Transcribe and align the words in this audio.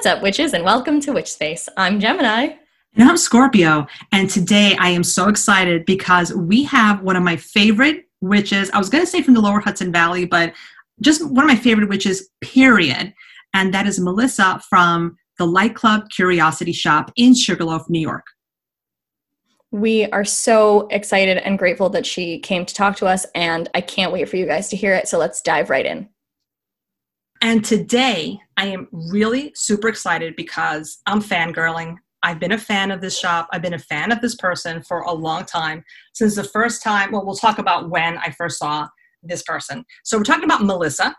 What's 0.00 0.16
up, 0.16 0.22
witches, 0.22 0.54
and 0.54 0.64
welcome 0.64 0.98
to 1.02 1.12
Witch 1.12 1.30
Space. 1.30 1.68
I'm 1.76 2.00
Gemini. 2.00 2.54
And 2.94 3.06
I'm 3.06 3.18
Scorpio. 3.18 3.86
And 4.12 4.30
today 4.30 4.74
I 4.80 4.88
am 4.88 5.04
so 5.04 5.28
excited 5.28 5.84
because 5.84 6.32
we 6.32 6.62
have 6.64 7.02
one 7.02 7.16
of 7.16 7.22
my 7.22 7.36
favorite 7.36 8.08
witches. 8.22 8.70
I 8.70 8.78
was 8.78 8.88
going 8.88 9.04
to 9.04 9.10
say 9.10 9.20
from 9.20 9.34
the 9.34 9.42
lower 9.42 9.60
Hudson 9.60 9.92
Valley, 9.92 10.24
but 10.24 10.54
just 11.02 11.22
one 11.22 11.44
of 11.44 11.50
my 11.50 11.54
favorite 11.54 11.90
witches, 11.90 12.30
period. 12.40 13.12
And 13.52 13.74
that 13.74 13.86
is 13.86 14.00
Melissa 14.00 14.62
from 14.70 15.18
the 15.36 15.44
Light 15.44 15.74
Club 15.74 16.08
Curiosity 16.08 16.72
Shop 16.72 17.12
in 17.16 17.34
Sugarloaf, 17.34 17.82
New 17.90 18.00
York. 18.00 18.24
We 19.70 20.06
are 20.06 20.24
so 20.24 20.88
excited 20.88 21.36
and 21.36 21.58
grateful 21.58 21.90
that 21.90 22.06
she 22.06 22.38
came 22.38 22.64
to 22.64 22.74
talk 22.74 22.96
to 22.96 23.06
us, 23.06 23.26
and 23.34 23.68
I 23.74 23.82
can't 23.82 24.14
wait 24.14 24.30
for 24.30 24.36
you 24.36 24.46
guys 24.46 24.70
to 24.70 24.76
hear 24.76 24.94
it. 24.94 25.08
So 25.08 25.18
let's 25.18 25.42
dive 25.42 25.68
right 25.68 25.84
in. 25.84 26.08
And 27.42 27.64
today 27.64 28.38
I 28.58 28.66
am 28.66 28.86
really 28.92 29.52
super 29.54 29.88
excited 29.88 30.36
because 30.36 31.00
I'm 31.06 31.22
fangirling. 31.22 31.96
I've 32.22 32.38
been 32.38 32.52
a 32.52 32.58
fan 32.58 32.90
of 32.90 33.00
this 33.00 33.18
shop. 33.18 33.48
I've 33.50 33.62
been 33.62 33.72
a 33.72 33.78
fan 33.78 34.12
of 34.12 34.20
this 34.20 34.34
person 34.34 34.82
for 34.82 35.00
a 35.00 35.12
long 35.12 35.46
time. 35.46 35.82
Since 36.12 36.36
the 36.36 36.44
first 36.44 36.82
time, 36.82 37.12
well, 37.12 37.24
we'll 37.24 37.34
talk 37.36 37.58
about 37.58 37.88
when 37.88 38.18
I 38.18 38.30
first 38.36 38.58
saw 38.58 38.88
this 39.22 39.42
person. 39.42 39.84
So 40.04 40.18
we're 40.18 40.24
talking 40.24 40.44
about 40.44 40.64
Melissa, 40.64 41.16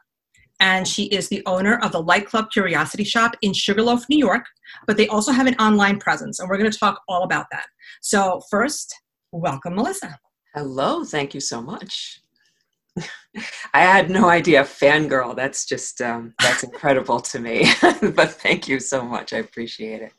and 0.59 0.87
she 0.87 1.05
is 1.05 1.27
the 1.27 1.41
owner 1.47 1.79
of 1.79 1.91
the 1.91 2.03
Light 2.03 2.27
Club 2.27 2.51
Curiosity 2.51 3.03
Shop 3.03 3.35
in 3.41 3.51
Sugarloaf, 3.51 4.05
New 4.07 4.19
York. 4.19 4.45
But 4.85 4.97
they 4.97 5.07
also 5.07 5.31
have 5.31 5.47
an 5.47 5.55
online 5.55 5.99
presence, 5.99 6.39
and 6.39 6.47
we're 6.47 6.57
going 6.57 6.71
to 6.71 6.77
talk 6.77 7.01
all 7.09 7.23
about 7.23 7.47
that. 7.51 7.65
So, 8.01 8.41
first, 8.51 8.93
welcome, 9.31 9.73
Melissa. 9.73 10.19
Hello, 10.53 11.03
thank 11.03 11.33
you 11.33 11.39
so 11.39 11.63
much. 11.63 12.20
I 13.73 13.81
had 13.81 14.09
no 14.09 14.29
idea, 14.29 14.63
fangirl. 14.63 15.35
That's 15.35 15.65
just 15.65 16.01
um, 16.01 16.33
that's 16.41 16.63
incredible 16.63 17.19
to 17.19 17.39
me. 17.39 17.71
but 17.81 18.31
thank 18.31 18.67
you 18.67 18.79
so 18.79 19.03
much. 19.03 19.33
I 19.33 19.37
appreciate 19.37 20.01
it. 20.01 20.13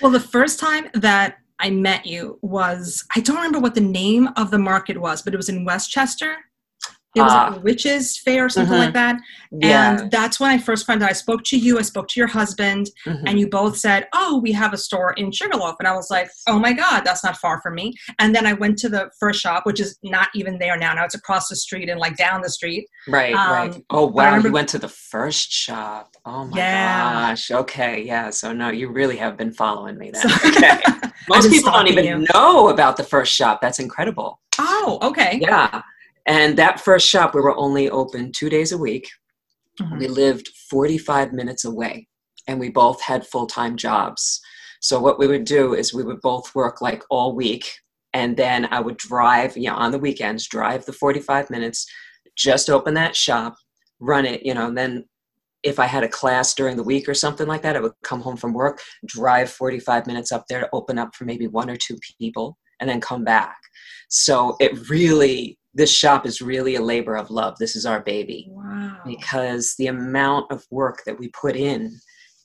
Well, 0.00 0.10
the 0.10 0.20
first 0.20 0.58
time 0.58 0.88
that 0.94 1.38
I 1.58 1.70
met 1.70 2.06
you 2.06 2.38
was 2.42 3.04
I 3.14 3.20
don't 3.20 3.36
remember 3.36 3.60
what 3.60 3.74
the 3.74 3.80
name 3.80 4.28
of 4.36 4.50
the 4.50 4.58
market 4.58 5.00
was, 5.00 5.22
but 5.22 5.34
it 5.34 5.36
was 5.36 5.48
in 5.48 5.64
Westchester. 5.64 6.36
It 7.14 7.20
was 7.22 7.32
uh, 7.32 7.50
like 7.50 7.56
a 7.56 7.60
witches 7.60 8.18
fair 8.18 8.46
or 8.46 8.48
something 8.48 8.74
mm-hmm. 8.74 8.84
like 8.84 8.94
that. 8.94 9.20
Yeah. 9.52 10.00
And 10.00 10.10
that's 10.10 10.40
when 10.40 10.50
I 10.50 10.58
first 10.58 10.86
found 10.86 11.02
out. 11.02 11.10
I 11.10 11.12
spoke 11.12 11.44
to 11.44 11.56
you, 11.56 11.78
I 11.78 11.82
spoke 11.82 12.08
to 12.08 12.20
your 12.20 12.26
husband, 12.26 12.90
mm-hmm. 13.06 13.26
and 13.26 13.38
you 13.38 13.48
both 13.48 13.76
said, 13.76 14.08
Oh, 14.12 14.40
we 14.42 14.52
have 14.52 14.72
a 14.72 14.78
store 14.78 15.12
in 15.12 15.30
Sugarloaf. 15.30 15.76
And 15.78 15.86
I 15.86 15.94
was 15.94 16.10
like, 16.10 16.30
Oh 16.48 16.58
my 16.58 16.72
God, 16.72 17.02
that's 17.04 17.22
not 17.22 17.36
far 17.36 17.60
from 17.60 17.74
me. 17.74 17.94
And 18.18 18.34
then 18.34 18.46
I 18.46 18.52
went 18.52 18.78
to 18.78 18.88
the 18.88 19.10
first 19.20 19.40
shop, 19.40 19.64
which 19.64 19.80
is 19.80 19.98
not 20.02 20.28
even 20.34 20.58
there 20.58 20.76
now. 20.76 20.94
Now 20.94 21.04
it's 21.04 21.14
across 21.14 21.48
the 21.48 21.56
street 21.56 21.88
and 21.88 22.00
like 22.00 22.16
down 22.16 22.42
the 22.42 22.50
street. 22.50 22.88
Right, 23.06 23.34
um, 23.34 23.52
right. 23.52 23.82
Oh 23.90 24.06
wow, 24.06 24.26
remember- 24.26 24.48
you 24.48 24.54
went 24.54 24.68
to 24.70 24.78
the 24.78 24.88
first 24.88 25.52
shop. 25.52 26.16
Oh 26.24 26.46
my 26.46 26.56
yeah. 26.56 27.12
gosh. 27.30 27.50
Okay, 27.50 28.02
yeah. 28.02 28.30
So 28.30 28.52
no, 28.52 28.70
you 28.70 28.88
really 28.88 29.16
have 29.18 29.36
been 29.36 29.52
following 29.52 29.98
me 29.98 30.10
then. 30.10 30.26
okay. 30.46 30.80
Most 31.28 31.50
people 31.50 31.70
don't 31.70 31.88
even 31.88 32.04
you. 32.04 32.26
know 32.32 32.68
about 32.68 32.96
the 32.96 33.04
first 33.04 33.34
shop. 33.34 33.60
That's 33.60 33.78
incredible. 33.78 34.40
Oh, 34.58 34.98
okay. 35.02 35.38
Yeah. 35.40 35.82
And 36.26 36.56
that 36.56 36.80
first 36.80 37.08
shop, 37.08 37.34
we 37.34 37.40
were 37.40 37.56
only 37.56 37.90
open 37.90 38.32
two 38.32 38.48
days 38.48 38.72
a 38.72 38.78
week. 38.78 39.08
Mm-hmm. 39.80 39.98
We 39.98 40.08
lived 40.08 40.48
45 40.70 41.32
minutes 41.32 41.64
away 41.64 42.06
and 42.46 42.60
we 42.60 42.70
both 42.70 43.00
had 43.02 43.26
full 43.26 43.46
time 43.46 43.76
jobs. 43.76 44.40
So, 44.80 45.00
what 45.00 45.18
we 45.18 45.26
would 45.26 45.44
do 45.44 45.74
is 45.74 45.94
we 45.94 46.02
would 46.02 46.20
both 46.20 46.54
work 46.54 46.80
like 46.80 47.02
all 47.10 47.34
week. 47.34 47.70
And 48.12 48.36
then 48.36 48.68
I 48.70 48.80
would 48.80 48.96
drive, 48.96 49.56
you 49.56 49.68
know, 49.68 49.74
on 49.74 49.90
the 49.90 49.98
weekends, 49.98 50.46
drive 50.46 50.84
the 50.84 50.92
45 50.92 51.50
minutes, 51.50 51.84
just 52.36 52.70
open 52.70 52.94
that 52.94 53.16
shop, 53.16 53.56
run 53.98 54.24
it, 54.24 54.46
you 54.46 54.54
know, 54.54 54.68
and 54.68 54.78
then 54.78 55.04
if 55.64 55.80
I 55.80 55.86
had 55.86 56.04
a 56.04 56.08
class 56.08 56.54
during 56.54 56.76
the 56.76 56.82
week 56.82 57.08
or 57.08 57.14
something 57.14 57.48
like 57.48 57.62
that, 57.62 57.74
I 57.74 57.80
would 57.80 57.92
come 58.02 58.20
home 58.20 58.36
from 58.36 58.52
work, 58.52 58.80
drive 59.06 59.50
45 59.50 60.06
minutes 60.06 60.30
up 60.30 60.44
there 60.48 60.60
to 60.60 60.68
open 60.72 60.98
up 60.98 61.14
for 61.14 61.24
maybe 61.24 61.46
one 61.48 61.70
or 61.70 61.76
two 61.76 61.96
people, 62.18 62.58
and 62.80 62.88
then 62.88 63.00
come 63.00 63.24
back. 63.24 63.56
So 64.08 64.56
it 64.60 64.90
really 64.90 65.58
this 65.74 65.92
shop 65.92 66.26
is 66.26 66.40
really 66.40 66.76
a 66.76 66.82
labor 66.82 67.16
of 67.16 67.30
love. 67.30 67.56
This 67.58 67.76
is 67.76 67.86
our 67.86 68.00
baby. 68.00 68.46
Wow. 68.50 68.98
Because 69.04 69.74
the 69.78 69.88
amount 69.88 70.50
of 70.50 70.64
work 70.70 71.02
that 71.06 71.18
we 71.18 71.28
put 71.28 71.56
in 71.56 71.98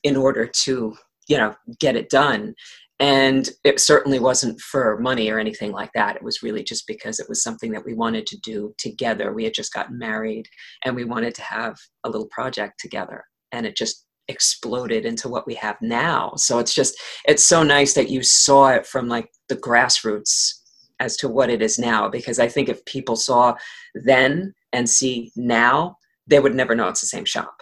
in 0.03 0.15
order 0.15 0.49
to, 0.63 0.95
you 1.27 1.37
know, 1.37 1.55
get 1.79 1.95
it 1.95 2.09
done. 2.09 2.55
And 3.01 3.49
it 3.63 3.79
certainly 3.79 4.19
wasn't 4.19 4.59
for 4.59 4.99
money 4.99 5.29
or 5.29 5.39
anything 5.39 5.71
like 5.71 5.91
that. 5.93 6.17
It 6.17 6.23
was 6.23 6.43
really 6.43 6.63
just 6.63 6.85
because 6.85 7.19
it 7.19 7.29
was 7.29 7.41
something 7.41 7.71
that 7.71 7.85
we 7.85 7.93
wanted 7.93 8.27
to 8.27 8.37
do 8.39 8.73
together. 8.77 9.31
We 9.31 9.45
had 9.45 9.53
just 9.53 9.73
gotten 9.73 9.97
married 9.97 10.47
and 10.83 10.95
we 10.95 11.05
wanted 11.05 11.33
to 11.35 11.41
have 11.43 11.77
a 12.03 12.09
little 12.09 12.27
project 12.27 12.73
together. 12.79 13.23
And 13.53 13.65
it 13.65 13.77
just 13.77 14.05
exploded 14.27 15.05
into 15.05 15.29
what 15.29 15.47
we 15.47 15.55
have 15.55 15.77
now. 15.81 16.33
So 16.35 16.59
it's 16.59 16.73
just, 16.73 16.99
it's 17.25 17.43
so 17.43 17.63
nice 17.63 17.93
that 17.93 18.09
you 18.09 18.21
saw 18.21 18.69
it 18.69 18.85
from 18.85 19.07
like 19.07 19.29
the 19.47 19.55
grassroots 19.55 20.58
as 20.99 21.15
to 21.17 21.29
what 21.29 21.49
it 21.49 21.61
is 21.61 21.79
now 21.79 22.09
because 22.09 22.39
I 22.39 22.47
think 22.47 22.69
if 22.69 22.83
people 22.85 23.15
saw 23.15 23.55
then 23.93 24.53
and 24.73 24.89
see 24.89 25.31
now, 25.35 25.97
they 26.27 26.39
would 26.39 26.55
never 26.55 26.75
know 26.75 26.87
it's 26.87 27.01
the 27.01 27.07
same 27.07 27.25
shop. 27.25 27.61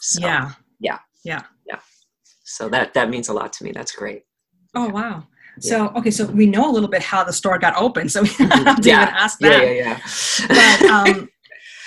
So, 0.00 0.20
yeah. 0.20 0.52
Yeah. 0.80 0.98
Yeah. 1.24 1.42
Yeah. 1.66 1.80
So 2.44 2.68
that 2.70 2.94
that 2.94 3.10
means 3.10 3.28
a 3.28 3.32
lot 3.32 3.52
to 3.54 3.64
me. 3.64 3.72
That's 3.72 3.92
great. 3.92 4.22
Oh 4.74 4.88
wow. 4.88 5.24
So 5.60 5.84
yeah. 5.84 5.98
okay, 5.98 6.10
so 6.10 6.26
we 6.26 6.46
know 6.46 6.70
a 6.70 6.72
little 6.72 6.88
bit 6.88 7.02
how 7.02 7.22
the 7.22 7.32
store 7.32 7.58
got 7.58 7.76
open, 7.76 8.08
so 8.08 8.22
we 8.22 8.28
to 8.36 8.44
yeah. 8.82 9.02
even 9.02 9.14
ask 9.14 9.38
that. 9.40 9.62
Yeah, 9.62 9.70
yeah, 9.70 10.00
yeah. 10.48 10.78
but 10.78 10.90
um, 10.90 11.28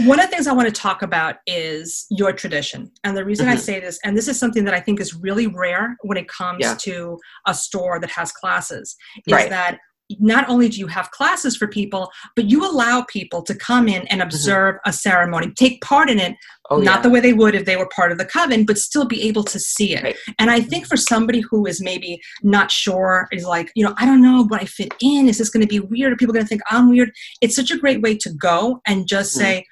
one 0.07 0.19
of 0.19 0.25
the 0.25 0.31
things 0.31 0.47
I 0.47 0.53
want 0.53 0.67
to 0.67 0.81
talk 0.81 1.01
about 1.01 1.35
is 1.47 2.05
your 2.09 2.33
tradition. 2.33 2.91
And 3.03 3.15
the 3.15 3.23
reason 3.23 3.45
mm-hmm. 3.45 3.53
I 3.53 3.57
say 3.57 3.79
this, 3.79 3.99
and 4.03 4.17
this 4.17 4.27
is 4.27 4.39
something 4.39 4.63
that 4.65 4.73
I 4.73 4.79
think 4.79 4.99
is 4.99 5.13
really 5.15 5.47
rare 5.47 5.95
when 6.01 6.17
it 6.17 6.27
comes 6.27 6.59
yeah. 6.61 6.75
to 6.81 7.17
a 7.47 7.53
store 7.53 7.99
that 7.99 8.09
has 8.11 8.31
classes, 8.31 8.95
is 9.27 9.33
right. 9.33 9.49
that 9.49 9.79
not 10.19 10.49
only 10.49 10.69
do 10.69 10.79
you 10.79 10.87
have 10.87 11.11
classes 11.11 11.55
for 11.55 11.67
people, 11.67 12.11
but 12.35 12.49
you 12.49 12.65
allow 12.65 13.03
people 13.03 13.41
to 13.43 13.55
come 13.55 13.87
in 13.87 14.01
and 14.07 14.19
mm-hmm. 14.19 14.21
observe 14.21 14.75
mm-hmm. 14.75 14.89
a 14.89 14.93
ceremony, 14.93 15.51
take 15.51 15.81
part 15.81 16.09
in 16.09 16.19
it, 16.19 16.35
oh, 16.69 16.77
not 16.77 16.97
yeah. 16.97 17.01
the 17.01 17.09
way 17.09 17.19
they 17.19 17.33
would 17.33 17.55
if 17.55 17.65
they 17.65 17.75
were 17.75 17.89
part 17.95 18.11
of 18.11 18.17
the 18.17 18.25
coven, 18.25 18.65
but 18.65 18.77
still 18.77 19.05
be 19.05 19.21
able 19.23 19.43
to 19.43 19.59
see 19.59 19.95
it. 19.95 20.03
Right. 20.03 20.15
And 20.39 20.49
I 20.49 20.61
think 20.61 20.87
for 20.87 20.97
somebody 20.97 21.41
who 21.41 21.65
is 21.65 21.81
maybe 21.81 22.21
not 22.41 22.71
sure, 22.71 23.27
is 23.31 23.45
like, 23.45 23.71
you 23.75 23.85
know, 23.85 23.93
I 23.97 24.05
don't 24.05 24.21
know 24.21 24.45
what 24.45 24.61
I 24.61 24.65
fit 24.65 24.93
in. 25.01 25.27
Is 25.27 25.37
this 25.37 25.49
going 25.49 25.61
to 25.61 25.67
be 25.67 25.79
weird? 25.79 26.13
Are 26.13 26.17
people 26.17 26.33
going 26.33 26.45
to 26.45 26.49
think 26.49 26.61
I'm 26.69 26.89
weird? 26.89 27.11
It's 27.41 27.55
such 27.55 27.71
a 27.71 27.77
great 27.77 28.01
way 28.01 28.17
to 28.17 28.33
go 28.33 28.81
and 28.87 29.07
just 29.07 29.31
mm-hmm. 29.33 29.41
say, 29.41 29.65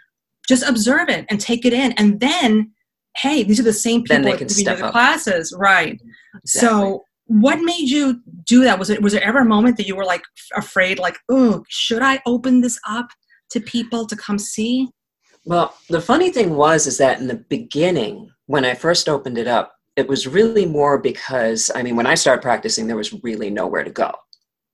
just 0.47 0.67
observe 0.67 1.09
it 1.09 1.25
and 1.29 1.39
take 1.39 1.65
it 1.65 1.73
in. 1.73 1.93
And 1.93 2.19
then, 2.19 2.71
hey, 3.17 3.43
these 3.43 3.59
are 3.59 3.63
the 3.63 3.73
same 3.73 4.03
people 4.03 4.23
that 4.23 4.39
do 4.39 4.63
the 4.63 4.89
classes. 4.91 5.55
Right. 5.57 5.99
Exactly. 6.43 6.69
So 6.69 7.03
what 7.31 7.61
made 7.61 7.89
you 7.89 8.21
do 8.45 8.65
that? 8.65 8.77
Was 8.77 8.89
it 8.89 9.01
was 9.01 9.13
there 9.13 9.23
ever 9.23 9.39
a 9.39 9.45
moment 9.45 9.77
that 9.77 9.87
you 9.87 9.95
were 9.95 10.03
like 10.03 10.23
afraid 10.55 10.99
like 10.99 11.17
oh 11.29 11.63
should 11.69 12.01
i 12.01 12.19
open 12.25 12.59
this 12.59 12.77
up 12.87 13.07
to 13.51 13.61
people 13.61 14.05
to 14.05 14.17
come 14.17 14.37
see? 14.37 14.89
Well 15.45 15.73
the 15.89 16.01
funny 16.01 16.31
thing 16.31 16.55
was 16.55 16.87
is 16.87 16.97
that 16.97 17.21
in 17.21 17.27
the 17.27 17.45
beginning 17.49 18.29
when 18.47 18.65
i 18.65 18.73
first 18.73 19.07
opened 19.07 19.37
it 19.37 19.47
up 19.47 19.73
it 19.95 20.09
was 20.09 20.27
really 20.27 20.65
more 20.65 20.97
because 20.97 21.71
i 21.73 21.81
mean 21.81 21.95
when 21.95 22.05
i 22.05 22.15
started 22.15 22.41
practicing 22.41 22.85
there 22.85 22.97
was 22.97 23.13
really 23.23 23.49
nowhere 23.49 23.85
to 23.85 23.91
go 23.91 24.11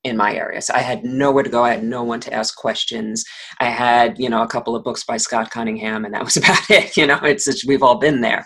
in 0.03 0.17
my 0.17 0.33
area. 0.33 0.61
So 0.61 0.73
i 0.73 0.79
had 0.79 1.03
nowhere 1.03 1.43
to 1.43 1.49
go. 1.49 1.63
I 1.63 1.73
had 1.73 1.83
no 1.83 2.01
one 2.01 2.21
to 2.21 2.33
ask 2.33 2.55
questions. 2.55 3.23
I 3.59 3.65
had 3.65 4.17
you 4.17 4.29
know 4.29 4.41
a 4.41 4.47
couple 4.47 4.75
of 4.75 4.83
books 4.83 5.03
by 5.03 5.17
scott 5.17 5.51
cunningham 5.51 6.05
and 6.05 6.13
that 6.15 6.23
was 6.23 6.37
about 6.41 6.69
it 6.71 6.97
you 6.97 7.05
know? 7.05 7.19
It's, 7.21 7.65
we've 7.67 7.83
all 7.83 7.99
been 7.99 8.21
there. 8.21 8.43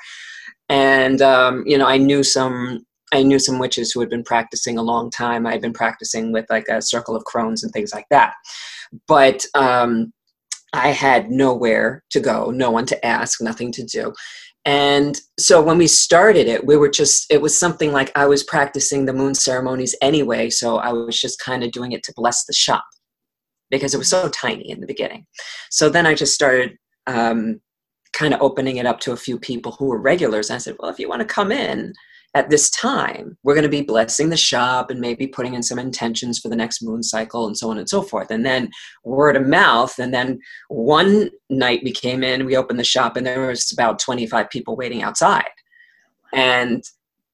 And 0.68 1.22
um, 1.22 1.64
you 1.66 1.78
know 1.78 1.88
i 1.88 1.98
knew 1.98 2.24
some 2.24 2.86
I 3.12 3.24
knew 3.24 3.40
some 3.40 3.60
witches 3.60 3.92
who 3.92 4.00
had 4.00 4.10
been 4.10 4.24
practicing 4.24 4.78
a 4.78 4.84
long 4.84 5.10
time. 5.10 5.46
I 5.46 5.52
had 5.52 5.62
been 5.62 5.74
practicing 5.74 6.32
with 6.32 6.46
like 6.50 6.68
a 6.68 6.82
circle 6.82 7.16
of 7.16 7.26
crones 7.26 7.64
and 7.64 7.72
things 7.74 7.94
like 7.94 8.08
that. 8.10 8.34
But 9.08 9.46
um, 9.54 10.14
I 10.74 10.90
had 10.90 11.30
nowhere 11.30 12.04
to 12.12 12.20
go, 12.20 12.52
no 12.52 12.72
one 12.72 12.86
to 12.88 13.06
ask, 13.06 13.42
nothing 13.42 13.72
to 13.74 13.84
do. 13.84 14.14
And 14.64 15.20
so 15.40 15.62
when 15.62 15.78
we 15.78 15.88
started 15.88 16.48
it, 16.48 16.66
we 16.66 16.78
were 16.78 16.90
just, 16.90 17.26
it 17.32 17.42
was 17.42 17.58
something 17.58 17.92
like 17.92 18.12
I 18.16 18.28
was 18.28 18.44
practicing 18.44 19.06
the 19.06 19.14
moon 19.14 19.34
ceremonies 19.34 19.96
anyway. 20.02 20.50
So 20.50 20.78
I 20.78 20.94
was 20.94 21.20
just 21.20 21.40
kind 21.40 21.64
of 21.64 21.72
doing 21.72 21.94
it 21.94 22.04
to 22.04 22.14
bless 22.16 22.46
the 22.46 22.54
shop 22.54 22.86
because 23.72 23.94
it 23.94 23.98
was 23.98 24.10
so 24.10 24.30
tiny 24.30 24.70
in 24.70 24.80
the 24.80 24.88
beginning. 24.88 25.26
So 25.72 25.90
then 25.90 26.06
I 26.06 26.14
just 26.14 26.36
started 26.36 26.78
um, 27.08 27.60
kind 28.14 28.34
of 28.34 28.42
opening 28.42 28.78
it 28.78 28.86
up 28.86 29.00
to 29.02 29.14
a 29.14 29.18
few 29.18 29.40
people 29.40 29.72
who 29.74 29.86
were 29.86 30.00
regulars. 30.00 30.52
I 30.52 30.60
said, 30.60 30.76
well, 30.78 30.92
if 30.92 31.00
you 31.00 31.10
want 31.10 31.22
to 31.22 31.26
come 31.26 31.52
in, 31.52 31.94
at 32.34 32.50
this 32.50 32.70
time, 32.70 33.38
we're 33.44 33.54
going 33.54 33.64
to 33.64 33.70
be 33.70 33.82
blessing 33.82 34.30
the 34.30 34.38
shop 34.38 34.90
and 34.90 35.02
maybe 35.02 35.28
putting 35.28 35.54
in 35.54 35.62
some 35.62 35.78
intentions 35.78 36.40
for 36.40 36.48
the 36.48 36.56
next 36.56 36.82
moon 36.82 37.04
cycle 37.04 37.46
and 37.46 37.58
so 37.58 37.70
on 37.70 37.78
and 37.78 37.90
so 37.90 38.02
forth. 38.02 38.32
And 38.32 38.46
then 38.46 38.70
word 39.04 39.36
of 39.36 39.46
mouth. 39.48 40.00
And 40.00 40.14
then 40.14 40.40
one 40.70 41.30
night 41.50 41.82
we 41.84 41.92
came 41.92 42.24
in, 42.24 42.46
we 42.46 42.56
opened 42.56 42.80
the 42.80 42.86
shop, 42.86 43.18
and 43.18 43.26
there 43.26 43.48
was 43.48 43.72
about 43.74 44.00
25 44.00 44.50
people 44.50 44.78
waiting 44.78 45.04
outside. 45.04 45.50
And 46.34 46.84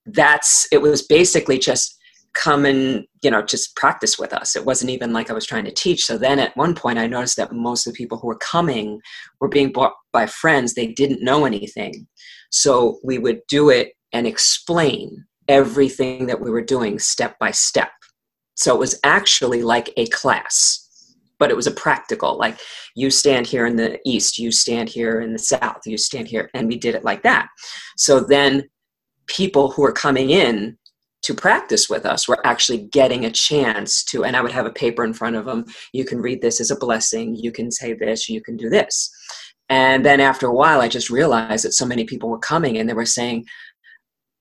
that's, 0.07 0.67
it 0.71 0.81
was 0.81 1.03
basically 1.03 1.59
just 1.59 1.95
come 2.33 2.65
and, 2.65 3.05
you 3.21 3.29
know, 3.29 3.43
just 3.43 3.75
practice 3.75 4.17
with 4.17 4.33
us. 4.33 4.55
It 4.55 4.65
wasn't 4.65 4.91
even 4.91 5.13
like 5.13 5.29
I 5.29 5.33
was 5.33 5.45
trying 5.45 5.65
to 5.65 5.71
teach. 5.71 6.05
So 6.05 6.17
then 6.17 6.39
at 6.39 6.57
one 6.57 6.73
point, 6.73 6.97
I 6.97 7.05
noticed 7.05 7.35
that 7.37 7.51
most 7.51 7.85
of 7.85 7.93
the 7.93 7.97
people 7.97 8.17
who 8.17 8.27
were 8.27 8.37
coming 8.37 8.99
were 9.39 9.47
being 9.47 9.71
bought 9.71 9.93
by 10.11 10.25
friends. 10.25 10.73
They 10.73 10.87
didn't 10.87 11.23
know 11.23 11.45
anything. 11.45 12.07
So 12.49 12.99
we 13.03 13.19
would 13.19 13.41
do 13.47 13.69
it 13.69 13.93
and 14.13 14.27
explain 14.27 15.25
everything 15.47 16.27
that 16.27 16.41
we 16.41 16.49
were 16.49 16.61
doing 16.61 16.99
step 16.99 17.37
by 17.39 17.51
step. 17.51 17.91
So 18.55 18.73
it 18.73 18.79
was 18.79 18.99
actually 19.03 19.61
like 19.61 19.93
a 19.97 20.07
class 20.07 20.87
but 21.39 21.51
it 21.51 21.55
was 21.55 21.67
a 21.67 21.71
practical 21.71 22.37
like 22.37 22.59
you 22.95 23.09
stand 23.09 23.47
here 23.47 23.65
in 23.65 23.75
the 23.75 23.99
east 24.05 24.37
you 24.37 24.51
stand 24.51 24.89
here 24.89 25.21
in 25.21 25.33
the 25.33 25.39
south 25.39 25.79
you 25.85 25.97
stand 25.97 26.27
here 26.27 26.49
and 26.53 26.67
we 26.67 26.77
did 26.77 26.95
it 26.95 27.03
like 27.03 27.23
that 27.23 27.47
so 27.95 28.19
then 28.19 28.63
people 29.27 29.71
who 29.71 29.81
were 29.81 29.91
coming 29.91 30.29
in 30.29 30.77
to 31.23 31.33
practice 31.33 31.89
with 31.89 32.05
us 32.05 32.27
were 32.27 32.45
actually 32.45 32.87
getting 32.91 33.25
a 33.25 33.31
chance 33.31 34.03
to 34.03 34.23
and 34.23 34.35
i 34.35 34.41
would 34.41 34.51
have 34.51 34.65
a 34.65 34.71
paper 34.71 35.03
in 35.03 35.13
front 35.13 35.35
of 35.35 35.45
them 35.45 35.65
you 35.93 36.05
can 36.05 36.19
read 36.19 36.41
this 36.41 36.59
as 36.61 36.71
a 36.71 36.77
blessing 36.77 37.35
you 37.35 37.51
can 37.51 37.71
say 37.71 37.93
this 37.93 38.29
you 38.29 38.41
can 38.41 38.57
do 38.57 38.69
this 38.69 39.09
and 39.69 40.05
then 40.05 40.19
after 40.19 40.47
a 40.47 40.53
while 40.53 40.81
i 40.81 40.87
just 40.87 41.09
realized 41.09 41.65
that 41.65 41.73
so 41.73 41.85
many 41.85 42.05
people 42.05 42.29
were 42.29 42.39
coming 42.39 42.77
and 42.77 42.89
they 42.89 42.93
were 42.93 43.05
saying 43.05 43.45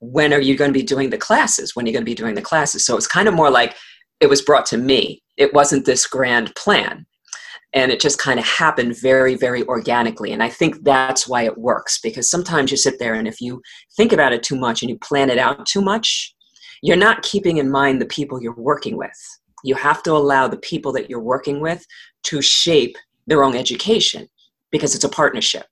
when 0.00 0.32
are 0.32 0.40
you 0.40 0.56
going 0.56 0.72
to 0.72 0.78
be 0.78 0.84
doing 0.84 1.10
the 1.10 1.18
classes? 1.18 1.74
When 1.74 1.84
are 1.84 1.88
you 1.88 1.92
going 1.92 2.04
to 2.04 2.10
be 2.10 2.14
doing 2.14 2.34
the 2.34 2.42
classes? 2.42 2.84
So 2.84 2.96
it's 2.96 3.06
kind 3.06 3.28
of 3.28 3.34
more 3.34 3.50
like 3.50 3.74
it 4.20 4.28
was 4.28 4.42
brought 4.42 4.66
to 4.66 4.78
me. 4.78 5.22
It 5.36 5.54
wasn't 5.54 5.84
this 5.84 6.06
grand 6.06 6.54
plan. 6.54 7.06
And 7.72 7.90
it 7.92 8.00
just 8.00 8.18
kind 8.18 8.38
of 8.38 8.46
happened 8.46 8.96
very 9.00 9.34
very 9.34 9.62
organically. 9.64 10.32
And 10.32 10.42
i 10.42 10.48
think 10.48 10.82
that's 10.82 11.28
why 11.28 11.42
it 11.42 11.58
works 11.58 11.98
because 12.00 12.30
sometimes 12.30 12.70
you 12.70 12.76
sit 12.76 12.98
there 12.98 13.14
and 13.14 13.28
if 13.28 13.40
you 13.40 13.60
think 13.96 14.12
about 14.12 14.32
it 14.32 14.42
too 14.42 14.56
much 14.56 14.82
and 14.82 14.90
you 14.90 14.98
plan 14.98 15.30
it 15.30 15.38
out 15.38 15.66
too 15.66 15.82
much 15.82 16.34
you're 16.82 16.96
not 16.96 17.22
keeping 17.22 17.58
in 17.58 17.70
mind 17.70 18.00
the 18.00 18.06
people 18.06 18.42
you're 18.42 18.54
working 18.54 18.96
with. 18.96 19.38
You 19.64 19.74
have 19.74 20.02
to 20.04 20.12
allow 20.12 20.48
the 20.48 20.58
people 20.58 20.92
that 20.92 21.08
you're 21.08 21.20
working 21.20 21.60
with 21.60 21.84
to 22.24 22.42
shape 22.42 22.96
their 23.26 23.42
own 23.42 23.56
education 23.56 24.28
because 24.70 24.94
it's 24.94 25.04
a 25.04 25.08
partnership 25.08 25.66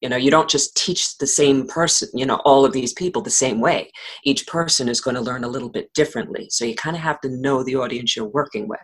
you 0.00 0.08
know 0.08 0.16
you 0.16 0.30
don't 0.30 0.48
just 0.48 0.76
teach 0.76 1.18
the 1.18 1.26
same 1.26 1.66
person 1.66 2.08
you 2.14 2.26
know 2.26 2.40
all 2.44 2.64
of 2.64 2.72
these 2.72 2.92
people 2.92 3.22
the 3.22 3.30
same 3.30 3.60
way. 3.60 3.90
Each 4.24 4.46
person 4.46 4.88
is 4.88 5.00
going 5.00 5.16
to 5.16 5.22
learn 5.22 5.44
a 5.44 5.48
little 5.48 5.68
bit 5.68 5.92
differently. 5.94 6.48
So 6.50 6.64
you 6.64 6.74
kind 6.74 6.96
of 6.96 7.02
have 7.02 7.20
to 7.22 7.28
know 7.28 7.62
the 7.62 7.76
audience 7.76 8.16
you're 8.16 8.26
working 8.26 8.68
with. 8.68 8.80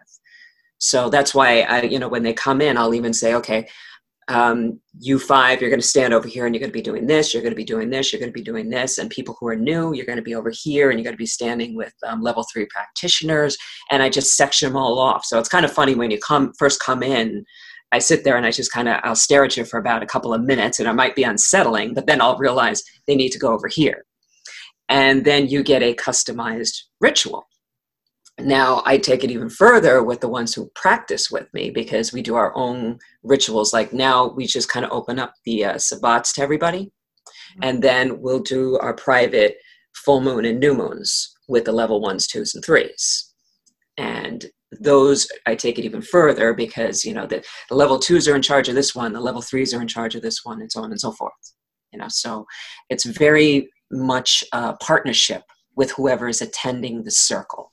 So 0.78 1.08
that's 1.08 1.34
why 1.34 1.62
i 1.62 1.82
you 1.82 1.98
know 1.98 2.08
when 2.08 2.22
they 2.22 2.32
come 2.32 2.60
in 2.60 2.76
i'll 2.76 2.94
even 2.94 3.12
say 3.12 3.34
okay 3.34 3.66
um, 4.28 4.80
you 4.98 5.20
five 5.20 5.60
you're 5.60 5.70
going 5.70 5.80
to 5.80 5.86
stand 5.86 6.12
over 6.12 6.26
here 6.26 6.46
and 6.46 6.54
you're 6.54 6.60
going 6.60 6.70
to 6.70 6.76
be 6.76 6.82
doing 6.82 7.06
this 7.06 7.32
you're 7.32 7.44
going 7.44 7.52
to 7.52 7.56
be 7.56 7.64
doing 7.64 7.90
this 7.90 8.12
you're 8.12 8.18
going 8.18 8.32
to 8.32 8.38
be 8.38 8.42
doing 8.42 8.68
this. 8.68 8.98
And 8.98 9.08
people 9.08 9.36
who 9.38 9.46
are 9.46 9.56
new 9.56 9.94
you're 9.94 10.06
going 10.06 10.16
to 10.16 10.22
be 10.22 10.34
over 10.34 10.50
here 10.50 10.90
and 10.90 10.98
you're 10.98 11.04
going 11.04 11.14
to 11.14 11.18
be 11.18 11.26
standing 11.26 11.76
with 11.76 11.94
um, 12.04 12.20
level 12.22 12.44
three 12.52 12.66
practitioners. 12.66 13.56
And 13.90 14.02
i 14.02 14.08
just 14.08 14.36
section 14.36 14.68
them 14.68 14.76
all 14.76 14.98
off. 14.98 15.24
So 15.24 15.38
it's 15.38 15.48
kind 15.48 15.64
of 15.64 15.72
funny 15.72 15.94
when 15.94 16.10
you 16.10 16.18
come 16.18 16.52
first 16.58 16.80
come 16.80 17.04
in 17.04 17.44
I 17.92 17.98
sit 17.98 18.24
there 18.24 18.36
and 18.36 18.44
I 18.44 18.50
just 18.50 18.72
kind 18.72 18.88
of 18.88 19.00
I'll 19.04 19.16
stare 19.16 19.44
at 19.44 19.56
you 19.56 19.64
for 19.64 19.78
about 19.78 20.02
a 20.02 20.06
couple 20.06 20.34
of 20.34 20.42
minutes 20.42 20.78
and 20.78 20.88
it 20.88 20.92
might 20.92 21.16
be 21.16 21.22
unsettling, 21.22 21.94
but 21.94 22.06
then 22.06 22.20
I'll 22.20 22.38
realize 22.38 22.82
they 23.06 23.14
need 23.14 23.30
to 23.30 23.38
go 23.38 23.52
over 23.52 23.68
here. 23.68 24.04
And 24.88 25.24
then 25.24 25.48
you 25.48 25.62
get 25.62 25.82
a 25.82 25.94
customized 25.94 26.76
ritual. 27.00 27.46
Now 28.38 28.82
I 28.84 28.98
take 28.98 29.24
it 29.24 29.30
even 29.30 29.48
further 29.48 30.02
with 30.02 30.20
the 30.20 30.28
ones 30.28 30.54
who 30.54 30.70
practice 30.74 31.30
with 31.30 31.52
me 31.54 31.70
because 31.70 32.12
we 32.12 32.22
do 32.22 32.34
our 32.34 32.54
own 32.54 32.98
rituals. 33.22 33.72
Like 33.72 33.92
now 33.92 34.28
we 34.28 34.46
just 34.46 34.68
kind 34.68 34.84
of 34.84 34.92
open 34.92 35.18
up 35.18 35.32
the 35.44 35.64
uh, 35.64 35.74
sabbats 35.74 36.34
to 36.34 36.42
everybody, 36.42 36.84
mm-hmm. 36.84 37.60
and 37.62 37.82
then 37.82 38.20
we'll 38.20 38.42
do 38.42 38.78
our 38.78 38.94
private 38.94 39.56
full 39.94 40.20
moon 40.20 40.44
and 40.44 40.60
new 40.60 40.74
moons 40.74 41.34
with 41.48 41.64
the 41.64 41.72
level 41.72 42.00
ones, 42.00 42.26
twos, 42.26 42.54
and 42.54 42.62
threes. 42.62 43.32
And 43.96 44.44
those 44.80 45.28
i 45.46 45.54
take 45.54 45.78
it 45.78 45.84
even 45.84 46.02
further 46.02 46.54
because 46.54 47.04
you 47.04 47.14
know 47.14 47.26
the, 47.26 47.44
level 47.70 47.98
twos 47.98 48.28
are 48.28 48.36
in 48.36 48.42
charge 48.42 48.68
of 48.68 48.74
this 48.74 48.94
one 48.94 49.12
the 49.12 49.20
level 49.20 49.42
threes 49.42 49.72
are 49.74 49.80
in 49.80 49.88
charge 49.88 50.14
of 50.14 50.22
this 50.22 50.44
one 50.44 50.60
and 50.60 50.70
so 50.70 50.82
on 50.82 50.90
and 50.90 51.00
so 51.00 51.12
forth 51.12 51.32
you 51.92 51.98
know 51.98 52.08
so 52.08 52.44
it's 52.90 53.04
very 53.04 53.68
much 53.90 54.42
a 54.52 54.74
partnership 54.76 55.42
with 55.76 55.92
whoever 55.92 56.28
is 56.28 56.42
attending 56.42 57.04
the 57.04 57.10
circle. 57.10 57.72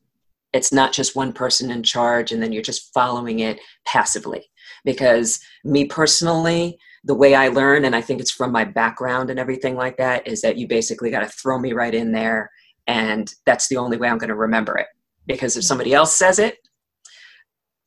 It's 0.51 0.71
not 0.71 0.93
just 0.93 1.15
one 1.15 1.33
person 1.33 1.71
in 1.71 1.81
charge 1.81 2.31
and 2.31 2.43
then 2.43 2.51
you're 2.51 2.61
just 2.61 2.93
following 2.93 3.39
it 3.39 3.59
passively 3.85 4.45
because 4.85 5.39
me 5.63 5.85
personally 5.85 6.77
the 7.05 7.15
way 7.15 7.35
i 7.35 7.47
learn 7.49 7.83
and 7.83 7.95
i 7.95 8.01
think 8.01 8.21
it's 8.21 8.31
from 8.31 8.51
my 8.51 8.63
background 8.63 9.29
and 9.29 9.39
everything 9.39 9.75
like 9.75 9.97
that 9.97 10.25
is 10.27 10.41
that 10.41 10.57
you 10.57 10.67
basically 10.67 11.09
got 11.09 11.19
to 11.19 11.27
throw 11.27 11.59
me 11.59 11.73
right 11.73 11.93
in 11.93 12.11
there 12.11 12.49
and 12.87 13.33
that's 13.45 13.67
the 13.67 13.75
only 13.75 13.97
way 13.97 14.07
i'm 14.07 14.17
going 14.17 14.29
to 14.29 14.35
remember 14.35 14.77
it 14.77 14.87
because 15.25 15.57
if 15.57 15.65
somebody 15.65 15.93
else 15.93 16.15
says 16.15 16.39
it 16.39 16.59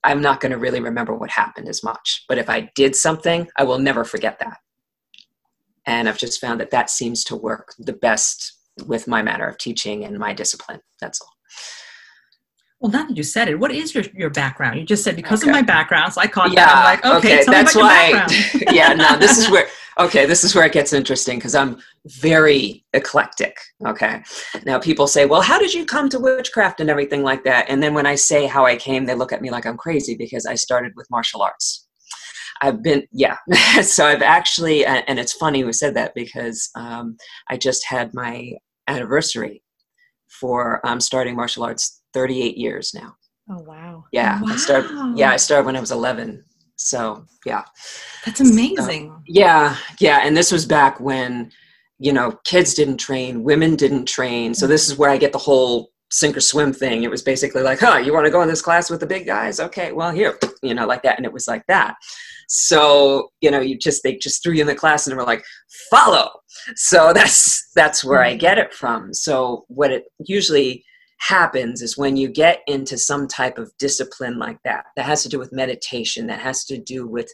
I'm 0.06 0.22
not 0.22 0.40
going 0.40 0.52
to 0.52 0.58
really 0.58 0.80
remember 0.80 1.14
what 1.16 1.30
happened 1.30 1.68
as 1.68 1.82
much. 1.82 2.24
But 2.28 2.38
if 2.38 2.48
I 2.48 2.70
did 2.76 2.94
something, 2.94 3.48
I 3.56 3.64
will 3.64 3.80
never 3.80 4.04
forget 4.04 4.38
that. 4.38 4.58
And 5.84 6.08
I've 6.08 6.16
just 6.16 6.40
found 6.40 6.60
that 6.60 6.70
that 6.70 6.90
seems 6.90 7.24
to 7.24 7.36
work 7.36 7.74
the 7.78 7.92
best 7.92 8.52
with 8.86 9.08
my 9.08 9.20
manner 9.20 9.48
of 9.48 9.58
teaching 9.58 10.04
and 10.04 10.16
my 10.16 10.32
discipline. 10.32 10.80
That's 11.00 11.20
all. 11.20 11.32
Well, 12.80 12.92
now 12.92 13.06
that 13.06 13.16
you 13.16 13.22
said 13.22 13.48
it, 13.48 13.58
what 13.58 13.72
is 13.72 13.94
your, 13.94 14.04
your 14.14 14.30
background? 14.30 14.78
You 14.78 14.84
just 14.84 15.02
said 15.02 15.16
because 15.16 15.42
okay. 15.42 15.50
of 15.50 15.54
my 15.54 15.62
background, 15.62 16.12
so 16.12 16.20
I 16.20 16.26
caught 16.26 16.52
yeah, 16.52 16.66
that. 16.66 16.76
I'm 16.76 16.84
like, 16.84 17.18
okay, 17.24 17.40
okay 17.40 17.50
that's 17.50 17.74
why. 17.74 18.26
yeah, 18.70 18.92
no, 18.92 19.16
this 19.18 19.38
is 19.38 19.50
where 19.50 19.66
okay, 19.98 20.26
this 20.26 20.44
is 20.44 20.54
where 20.54 20.66
it 20.66 20.72
gets 20.72 20.92
interesting 20.92 21.38
because 21.38 21.54
I'm 21.54 21.78
very 22.06 22.84
eclectic. 22.92 23.56
Okay. 23.86 24.22
Now 24.64 24.78
people 24.78 25.06
say, 25.06 25.26
well, 25.26 25.40
how 25.40 25.58
did 25.58 25.72
you 25.72 25.86
come 25.86 26.08
to 26.10 26.18
witchcraft 26.18 26.80
and 26.80 26.90
everything 26.90 27.22
like 27.22 27.44
that? 27.44 27.66
And 27.68 27.82
then 27.82 27.94
when 27.94 28.06
I 28.06 28.14
say 28.14 28.46
how 28.46 28.66
I 28.66 28.76
came, 28.76 29.06
they 29.06 29.14
look 29.14 29.32
at 29.32 29.42
me 29.42 29.50
like 29.50 29.66
I'm 29.66 29.76
crazy 29.76 30.14
because 30.14 30.44
I 30.46 30.54
started 30.54 30.92
with 30.96 31.10
martial 31.10 31.42
arts. 31.42 31.86
I've 32.62 32.82
been, 32.82 33.06
yeah. 33.12 33.36
so 33.82 34.06
I've 34.06 34.22
actually, 34.22 34.84
and 34.84 35.18
it's 35.18 35.32
funny 35.32 35.64
we 35.64 35.72
said 35.72 35.94
that 35.94 36.14
because 36.14 36.70
um, 36.74 37.16
I 37.48 37.56
just 37.56 37.84
had 37.86 38.14
my 38.14 38.52
anniversary 38.86 39.62
for 40.28 40.86
um, 40.86 41.00
starting 41.00 41.36
martial 41.36 41.64
arts 41.64 42.02
38 42.16 42.56
years 42.56 42.94
now. 42.94 43.14
Oh, 43.50 43.62
wow. 43.62 44.04
Yeah. 44.10 44.40
Wow. 44.40 44.54
I 44.54 44.56
started, 44.56 45.18
yeah, 45.18 45.30
I 45.30 45.36
started 45.36 45.66
when 45.66 45.76
I 45.76 45.80
was 45.80 45.92
11 45.92 46.42
so 46.76 47.24
yeah. 47.44 47.64
That's 48.24 48.40
amazing. 48.40 49.08
So, 49.08 49.22
yeah, 49.26 49.76
yeah. 49.98 50.20
And 50.22 50.36
this 50.36 50.52
was 50.52 50.66
back 50.66 51.00
when, 51.00 51.50
you 51.98 52.12
know, 52.12 52.38
kids 52.44 52.74
didn't 52.74 52.98
train, 52.98 53.42
women 53.42 53.76
didn't 53.76 54.06
train. 54.06 54.54
So 54.54 54.66
this 54.66 54.88
is 54.88 54.98
where 54.98 55.10
I 55.10 55.16
get 55.16 55.32
the 55.32 55.38
whole 55.38 55.90
sink 56.10 56.36
or 56.36 56.40
swim 56.40 56.72
thing. 56.72 57.02
It 57.02 57.10
was 57.10 57.22
basically 57.22 57.62
like, 57.62 57.80
huh, 57.80 57.98
you 57.98 58.12
want 58.12 58.26
to 58.26 58.30
go 58.30 58.42
in 58.42 58.48
this 58.48 58.62
class 58.62 58.90
with 58.90 59.00
the 59.00 59.06
big 59.06 59.26
guys? 59.26 59.58
Okay, 59.58 59.92
well 59.92 60.10
here, 60.10 60.38
you 60.62 60.74
know, 60.74 60.86
like 60.86 61.02
that. 61.02 61.16
And 61.16 61.24
it 61.26 61.32
was 61.32 61.48
like 61.48 61.64
that. 61.68 61.94
So, 62.48 63.30
you 63.40 63.50
know, 63.50 63.60
you 63.60 63.76
just 63.76 64.02
they 64.02 64.16
just 64.16 64.42
threw 64.42 64.52
you 64.52 64.60
in 64.60 64.66
the 64.66 64.74
class 64.74 65.06
and 65.06 65.16
were 65.16 65.24
like, 65.24 65.44
follow. 65.90 66.30
So 66.76 67.12
that's 67.14 67.70
that's 67.74 68.04
where 68.04 68.22
I 68.22 68.34
mm. 68.34 68.38
get 68.38 68.58
it 68.58 68.74
from. 68.74 69.14
So 69.14 69.64
what 69.68 69.90
it 69.90 70.04
usually 70.20 70.84
happens 71.18 71.82
is 71.82 71.96
when 71.96 72.16
you 72.16 72.28
get 72.28 72.62
into 72.66 72.98
some 72.98 73.26
type 73.26 73.58
of 73.58 73.72
discipline 73.78 74.38
like 74.38 74.58
that, 74.64 74.86
that 74.96 75.06
has 75.06 75.22
to 75.22 75.28
do 75.28 75.38
with 75.38 75.52
meditation, 75.52 76.26
that 76.26 76.40
has 76.40 76.64
to 76.66 76.78
do 76.78 77.06
with 77.06 77.30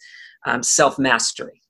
um, 0.47 0.63
self 0.63 0.99
mastery. 0.99 1.61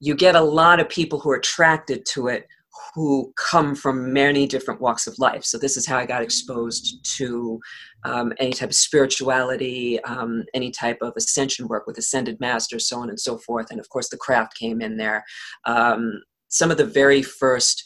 You 0.00 0.14
get 0.14 0.36
a 0.36 0.40
lot 0.40 0.80
of 0.80 0.88
people 0.88 1.18
who 1.18 1.30
are 1.30 1.36
attracted 1.36 2.06
to 2.12 2.28
it 2.28 2.46
who 2.94 3.32
come 3.36 3.74
from 3.74 4.12
many 4.12 4.46
different 4.46 4.80
walks 4.80 5.06
of 5.06 5.18
life. 5.18 5.44
So, 5.44 5.58
this 5.58 5.76
is 5.76 5.86
how 5.86 5.98
I 5.98 6.06
got 6.06 6.22
exposed 6.22 7.04
to 7.16 7.58
um, 8.04 8.32
any 8.38 8.52
type 8.52 8.70
of 8.70 8.74
spirituality, 8.74 10.02
um, 10.04 10.44
any 10.54 10.70
type 10.70 10.98
of 11.02 11.12
ascension 11.16 11.68
work 11.68 11.86
with 11.86 11.98
ascended 11.98 12.38
masters, 12.40 12.88
so 12.88 12.98
on 13.00 13.08
and 13.08 13.18
so 13.18 13.38
forth. 13.38 13.70
And 13.70 13.80
of 13.80 13.88
course, 13.88 14.08
the 14.08 14.16
craft 14.16 14.56
came 14.56 14.80
in 14.80 14.96
there. 14.96 15.24
Um, 15.64 16.22
some 16.48 16.70
of 16.70 16.76
the 16.78 16.86
very 16.86 17.22
first 17.22 17.84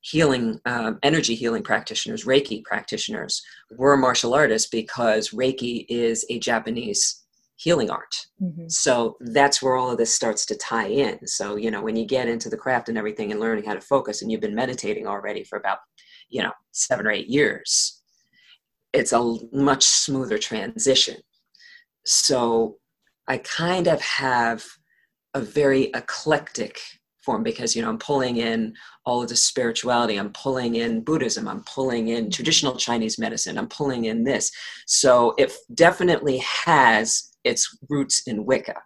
healing 0.00 0.60
um, 0.64 0.98
energy 1.02 1.34
healing 1.34 1.62
practitioners 1.62 2.24
reiki 2.24 2.62
practitioners 2.64 3.42
were 3.76 3.96
martial 3.96 4.34
artists 4.34 4.68
because 4.68 5.30
reiki 5.30 5.84
is 5.88 6.24
a 6.30 6.38
japanese 6.38 7.20
healing 7.56 7.90
art. 7.90 8.14
Mm-hmm. 8.42 8.68
so 8.68 9.18
that's 9.20 9.60
where 9.60 9.76
all 9.76 9.90
of 9.90 9.98
this 9.98 10.14
starts 10.14 10.46
to 10.46 10.56
tie 10.56 10.86
in. 10.86 11.26
So 11.26 11.56
you 11.56 11.70
know 11.70 11.82
when 11.82 11.96
you 11.96 12.06
get 12.06 12.28
into 12.28 12.48
the 12.48 12.56
craft 12.56 12.88
and 12.88 12.96
everything 12.96 13.30
and 13.30 13.40
learning 13.40 13.64
how 13.64 13.74
to 13.74 13.80
focus 13.80 14.22
and 14.22 14.32
you've 14.32 14.40
been 14.40 14.54
meditating 14.54 15.06
already 15.06 15.44
for 15.44 15.58
about 15.58 15.78
you 16.30 16.42
know 16.42 16.52
seven 16.72 17.06
or 17.06 17.10
eight 17.10 17.28
years 17.28 18.00
it's 18.92 19.12
a 19.12 19.36
much 19.52 19.84
smoother 19.84 20.38
transition. 20.38 21.16
So 22.06 22.78
i 23.28 23.36
kind 23.38 23.86
of 23.86 24.00
have 24.00 24.64
a 25.34 25.40
very 25.40 25.84
eclectic 25.94 26.80
form 27.24 27.42
because 27.42 27.74
you 27.74 27.82
know 27.82 27.88
i'm 27.88 27.98
pulling 27.98 28.38
in 28.38 28.74
all 29.06 29.22
of 29.22 29.28
the 29.28 29.36
spirituality. 29.36 30.16
I'm 30.16 30.32
pulling 30.32 30.76
in 30.76 31.02
buddhism. 31.02 31.48
I'm 31.48 31.64
pulling 31.64 32.08
in 32.08 32.30
traditional 32.30 32.76
chinese 32.76 33.18
medicine. 33.18 33.58
I'm 33.58 33.68
pulling 33.68 34.04
in 34.04 34.22
this. 34.24 34.52
So 34.86 35.34
it 35.38 35.52
definitely 35.74 36.38
has 36.38 37.30
its 37.44 37.76
roots 37.88 38.22
in 38.26 38.44
wicca 38.44 38.76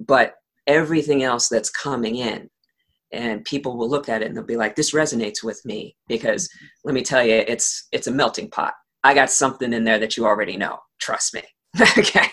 but 0.00 0.34
everything 0.66 1.22
else 1.22 1.48
that's 1.48 1.70
coming 1.70 2.16
in 2.16 2.48
and 3.12 3.44
people 3.44 3.76
will 3.76 3.88
look 3.88 4.08
at 4.08 4.22
it 4.22 4.26
and 4.26 4.36
they'll 4.36 4.44
be 4.44 4.56
like 4.56 4.76
this 4.76 4.92
resonates 4.92 5.42
with 5.42 5.60
me 5.64 5.96
because 6.08 6.48
mm-hmm. 6.48 6.66
let 6.84 6.94
me 6.94 7.02
tell 7.02 7.24
you 7.24 7.44
it's 7.46 7.88
it's 7.92 8.06
a 8.06 8.12
melting 8.12 8.50
pot. 8.50 8.74
I 9.02 9.14
got 9.14 9.30
something 9.30 9.72
in 9.72 9.84
there 9.84 9.98
that 9.98 10.16
you 10.16 10.26
already 10.26 10.56
know. 10.56 10.78
Trust 10.98 11.34
me. 11.34 11.42
Okay 11.98 12.30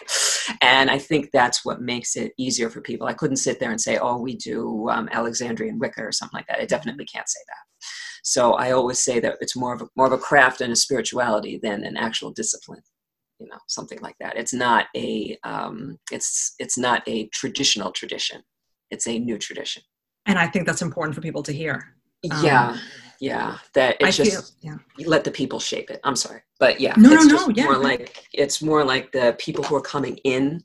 and 0.62 0.90
I 0.90 0.98
think 0.98 1.30
that's 1.32 1.66
what 1.66 1.82
makes 1.82 2.16
it 2.16 2.34
easier 2.38 2.70
for 2.70 2.82
people. 2.82 3.08
I 3.08 3.14
couldn't 3.14 3.38
sit 3.38 3.60
there 3.60 3.72
and 3.72 3.82
say, 3.82 3.98
"Oh, 3.98 4.18
we 4.18 4.36
do 4.36 4.90
um, 4.90 5.10
Alexandrian 5.12 5.80
Wicca" 5.80 6.02
or 6.02 6.12
something 6.12 6.38
like 6.38 6.48
that. 6.48 6.60
I 6.60 6.66
definitely 6.66 7.06
can't 7.06 7.30
say 7.30 7.40
that. 7.48 7.88
So 8.24 8.54
I 8.54 8.72
always 8.72 9.00
say 9.00 9.20
that 9.20 9.38
it's 9.42 9.56
more 9.56 9.74
of 9.74 9.82
a, 9.82 9.88
more 9.96 10.08
of 10.08 10.14
a 10.14 10.18
craft 10.18 10.62
and 10.62 10.74
a 10.74 10.76
spirituality 10.76 11.60
than 11.62 11.84
an 11.84 11.98
actual 11.98 12.32
discipline 12.32 12.82
you 13.40 13.48
know 13.48 13.58
something 13.68 14.00
like 14.02 14.16
that 14.20 14.38
it's 14.38 14.54
not 14.54 14.88
a 14.96 15.38
um, 15.44 15.98
it's 16.12 16.56
it's 16.60 16.78
not 16.78 17.04
a 17.08 17.28
traditional 17.28 17.92
tradition 17.92 18.42
it's 18.92 19.08
a 19.08 19.20
new 19.20 19.38
tradition 19.38 19.84
and 20.26 20.40
i 20.40 20.48
think 20.48 20.66
that's 20.66 20.82
important 20.82 21.16
for 21.16 21.22
people 21.22 21.44
to 21.44 21.52
hear 21.52 21.94
um, 22.32 22.46
yeah 22.46 22.78
yeah 23.20 23.58
that 23.74 23.98
it's 24.00 24.20
I 24.20 24.24
just 24.24 24.62
feel, 24.62 24.78
yeah. 24.98 25.06
let 25.08 25.24
the 25.24 25.32
people 25.32 25.60
shape 25.60 25.90
it. 25.90 26.00
I'm 26.04 26.16
sorry 26.16 26.42
but 26.60 26.80
yeah 26.80 26.94
no 26.98 27.10
no 27.10 27.24
no 27.24 27.50
yeah 27.50 27.66
more 27.66 27.78
like 27.78 28.26
it's 28.34 28.62
more 28.62 28.84
like 28.84 29.12
the 29.12 29.36
people 29.40 29.64
who 29.64 29.76
are 29.76 29.82
coming 29.82 30.18
in 30.24 30.64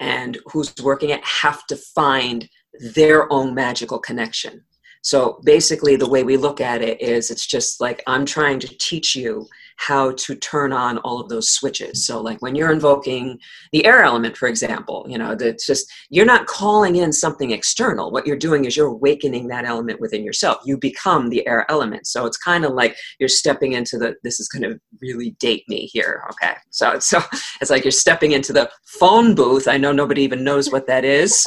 and 0.00 0.38
who's 0.46 0.74
working 0.82 1.10
it 1.10 1.24
have 1.24 1.66
to 1.66 1.76
find 1.76 2.48
their 2.94 3.30
own 3.32 3.54
magical 3.54 3.98
connection. 3.98 4.64
So 5.02 5.40
basically 5.44 5.96
the 5.96 6.08
way 6.08 6.22
we 6.22 6.36
look 6.36 6.60
at 6.60 6.82
it 6.82 7.00
is 7.00 7.30
it's 7.30 7.46
just 7.46 7.80
like 7.80 8.02
i'm 8.06 8.26
trying 8.26 8.58
to 8.60 8.68
teach 8.78 9.14
you 9.14 9.46
how 9.78 10.12
to 10.12 10.34
turn 10.34 10.72
on 10.72 10.98
all 10.98 11.20
of 11.20 11.28
those 11.28 11.50
switches. 11.50 12.04
So, 12.04 12.20
like 12.20 12.42
when 12.42 12.54
you're 12.54 12.72
invoking 12.72 13.38
the 13.72 13.86
air 13.86 14.02
element, 14.02 14.36
for 14.36 14.48
example, 14.48 15.06
you 15.08 15.16
know, 15.16 15.36
it's 15.38 15.66
just 15.66 15.90
you're 16.10 16.26
not 16.26 16.46
calling 16.46 16.96
in 16.96 17.12
something 17.12 17.52
external. 17.52 18.10
What 18.10 18.26
you're 18.26 18.36
doing 18.36 18.64
is 18.64 18.76
you're 18.76 18.88
awakening 18.88 19.48
that 19.48 19.64
element 19.64 20.00
within 20.00 20.24
yourself. 20.24 20.58
You 20.64 20.76
become 20.76 21.30
the 21.30 21.46
air 21.46 21.64
element. 21.70 22.06
So 22.06 22.26
it's 22.26 22.36
kind 22.36 22.64
of 22.64 22.72
like 22.72 22.96
you're 23.18 23.28
stepping 23.28 23.72
into 23.72 23.98
the. 23.98 24.16
This 24.24 24.40
is 24.40 24.48
going 24.48 24.62
to 24.62 24.80
really 25.00 25.36
date 25.38 25.64
me 25.68 25.86
here. 25.86 26.24
Okay, 26.32 26.54
so 26.70 26.98
so 26.98 27.20
it's 27.60 27.70
like 27.70 27.84
you're 27.84 27.92
stepping 27.92 28.32
into 28.32 28.52
the 28.52 28.70
phone 28.84 29.34
booth. 29.34 29.68
I 29.68 29.76
know 29.76 29.92
nobody 29.92 30.22
even 30.22 30.44
knows 30.44 30.70
what 30.70 30.86
that 30.88 31.04
is. 31.04 31.46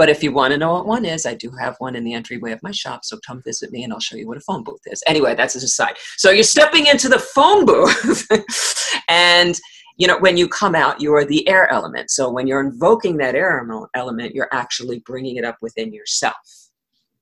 But 0.00 0.08
if 0.08 0.22
you 0.22 0.32
want 0.32 0.52
to 0.52 0.56
know 0.56 0.72
what 0.72 0.86
one 0.86 1.04
is, 1.04 1.26
I 1.26 1.34
do 1.34 1.50
have 1.60 1.76
one 1.76 1.94
in 1.94 2.04
the 2.04 2.14
entryway 2.14 2.52
of 2.52 2.62
my 2.62 2.70
shop. 2.70 3.04
So 3.04 3.18
come 3.18 3.42
visit 3.42 3.70
me 3.70 3.84
and 3.84 3.92
I'll 3.92 4.00
show 4.00 4.16
you 4.16 4.26
what 4.26 4.38
a 4.38 4.40
phone 4.40 4.64
booth 4.64 4.80
is. 4.86 5.02
Anyway, 5.06 5.34
that's 5.34 5.54
an 5.56 5.62
aside. 5.62 5.96
So 6.16 6.30
you're 6.30 6.42
stepping 6.42 6.86
into 6.86 7.06
the 7.06 7.18
phone 7.18 7.66
booth. 7.66 8.26
and, 9.10 9.60
you 9.98 10.06
know, 10.06 10.18
when 10.18 10.38
you 10.38 10.48
come 10.48 10.74
out, 10.74 11.02
you 11.02 11.12
are 11.14 11.26
the 11.26 11.46
air 11.46 11.70
element. 11.70 12.10
So 12.10 12.32
when 12.32 12.46
you're 12.46 12.62
invoking 12.62 13.18
that 13.18 13.34
air 13.34 13.62
element, 13.94 14.34
you're 14.34 14.48
actually 14.52 15.00
bringing 15.00 15.36
it 15.36 15.44
up 15.44 15.58
within 15.60 15.92
yourself. 15.92 16.34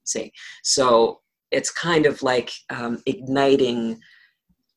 See? 0.04 0.30
So 0.62 1.18
it's 1.50 1.72
kind 1.72 2.06
of 2.06 2.22
like 2.22 2.52
um, 2.70 3.02
igniting 3.06 3.98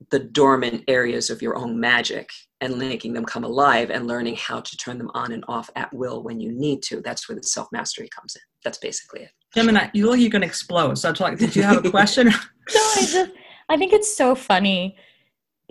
the 0.10 0.20
dormant 0.20 0.84
areas 0.88 1.30
of 1.30 1.42
your 1.42 1.56
own 1.56 1.80
magic 1.80 2.30
and 2.60 2.78
making 2.78 3.14
them 3.14 3.26
come 3.26 3.44
alive 3.44 3.90
and 3.90 4.08
learning 4.08 4.36
how 4.36 4.60
to 4.60 4.78
turn 4.78 4.98
them 4.98 5.12
on 5.14 5.32
and 5.32 5.44
off 5.48 5.70
at 5.76 5.94
will 5.94 6.24
when 6.24 6.40
you 6.40 6.52
need 6.52 6.82
to. 6.84 7.02
That's 7.02 7.28
where 7.28 7.36
the 7.36 7.44
self 7.44 7.68
mastery 7.72 8.10
comes 8.10 8.36
in. 8.36 8.42
That's 8.64 8.78
basically 8.78 9.22
it. 9.22 9.32
Gemini, 9.54 9.90
you 9.94 10.06
look 10.06 10.14
like 10.14 10.22
you're 10.22 10.30
going 10.30 10.42
to 10.42 10.48
explode. 10.48 10.96
So, 10.98 11.10
I'm 11.10 11.16
like, 11.20 11.38
did 11.38 11.56
you 11.56 11.64
have 11.64 11.86
a 11.86 11.90
question? 11.90 12.28
no, 12.30 12.34
I 12.74 13.06
just, 13.06 13.32
I 13.70 13.78
think 13.78 13.94
it's 13.94 14.16
so 14.16 14.36
funny 14.36 14.98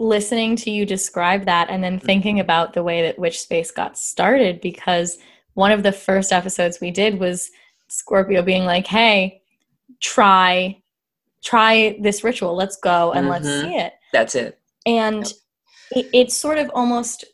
listening 0.00 0.56
to 0.56 0.70
you 0.70 0.86
describe 0.86 1.44
that 1.44 1.68
and 1.68 1.84
then 1.84 1.98
thinking 1.98 2.36
mm-hmm. 2.36 2.42
about 2.42 2.72
the 2.72 2.82
way 2.82 3.02
that 3.02 3.18
Witch 3.18 3.40
Space 3.40 3.70
got 3.70 3.98
started 3.98 4.60
because 4.60 5.18
one 5.54 5.72
of 5.72 5.82
the 5.82 5.92
first 5.92 6.32
episodes 6.32 6.80
we 6.80 6.90
did 6.90 7.20
was 7.20 7.50
Scorpio 7.88 8.42
being 8.42 8.64
like, 8.64 8.86
hey, 8.86 9.42
try 10.00 10.80
try 11.42 11.98
this 12.00 12.22
ritual 12.22 12.54
let's 12.54 12.76
go 12.76 13.12
and 13.12 13.26
mm-hmm. 13.26 13.44
let's 13.44 13.46
see 13.46 13.76
it 13.76 13.94
that's 14.12 14.34
it 14.34 14.58
and 14.86 15.26
yep 15.26 15.36
it, 15.90 16.08
it's 16.12 16.36
sort 16.36 16.58
of 16.58 16.70
almost 16.74 17.24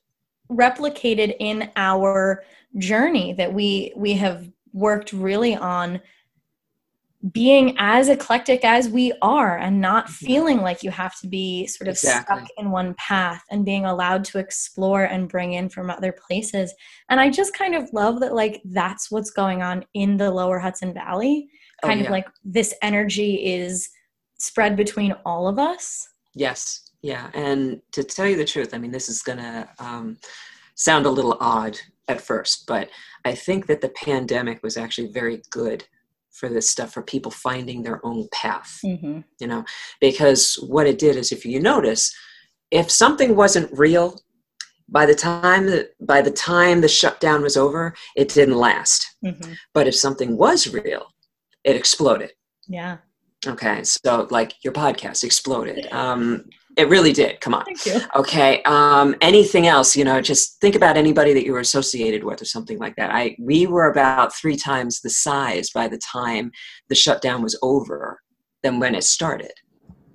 replicated 0.50 1.34
in 1.40 1.70
our 1.76 2.44
journey 2.78 3.32
that 3.34 3.52
we 3.52 3.92
we 3.96 4.14
have 4.14 4.48
worked 4.72 5.12
really 5.12 5.56
on 5.56 6.00
being 7.32 7.74
as 7.78 8.08
eclectic 8.08 8.64
as 8.64 8.88
we 8.88 9.12
are 9.22 9.58
and 9.58 9.80
not 9.80 10.04
mm-hmm. 10.04 10.26
feeling 10.26 10.60
like 10.60 10.82
you 10.82 10.90
have 10.90 11.18
to 11.18 11.26
be 11.26 11.66
sort 11.66 11.88
of 11.88 11.94
exactly. 11.94 12.36
stuck 12.36 12.48
in 12.58 12.70
one 12.70 12.94
path 12.94 13.42
and 13.50 13.64
being 13.64 13.84
allowed 13.84 14.22
to 14.22 14.38
explore 14.38 15.04
and 15.04 15.28
bring 15.28 15.54
in 15.54 15.68
from 15.68 15.90
other 15.90 16.12
places 16.12 16.72
and 17.08 17.18
i 17.18 17.28
just 17.28 17.54
kind 17.54 17.74
of 17.74 17.88
love 17.92 18.20
that 18.20 18.34
like 18.34 18.60
that's 18.66 19.10
what's 19.10 19.30
going 19.30 19.62
on 19.62 19.84
in 19.94 20.16
the 20.16 20.30
lower 20.30 20.58
hudson 20.58 20.94
valley 20.94 21.48
oh, 21.82 21.88
kind 21.88 22.00
oh, 22.00 22.02
yeah. 22.02 22.08
of 22.08 22.12
like 22.12 22.28
this 22.44 22.74
energy 22.82 23.44
is 23.44 23.88
spread 24.38 24.76
between 24.76 25.12
all 25.24 25.48
of 25.48 25.58
us? 25.58 26.08
Yes. 26.34 26.90
Yeah, 27.02 27.30
and 27.34 27.80
to 27.92 28.02
tell 28.02 28.26
you 28.26 28.36
the 28.36 28.44
truth, 28.44 28.74
I 28.74 28.78
mean, 28.78 28.90
this 28.90 29.08
is 29.08 29.22
going 29.22 29.38
to 29.38 29.68
um, 29.78 30.18
sound 30.74 31.06
a 31.06 31.10
little 31.10 31.36
odd 31.40 31.78
at 32.08 32.20
first, 32.20 32.66
but 32.66 32.88
I 33.24 33.34
think 33.34 33.66
that 33.66 33.80
the 33.80 33.90
pandemic 33.90 34.62
was 34.62 34.76
actually 34.76 35.12
very 35.12 35.42
good 35.50 35.84
for 36.36 36.48
this 36.48 36.68
stuff 36.68 36.92
for 36.92 37.02
people 37.02 37.30
finding 37.30 37.82
their 37.82 38.04
own 38.04 38.28
path 38.30 38.80
mm-hmm. 38.84 39.20
you 39.40 39.46
know? 39.46 39.64
Because 40.00 40.54
what 40.68 40.86
it 40.86 40.98
did 40.98 41.16
is 41.16 41.32
if 41.32 41.44
you 41.44 41.60
notice 41.60 42.14
if 42.70 42.90
something 42.90 43.34
wasn't 43.36 43.76
real 43.76 44.20
by 44.88 45.06
the 45.06 45.14
time 45.14 45.66
that 45.66 45.90
by 46.00 46.20
the 46.20 46.30
time 46.30 46.80
the 46.80 46.88
shutdown 46.88 47.42
was 47.42 47.56
over 47.56 47.94
it 48.16 48.28
didn't 48.28 48.56
last. 48.56 49.16
Mm-hmm. 49.24 49.52
but 49.72 49.88
if 49.88 49.96
something 49.96 50.36
was 50.36 50.72
real 50.72 51.06
it 51.64 51.74
exploded. 51.74 52.32
Yeah 52.68 52.98
okay 53.46 53.82
so 53.84 54.26
like 54.30 54.52
your 54.64 54.72
podcast 54.72 55.24
exploded 55.24 55.86
um, 55.92 56.44
it 56.76 56.90
really 56.90 57.12
did. 57.14 57.40
Come 57.40 57.54
on. 57.54 57.64
Thank 57.64 57.86
you. 57.86 58.00
Okay. 58.14 58.62
Um, 58.64 59.16
anything 59.22 59.66
else? 59.66 59.96
You 59.96 60.04
know, 60.04 60.20
just 60.20 60.60
think 60.60 60.74
about 60.74 60.98
anybody 60.98 61.32
that 61.32 61.44
you 61.44 61.52
were 61.52 61.60
associated 61.60 62.22
with 62.22 62.42
or 62.42 62.44
something 62.44 62.78
like 62.78 62.96
that. 62.96 63.10
I 63.10 63.34
we 63.38 63.66
were 63.66 63.90
about 63.90 64.34
three 64.34 64.56
times 64.56 65.00
the 65.00 65.08
size 65.08 65.70
by 65.70 65.88
the 65.88 65.98
time 65.98 66.52
the 66.88 66.94
shutdown 66.94 67.42
was 67.42 67.58
over 67.62 68.20
than 68.62 68.78
when 68.78 68.94
it 68.94 69.04
started 69.04 69.52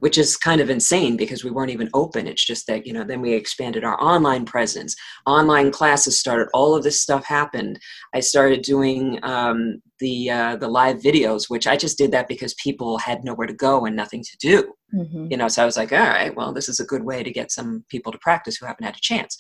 which 0.02 0.18
is 0.18 0.36
kind 0.36 0.62
of 0.62 0.70
insane 0.70 1.16
because 1.16 1.44
we 1.44 1.52
weren't 1.52 1.70
even 1.70 1.90
open. 1.94 2.28
It's 2.28 2.44
just 2.44 2.66
that, 2.66 2.88
you 2.88 2.94
know, 2.94 3.04
then 3.04 3.22
we 3.22 3.34
expanded 3.34 3.84
our 3.84 4.02
online 4.02 4.46
presence. 4.46 4.96
Online 5.28 5.72
classes 5.72 6.20
started. 6.20 6.48
All 6.56 6.76
of 6.76 6.84
this 6.84 7.02
stuff 7.02 7.24
happened. 7.24 7.80
I 8.12 8.20
started 8.20 8.64
doing 8.64 9.20
um, 9.22 9.80
the 10.00 10.32
uh, 10.32 10.56
the 10.56 10.68
live 10.68 10.98
videos, 10.98 11.50
which 11.50 11.68
I 11.68 11.78
just 11.78 12.00
did 12.00 12.12
that 12.14 12.28
because 12.28 12.56
people 12.56 12.98
had 12.98 13.24
nowhere 13.24 13.46
to 13.46 13.54
go 13.54 13.86
and 13.86 13.96
nothing 13.96 14.24
to 14.24 14.38
do. 14.40 14.74
Mm-hmm. 14.92 15.28
You 15.30 15.38
know, 15.38 15.48
so 15.48 15.62
I 15.62 15.66
was 15.66 15.78
like, 15.78 15.94
all 15.94 16.00
right, 16.00 16.36
well, 16.36 16.52
this 16.52 16.68
is 16.68 16.80
a 16.80 16.86
good 16.86 17.04
way 17.04 17.22
to 17.22 17.32
get 17.32 17.52
some 17.52 17.86
people 17.88 18.12
to 18.12 18.18
practice 18.18 18.58
who 18.58 18.66
haven't 18.66 18.84
had 18.84 18.96
a 18.96 19.02
chance. 19.02 19.38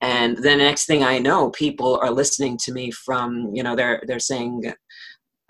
And 0.00 0.36
the 0.36 0.54
next 0.54 0.86
thing 0.86 1.02
I 1.02 1.18
know, 1.18 1.50
people 1.50 1.98
are 2.00 2.12
listening 2.12 2.56
to 2.64 2.72
me 2.72 2.92
from, 2.92 3.50
you 3.52 3.64
know, 3.64 3.74
they're 3.74 4.00
they're 4.06 4.20
saying, 4.20 4.72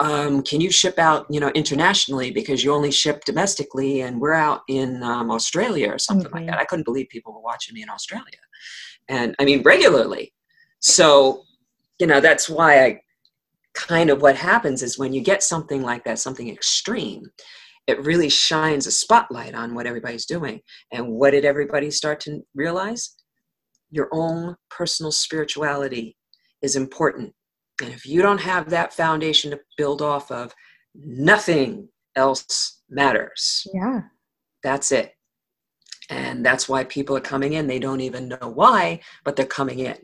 um, 0.04 0.42
can 0.42 0.60
you 0.60 0.70
ship 0.70 0.98
out 0.98 1.26
you 1.30 1.40
know 1.40 1.50
internationally? 1.50 2.30
Because 2.30 2.62
you 2.62 2.72
only 2.72 2.90
ship 2.90 3.24
domestically 3.24 4.02
and 4.02 4.20
we're 4.20 4.34
out 4.34 4.60
in 4.68 5.02
um, 5.02 5.30
australia 5.30 5.88
or 5.90 5.98
something 5.98 6.26
mm-hmm. 6.26 6.36
like 6.36 6.46
that. 6.46 6.58
I 6.58 6.64
couldn't 6.66 6.84
believe 6.84 7.08
people 7.08 7.32
were 7.32 7.40
watching 7.40 7.74
me 7.74 7.82
in 7.82 7.88
australia. 7.88 8.42
And 9.08 9.34
i 9.38 9.44
mean 9.44 9.62
regularly. 9.62 10.32
So 10.80 11.44
you 11.98 12.06
know 12.06 12.20
that's 12.20 12.48
why 12.48 12.84
i 12.84 13.00
kind 13.74 14.10
of 14.10 14.20
what 14.22 14.36
happens 14.36 14.82
is 14.82 14.98
when 14.98 15.12
you 15.12 15.20
get 15.20 15.42
something 15.42 15.82
like 15.82 16.04
that 16.04 16.18
something 16.18 16.48
extreme 16.48 17.24
it 17.86 18.04
really 18.04 18.28
shines 18.28 18.86
a 18.86 18.90
spotlight 18.90 19.54
on 19.54 19.74
what 19.74 19.86
everybody's 19.86 20.26
doing. 20.26 20.60
And 20.92 21.06
what 21.08 21.32
did 21.32 21.44
everybody 21.44 21.90
start 21.90 22.18
to 22.20 22.40
realize? 22.54 23.14
Your 23.90 24.08
own 24.10 24.56
personal 24.70 25.12
spirituality 25.12 26.16
is 26.62 26.76
important 26.76 27.34
and 27.82 27.90
if 27.90 28.06
you 28.06 28.22
don't 28.22 28.40
have 28.40 28.70
that 28.70 28.92
foundation 28.92 29.50
to 29.50 29.60
build 29.76 30.00
off 30.02 30.30
of, 30.30 30.54
nothing 30.94 31.88
else 32.16 32.82
matters. 32.88 33.66
Yeah. 33.72 34.02
That's 34.62 34.92
it. 34.92 35.12
And 36.10 36.44
that's 36.44 36.68
why 36.68 36.84
people 36.84 37.16
are 37.16 37.20
coming 37.20 37.54
in. 37.54 37.66
They 37.66 37.78
don't 37.78 38.00
even 38.00 38.28
know 38.28 38.52
why, 38.54 39.00
but 39.24 39.36
they're 39.36 39.46
coming 39.46 39.80
in. 39.80 39.96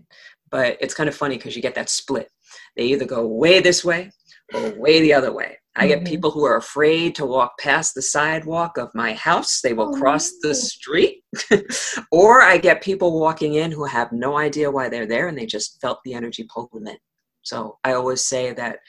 But 0.50 0.78
it's 0.80 0.94
kind 0.94 1.08
of 1.08 1.14
funny 1.14 1.36
because 1.36 1.54
you 1.54 1.62
get 1.62 1.74
that 1.76 1.90
split. 1.90 2.28
They 2.76 2.84
either 2.84 3.04
go 3.04 3.26
way 3.26 3.60
this 3.60 3.84
way 3.84 4.10
or 4.54 4.70
way 4.70 5.00
the 5.00 5.12
other 5.12 5.32
way. 5.32 5.58
I 5.76 5.86
get 5.86 5.98
mm-hmm. 5.98 6.06
people 6.06 6.30
who 6.32 6.44
are 6.44 6.56
afraid 6.56 7.14
to 7.16 7.26
walk 7.26 7.58
past 7.60 7.94
the 7.94 8.02
sidewalk 8.02 8.76
of 8.76 8.90
my 8.92 9.12
house. 9.12 9.60
They 9.60 9.72
will 9.72 9.94
oh, 9.94 9.98
cross 9.98 10.32
the 10.42 10.54
street. 10.54 11.22
or 12.10 12.42
I 12.42 12.58
get 12.58 12.82
people 12.82 13.20
walking 13.20 13.54
in 13.54 13.70
who 13.70 13.84
have 13.84 14.10
no 14.10 14.36
idea 14.36 14.70
why 14.70 14.88
they're 14.88 15.06
there 15.06 15.28
and 15.28 15.38
they 15.38 15.46
just 15.46 15.80
felt 15.80 16.00
the 16.04 16.14
energy 16.14 16.44
pull 16.52 16.68
them 16.72 16.88
in. 16.88 16.96
So 17.42 17.78
I 17.84 17.92
always 17.92 18.24
say 18.24 18.52
that 18.52 18.80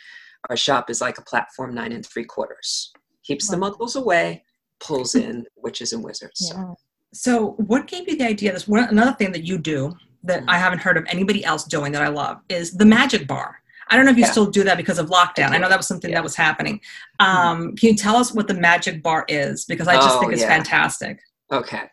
our 0.49 0.57
shop 0.57 0.89
is 0.89 1.01
like 1.01 1.17
a 1.17 1.23
platform 1.23 1.73
nine 1.73 1.91
and 1.91 2.05
three 2.05 2.25
quarters. 2.25 2.91
Keeps 3.23 3.47
the 3.47 3.57
muggles 3.57 3.95
away, 3.95 4.43
pulls 4.79 5.15
in 5.15 5.45
witches 5.55 5.93
and 5.93 6.03
wizards. 6.03 6.51
Yeah. 6.53 6.53
So. 6.53 6.75
so 7.13 7.45
what 7.57 7.87
gave 7.87 8.07
you 8.07 8.17
the 8.17 8.27
idea? 8.27 8.51
This 8.51 8.67
one 8.67 8.83
another 8.83 9.13
thing 9.13 9.31
that 9.31 9.45
you 9.45 9.57
do 9.57 9.95
that 10.23 10.41
mm-hmm. 10.41 10.49
I 10.49 10.57
haven't 10.57 10.79
heard 10.79 10.97
of 10.97 11.05
anybody 11.07 11.43
else 11.43 11.63
doing 11.63 11.91
that 11.93 12.01
I 12.01 12.09
love 12.09 12.39
is 12.49 12.73
the 12.73 12.85
magic 12.85 13.27
bar. 13.27 13.57
I 13.89 13.97
don't 13.97 14.05
know 14.05 14.11
if 14.11 14.17
you 14.17 14.23
yeah. 14.23 14.31
still 14.31 14.45
do 14.45 14.63
that 14.63 14.77
because 14.77 14.99
of 14.99 15.09
lockdown. 15.09 15.49
I, 15.49 15.55
I 15.55 15.57
know 15.57 15.67
that 15.67 15.77
was 15.77 15.87
something 15.87 16.11
yeah. 16.11 16.17
that 16.17 16.23
was 16.23 16.35
happening. 16.35 16.79
Um, 17.19 17.27
mm-hmm. 17.27 17.75
Can 17.75 17.89
you 17.89 17.95
tell 17.95 18.15
us 18.15 18.33
what 18.33 18.47
the 18.47 18.53
magic 18.53 19.03
bar 19.03 19.25
is? 19.27 19.65
Because 19.65 19.87
I 19.87 19.95
just 19.95 20.15
oh, 20.15 20.19
think 20.21 20.31
it's 20.31 20.41
yeah. 20.41 20.47
fantastic. 20.47 21.19
Okay. 21.51 21.89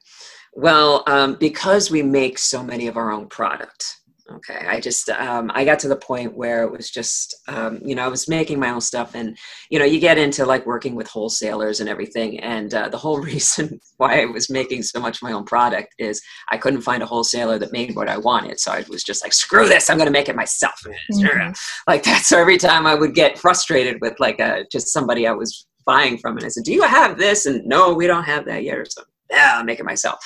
Well, 0.54 1.02
um, 1.06 1.34
because 1.34 1.90
we 1.90 2.02
make 2.02 2.38
so 2.38 2.62
many 2.62 2.86
of 2.86 2.96
our 2.96 3.10
own 3.10 3.28
product, 3.28 3.97
okay 4.30 4.66
i 4.66 4.78
just 4.78 5.08
um, 5.10 5.50
i 5.54 5.64
got 5.64 5.78
to 5.78 5.88
the 5.88 5.96
point 5.96 6.36
where 6.36 6.62
it 6.62 6.70
was 6.70 6.90
just 6.90 7.34
um, 7.48 7.80
you 7.84 7.94
know 7.94 8.04
i 8.04 8.08
was 8.08 8.28
making 8.28 8.58
my 8.58 8.70
own 8.70 8.80
stuff 8.80 9.14
and 9.14 9.36
you 9.70 9.78
know 9.78 9.84
you 9.84 9.98
get 9.98 10.18
into 10.18 10.44
like 10.44 10.66
working 10.66 10.94
with 10.94 11.08
wholesalers 11.08 11.80
and 11.80 11.88
everything 11.88 12.38
and 12.40 12.74
uh, 12.74 12.88
the 12.88 12.98
whole 12.98 13.20
reason 13.32 13.80
why 13.96 14.20
i 14.20 14.24
was 14.24 14.50
making 14.50 14.82
so 14.82 15.00
much 15.00 15.22
my 15.22 15.32
own 15.32 15.44
product 15.44 15.94
is 15.98 16.20
i 16.50 16.56
couldn't 16.56 16.82
find 16.82 17.02
a 17.02 17.06
wholesaler 17.06 17.58
that 17.58 17.72
made 17.72 17.94
what 17.96 18.08
i 18.08 18.16
wanted 18.16 18.58
so 18.60 18.70
i 18.72 18.84
was 18.88 19.02
just 19.02 19.22
like 19.22 19.32
screw 19.32 19.66
this 19.66 19.88
i'm 19.88 19.96
going 19.96 20.06
to 20.06 20.12
make 20.12 20.28
it 20.28 20.36
myself. 20.36 20.74
Mm-hmm. 21.12 21.52
like 21.86 22.02
that 22.04 22.22
so 22.24 22.38
every 22.38 22.58
time 22.58 22.86
i 22.86 22.94
would 22.94 23.14
get 23.14 23.38
frustrated 23.38 24.00
with 24.00 24.18
like 24.20 24.38
a, 24.40 24.60
uh, 24.60 24.62
just 24.70 24.88
somebody 24.88 25.26
i 25.26 25.32
was 25.32 25.66
buying 25.86 26.18
from 26.18 26.36
and 26.36 26.44
i 26.44 26.48
said 26.48 26.64
do 26.64 26.72
you 26.72 26.82
have 26.82 27.18
this? 27.18 27.46
and 27.46 27.64
no 27.66 27.94
we 27.94 28.06
don't 28.06 28.24
have 28.24 28.44
that 28.44 28.62
yet 28.62 28.78
or 28.78 28.84
something. 28.84 29.12
Yeah 29.30 29.54
i'll 29.56 29.64
make 29.64 29.80
it 29.80 29.84
myself. 29.84 30.18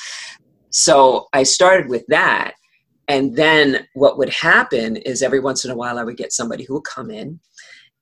So 0.70 1.28
i 1.32 1.42
started 1.42 1.88
with 1.88 2.04
that 2.08 2.54
and 3.12 3.36
then 3.36 3.86
what 3.92 4.16
would 4.16 4.30
happen 4.30 4.96
is 4.96 5.22
every 5.22 5.38
once 5.38 5.66
in 5.66 5.70
a 5.70 5.76
while 5.76 5.98
I 5.98 6.02
would 6.02 6.16
get 6.16 6.32
somebody 6.32 6.64
who 6.64 6.72
would 6.74 6.84
come 6.84 7.10
in 7.10 7.40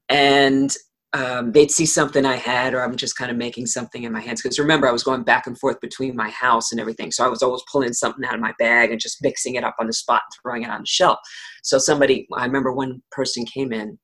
and 0.09 0.73
um, 1.13 1.51
they'd 1.51 1.73
see 1.73 1.85
something 1.85 2.25
I 2.25 2.37
had, 2.37 2.75
or 2.75 2.85
I'm 2.85 2.95
just 2.95 3.17
kind 3.17 3.29
of 3.29 3.37
making 3.37 3.67
something 3.67 4.05
in 4.05 4.13
my 4.13 4.21
hands. 4.21 4.41
Because 4.41 4.61
remember, 4.61 4.87
I 4.87 4.93
was 4.93 5.03
going 5.03 5.25
back 5.25 5.49
and 5.49 5.59
forth 5.59 5.81
between 5.81 6.15
my 6.15 6.31
house 6.31 6.71
and 6.71 6.81
everything. 6.81 7.11
So 7.11 7.25
I 7.25 7.29
was 7.29 7.43
always 7.43 7.65
pulling 7.73 7.93
something 7.93 8.25
out 8.25 8.37
of 8.37 8.41
my 8.41 8.55
bag 8.61 8.93
and 8.93 9.01
just 9.01 9.21
mixing 9.21 9.57
it 9.57 9.65
up 9.65 9.75
on 9.81 9.89
the 9.89 9.93
spot 9.93 10.23
and 10.25 10.33
throwing 10.41 10.63
it 10.63 10.71
on 10.71 10.83
the 10.83 10.87
shelf. 10.87 11.19
So 11.65 11.79
somebody, 11.79 12.29
I 12.33 12.47
remember 12.47 12.71
one 12.73 13.03
person 13.11 13.45
came 13.45 13.73
in 13.73 13.99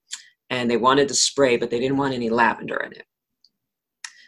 and 0.50 0.68
they 0.68 0.76
wanted 0.76 1.06
the 1.06 1.14
spray, 1.14 1.56
but 1.56 1.70
they 1.70 1.78
didn't 1.78 1.98
want 1.98 2.14
any 2.14 2.30
lavender 2.30 2.78
in 2.78 2.90
it. 2.90 3.04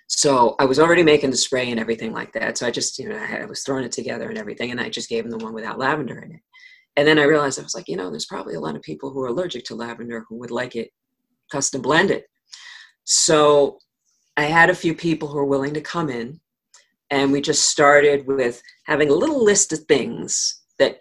So 0.08 0.54
I 0.58 0.64
was 0.64 0.78
already 0.78 1.02
making 1.02 1.30
the 1.30 1.36
spray 1.36 1.70
and 1.70 1.78
everything 1.78 2.12
like 2.12 2.32
that. 2.32 2.56
So 2.56 2.66
I 2.66 2.70
just, 2.70 2.98
you 2.98 3.08
know, 3.08 3.16
I 3.16 3.44
was 3.44 3.62
throwing 3.62 3.84
it 3.84 3.92
together 3.92 4.28
and 4.28 4.38
everything, 4.38 4.70
and 4.70 4.80
I 4.80 4.88
just 4.88 5.10
gave 5.10 5.24
them 5.24 5.36
the 5.36 5.44
one 5.44 5.52
without 5.52 5.78
lavender 5.78 6.18
in 6.20 6.32
it. 6.32 6.40
And 6.98 7.06
then 7.06 7.20
I 7.20 7.22
realized 7.22 7.60
I 7.60 7.62
was 7.62 7.76
like, 7.76 7.86
you 7.86 7.94
know, 7.94 8.10
there's 8.10 8.26
probably 8.26 8.56
a 8.56 8.60
lot 8.60 8.74
of 8.74 8.82
people 8.82 9.10
who 9.10 9.22
are 9.22 9.28
allergic 9.28 9.64
to 9.66 9.76
lavender 9.76 10.24
who 10.28 10.36
would 10.38 10.50
like 10.50 10.74
it 10.74 10.90
custom 11.48 11.80
blended. 11.80 12.24
So 13.04 13.78
I 14.36 14.42
had 14.42 14.68
a 14.68 14.74
few 14.74 14.96
people 14.96 15.28
who 15.28 15.36
were 15.36 15.44
willing 15.44 15.72
to 15.74 15.80
come 15.80 16.10
in, 16.10 16.40
and 17.10 17.30
we 17.30 17.40
just 17.40 17.68
started 17.68 18.26
with 18.26 18.60
having 18.86 19.10
a 19.10 19.14
little 19.14 19.44
list 19.44 19.72
of 19.72 19.78
things 19.84 20.60
that, 20.80 20.98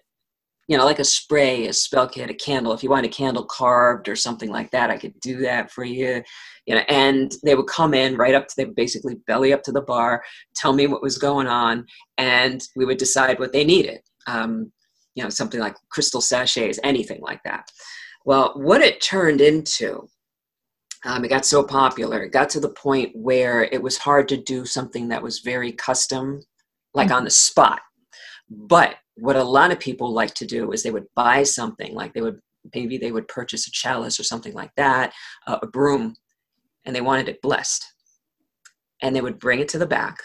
you 0.68 0.77
know, 0.77 0.86
like 0.86 1.00
a 1.00 1.04
spray, 1.04 1.66
a 1.66 1.74
spell 1.74 2.08
kit, 2.08 2.30
a 2.30 2.36
candle. 2.36 2.74
If 2.74 2.84
you 2.84 2.92
want 2.92 3.08
a 3.08 3.10
candle 3.10 3.46
carved 3.46 4.08
or 4.08 4.16
something 4.16 4.51
like 4.51 4.70
that, 4.70 4.92
I 4.92 4.98
could 5.00 5.20
do 5.20 5.38
that 5.39 5.72
for 5.72 5.84
you. 5.84 6.22
You 6.68 6.75
know, 6.75 6.84
and 6.89 7.32
they 7.44 7.56
would 7.56 7.66
come 7.66 7.96
in 7.96 8.18
right 8.18 8.36
up 8.36 8.48
to 8.48 8.54
they 8.56 8.66
basically 8.66 9.16
belly 9.25 9.51
up 9.51 9.63
to 9.63 9.72
the 9.72 9.82
bar, 9.82 10.24
tell 10.56 10.74
me 10.74 10.86
what 10.86 11.01
was 11.01 11.18
going 11.18 11.48
on, 11.48 11.88
and 12.20 12.62
we 12.75 12.86
would 12.86 13.00
decide 13.00 13.39
what 13.39 13.51
they 13.51 13.66
needed. 13.66 14.01
Um, 14.27 14.72
you 15.18 15.24
know 15.24 15.30
something 15.30 15.60
like 15.60 15.76
crystal 15.90 16.22
sachets 16.22 16.80
anything 16.84 17.20
like 17.22 17.42
that. 17.44 17.70
Well 18.26 18.54
what 18.56 18.82
it 18.82 19.02
turned 19.02 19.42
into 19.42 20.08
um, 21.06 21.24
it 21.24 21.30
got 21.30 21.46
so 21.46 21.64
popular. 21.64 22.24
It 22.24 22.32
got 22.32 22.50
to 22.52 22.60
the 22.60 22.70
point 22.70 23.12
where 23.16 23.64
it 23.64 23.82
was 23.82 23.98
hard 23.98 24.28
to 24.30 24.38
do 24.38 24.66
something 24.66 25.08
that 25.10 25.22
was 25.22 25.40
very 25.40 25.72
custom 25.72 26.42
like 26.94 27.08
mm-hmm. 27.08 27.18
on 27.18 27.24
the 27.24 27.30
spot. 27.30 27.82
But 28.50 28.96
what 29.15 29.36
a 29.36 29.44
lot 29.44 29.72
of 29.72 29.80
people 29.80 30.12
like 30.12 30.34
to 30.36 30.46
do 30.46 30.72
is 30.72 30.84
they 30.84 30.91
would 30.91 31.06
buy 31.15 31.44
something 31.44 31.94
like 31.94 32.13
they 32.13 32.22
would 32.22 32.39
maybe 32.76 32.98
they 32.98 33.12
would 33.12 33.28
purchase 33.28 33.68
a 33.68 33.72
chalice 33.72 34.20
or 34.20 34.24
something 34.24 34.54
like 34.54 34.72
that 34.76 35.13
uh, 35.46 35.60
a 35.62 35.68
broom 35.68 36.15
and 36.86 36.96
they 36.96 37.02
wanted 37.02 37.30
it 37.30 37.41
blessed. 37.41 37.86
And 39.02 39.15
they 39.15 39.22
would 39.22 39.39
bring 39.39 39.60
it 39.60 39.70
to 39.70 39.78
the 39.78 39.86
back 39.86 40.18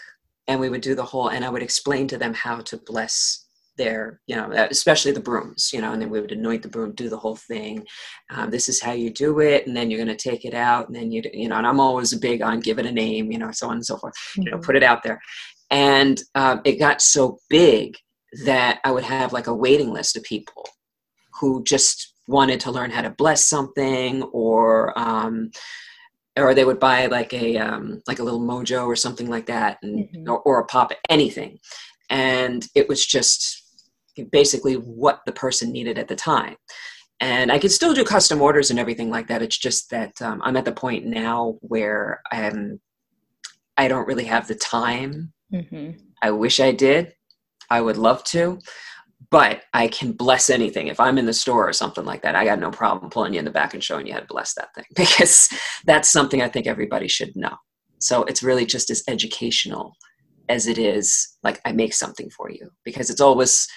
and 0.47 0.59
we 0.59 0.69
would 0.69 0.81
do 0.81 0.95
the 0.95 1.05
whole 1.05 1.29
and 1.29 1.45
i 1.45 1.49
would 1.49 1.63
explain 1.63 2.07
to 2.07 2.17
them 2.17 2.33
how 2.33 2.57
to 2.61 2.77
bless 2.85 3.47
their 3.77 4.19
you 4.27 4.35
know 4.35 4.51
especially 4.69 5.11
the 5.11 5.19
brooms 5.19 5.71
you 5.73 5.81
know 5.81 5.93
and 5.93 6.01
then 6.01 6.09
we 6.09 6.21
would 6.21 6.31
anoint 6.31 6.61
the 6.61 6.69
broom 6.69 6.91
do 6.93 7.09
the 7.09 7.17
whole 7.17 7.35
thing 7.35 7.85
um, 8.29 8.49
this 8.49 8.69
is 8.69 8.81
how 8.81 8.91
you 8.91 9.09
do 9.09 9.39
it 9.39 9.65
and 9.65 9.75
then 9.75 9.89
you're 9.89 10.03
going 10.03 10.15
to 10.15 10.29
take 10.29 10.45
it 10.45 10.53
out 10.53 10.87
and 10.87 10.95
then 10.95 11.11
you 11.11 11.21
you 11.33 11.47
know 11.47 11.55
and 11.55 11.65
i'm 11.65 11.79
always 11.79 12.13
big 12.15 12.41
on 12.41 12.59
give 12.59 12.79
it 12.79 12.85
a 12.85 12.91
name 12.91 13.31
you 13.31 13.37
know 13.37 13.51
so 13.51 13.67
on 13.67 13.73
and 13.73 13.85
so 13.85 13.97
forth 13.97 14.13
mm-hmm. 14.13 14.43
you 14.43 14.51
know 14.51 14.57
mm-hmm. 14.57 14.65
put 14.65 14.75
it 14.75 14.83
out 14.83 15.03
there 15.03 15.19
and 15.71 16.21
um, 16.35 16.61
it 16.65 16.73
got 16.73 17.01
so 17.01 17.39
big 17.49 17.95
that 18.45 18.79
i 18.83 18.91
would 18.91 19.03
have 19.03 19.33
like 19.33 19.47
a 19.47 19.55
waiting 19.55 19.91
list 19.91 20.15
of 20.15 20.23
people 20.23 20.67
who 21.39 21.63
just 21.63 22.13
wanted 22.27 22.59
to 22.59 22.71
learn 22.71 22.91
how 22.91 23.01
to 23.01 23.09
bless 23.09 23.43
something 23.45 24.23
or 24.31 24.97
um, 24.97 25.51
or 26.37 26.55
they 26.55 26.65
would 26.65 26.79
buy 26.79 27.05
like 27.07 27.33
a 27.33 27.57
um, 27.57 28.01
like 28.07 28.19
a 28.19 28.23
little 28.23 28.39
mojo 28.39 28.85
or 28.85 28.95
something 28.95 29.29
like 29.29 29.47
that 29.47 29.77
and 29.81 30.09
mm-hmm. 30.09 30.29
or, 30.29 30.39
or 30.41 30.59
a 30.59 30.65
pop 30.65 30.91
anything 31.09 31.59
and 32.09 32.67
it 32.75 32.87
was 32.87 33.05
just 33.05 33.62
basically 34.31 34.75
what 34.75 35.21
the 35.25 35.31
person 35.31 35.71
needed 35.71 35.97
at 35.97 36.07
the 36.07 36.15
time. 36.15 36.55
And 37.19 37.51
I 37.51 37.59
could 37.59 37.71
still 37.71 37.93
do 37.93 38.03
custom 38.03 38.41
orders 38.41 38.69
and 38.69 38.79
everything 38.79 39.09
like 39.09 39.27
that. 39.27 39.41
It's 39.41 39.57
just 39.57 39.89
that 39.91 40.21
um, 40.21 40.41
I'm 40.43 40.57
at 40.57 40.65
the 40.65 40.71
point 40.71 41.05
now 41.05 41.57
where 41.61 42.21
I'm, 42.31 42.81
I 43.77 43.87
don't 43.87 44.07
really 44.07 44.25
have 44.25 44.47
the 44.47 44.55
time. 44.55 45.31
Mm-hmm. 45.53 45.99
I 46.21 46.31
wish 46.31 46.59
I 46.59 46.71
did. 46.71 47.13
I 47.69 47.81
would 47.81 47.97
love 47.97 48.23
to, 48.25 48.59
but 49.29 49.63
I 49.73 49.87
can 49.87 50.11
bless 50.11 50.49
anything. 50.49 50.87
If 50.87 50.99
I'm 50.99 51.17
in 51.17 51.25
the 51.25 51.33
store 51.33 51.67
or 51.67 51.73
something 51.73 52.05
like 52.05 52.21
that, 52.23 52.35
I 52.35 52.45
got 52.45 52.59
no 52.59 52.71
problem 52.71 53.09
pulling 53.09 53.33
you 53.33 53.39
in 53.39 53.45
the 53.45 53.51
back 53.51 53.73
and 53.73 53.83
showing 53.83 54.05
you 54.05 54.13
how 54.13 54.19
to 54.19 54.25
bless 54.25 54.53
that 54.55 54.73
thing 54.75 54.85
because 54.95 55.49
that's 55.85 56.11
something 56.11 56.41
I 56.41 56.49
think 56.49 56.67
everybody 56.67 57.07
should 57.07 57.35
know. 57.35 57.55
So 57.99 58.23
it's 58.23 58.43
really 58.43 58.65
just 58.65 58.89
as 58.89 59.01
educational 59.07 59.95
as 60.49 60.67
it 60.67 60.77
is 60.77 61.37
like 61.41 61.61
I 61.65 61.71
make 61.71 61.93
something 61.93 62.29
for 62.29 62.51
you 62.51 62.69
because 62.83 63.09
it's 63.09 63.21
always 63.21 63.67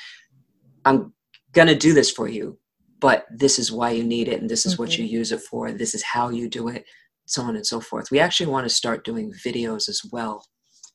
I'm 0.87 1.12
going 1.53 1.68
to 1.68 1.75
do 1.75 1.92
this 1.92 2.11
for 2.11 2.29
you, 2.29 2.59
but 3.01 3.27
this 3.31 3.59
is 3.59 3.72
why 3.72 3.90
you 3.90 4.05
need 4.05 4.29
it 4.29 4.40
and 4.40 4.49
this 4.49 4.64
is 4.64 4.75
mm-hmm. 4.75 4.85
what 4.85 4.96
you 4.96 5.05
use 5.05 5.33
it 5.33 5.40
for. 5.40 5.72
This 5.72 5.94
is 5.94 6.03
how 6.03 6.31
you 6.31 6.49
do 6.49 6.68
it, 6.68 6.85
so 7.27 7.42
on 7.42 7.57
and 7.57 7.66
so 7.66 7.81
forth. 7.81 8.11
We 8.11 8.20
actually 8.20 8.46
want 8.46 8.66
to 8.66 8.75
start 8.75 9.05
doing 9.05 9.35
videos 9.44 9.88
as 9.88 10.01
well 10.12 10.46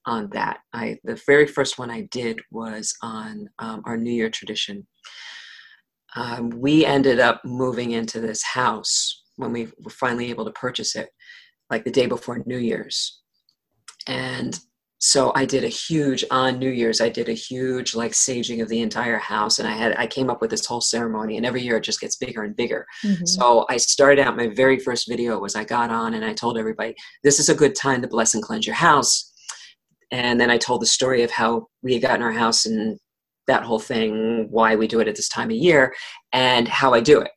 on 0.06 0.30
that. 0.32 0.60
I 0.74 0.98
the 1.04 1.22
very 1.28 1.46
first 1.46 1.78
one 1.78 1.92
I 1.92 2.08
did 2.10 2.40
was 2.52 2.96
on 3.04 3.50
um, 3.60 3.84
our 3.86 3.98
New 3.98 4.14
Year 4.14 4.30
tradition. 4.30 4.88
Um, 6.16 6.50
we 6.50 6.86
ended 6.86 7.20
up 7.20 7.42
moving 7.46 7.92
into 7.92 8.20
this 8.20 8.44
house 8.44 9.24
when 9.36 9.52
we 9.52 9.68
were 9.84 9.92
finally 9.92 10.30
able 10.30 10.46
to 10.46 10.52
purchase 10.52 10.96
it, 10.96 11.10
like 11.70 11.84
the 11.84 11.92
day 11.92 12.06
before 12.06 12.44
New 12.46 12.58
Year's, 12.58 13.22
and 14.08 14.60
so 15.02 15.32
i 15.36 15.44
did 15.44 15.64
a 15.64 15.68
huge 15.68 16.24
on 16.30 16.60
new 16.60 16.70
year's 16.70 17.02
i 17.02 17.10
did 17.10 17.28
a 17.28 17.34
huge 17.34 17.96
like 17.96 18.12
saging 18.12 18.62
of 18.62 18.70
the 18.70 18.82
entire 18.82 19.18
house 19.18 19.58
and 19.58 19.68
i 19.68 19.72
had 19.72 19.96
i 19.98 20.06
came 20.06 20.30
up 20.30 20.42
with 20.42 20.52
this 20.52 20.66
whole 20.66 20.80
ceremony 20.80 21.38
and 21.38 21.46
every 21.46 21.62
year 21.62 21.78
it 21.78 21.84
just 21.84 22.00
gets 22.00 22.16
bigger 22.16 22.44
and 22.44 22.56
bigger. 22.56 22.86
Mm-hmm. 23.04 23.26
so 23.26 23.66
i 23.70 23.78
started 23.78 24.20
out 24.20 24.38
my 24.38 24.48
very 24.48 24.78
first 24.78 25.10
video 25.10 25.40
was 25.40 25.56
i 25.56 25.64
got 25.64 25.90
on 25.90 26.14
and 26.14 26.24
i 26.24 26.34
told 26.34 26.58
everybody 26.58 26.94
this 27.24 27.40
is 27.40 27.50
a 27.50 27.56
good 27.56 27.74
time 27.76 28.02
to 28.04 28.08
bless 28.08 28.36
and 28.36 28.44
cleanse 28.44 28.68
your 28.68 28.76
house. 28.76 29.28
And 30.12 30.40
then 30.40 30.52
i 30.52 30.58
told 30.58 30.82
the 30.82 30.88
story 30.88 31.24
of 31.24 31.32
how 31.32 31.68
we 31.82 31.94
had 31.94 32.04
gotten 32.04 32.22
our 32.22 32.32
house 32.32 32.66
and 32.66 33.00
that 33.48 33.64
whole 33.64 33.80
thing 33.80 34.48
why 34.52 34.76
we 34.76 34.88
do 34.88 35.00
it 35.00 35.08
at 35.08 35.16
this 35.16 35.30
time 35.30 35.50
of 35.50 35.56
year 35.56 35.94
and 36.32 36.68
how 36.68 36.94
i 36.94 37.00
do 37.00 37.20
it 37.20 37.32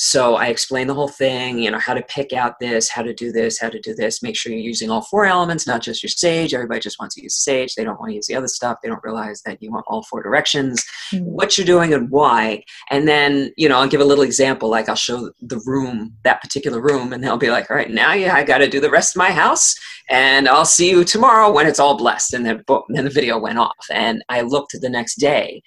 so 0.00 0.36
I 0.36 0.46
explained 0.46 0.88
the 0.88 0.94
whole 0.94 1.08
thing, 1.08 1.58
you 1.58 1.72
know, 1.72 1.78
how 1.80 1.92
to 1.92 2.02
pick 2.02 2.32
out 2.32 2.60
this, 2.60 2.88
how 2.88 3.02
to 3.02 3.12
do 3.12 3.32
this, 3.32 3.58
how 3.58 3.68
to 3.68 3.80
do 3.80 3.96
this. 3.96 4.22
Make 4.22 4.36
sure 4.36 4.52
you're 4.52 4.60
using 4.60 4.90
all 4.90 5.02
four 5.02 5.26
elements, 5.26 5.66
not 5.66 5.82
just 5.82 6.04
your 6.04 6.10
sage. 6.10 6.54
Everybody 6.54 6.78
just 6.78 7.00
wants 7.00 7.16
to 7.16 7.22
use 7.22 7.34
sage. 7.34 7.74
They 7.74 7.82
don't 7.82 7.98
want 7.98 8.10
to 8.10 8.14
use 8.14 8.28
the 8.28 8.36
other 8.36 8.46
stuff. 8.46 8.78
They 8.80 8.88
don't 8.88 9.02
realize 9.02 9.42
that 9.42 9.60
you 9.60 9.72
want 9.72 9.86
all 9.88 10.04
four 10.04 10.22
directions, 10.22 10.84
mm-hmm. 11.12 11.24
what 11.24 11.58
you're 11.58 11.66
doing 11.66 11.92
and 11.92 12.08
why. 12.10 12.62
And 12.90 13.08
then, 13.08 13.52
you 13.56 13.68
know, 13.68 13.80
I'll 13.80 13.88
give 13.88 14.00
a 14.00 14.04
little 14.04 14.22
example. 14.22 14.68
Like 14.68 14.88
I'll 14.88 14.94
show 14.94 15.32
the 15.40 15.60
room, 15.66 16.14
that 16.22 16.40
particular 16.42 16.80
room, 16.80 17.12
and 17.12 17.22
they'll 17.22 17.36
be 17.36 17.50
like, 17.50 17.68
all 17.68 17.76
right, 17.76 17.90
now 17.90 18.12
yeah, 18.12 18.36
I 18.36 18.44
got 18.44 18.58
to 18.58 18.68
do 18.68 18.78
the 18.80 18.90
rest 18.90 19.16
of 19.16 19.18
my 19.18 19.32
house. 19.32 19.74
And 20.08 20.48
I'll 20.48 20.64
see 20.64 20.90
you 20.90 21.02
tomorrow 21.02 21.50
when 21.50 21.66
it's 21.66 21.80
all 21.80 21.96
blessed. 21.96 22.34
And 22.34 22.46
then, 22.46 22.62
boom, 22.68 22.84
then 22.90 23.04
the 23.04 23.10
video 23.10 23.36
went 23.36 23.58
off. 23.58 23.86
And 23.90 24.22
I 24.28 24.42
looked 24.42 24.80
the 24.80 24.88
next 24.88 25.16
day 25.16 25.60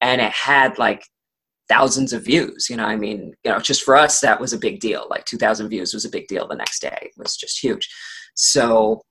and 0.00 0.20
it 0.20 0.30
had 0.30 0.78
like 0.78 1.04
thousands 1.72 2.12
of 2.12 2.24
views 2.24 2.68
you 2.68 2.76
know 2.76 2.84
i 2.84 2.96
mean 2.96 3.32
you 3.44 3.50
know 3.50 3.58
just 3.58 3.82
for 3.82 3.96
us 3.96 4.20
that 4.20 4.40
was 4.40 4.52
a 4.52 4.58
big 4.58 4.80
deal. 4.80 5.06
Like 5.08 5.24
2000 5.24 5.68
views 5.68 5.94
was 5.94 6.04
a 6.04 6.10
big 6.10 6.26
deal 6.26 6.46
the 6.46 6.56
next 6.56 6.80
day. 6.80 6.98
It 7.00 7.12
was 7.16 7.36
just 7.36 7.62
huge. 7.62 7.88
So 8.34 9.02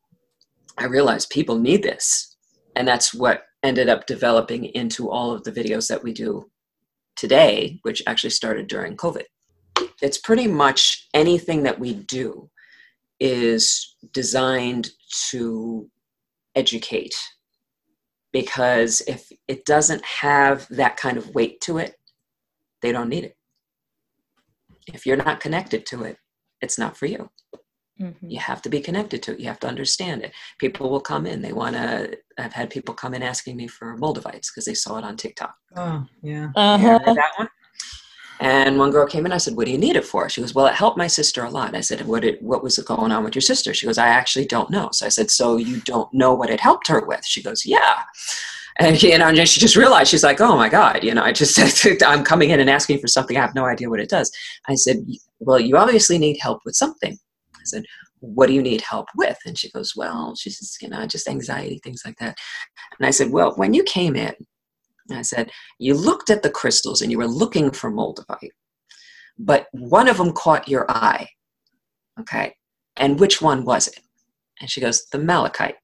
i 0.77 0.85
realized 0.85 1.29
people 1.29 1.57
need 1.59 1.83
this. 1.83 2.37
And 2.75 2.87
that's 2.87 3.13
what 3.13 3.43
ended 3.63 3.89
up 3.89 4.07
developing 4.07 4.65
into 4.65 5.09
all 5.09 5.31
of 5.31 5.43
the 5.43 5.51
videos 5.51 5.87
that 5.89 6.03
we 6.03 6.13
do 6.13 6.49
today 7.15 7.79
which 7.83 8.01
actually 8.07 8.29
started 8.29 8.67
during 8.67 8.95
covid. 8.95 9.25
It's 10.01 10.17
pretty 10.17 10.47
much 10.47 11.07
anything 11.13 11.63
that 11.63 11.79
we 11.79 11.93
do 11.93 12.49
is 13.19 13.95
designed 14.13 14.89
to 15.29 15.89
educate 16.55 17.15
because 18.31 19.01
if 19.07 19.29
it 19.47 19.65
doesn't 19.65 20.03
have 20.05 20.67
that 20.69 20.97
kind 20.97 21.17
of 21.17 21.33
weight 21.35 21.59
to 21.61 21.77
it 21.77 21.95
they 22.81 22.91
don't 22.91 23.09
need 23.09 23.23
it. 23.25 23.37
If 24.87 25.05
you're 25.05 25.17
not 25.17 25.39
connected 25.39 25.85
to 25.87 26.03
it, 26.03 26.17
it's 26.61 26.77
not 26.77 26.97
for 26.97 27.05
you. 27.05 27.29
Mm-hmm. 27.99 28.29
You 28.29 28.39
have 28.39 28.61
to 28.63 28.69
be 28.69 28.81
connected 28.81 29.21
to 29.23 29.33
it. 29.33 29.39
You 29.39 29.47
have 29.47 29.59
to 29.59 29.67
understand 29.67 30.23
it. 30.23 30.33
People 30.59 30.89
will 30.89 31.01
come 31.01 31.25
in. 31.25 31.41
They 31.41 31.53
want 31.53 31.75
to. 31.75 32.17
I've 32.37 32.53
had 32.53 32.69
people 32.69 32.95
come 32.95 33.13
in 33.13 33.21
asking 33.21 33.57
me 33.57 33.67
for 33.67 33.95
Moldavites 33.97 34.49
because 34.49 34.65
they 34.65 34.73
saw 34.73 34.97
it 34.97 35.03
on 35.03 35.17
TikTok. 35.17 35.55
Oh, 35.75 36.05
yeah. 36.23 36.49
Uh-huh. 36.55 36.99
that 37.13 37.31
one. 37.37 37.49
And 38.39 38.79
one 38.79 38.89
girl 38.89 39.05
came 39.05 39.27
in, 39.27 39.31
I 39.31 39.37
said, 39.37 39.55
What 39.55 39.67
do 39.67 39.71
you 39.71 39.77
need 39.77 39.95
it 39.95 40.05
for? 40.05 40.27
She 40.27 40.41
goes, 40.41 40.55
Well, 40.55 40.65
it 40.65 40.73
helped 40.73 40.97
my 40.97 41.05
sister 41.05 41.43
a 41.43 41.49
lot. 41.49 41.75
I 41.75 41.81
said, 41.81 42.07
What, 42.07 42.23
it, 42.25 42.41
what 42.41 42.63
was 42.63 42.79
going 42.79 43.11
on 43.11 43.23
with 43.23 43.35
your 43.35 43.41
sister? 43.41 43.71
She 43.71 43.85
goes, 43.85 43.99
I 43.99 44.07
actually 44.07 44.45
don't 44.45 44.71
know. 44.71 44.89
So 44.91 45.05
I 45.05 45.09
said, 45.09 45.29
So 45.29 45.57
you 45.57 45.79
don't 45.81 46.11
know 46.11 46.33
what 46.33 46.49
it 46.49 46.59
helped 46.59 46.87
her 46.87 47.05
with? 47.05 47.23
She 47.23 47.43
goes, 47.43 47.67
Yeah. 47.67 48.01
And 48.79 49.01
you 49.01 49.17
know, 49.17 49.27
and 49.27 49.49
she 49.49 49.59
just 49.59 49.75
realized 49.75 50.09
she's 50.09 50.23
like, 50.23 50.41
"Oh 50.41 50.55
my 50.55 50.69
God!" 50.69 51.03
You 51.03 51.13
know, 51.13 51.23
I 51.23 51.31
just 51.31 51.59
I'm 52.03 52.23
coming 52.23 52.49
in 52.51 52.59
and 52.59 52.69
asking 52.69 52.99
for 52.99 53.07
something. 53.07 53.37
I 53.37 53.41
have 53.41 53.55
no 53.55 53.65
idea 53.65 53.89
what 53.89 53.99
it 53.99 54.09
does. 54.09 54.31
I 54.67 54.75
said, 54.75 55.05
"Well, 55.39 55.59
you 55.59 55.77
obviously 55.77 56.17
need 56.17 56.37
help 56.41 56.61
with 56.65 56.75
something." 56.75 57.17
I 57.55 57.63
said, 57.65 57.83
"What 58.19 58.47
do 58.47 58.53
you 58.53 58.61
need 58.61 58.81
help 58.81 59.07
with?" 59.15 59.37
And 59.45 59.57
she 59.57 59.69
goes, 59.71 59.93
"Well, 59.95 60.35
she 60.35 60.49
says, 60.49 60.77
you 60.81 60.89
know, 60.89 61.05
just 61.05 61.27
anxiety, 61.27 61.79
things 61.83 62.03
like 62.05 62.17
that." 62.19 62.37
And 62.97 63.05
I 63.05 63.11
said, 63.11 63.31
"Well, 63.31 63.53
when 63.55 63.73
you 63.73 63.83
came 63.83 64.15
in, 64.15 64.33
I 65.17 65.21
said, 65.21 65.51
You 65.79 65.93
looked 65.93 66.29
at 66.29 66.43
the 66.43 66.49
crystals 66.49 67.01
and 67.01 67.11
you 67.11 67.17
were 67.17 67.27
looking 67.27 67.71
for 67.71 67.91
moldavite, 67.91 68.51
but 69.37 69.67
one 69.71 70.07
of 70.07 70.17
them 70.17 70.33
caught 70.33 70.67
your 70.67 70.89
eye. 70.89 71.27
Okay. 72.19 72.55
And 72.97 73.19
which 73.19 73.41
one 73.41 73.65
was 73.65 73.87
it? 73.87 73.99
And 74.59 74.69
she 74.69 74.81
goes, 74.81 75.05
The 75.11 75.19
malachite. 75.19 75.75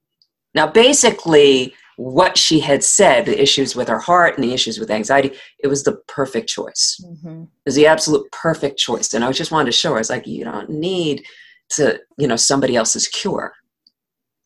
Now, 0.53 0.67
basically, 0.67 1.75
what 1.97 2.37
she 2.37 2.59
had 2.59 2.83
said, 2.83 3.25
the 3.25 3.41
issues 3.41 3.75
with 3.75 3.87
her 3.87 3.99
heart 3.99 4.35
and 4.35 4.43
the 4.43 4.53
issues 4.53 4.79
with 4.79 4.91
anxiety, 4.91 5.31
it 5.59 5.67
was 5.67 5.83
the 5.83 5.97
perfect 6.07 6.47
choice. 6.47 7.03
Mm-hmm. 7.03 7.43
It 7.43 7.65
was 7.65 7.75
the 7.75 7.87
absolute 7.87 8.31
perfect 8.31 8.77
choice. 8.77 9.13
And 9.13 9.25
I 9.25 9.31
just 9.31 9.51
wanted 9.51 9.71
to 9.71 9.77
show 9.77 9.89
her, 9.89 9.95
I 9.95 9.99
was 9.99 10.09
like, 10.11 10.27
you 10.27 10.45
don't 10.45 10.69
need 10.69 11.25
to, 11.71 11.99
you 12.17 12.27
know, 12.27 12.35
somebody 12.35 12.75
else's 12.75 13.07
cure. 13.07 13.53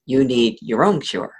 You 0.05 0.23
need 0.23 0.59
your 0.61 0.83
own 0.83 1.01
cure. 1.01 1.33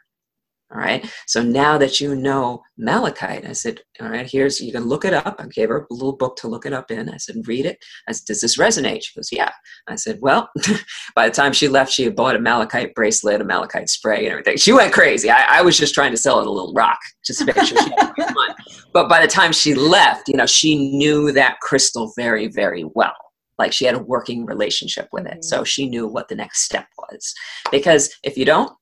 All 0.74 0.80
right. 0.80 1.06
So 1.28 1.44
now 1.44 1.78
that 1.78 2.00
you 2.00 2.16
know 2.16 2.62
malachite, 2.78 3.46
I 3.46 3.52
said, 3.52 3.82
all 4.00 4.08
right, 4.08 4.30
here's, 4.30 4.62
you 4.62 4.72
can 4.72 4.86
look 4.86 5.04
it 5.04 5.14
up. 5.14 5.36
I 5.38 5.46
gave 5.48 5.68
her 5.68 5.86
a 5.90 5.94
little 5.94 6.16
book 6.16 6.38
to 6.38 6.48
look 6.48 6.66
it 6.66 6.72
up 6.72 6.92
in. 6.92 7.10
I 7.10 7.18
said, 7.18 7.36
read 7.46 7.66
it. 7.66 7.78
I 8.08 8.14
said, 8.14 8.26
does 8.28 8.40
this 8.40 8.58
resonate? 8.58 9.04
She 9.04 9.14
goes, 9.14 9.30
yeah. 9.34 9.52
I 9.88 9.96
said, 9.96 10.20
well, 10.22 10.50
by 11.16 11.28
the 11.28 11.36
time 11.36 11.52
she 11.52 11.68
left, 11.68 11.92
she 11.92 12.04
had 12.04 12.16
bought 12.16 12.38
a 12.38 12.40
malachite 12.40 12.96
bracelet, 12.96 13.42
a 13.42 13.44
malachite 13.44 13.90
spray, 13.90 14.26
and 14.26 14.32
everything. 14.32 14.58
She 14.58 14.72
went 14.72 14.94
crazy. 14.94 15.30
I, 15.30 15.60
I 15.60 15.62
was 15.62 15.78
just 15.78 15.94
trying 15.94 16.12
to 16.12 16.18
sell 16.18 16.40
it 16.40 16.48
a 16.48 16.52
little 16.52 16.74
rock 16.74 17.00
just 17.26 17.40
to 17.40 17.46
make 17.46 17.56
sure 17.58 17.78
she 17.78 17.92
had 17.98 18.14
fun. 18.16 18.56
But 18.94 19.08
by 19.08 19.22
the 19.22 19.28
time 19.28 19.54
she 19.54 19.74
left, 19.74 20.28
you 20.28 20.36
know, 20.36 20.46
she 20.46 20.98
knew 20.98 21.32
that 21.32 21.62
crystal 21.62 22.12
very, 22.18 22.48
very 22.48 22.84
well 22.94 23.16
like 23.58 23.72
she 23.72 23.86
had 23.86 23.96
a 23.96 24.00
working 24.00 24.46
relationship 24.46 25.08
with 25.12 25.28
it 25.28 25.44
so 25.44 25.58
mm-hmm. 25.58 25.64
she 25.66 25.88
knew 25.88 26.08
what 26.08 26.28
the 26.28 26.36
next 26.36 26.64
step 26.64 26.88
was 26.98 27.34
because 27.72 28.12
if 28.24 28.36
you 28.36 28.44
don't 28.44 28.74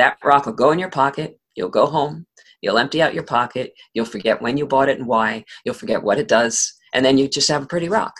that 0.00 0.16
rock 0.24 0.46
will 0.46 0.54
go 0.54 0.70
in 0.70 0.78
your 0.78 0.90
pocket. 0.90 1.38
You'll 1.54 1.68
go 1.68 1.86
home. 1.86 2.26
You'll 2.62 2.78
empty 2.78 3.02
out 3.02 3.14
your 3.14 3.22
pocket. 3.22 3.74
You'll 3.92 4.06
forget 4.06 4.40
when 4.40 4.56
you 4.56 4.66
bought 4.66 4.88
it 4.88 4.98
and 4.98 5.06
why. 5.06 5.44
You'll 5.64 5.74
forget 5.74 6.02
what 6.02 6.18
it 6.18 6.26
does. 6.26 6.72
And 6.94 7.04
then 7.04 7.18
you 7.18 7.28
just 7.28 7.48
have 7.48 7.64
a 7.64 7.66
pretty 7.66 7.88
rock 7.88 8.14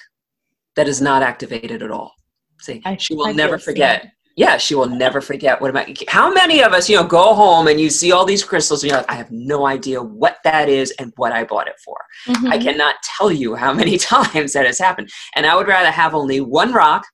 that 0.76 0.88
is 0.88 1.00
not 1.00 1.22
activated 1.22 1.82
at 1.82 1.90
all. 1.90 2.12
See, 2.60 2.82
I, 2.84 2.96
she 2.96 3.14
will 3.14 3.28
I 3.28 3.32
never 3.32 3.58
forget. 3.58 4.12
Yeah, 4.36 4.58
she 4.58 4.74
will 4.74 4.88
never 4.88 5.22
forget. 5.22 5.60
What 5.60 5.70
about 5.70 5.88
how 6.08 6.32
many 6.32 6.62
of 6.62 6.72
us, 6.72 6.88
you 6.88 6.96
know, 6.96 7.06
go 7.06 7.34
home 7.34 7.66
and 7.66 7.80
you 7.80 7.88
see 7.88 8.12
all 8.12 8.26
these 8.26 8.44
crystals 8.44 8.82
and 8.82 8.90
you're 8.90 8.98
like, 8.98 9.10
I 9.10 9.14
have 9.14 9.30
no 9.30 9.66
idea 9.66 10.02
what 10.02 10.36
that 10.44 10.68
is 10.68 10.92
and 10.98 11.12
what 11.16 11.32
I 11.32 11.44
bought 11.44 11.66
it 11.68 11.78
for. 11.84 11.96
Mm-hmm. 12.28 12.46
I 12.48 12.58
cannot 12.58 12.96
tell 13.16 13.32
you 13.32 13.54
how 13.54 13.72
many 13.72 13.96
times 14.14 14.52
that 14.52 14.66
has 14.66 14.78
happened. 14.78 15.08
And 15.34 15.46
I 15.46 15.56
would 15.56 15.66
rather 15.66 15.90
have 15.90 16.14
only 16.14 16.40
one 16.40 16.72
rock 16.72 17.04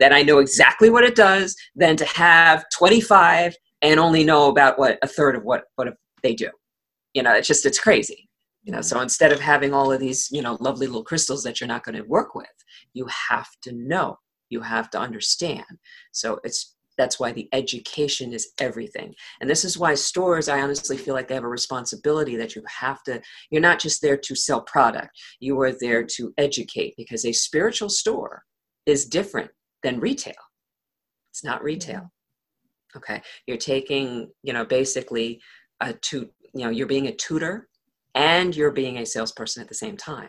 that 0.00 0.12
I 0.12 0.22
know 0.22 0.38
exactly 0.38 0.90
what 0.90 1.04
it 1.04 1.14
does 1.14 1.54
than 1.76 1.96
to 1.96 2.04
have 2.06 2.64
25 2.76 3.54
and 3.82 4.00
only 4.00 4.24
know 4.24 4.48
about 4.48 4.78
what 4.78 4.98
a 5.02 5.06
third 5.06 5.36
of 5.36 5.44
what 5.44 5.64
what 5.76 5.94
they 6.22 6.34
do. 6.34 6.50
You 7.14 7.22
know 7.22 7.34
it's 7.34 7.48
just 7.48 7.66
it's 7.66 7.78
crazy. 7.78 8.28
You 8.62 8.72
know 8.72 8.78
mm-hmm. 8.78 8.84
so 8.84 9.00
instead 9.00 9.32
of 9.32 9.40
having 9.40 9.74
all 9.74 9.92
of 9.92 10.00
these 10.00 10.28
you 10.30 10.42
know 10.42 10.56
lovely 10.60 10.86
little 10.86 11.04
crystals 11.04 11.42
that 11.42 11.60
you're 11.60 11.68
not 11.68 11.84
going 11.84 11.96
to 11.96 12.08
work 12.08 12.34
with 12.34 12.46
you 12.94 13.06
have 13.28 13.48
to 13.62 13.72
know. 13.72 14.18
You 14.50 14.60
have 14.60 14.90
to 14.90 14.98
understand. 14.98 15.64
So 16.12 16.40
it's 16.44 16.76
that's 16.98 17.18
why 17.18 17.32
the 17.32 17.48
education 17.52 18.34
is 18.34 18.52
everything. 18.60 19.14
And 19.40 19.48
this 19.48 19.64
is 19.64 19.78
why 19.78 19.94
stores 19.94 20.48
i 20.48 20.60
honestly 20.60 20.98
feel 20.98 21.14
like 21.14 21.26
they 21.26 21.34
have 21.34 21.44
a 21.44 21.48
responsibility 21.48 22.36
that 22.36 22.54
you 22.54 22.62
have 22.68 23.02
to 23.04 23.20
you're 23.50 23.62
not 23.62 23.78
just 23.78 24.02
there 24.02 24.18
to 24.18 24.34
sell 24.34 24.62
product. 24.62 25.10
You 25.40 25.60
are 25.62 25.72
there 25.72 26.04
to 26.04 26.34
educate 26.36 26.94
because 26.96 27.24
a 27.24 27.32
spiritual 27.32 27.88
store 27.88 28.42
is 28.86 29.06
different 29.06 29.50
than 29.82 30.00
retail. 30.00 30.34
It's 31.30 31.44
not 31.44 31.62
retail 31.62 32.00
mm-hmm. 32.00 32.21
Okay. 32.96 33.22
You're 33.46 33.56
taking 33.56 34.30
you 34.42 34.52
know 34.52 34.64
basically 34.64 35.40
a 35.80 35.92
tu- 35.92 36.30
you 36.54 36.64
know 36.64 36.70
you're 36.70 36.86
being 36.86 37.08
a 37.08 37.14
tutor 37.14 37.68
and 38.14 38.54
you're 38.54 38.70
being 38.70 38.98
a 38.98 39.06
salesperson 39.06 39.62
at 39.62 39.68
the 39.68 39.74
same 39.74 39.96
time. 39.96 40.28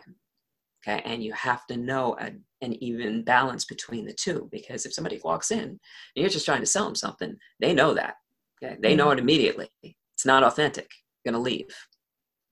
Okay. 0.86 1.02
And 1.04 1.22
you 1.22 1.32
have 1.32 1.66
to 1.66 1.76
know 1.76 2.16
a, 2.20 2.32
an 2.62 2.82
even 2.82 3.24
balance 3.24 3.64
between 3.64 4.04
the 4.04 4.12
two 4.12 4.48
because 4.52 4.84
if 4.84 4.92
somebody 4.92 5.20
walks 5.24 5.50
in 5.50 5.60
and 5.60 5.80
you're 6.14 6.28
just 6.28 6.44
trying 6.44 6.60
to 6.60 6.66
sell 6.66 6.84
them 6.84 6.94
something 6.94 7.36
they 7.60 7.72
know 7.72 7.94
that. 7.94 8.16
Okay. 8.62 8.76
They 8.80 8.94
know 8.94 9.10
it 9.10 9.14
mm-hmm. 9.14 9.22
immediately. 9.22 9.70
It's 9.82 10.26
not 10.26 10.44
authentic. 10.44 10.90
You're 11.24 11.32
going 11.32 11.42
to 11.42 11.50
leave. 11.50 11.74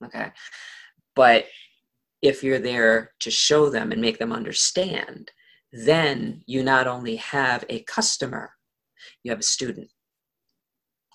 Okay. 0.04 0.30
But 1.14 1.46
if 2.22 2.42
you're 2.42 2.58
there 2.58 3.12
to 3.20 3.30
show 3.30 3.68
them 3.68 3.92
and 3.92 4.00
make 4.00 4.18
them 4.18 4.32
understand 4.32 5.30
then 5.72 6.42
you 6.46 6.62
not 6.62 6.86
only 6.86 7.16
have 7.16 7.64
a 7.68 7.82
customer 7.84 8.50
you 9.22 9.30
have 9.30 9.40
a 9.40 9.42
student 9.42 9.88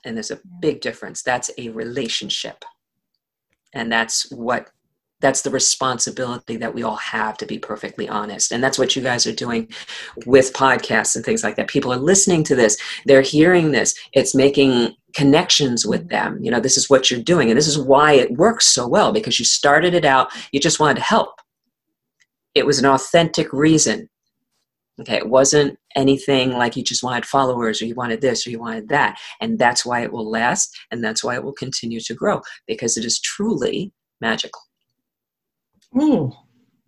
and 0.06 0.16
there's 0.16 0.32
a 0.32 0.40
big 0.60 0.82
difference. 0.82 1.22
That's 1.22 1.52
a 1.58 1.70
relationship. 1.70 2.64
And 3.74 3.92
that's 3.92 4.32
what 4.32 4.70
that's 5.20 5.42
the 5.42 5.50
responsibility 5.50 6.58
that 6.58 6.76
we 6.76 6.84
all 6.84 6.96
have 6.98 7.38
to 7.38 7.46
be 7.46 7.58
perfectly 7.58 8.08
honest. 8.08 8.52
And 8.52 8.64
that's 8.64 8.78
what 8.78 8.96
you 8.96 9.02
guys 9.02 9.26
are 9.26 9.34
doing 9.34 9.68
with 10.28 10.54
podcasts 10.54 11.16
and 11.16 11.26
things 11.26 11.44
like 11.44 11.56
that. 11.56 11.68
People 11.68 11.92
are 11.92 11.98
listening 11.98 12.44
to 12.44 12.56
this. 12.56 12.78
They're 13.06 13.24
hearing 13.24 13.72
this. 13.72 13.96
It's 14.14 14.36
making 14.36 14.96
connections 15.16 15.86
with 15.86 16.10
them. 16.10 16.38
You 16.44 16.52
know 16.52 16.60
this 16.60 16.78
is 16.78 16.90
what 16.90 17.10
you're 17.10 17.22
doing. 17.22 17.50
And 17.50 17.58
this 17.58 17.68
is 17.68 17.80
why 17.80 18.14
it 18.14 18.32
works 18.34 18.68
so 18.68 18.88
well 18.88 19.12
because 19.12 19.40
you 19.40 19.46
started 19.46 19.94
it 19.96 20.06
out. 20.06 20.30
You 20.52 20.60
just 20.60 20.80
wanted 20.80 20.98
to 20.98 21.04
help. 21.04 21.42
It 22.54 22.66
was 22.66 22.80
an 22.80 22.86
authentic 22.86 23.52
reason. 23.52 24.10
Okay, 25.00 25.18
it 25.18 25.30
wasn't 25.30 25.78
anything 25.98 26.52
like 26.52 26.78
you 26.78 26.84
just 26.84 27.04
wanted 27.04 27.26
followers 27.26 27.82
or 27.82 27.86
you 27.86 27.96
wanted 27.96 28.22
this 28.22 28.46
or 28.46 28.52
you 28.52 28.60
wanted 28.60 28.88
that. 28.90 29.18
And 29.42 29.60
that's 29.60 29.86
why 29.86 30.04
it 30.04 30.14
will 30.14 30.30
last 30.30 30.78
and 30.92 31.04
that's 31.04 31.24
why 31.24 31.36
it 31.36 31.44
will 31.44 31.54
continue 31.54 32.00
to 32.00 32.14
grow 32.14 32.42
because 32.68 32.96
it 32.96 33.04
is 33.04 33.20
truly 33.20 33.92
magical. 34.22 34.62
Ooh. 36.00 36.32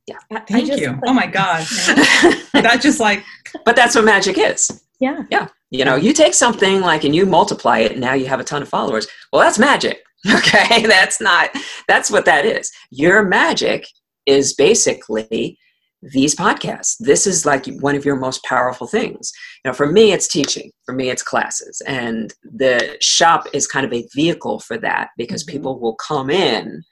Yeah. 0.07 0.39
Thank 0.47 0.67
just, 0.67 0.79
you. 0.79 0.99
oh 1.05 1.13
my 1.13 1.27
God. 1.27 1.61
that 2.53 2.79
just 2.81 2.99
like. 2.99 3.23
But 3.65 3.75
that's 3.75 3.95
what 3.95 4.05
magic 4.05 4.37
is. 4.37 4.83
Yeah. 4.99 5.23
Yeah. 5.29 5.47
You 5.71 5.85
know, 5.85 5.95
you 5.95 6.13
take 6.13 6.33
something 6.33 6.81
like 6.81 7.03
and 7.03 7.15
you 7.15 7.25
multiply 7.25 7.79
it 7.79 7.93
and 7.93 8.01
now 8.01 8.13
you 8.13 8.27
have 8.27 8.39
a 8.39 8.43
ton 8.43 8.61
of 8.61 8.69
followers. 8.69 9.07
Well, 9.33 9.41
that's 9.41 9.59
magic. 9.59 10.01
Okay. 10.29 10.85
That's 10.85 11.21
not, 11.21 11.49
that's 11.87 12.11
what 12.11 12.25
that 12.25 12.45
is. 12.45 12.69
Your 12.91 13.23
magic 13.23 13.87
is 14.25 14.53
basically 14.53 15.57
these 16.01 16.35
podcasts. 16.35 16.95
This 16.99 17.27
is 17.27 17.45
like 17.45 17.65
one 17.79 17.95
of 17.95 18.05
your 18.05 18.15
most 18.15 18.43
powerful 18.43 18.87
things. 18.87 19.31
You 19.63 19.69
know, 19.69 19.73
for 19.73 19.91
me, 19.91 20.11
it's 20.11 20.27
teaching. 20.27 20.71
For 20.85 20.93
me, 20.93 21.09
it's 21.09 21.23
classes. 21.23 21.81
And 21.85 22.33
the 22.43 22.97
shop 23.01 23.47
is 23.53 23.67
kind 23.67 23.85
of 23.85 23.93
a 23.93 24.07
vehicle 24.15 24.59
for 24.59 24.77
that 24.77 25.09
because 25.17 25.43
mm-hmm. 25.43 25.57
people 25.57 25.79
will 25.79 25.95
come 25.95 26.29
in 26.29 26.83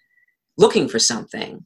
looking 0.58 0.90
for 0.90 1.00
something, 1.00 1.66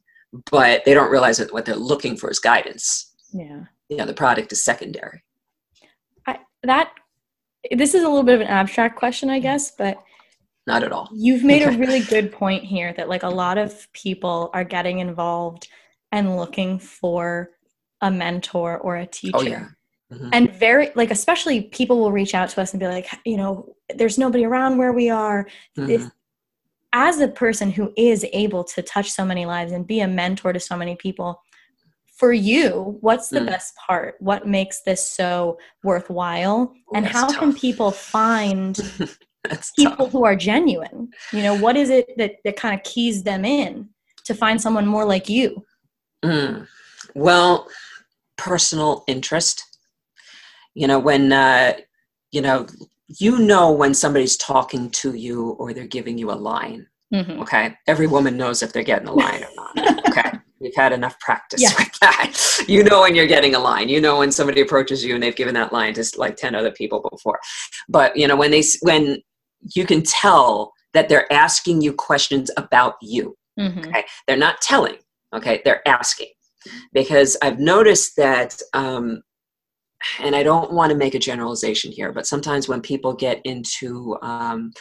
but 0.50 0.84
they 0.84 0.94
don't 0.94 1.10
realize 1.10 1.38
that 1.38 1.52
what 1.52 1.64
they're 1.64 1.74
looking 1.74 2.16
for 2.16 2.30
is 2.30 2.38
guidance. 2.38 3.12
Yeah. 3.32 3.64
You 3.88 3.96
know, 3.96 4.06
the 4.06 4.14
product 4.14 4.52
is 4.52 4.64
secondary. 4.64 5.22
I, 6.26 6.38
that, 6.62 6.92
this 7.72 7.94
is 7.94 8.02
a 8.02 8.08
little 8.08 8.22
bit 8.22 8.36
of 8.36 8.40
an 8.42 8.46
abstract 8.46 8.96
question, 8.96 9.30
I 9.30 9.40
guess, 9.40 9.72
but 9.72 9.98
not 10.66 10.84
at 10.84 10.92
all. 10.92 11.08
You've 11.12 11.42
made 11.42 11.62
a 11.62 11.70
really 11.78 12.00
good 12.00 12.30
point 12.30 12.62
here 12.62 12.92
that 12.92 13.08
like 13.08 13.24
a 13.24 13.28
lot 13.28 13.58
of 13.58 13.92
people 13.92 14.50
are 14.54 14.64
getting 14.64 15.00
involved– 15.00 15.66
and 16.12 16.36
looking 16.36 16.78
for 16.78 17.50
a 18.00 18.10
mentor 18.10 18.78
or 18.78 18.96
a 18.96 19.06
teacher. 19.06 19.36
Oh, 19.36 19.42
yeah. 19.42 19.68
Mm-hmm. 20.12 20.28
And 20.32 20.52
very, 20.52 20.90
like, 20.94 21.10
especially 21.10 21.62
people 21.62 21.98
will 21.98 22.12
reach 22.12 22.34
out 22.34 22.50
to 22.50 22.60
us 22.60 22.72
and 22.72 22.80
be 22.80 22.86
like, 22.86 23.08
you 23.24 23.36
know, 23.36 23.74
there's 23.94 24.18
nobody 24.18 24.44
around 24.44 24.76
where 24.76 24.92
we 24.92 25.08
are. 25.08 25.46
Mm-hmm. 25.78 25.90
If, 25.90 26.10
as 26.92 27.20
a 27.20 27.28
person 27.28 27.70
who 27.70 27.92
is 27.96 28.26
able 28.34 28.64
to 28.64 28.82
touch 28.82 29.10
so 29.10 29.24
many 29.24 29.46
lives 29.46 29.72
and 29.72 29.86
be 29.86 30.00
a 30.00 30.08
mentor 30.08 30.52
to 30.52 30.60
so 30.60 30.76
many 30.76 30.96
people, 30.96 31.40
for 32.22 32.32
you, 32.32 32.98
what's 33.00 33.30
the 33.30 33.40
mm. 33.40 33.46
best 33.46 33.74
part? 33.74 34.14
What 34.20 34.46
makes 34.46 34.82
this 34.82 35.04
so 35.04 35.58
worthwhile? 35.82 36.72
Ooh, 36.72 36.94
and 36.94 37.04
how 37.04 37.26
tough. 37.26 37.38
can 37.38 37.52
people 37.52 37.90
find 37.90 38.76
people 39.76 39.96
tough. 39.96 40.12
who 40.12 40.24
are 40.24 40.36
genuine? 40.36 41.08
You 41.32 41.42
know, 41.42 41.58
what 41.58 41.76
is 41.76 41.90
it 41.90 42.10
that, 42.18 42.36
that 42.44 42.56
kind 42.56 42.78
of 42.78 42.84
keys 42.84 43.24
them 43.24 43.44
in 43.44 43.88
to 44.26 44.34
find 44.34 44.60
someone 44.60 44.86
more 44.86 45.04
like 45.04 45.28
you? 45.28 45.64
Mm. 46.24 46.66
Well, 47.14 47.68
personal 48.36 49.04
interest. 49.06 49.64
You 50.74 50.86
know, 50.86 50.98
when, 50.98 51.32
uh, 51.32 51.74
you 52.30 52.40
know, 52.40 52.66
you 53.18 53.38
know 53.38 53.72
when 53.72 53.94
somebody's 53.94 54.36
talking 54.36 54.90
to 54.90 55.14
you 55.14 55.50
or 55.58 55.72
they're 55.72 55.86
giving 55.86 56.16
you 56.18 56.30
a 56.30 56.34
line. 56.34 56.86
Mm-hmm. 57.12 57.40
Okay. 57.42 57.76
Every 57.86 58.06
woman 58.06 58.36
knows 58.36 58.62
if 58.62 58.72
they're 58.72 58.82
getting 58.82 59.08
a 59.08 59.12
line 59.12 59.44
or 59.44 59.50
not. 59.54 60.08
Okay. 60.08 60.38
We've 60.60 60.74
had 60.74 60.92
enough 60.92 61.18
practice 61.18 61.60
yeah. 61.60 61.74
with 61.76 61.98
that. 62.00 62.64
You 62.68 62.84
know 62.84 63.00
when 63.00 63.14
you're 63.16 63.26
getting 63.26 63.54
a 63.54 63.58
line. 63.58 63.88
You 63.88 64.00
know 64.00 64.18
when 64.18 64.30
somebody 64.30 64.60
approaches 64.60 65.04
you 65.04 65.14
and 65.14 65.22
they've 65.22 65.34
given 65.34 65.54
that 65.54 65.72
line 65.72 65.92
to 65.94 66.04
like 66.16 66.36
10 66.36 66.54
other 66.54 66.70
people 66.70 67.04
before. 67.10 67.40
But, 67.88 68.16
you 68.16 68.28
know, 68.28 68.36
when 68.36 68.52
they, 68.52 68.62
when 68.82 69.18
you 69.74 69.84
can 69.84 70.02
tell 70.02 70.72
that 70.94 71.08
they're 71.08 71.30
asking 71.32 71.82
you 71.82 71.92
questions 71.92 72.50
about 72.56 72.94
you. 73.02 73.36
Mm-hmm. 73.58 73.80
Okay. 73.80 74.04
They're 74.26 74.36
not 74.36 74.60
telling. 74.60 74.96
Okay. 75.34 75.62
They're 75.64 75.86
asking. 75.86 76.28
Because 76.92 77.36
I've 77.42 77.58
noticed 77.58 78.16
that, 78.16 78.60
um, 78.72 79.22
and 80.20 80.36
I 80.36 80.42
don't 80.42 80.72
want 80.72 80.90
to 80.92 80.98
make 80.98 81.14
a 81.14 81.18
generalization 81.18 81.90
here, 81.90 82.12
but 82.12 82.26
sometimes 82.26 82.68
when 82.68 82.80
people 82.80 83.14
get 83.14 83.40
into 83.44 84.16
um, 84.22 84.72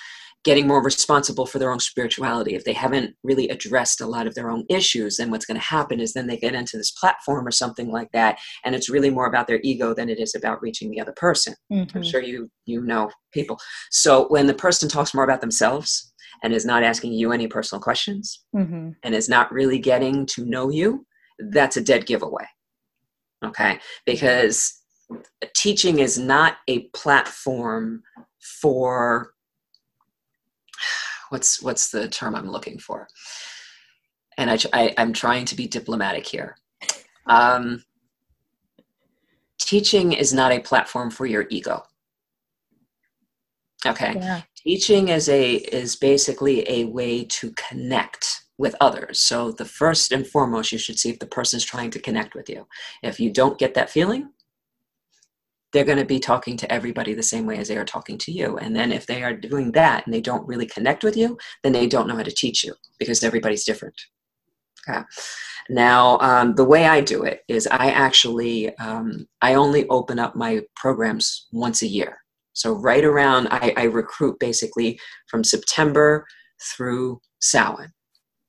getting 0.44 0.68
more 0.68 0.84
responsible 0.84 1.46
for 1.46 1.60
their 1.60 1.72
own 1.72 1.80
spirituality, 1.80 2.56
if 2.56 2.64
they 2.64 2.74
haven't 2.74 3.16
really 3.24 3.48
addressed 3.50 4.02
a 4.02 4.08
lot 4.08 4.26
of 4.26 4.34
their 4.34 4.50
own 4.50 4.66
issues, 4.70 5.18
then 5.18 5.30
what's 5.30 5.46
going 5.46 5.60
to 5.60 5.66
happen 5.66 6.00
is 6.00 6.14
then 6.14 6.28
they 6.28 6.38
get 6.38 6.56
into 6.56 6.78
this 6.78 6.92
platform 6.92 7.48
or 7.48 7.52
something 7.52 7.92
like 7.92 8.12
that, 8.14 8.40
and 8.66 8.74
it's 8.74 8.90
really 8.90 9.10
more 9.10 9.28
about 9.28 9.48
their 9.48 9.60
ego 9.64 9.94
than 9.94 10.10
it 10.10 10.20
is 10.20 10.34
about 10.36 10.62
reaching 10.62 10.90
the 10.90 11.00
other 11.00 11.14
person. 11.16 11.54
Mm-hmm. 11.72 11.98
I'm 11.98 12.04
sure 12.04 12.22
you 12.22 12.50
you 12.66 12.82
know 12.82 13.12
people. 13.34 13.60
So 13.92 14.28
when 14.30 14.48
the 14.48 14.54
person 14.54 14.90
talks 14.90 15.14
more 15.14 15.24
about 15.24 15.42
themselves 15.42 16.11
and 16.44 16.54
is 16.54 16.66
not 16.66 16.84
asking 16.84 17.14
you 17.14 17.32
any 17.32 17.48
personal 17.48 17.82
questions 17.82 18.44
mm-hmm. 18.56 18.90
and 19.04 19.16
is 19.16 19.30
not 19.30 19.52
really 19.52 19.80
getting 19.80 20.26
to 20.28 20.46
know 20.46 20.70
you, 20.70 21.06
that's 21.40 21.78
a 21.78 21.82
dead 21.82 22.06
giveaway. 22.06 22.46
Okay, 23.44 23.80
because 24.06 24.82
teaching 25.56 26.00
is 26.00 26.18
not 26.18 26.58
a 26.68 26.82
platform 26.90 28.04
for 28.40 29.34
what's 31.30 31.62
what's 31.62 31.90
the 31.90 32.08
term 32.08 32.36
I'm 32.36 32.50
looking 32.50 32.78
for? 32.78 33.08
And 34.38 34.50
I, 34.50 34.58
I 34.74 34.94
am 34.98 35.14
trying 35.14 35.46
to 35.46 35.56
be 35.56 35.68
diplomatic 35.68 36.26
here. 36.26 36.56
Um, 37.26 37.84
teaching 39.60 40.14
is 40.14 40.34
not 40.34 40.52
a 40.52 40.60
platform 40.60 41.12
for 41.12 41.26
your 41.26 41.46
ego. 41.50 41.84
Okay. 43.86 44.14
Yeah. 44.16 44.42
Teaching 44.64 45.08
is 45.08 45.28
a 45.28 45.56
is 45.56 45.96
basically 45.96 46.70
a 46.70 46.86
way 46.86 47.24
to 47.26 47.52
connect 47.54 48.42
with 48.58 48.76
others. 48.80 49.20
So 49.20 49.52
the 49.52 49.66
first 49.66 50.12
and 50.12 50.26
foremost, 50.26 50.72
you 50.72 50.78
should 50.78 51.00
see 51.00 51.10
if 51.10 51.20
the 51.20 51.26
person 51.26 51.58
is 51.58 51.66
trying 51.66 51.90
to 51.92 52.00
connect 52.00 52.36
with 52.36 52.48
you. 52.48 52.68
If 53.02 53.20
you 53.20 53.32
don't 53.32 53.58
get 53.58 53.74
that 53.74 53.90
feeling, 53.90 54.30
they're 55.74 55.86
going 55.86 55.98
to 55.98 56.06
be 56.06 56.20
talking 56.20 56.58
to 56.58 56.72
everybody 56.72 57.14
the 57.14 57.24
same 57.24 57.46
way 57.46 57.58
as 57.58 57.68
they 57.68 57.78
are 57.78 57.86
talking 57.86 58.18
to 58.20 58.32
you. 58.32 58.58
And 58.58 58.76
then 58.76 58.92
if 58.92 59.08
they 59.08 59.24
are 59.24 59.34
doing 59.34 59.72
that 59.72 60.06
and 60.06 60.14
they 60.14 60.22
don't 60.22 60.48
really 60.48 60.68
connect 60.68 61.04
with 61.04 61.18
you, 61.18 61.38
then 61.64 61.72
they 61.72 61.88
don't 61.88 62.08
know 62.08 62.16
how 62.16 62.24
to 62.24 62.32
teach 62.32 62.64
you 62.64 62.76
because 63.00 63.24
everybody's 63.24 63.64
different. 63.64 64.00
Okay. 64.88 65.02
Now, 65.70 66.20
um, 66.20 66.56
the 66.56 66.66
way 66.66 66.86
I 66.86 67.02
do 67.02 67.24
it 67.24 67.42
is 67.48 67.68
I 67.68 67.92
actually 67.92 68.76
um, 68.78 69.28
I 69.42 69.54
only 69.54 69.88
open 69.90 70.20
up 70.20 70.36
my 70.36 70.62
programs 70.76 71.48
once 71.52 71.82
a 71.82 71.88
year. 71.88 72.18
So 72.54 72.74
right 72.74 73.04
around 73.04 73.48
I, 73.52 73.74
I 73.78 73.84
recruit 73.84 74.40
basically 74.40 75.00
from 75.28 75.44
September 75.44 76.26
through 76.76 77.20
Samhain. 77.40 77.92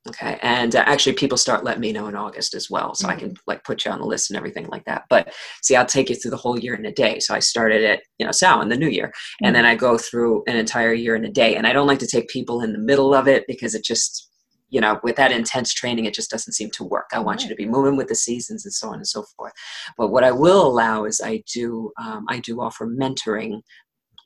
Okay. 0.09 0.37
And 0.43 0.75
uh, 0.75 0.83
actually, 0.85 1.13
people 1.13 1.39
start 1.39 1.63
letting 1.63 1.81
me 1.81 1.93
know 1.93 2.09
in 2.09 2.17
August 2.17 2.55
as 2.55 2.69
well. 2.69 2.93
So 2.95 3.07
mm-hmm. 3.07 3.17
I 3.17 3.21
can 3.21 3.35
like 3.47 3.63
put 3.63 3.85
you 3.85 3.93
on 3.93 4.01
the 4.01 4.07
list 4.07 4.31
and 4.31 4.37
everything 4.37 4.67
like 4.67 4.85
that. 4.87 5.05
But 5.09 5.33
see, 5.63 5.77
I'll 5.77 5.87
take 5.87 6.11
you 6.11 6.17
through 6.17 6.33
the 6.33 6.37
whole 6.37 6.59
year 6.59 6.75
in 6.75 6.85
a 6.87 6.93
day. 6.93 7.21
So 7.21 7.35
I 7.35 7.39
started 7.39 7.85
at, 7.85 8.03
you 8.19 8.27
know, 8.27 8.33
Samhain 8.33 8.69
the 8.69 8.77
new 8.77 8.89
year. 8.89 9.09
Mm-hmm. 9.09 9.47
And 9.47 9.55
then 9.55 9.65
I 9.65 9.77
go 9.77 9.97
through 9.97 10.43
an 10.49 10.57
entire 10.57 10.93
year 10.93 11.15
in 11.15 11.25
a 11.25 11.31
day. 11.31 11.55
And 11.55 11.69
I 11.69 11.73
don't 11.73 11.87
like 11.87 12.01
to 12.01 12.09
take 12.09 12.29
people 12.29 12.63
in 12.63 12.73
the 12.73 12.81
middle 12.81 13.15
of 13.15 13.29
it 13.29 13.45
because 13.47 13.77
it 13.77 13.85
just, 13.85 14.29
you 14.71 14.81
know, 14.81 14.99
with 15.05 15.15
that 15.17 15.31
intense 15.31 15.73
training, 15.73 16.07
it 16.07 16.15
just 16.15 16.31
doesn't 16.31 16.55
seem 16.55 16.71
to 16.73 16.83
work. 16.83 17.11
I 17.13 17.21
want 17.21 17.37
right. 17.37 17.43
you 17.45 17.49
to 17.51 17.55
be 17.55 17.69
moving 17.69 17.97
with 17.97 18.09
the 18.09 18.17
seasons 18.17 18.65
and 18.65 18.75
so 18.75 18.89
on 18.89 18.95
and 18.95 19.07
so 19.07 19.25
forth. 19.37 19.53
But 19.97 20.09
what 20.09 20.25
I 20.25 20.33
will 20.33 20.67
allow 20.67 21.05
is 21.05 21.21
I 21.23 21.45
do, 21.55 21.93
um, 22.03 22.25
I 22.29 22.41
do 22.41 22.61
offer 22.61 22.89
mentoring 22.89 23.61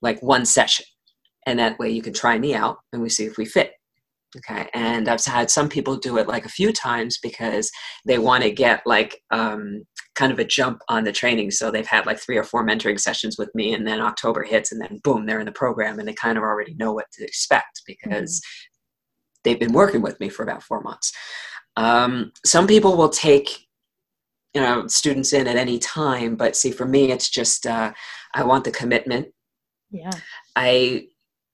like 0.02 0.22
one 0.22 0.44
session. 0.44 0.86
And 1.46 1.58
that 1.58 1.78
way 1.78 1.90
you 1.90 2.02
can 2.02 2.12
try 2.12 2.38
me 2.38 2.54
out 2.54 2.78
and 2.92 3.00
we 3.00 3.08
see 3.08 3.24
if 3.24 3.36
we 3.36 3.44
fit. 3.44 3.72
Okay. 4.36 4.68
And 4.74 5.08
I've 5.08 5.24
had 5.24 5.50
some 5.50 5.68
people 5.68 5.96
do 5.96 6.18
it 6.18 6.28
like 6.28 6.44
a 6.44 6.50
few 6.50 6.72
times 6.72 7.18
because 7.22 7.70
they 8.04 8.18
want 8.18 8.42
to 8.42 8.50
get 8.50 8.82
like 8.84 9.22
um, 9.30 9.82
kind 10.14 10.32
of 10.32 10.38
a 10.38 10.44
jump 10.44 10.80
on 10.88 11.04
the 11.04 11.12
training. 11.12 11.52
So 11.52 11.70
they've 11.70 11.86
had 11.86 12.06
like 12.06 12.18
three 12.18 12.36
or 12.36 12.42
four 12.42 12.66
mentoring 12.66 13.00
sessions 13.00 13.38
with 13.38 13.54
me, 13.54 13.72
and 13.72 13.86
then 13.86 14.00
October 14.00 14.42
hits, 14.42 14.72
and 14.72 14.80
then 14.80 15.00
boom, 15.04 15.24
they're 15.24 15.40
in 15.40 15.46
the 15.46 15.52
program 15.52 15.98
and 15.98 16.08
they 16.08 16.14
kind 16.14 16.36
of 16.36 16.44
already 16.44 16.74
know 16.74 16.92
what 16.92 17.06
to 17.12 17.24
expect 17.24 17.82
because 17.86 18.40
mm-hmm. 18.40 19.40
they've 19.44 19.60
been 19.60 19.72
working 19.72 20.02
with 20.02 20.18
me 20.20 20.28
for 20.28 20.42
about 20.42 20.62
four 20.62 20.82
months. 20.82 21.12
Um, 21.76 22.32
some 22.44 22.66
people 22.66 22.96
will 22.96 23.10
take 23.10 23.66
you 24.54 24.62
know 24.62 24.86
students 24.86 25.34
in 25.34 25.46
at 25.46 25.56
any 25.56 25.78
time 25.78 26.34
but 26.34 26.56
see 26.56 26.70
for 26.70 26.86
me 26.86 27.12
it's 27.12 27.28
just 27.28 27.66
uh, 27.66 27.92
i 28.34 28.42
want 28.42 28.64
the 28.64 28.70
commitment 28.70 29.28
yeah 30.02 30.10
i 30.54 31.06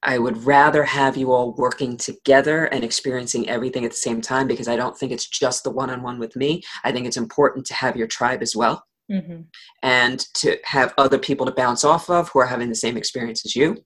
I 0.04 0.18
would 0.18 0.44
rather 0.44 0.82
have 0.82 1.16
you 1.16 1.32
all 1.32 1.52
working 1.52 1.96
together 1.96 2.64
and 2.66 2.82
experiencing 2.82 3.48
everything 3.48 3.84
at 3.84 3.92
the 3.92 3.96
same 3.96 4.20
time 4.20 4.48
because 4.48 4.66
I 4.66 4.74
don't 4.74 4.98
think 4.98 5.12
it's 5.12 5.28
just 5.28 5.62
the 5.62 5.70
one 5.70 5.90
on 5.90 6.02
one 6.02 6.18
with 6.18 6.34
me. 6.34 6.62
I 6.82 6.90
think 6.90 7.06
it's 7.06 7.16
important 7.16 7.66
to 7.66 7.74
have 7.74 7.96
your 7.96 8.08
tribe 8.08 8.42
as 8.42 8.56
well 8.56 8.84
mm-hmm. 9.10 9.42
and 9.82 10.18
to 10.34 10.56
have 10.64 10.92
other 10.98 11.18
people 11.18 11.46
to 11.46 11.52
bounce 11.52 11.84
off 11.84 12.10
of 12.10 12.28
who 12.30 12.40
are 12.40 12.46
having 12.46 12.68
the 12.68 12.74
same 12.74 12.96
experience 12.96 13.46
as 13.46 13.54
you 13.54 13.76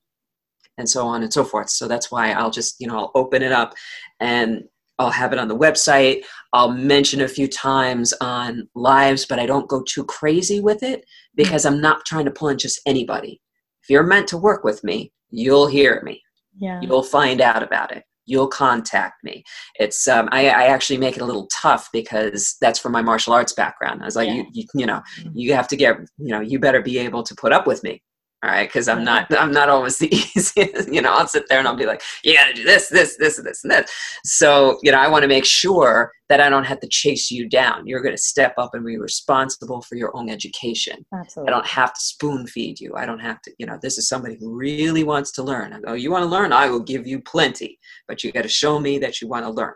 and 0.79 0.89
so 0.89 1.07
on 1.07 1.23
and 1.23 1.33
so 1.33 1.45
forth. 1.45 1.69
So 1.69 1.87
that's 1.87 2.11
why 2.11 2.33
I'll 2.33 2.51
just, 2.51 2.77
you 2.81 2.87
know, 2.87 2.97
I'll 2.97 3.13
open 3.15 3.43
it 3.43 3.53
up 3.53 3.75
and 4.19 4.65
I'll 4.99 5.11
have 5.11 5.35
it 5.35 5.39
on 5.39 5.49
the 5.49 5.57
website. 5.57 6.25
I'll 6.55 6.73
mention 6.73 7.21
a 7.21 7.29
few 7.29 7.49
times 7.49 8.15
on 8.23 8.69
lives, 8.75 9.27
but 9.27 9.39
I 9.39 9.45
don't 9.45 9.69
go 9.69 9.83
too 9.83 10.05
crazy 10.05 10.61
with 10.61 10.83
it 10.83 11.05
because 11.35 11.67
I'm 11.67 11.81
not 11.81 12.07
trying 12.07 12.25
to 12.25 12.31
pull 12.31 12.49
in 12.49 12.57
just 12.59 12.81
anybody. 12.87 13.41
If 13.87 13.91
you're 13.91 14.03
meant 14.03 14.27
to 14.29 14.37
work 14.37 14.65
with 14.65 14.83
me, 14.83 15.13
you'll 15.31 15.69
hear 15.69 16.03
me. 16.05 16.21
Yeah. 16.59 16.81
You'll 16.81 17.05
find 17.05 17.41
out 17.41 17.63
about 17.63 17.93
it. 17.93 18.03
You'll 18.25 18.49
contact 18.49 19.23
me. 19.23 19.45
It's 19.79 20.09
um, 20.09 20.29
I, 20.33 20.49
I 20.49 20.65
actually 20.65 20.99
make 20.99 21.15
it 21.15 21.23
a 21.23 21.25
little 21.25 21.47
tough 21.55 21.89
because 21.93 22.57
that's 22.61 22.81
from 22.81 22.91
my 22.91 23.01
martial 23.01 23.33
arts 23.33 23.53
background. 23.53 24.03
I 24.03 24.07
was 24.07 24.17
like, 24.17 24.27
yeah. 24.27 24.35
you, 24.35 24.47
you, 24.53 24.65
you 24.75 24.87
know, 24.87 25.03
mm-hmm. 25.21 25.31
you 25.35 25.55
have 25.55 25.69
to 25.69 25.77
get, 25.77 25.99
you 26.19 26.33
know, 26.33 26.41
you 26.41 26.59
better 26.59 26.83
be 26.83 26.99
able 26.99 27.23
to 27.23 27.35
put 27.37 27.53
up 27.53 27.65
with 27.65 27.85
me 27.85 28.03
all 28.47 28.53
right? 28.53 28.69
Because 28.69 28.89
i'm 28.89 29.05
not 29.05 29.27
i'm 29.37 29.53
not 29.53 29.69
always 29.69 29.99
the 30.05 30.13
easiest 30.15 30.93
you 30.93 31.03
know? 31.03 31.13
I'll 31.13 31.27
sit 31.27 31.49
there 31.49 31.59
and 31.59 31.67
i'll 31.67 31.77
be 31.77 31.87
like 31.87 32.03
you 32.23 32.35
got 32.35 32.47
to 32.47 32.55
do 32.55 32.65
this 32.65 32.89
this 32.89 33.17
this 33.17 33.37
this 33.43 33.65
and 33.65 33.71
this. 33.71 33.91
So 34.25 34.79
you 34.83 34.93
know 34.93 34.99
i 34.99 35.09
want 35.09 35.23
to 35.23 35.29
make 35.29 35.45
sure 35.45 36.13
that 36.29 36.41
i 36.41 36.49
don't 36.49 36.65
have 36.65 36.81
to 36.81 36.89
chase 36.89 37.31
you 37.31 37.49
down. 37.49 37.87
You're 37.87 38.03
going 38.03 38.17
to 38.17 38.23
step 38.23 38.55
up 38.59 38.75
and 38.75 38.85
be 38.85 38.99
responsible 38.99 39.83
for 39.83 39.97
your 39.97 40.17
own 40.17 40.29
education. 40.31 41.05
Absolutely. 41.13 41.53
i 41.53 41.55
don't 41.55 41.67
have 41.67 41.93
to 41.93 42.01
spoon 42.01 42.47
feed 42.47 42.81
you. 42.81 42.95
I 42.97 43.07
don't 43.07 43.21
have 43.21 43.43
to 43.43 43.53
you 43.59 43.67
know 43.67 43.79
this 43.83 43.99
is 43.99 44.09
somebody 44.09 44.37
who 44.39 44.57
really 44.57 45.05
wants 45.05 45.33
to 45.33 45.43
learn. 45.43 45.73
I 45.73 45.81
go 45.81 45.95
you 45.95 46.11
want 46.11 46.23
to 46.23 46.31
learn? 46.31 46.53
I 46.53 46.69
will 46.69 46.81
give 46.83 47.07
you 47.07 47.21
plenty 47.21 47.79
but 48.09 48.23
you 48.23 48.33
got 48.33 48.43
to 48.43 48.49
show 48.49 48.79
me 48.79 48.99
that 48.99 49.21
you 49.21 49.29
want 49.29 49.45
to 49.45 49.51
learn. 49.51 49.75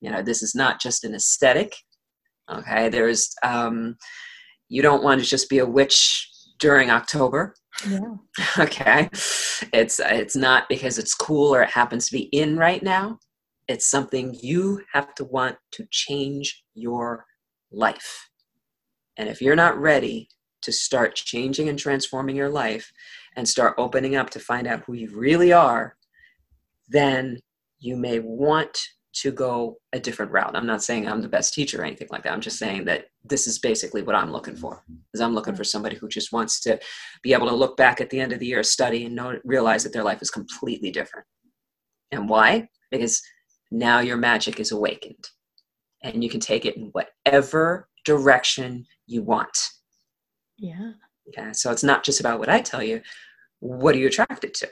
You 0.00 0.10
know 0.10 0.22
this 0.22 0.42
is 0.42 0.54
not 0.54 0.80
just 0.80 1.04
an 1.04 1.14
aesthetic 1.14 1.74
okay? 2.50 2.88
There's 2.88 3.34
um 3.42 3.96
you 4.68 4.80
don't 4.82 5.04
want 5.04 5.20
to 5.20 5.26
just 5.26 5.50
be 5.50 5.58
a 5.58 5.66
witch 5.66 6.28
during 6.58 6.90
october 6.90 7.54
yeah. 7.88 8.14
Okay. 8.58 9.08
It's 9.72 10.00
it's 10.00 10.36
not 10.36 10.68
because 10.68 10.98
it's 10.98 11.14
cool 11.14 11.54
or 11.54 11.62
it 11.62 11.70
happens 11.70 12.06
to 12.06 12.12
be 12.12 12.24
in 12.24 12.56
right 12.56 12.82
now. 12.82 13.18
It's 13.68 13.86
something 13.86 14.36
you 14.42 14.82
have 14.92 15.14
to 15.16 15.24
want 15.24 15.56
to 15.72 15.86
change 15.90 16.64
your 16.74 17.24
life. 17.70 18.28
And 19.16 19.28
if 19.28 19.40
you're 19.40 19.56
not 19.56 19.80
ready 19.80 20.28
to 20.62 20.72
start 20.72 21.14
changing 21.14 21.68
and 21.68 21.78
transforming 21.78 22.36
your 22.36 22.48
life 22.48 22.92
and 23.36 23.48
start 23.48 23.74
opening 23.78 24.16
up 24.16 24.30
to 24.30 24.40
find 24.40 24.66
out 24.66 24.82
who 24.86 24.94
you 24.94 25.10
really 25.16 25.52
are, 25.52 25.96
then 26.88 27.38
you 27.78 27.96
may 27.96 28.20
want 28.20 28.78
to 29.14 29.30
go 29.30 29.78
a 29.92 30.00
different 30.00 30.32
route. 30.32 30.56
I'm 30.56 30.66
not 30.66 30.82
saying 30.82 31.06
I'm 31.06 31.20
the 31.20 31.28
best 31.28 31.52
teacher 31.52 31.80
or 31.80 31.84
anything 31.84 32.08
like 32.10 32.22
that. 32.22 32.32
I'm 32.32 32.40
just 32.40 32.58
saying 32.58 32.84
that 32.86 33.06
this 33.24 33.46
is 33.46 33.58
basically 33.58 34.02
what 34.02 34.14
I'm 34.14 34.32
looking 34.32 34.56
for. 34.56 34.82
Is 35.12 35.20
I'm 35.20 35.34
looking 35.34 35.54
for 35.54 35.64
somebody 35.64 35.96
who 35.96 36.08
just 36.08 36.32
wants 36.32 36.60
to 36.60 36.80
be 37.22 37.32
able 37.32 37.48
to 37.48 37.54
look 37.54 37.76
back 37.76 38.00
at 38.00 38.10
the 38.10 38.20
end 38.20 38.32
of 38.32 38.38
the 38.38 38.46
year 38.46 38.62
study 38.62 39.04
and 39.04 39.14
know, 39.14 39.38
realize 39.44 39.84
that 39.84 39.92
their 39.92 40.02
life 40.02 40.22
is 40.22 40.30
completely 40.30 40.90
different. 40.90 41.26
And 42.10 42.28
why? 42.28 42.68
Because 42.90 43.22
now 43.70 44.00
your 44.00 44.16
magic 44.16 44.60
is 44.60 44.72
awakened 44.72 45.28
and 46.02 46.22
you 46.22 46.30
can 46.30 46.40
take 46.40 46.64
it 46.64 46.76
in 46.76 46.90
whatever 46.92 47.88
direction 48.04 48.86
you 49.06 49.22
want. 49.22 49.56
Yeah. 50.58 50.92
Okay. 51.28 51.52
So 51.52 51.70
it's 51.70 51.84
not 51.84 52.04
just 52.04 52.20
about 52.20 52.38
what 52.38 52.48
I 52.48 52.60
tell 52.60 52.82
you. 52.82 53.02
What 53.60 53.94
are 53.94 53.98
you 53.98 54.08
attracted 54.08 54.54
to? 54.54 54.68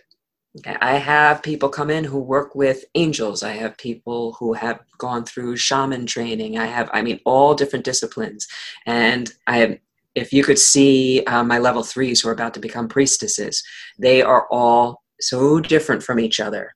I 0.80 0.94
have 0.94 1.42
people 1.42 1.68
come 1.68 1.90
in 1.90 2.04
who 2.04 2.18
work 2.18 2.54
with 2.56 2.84
angels. 2.96 3.42
I 3.42 3.52
have 3.52 3.78
people 3.78 4.36
who 4.40 4.52
have 4.54 4.80
gone 4.98 5.24
through 5.24 5.56
shaman 5.56 6.06
training. 6.06 6.58
I 6.58 6.66
have, 6.66 6.90
I 6.92 7.02
mean, 7.02 7.20
all 7.24 7.54
different 7.54 7.84
disciplines. 7.84 8.48
And 8.84 9.30
I 9.46 9.58
have, 9.58 9.78
if 10.16 10.32
you 10.32 10.42
could 10.42 10.58
see 10.58 11.22
uh, 11.26 11.44
my 11.44 11.58
level 11.58 11.84
threes 11.84 12.20
who 12.20 12.28
are 12.28 12.32
about 12.32 12.54
to 12.54 12.60
become 12.60 12.88
priestesses, 12.88 13.62
they 13.98 14.22
are 14.22 14.48
all 14.50 15.02
so 15.20 15.60
different 15.60 16.02
from 16.02 16.18
each 16.18 16.40
other. 16.40 16.74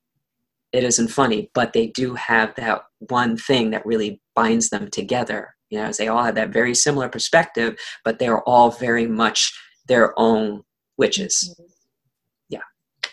It 0.73 0.85
isn't 0.85 1.09
funny, 1.09 1.51
but 1.53 1.73
they 1.73 1.89
do 1.89 2.15
have 2.15 2.55
that 2.55 2.83
one 2.99 3.37
thing 3.37 3.71
that 3.71 3.87
really 3.87 4.21
binds 4.37 4.71
them 4.71 4.89
together. 4.91 5.55
You 5.71 5.79
know, 5.79 5.91
they 5.91 6.07
all 6.07 6.23
have 6.23 6.37
that 6.37 6.53
very 6.53 6.75
similar 6.77 7.09
perspective, 7.09 7.77
but 8.05 8.21
they're 8.21 8.43
all 8.43 8.71
very 8.71 9.09
much 9.09 9.53
their 9.89 10.17
own 10.17 10.63
witches. 10.97 11.57
Mm-hmm. 11.59 11.74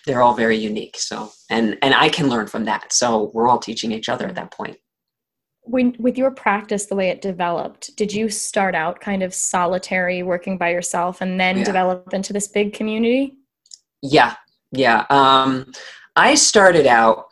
They're 0.05 0.21
all 0.21 0.33
very 0.33 0.57
unique. 0.57 0.97
So, 0.97 1.31
and 1.49 1.77
and 1.81 1.93
I 1.93 2.09
can 2.09 2.27
learn 2.29 2.47
from 2.47 2.65
that. 2.65 2.91
So 2.93 3.31
we're 3.33 3.47
all 3.47 3.59
teaching 3.59 3.91
each 3.91 4.09
other 4.09 4.27
at 4.27 4.35
that 4.35 4.51
point. 4.51 4.77
When 5.63 5.95
with 5.99 6.17
your 6.17 6.31
practice, 6.31 6.87
the 6.87 6.95
way 6.95 7.09
it 7.09 7.21
developed, 7.21 7.95
did 7.95 8.11
you 8.11 8.29
start 8.29 8.73
out 8.73 8.99
kind 8.99 9.21
of 9.21 9.33
solitary, 9.33 10.23
working 10.23 10.57
by 10.57 10.71
yourself, 10.71 11.21
and 11.21 11.39
then 11.39 11.59
yeah. 11.59 11.63
develop 11.63 12.13
into 12.13 12.33
this 12.33 12.47
big 12.47 12.73
community? 12.73 13.37
Yeah, 14.01 14.35
yeah. 14.71 15.05
Um, 15.09 15.71
I 16.15 16.35
started 16.35 16.87
out 16.87 17.25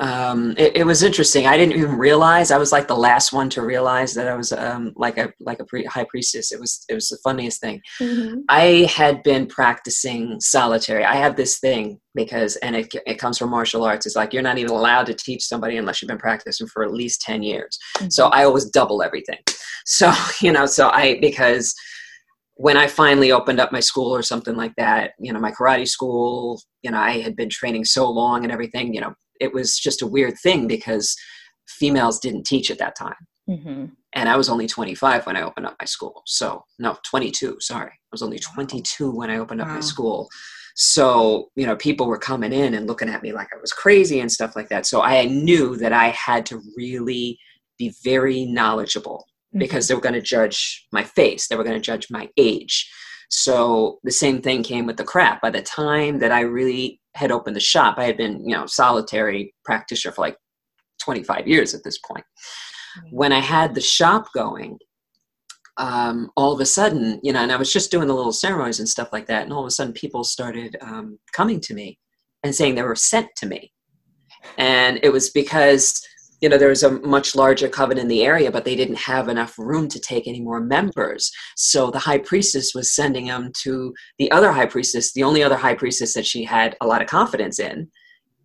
um, 0.00 0.54
it, 0.58 0.78
it, 0.78 0.86
was 0.86 1.04
interesting. 1.04 1.46
I 1.46 1.56
didn't 1.56 1.76
even 1.76 1.96
realize 1.96 2.50
I 2.50 2.58
was 2.58 2.72
like 2.72 2.88
the 2.88 2.96
last 2.96 3.32
one 3.32 3.48
to 3.50 3.62
realize 3.62 4.12
that 4.14 4.26
I 4.26 4.34
was 4.34 4.50
um, 4.52 4.92
like 4.96 5.18
a 5.18 5.32
like 5.38 5.60
a 5.60 5.64
pre- 5.64 5.84
high 5.84 6.06
priestess. 6.08 6.50
It 6.50 6.58
was 6.58 6.84
it 6.88 6.94
was 6.94 7.08
the 7.08 7.18
funniest 7.22 7.60
thing. 7.60 7.80
Mm-hmm. 8.00 8.40
I 8.48 8.90
had 8.92 9.22
been 9.22 9.46
practicing 9.46 10.40
solitary. 10.40 11.04
I 11.04 11.14
have 11.14 11.36
this 11.36 11.60
thing 11.60 12.00
because, 12.16 12.56
and 12.56 12.74
it 12.74 12.92
it 13.06 13.20
comes 13.20 13.38
from 13.38 13.50
martial 13.50 13.84
arts. 13.84 14.04
It's 14.04 14.16
like 14.16 14.32
you're 14.32 14.42
not 14.42 14.58
even 14.58 14.72
allowed 14.72 15.06
to 15.06 15.14
teach 15.14 15.44
somebody 15.44 15.76
unless 15.76 16.02
you've 16.02 16.08
been 16.08 16.18
practicing 16.18 16.66
for 16.66 16.82
at 16.82 16.92
least 16.92 17.20
ten 17.20 17.44
years. 17.44 17.78
Mm-hmm. 17.98 18.08
So 18.10 18.28
I 18.28 18.44
always 18.44 18.68
double 18.70 19.02
everything. 19.02 19.38
So 19.86 20.10
you 20.40 20.50
know, 20.50 20.64
so 20.64 20.88
I 20.88 21.18
because 21.20 21.74
when 22.54 22.78
I 22.78 22.86
finally 22.86 23.32
opened 23.32 23.60
up 23.60 23.70
my 23.70 23.80
school 23.80 24.14
or 24.14 24.22
something 24.22 24.56
like 24.56 24.72
that, 24.76 25.12
you 25.18 25.30
know, 25.30 25.40
my 25.40 25.50
karate 25.50 25.86
school, 25.86 26.58
you 26.82 26.90
know, 26.90 26.98
I 26.98 27.18
had 27.20 27.36
been 27.36 27.50
training 27.50 27.84
so 27.84 28.08
long 28.08 28.44
and 28.44 28.52
everything, 28.52 28.94
you 28.94 29.02
know, 29.02 29.14
it 29.40 29.52
was 29.52 29.78
just 29.78 30.02
a 30.02 30.06
weird 30.06 30.34
thing 30.42 30.66
because 30.66 31.16
females 31.66 32.18
didn't 32.18 32.44
teach 32.46 32.70
at 32.70 32.78
that 32.78 32.96
time. 32.96 33.14
Mm-hmm. 33.48 33.86
And 34.14 34.28
I 34.28 34.36
was 34.36 34.48
only 34.48 34.66
25 34.66 35.26
when 35.26 35.36
I 35.36 35.42
opened 35.42 35.66
up 35.66 35.76
my 35.78 35.86
school. 35.86 36.22
So, 36.26 36.64
no, 36.78 36.96
22, 37.04 37.56
sorry. 37.60 37.90
I 37.90 38.12
was 38.12 38.22
only 38.22 38.38
22 38.38 39.10
when 39.10 39.30
I 39.30 39.38
opened 39.38 39.60
up 39.60 39.68
wow. 39.68 39.74
my 39.74 39.80
school. 39.80 40.28
So, 40.76 41.50
you 41.56 41.66
know, 41.66 41.76
people 41.76 42.06
were 42.06 42.18
coming 42.18 42.52
in 42.52 42.74
and 42.74 42.86
looking 42.86 43.08
at 43.08 43.22
me 43.22 43.32
like 43.32 43.48
I 43.52 43.60
was 43.60 43.72
crazy 43.72 44.20
and 44.20 44.30
stuff 44.30 44.56
like 44.56 44.68
that. 44.70 44.86
So 44.86 45.02
I 45.02 45.26
knew 45.26 45.76
that 45.76 45.92
I 45.92 46.08
had 46.08 46.46
to 46.46 46.60
really 46.76 47.38
be 47.78 47.92
very 48.02 48.44
knowledgeable 48.46 49.26
mm-hmm. 49.50 49.60
because 49.60 49.88
they 49.88 49.94
were 49.94 50.00
going 50.00 50.14
to 50.14 50.22
judge 50.22 50.86
my 50.92 51.04
face, 51.04 51.48
they 51.48 51.56
were 51.56 51.64
going 51.64 51.80
to 51.80 51.84
judge 51.84 52.08
my 52.10 52.28
age. 52.36 52.90
So 53.30 53.98
the 54.04 54.10
same 54.10 54.40
thing 54.42 54.62
came 54.62 54.86
with 54.86 54.96
the 54.96 55.04
craft. 55.04 55.42
By 55.42 55.50
the 55.50 55.62
time 55.62 56.18
that 56.20 56.32
I 56.32 56.40
really 56.40 57.00
had 57.14 57.30
opened 57.30 57.56
the 57.56 57.60
shop, 57.60 57.96
I 57.98 58.04
had 58.04 58.16
been, 58.16 58.46
you 58.48 58.54
know, 58.54 58.66
solitary 58.66 59.54
practitioner 59.64 60.12
for 60.12 60.22
like 60.22 60.36
25 61.02 61.46
years 61.46 61.74
at 61.74 61.84
this 61.84 61.98
point. 61.98 62.24
When 63.10 63.32
I 63.32 63.40
had 63.40 63.74
the 63.74 63.80
shop 63.80 64.28
going, 64.34 64.78
um, 65.76 66.30
all 66.36 66.52
of 66.52 66.60
a 66.60 66.66
sudden, 66.66 67.20
you 67.22 67.32
know, 67.32 67.40
and 67.40 67.50
I 67.50 67.56
was 67.56 67.72
just 67.72 67.90
doing 67.90 68.06
the 68.06 68.14
little 68.14 68.32
ceremonies 68.32 68.78
and 68.78 68.88
stuff 68.88 69.08
like 69.12 69.26
that, 69.26 69.42
and 69.42 69.52
all 69.52 69.60
of 69.60 69.66
a 69.66 69.70
sudden, 69.70 69.92
people 69.92 70.22
started 70.22 70.76
um, 70.80 71.18
coming 71.32 71.60
to 71.60 71.74
me 71.74 71.98
and 72.44 72.54
saying 72.54 72.74
they 72.74 72.82
were 72.82 72.94
sent 72.94 73.28
to 73.38 73.46
me, 73.46 73.72
and 74.56 75.00
it 75.02 75.12
was 75.12 75.30
because 75.30 76.00
you 76.40 76.48
know 76.48 76.58
there 76.58 76.68
was 76.68 76.82
a 76.82 76.90
much 77.00 77.34
larger 77.34 77.68
coven 77.68 77.98
in 77.98 78.08
the 78.08 78.22
area 78.22 78.50
but 78.50 78.64
they 78.64 78.76
didn't 78.76 78.98
have 78.98 79.28
enough 79.28 79.58
room 79.58 79.88
to 79.88 80.00
take 80.00 80.26
any 80.26 80.40
more 80.40 80.60
members. 80.60 81.30
So 81.56 81.90
the 81.90 81.98
high 81.98 82.18
priestess 82.18 82.72
was 82.74 82.94
sending 82.94 83.26
them 83.26 83.52
to 83.62 83.94
the 84.18 84.30
other 84.30 84.52
high 84.52 84.66
priestess 84.66 85.12
the 85.12 85.22
only 85.22 85.42
other 85.42 85.56
high 85.56 85.74
priestess 85.74 86.14
that 86.14 86.26
she 86.26 86.44
had 86.44 86.76
a 86.80 86.86
lot 86.86 87.02
of 87.02 87.08
confidence 87.08 87.58
in. 87.58 87.90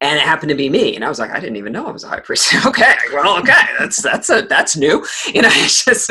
And 0.01 0.17
it 0.17 0.21
happened 0.21 0.49
to 0.49 0.55
be 0.55 0.69
me 0.69 0.95
and 0.95 1.03
i 1.03 1.09
was 1.09 1.19
like 1.19 1.31
i 1.31 1.39
didn't 1.39 1.57
even 1.57 1.73
know 1.73 1.87
i 1.87 1.91
was 1.91 2.05
a 2.05 2.09
high 2.09 2.21
priest. 2.21 2.53
Okay 2.65 2.95
well 3.13 3.37
okay 3.39 3.65
that's 3.77 4.01
that's 4.01 4.29
a 4.29 4.43
that's 4.43 4.77
new 4.77 5.05
you 5.33 5.41
know 5.41 5.49
it's 5.51 5.83
just 5.83 6.09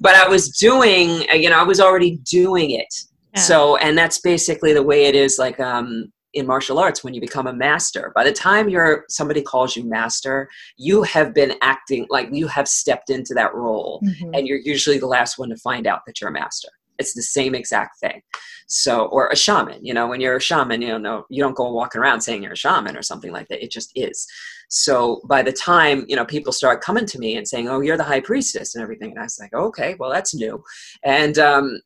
but 0.00 0.14
i 0.16 0.26
was 0.26 0.56
doing 0.58 1.22
you 1.32 1.48
know 1.48 1.58
i 1.58 1.62
was 1.62 1.80
already 1.80 2.18
doing 2.28 2.72
it. 2.72 2.92
Yeah. 3.34 3.40
so 3.40 3.76
and 3.76 3.96
that's 3.96 4.20
basically 4.20 4.72
the 4.72 4.82
way 4.82 5.04
it 5.04 5.14
is 5.14 5.38
like 5.38 5.60
um 5.60 6.12
in 6.34 6.46
martial 6.46 6.78
arts 6.78 7.04
when 7.04 7.14
you 7.14 7.20
become 7.20 7.46
a 7.46 7.52
master. 7.52 8.12
By 8.14 8.24
the 8.24 8.32
time 8.32 8.68
you're 8.68 9.04
somebody 9.08 9.42
calls 9.42 9.76
you 9.76 9.84
master 9.84 10.48
you 10.76 11.02
have 11.02 11.34
been 11.34 11.54
acting 11.60 12.06
like 12.10 12.28
you 12.32 12.46
have 12.46 12.68
stepped 12.68 13.10
into 13.10 13.34
that 13.34 13.54
role 13.54 14.00
mm-hmm. 14.04 14.34
and 14.34 14.46
you're 14.46 14.58
usually 14.58 14.98
the 14.98 15.06
last 15.06 15.38
one 15.38 15.50
to 15.50 15.56
find 15.56 15.86
out 15.86 16.00
that 16.06 16.20
you're 16.20 16.30
a 16.30 16.32
master. 16.32 16.68
It's 16.98 17.14
the 17.14 17.22
same 17.22 17.54
exact 17.54 17.98
thing. 17.98 18.22
So 18.66 19.06
or 19.06 19.28
a 19.28 19.36
shaman 19.36 19.84
you 19.84 19.92
know 19.92 20.06
when 20.06 20.20
you're 20.20 20.36
a 20.36 20.40
shaman 20.40 20.82
you 20.82 20.88
don't 20.88 21.02
know 21.02 21.26
you 21.28 21.42
don't 21.42 21.56
go 21.56 21.70
walking 21.70 22.00
around 22.00 22.20
saying 22.20 22.42
you're 22.42 22.52
a 22.52 22.56
shaman 22.56 22.96
or 22.96 23.02
something 23.02 23.32
like 23.32 23.48
that. 23.48 23.62
It 23.62 23.70
just 23.70 23.92
is. 23.94 24.26
So 24.68 25.20
by 25.26 25.42
the 25.42 25.52
time 25.52 26.06
you 26.08 26.16
know 26.16 26.24
people 26.24 26.52
start 26.52 26.80
coming 26.80 27.06
to 27.06 27.18
me 27.18 27.36
and 27.36 27.46
saying 27.46 27.68
oh 27.68 27.80
you're 27.80 27.96
the 27.96 28.04
high 28.04 28.20
priestess 28.20 28.74
and 28.74 28.82
everything 28.82 29.10
and 29.10 29.18
i 29.18 29.24
was 29.24 29.38
like 29.38 29.52
okay 29.52 29.96
well 29.98 30.10
that's 30.10 30.34
new. 30.34 30.62
And 31.04 31.38
um 31.38 31.80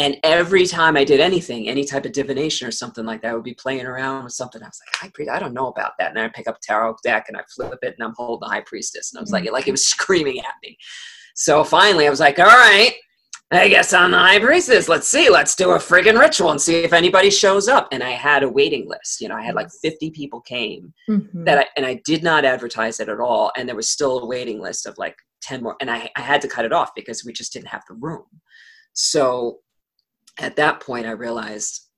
and 0.00 0.16
every 0.22 0.66
time 0.66 0.96
I 0.96 1.04
did 1.04 1.20
anything, 1.20 1.68
any 1.68 1.84
type 1.84 2.06
of 2.06 2.12
divination 2.12 2.66
or 2.66 2.70
something 2.70 3.04
like 3.04 3.20
that, 3.20 3.32
I 3.32 3.34
would 3.34 3.44
be 3.44 3.52
playing 3.52 3.84
around 3.84 4.24
with 4.24 4.32
something. 4.32 4.62
I 4.62 4.64
was 4.64 4.80
like, 4.86 4.96
high 4.96 5.10
priest, 5.12 5.30
I 5.30 5.38
don't 5.38 5.52
know 5.52 5.66
about 5.66 5.92
that. 5.98 6.08
And 6.08 6.18
I 6.18 6.26
pick 6.28 6.48
up 6.48 6.56
a 6.56 6.60
tarot 6.62 6.96
deck 7.04 7.26
and 7.28 7.36
I 7.36 7.42
flip 7.54 7.78
it 7.82 7.96
and 7.98 8.08
I'm 8.08 8.14
holding 8.16 8.48
the 8.48 8.54
high 8.54 8.62
priestess. 8.62 9.12
And 9.12 9.18
I 9.18 9.20
was 9.20 9.30
like, 9.30 9.50
like 9.52 9.68
it 9.68 9.72
was 9.72 9.86
screaming 9.86 10.38
at 10.38 10.54
me. 10.62 10.78
So 11.34 11.62
finally 11.64 12.06
I 12.06 12.10
was 12.10 12.18
like, 12.18 12.38
all 12.38 12.46
right, 12.46 12.94
I 13.50 13.68
guess 13.68 13.92
I'm 13.92 14.12
the 14.12 14.18
high 14.18 14.38
priestess. 14.38 14.88
Let's 14.88 15.06
see. 15.06 15.28
Let's 15.28 15.54
do 15.54 15.72
a 15.72 15.76
friggin' 15.76 16.18
ritual 16.18 16.50
and 16.50 16.60
see 16.60 16.76
if 16.76 16.94
anybody 16.94 17.28
shows 17.28 17.68
up. 17.68 17.86
And 17.92 18.02
I 18.02 18.12
had 18.12 18.42
a 18.42 18.48
waiting 18.48 18.88
list. 18.88 19.20
You 19.20 19.28
know, 19.28 19.36
I 19.36 19.42
had 19.42 19.54
like 19.54 19.68
50 19.82 20.12
people 20.12 20.40
came 20.40 20.94
mm-hmm. 21.10 21.44
that 21.44 21.58
I, 21.58 21.66
and 21.76 21.84
I 21.84 22.00
did 22.06 22.22
not 22.22 22.46
advertise 22.46 23.00
it 23.00 23.10
at 23.10 23.20
all. 23.20 23.52
And 23.54 23.68
there 23.68 23.76
was 23.76 23.90
still 23.90 24.20
a 24.20 24.26
waiting 24.26 24.60
list 24.60 24.86
of 24.86 24.96
like 24.96 25.16
10 25.42 25.62
more. 25.62 25.76
And 25.78 25.90
I, 25.90 26.10
I 26.16 26.22
had 26.22 26.40
to 26.40 26.48
cut 26.48 26.64
it 26.64 26.72
off 26.72 26.92
because 26.96 27.22
we 27.22 27.34
just 27.34 27.52
didn't 27.52 27.68
have 27.68 27.82
the 27.86 27.96
room. 27.96 28.24
So 28.94 29.58
at 30.40 30.56
that 30.56 30.80
point 30.80 31.06
i 31.06 31.10
realized 31.10 31.90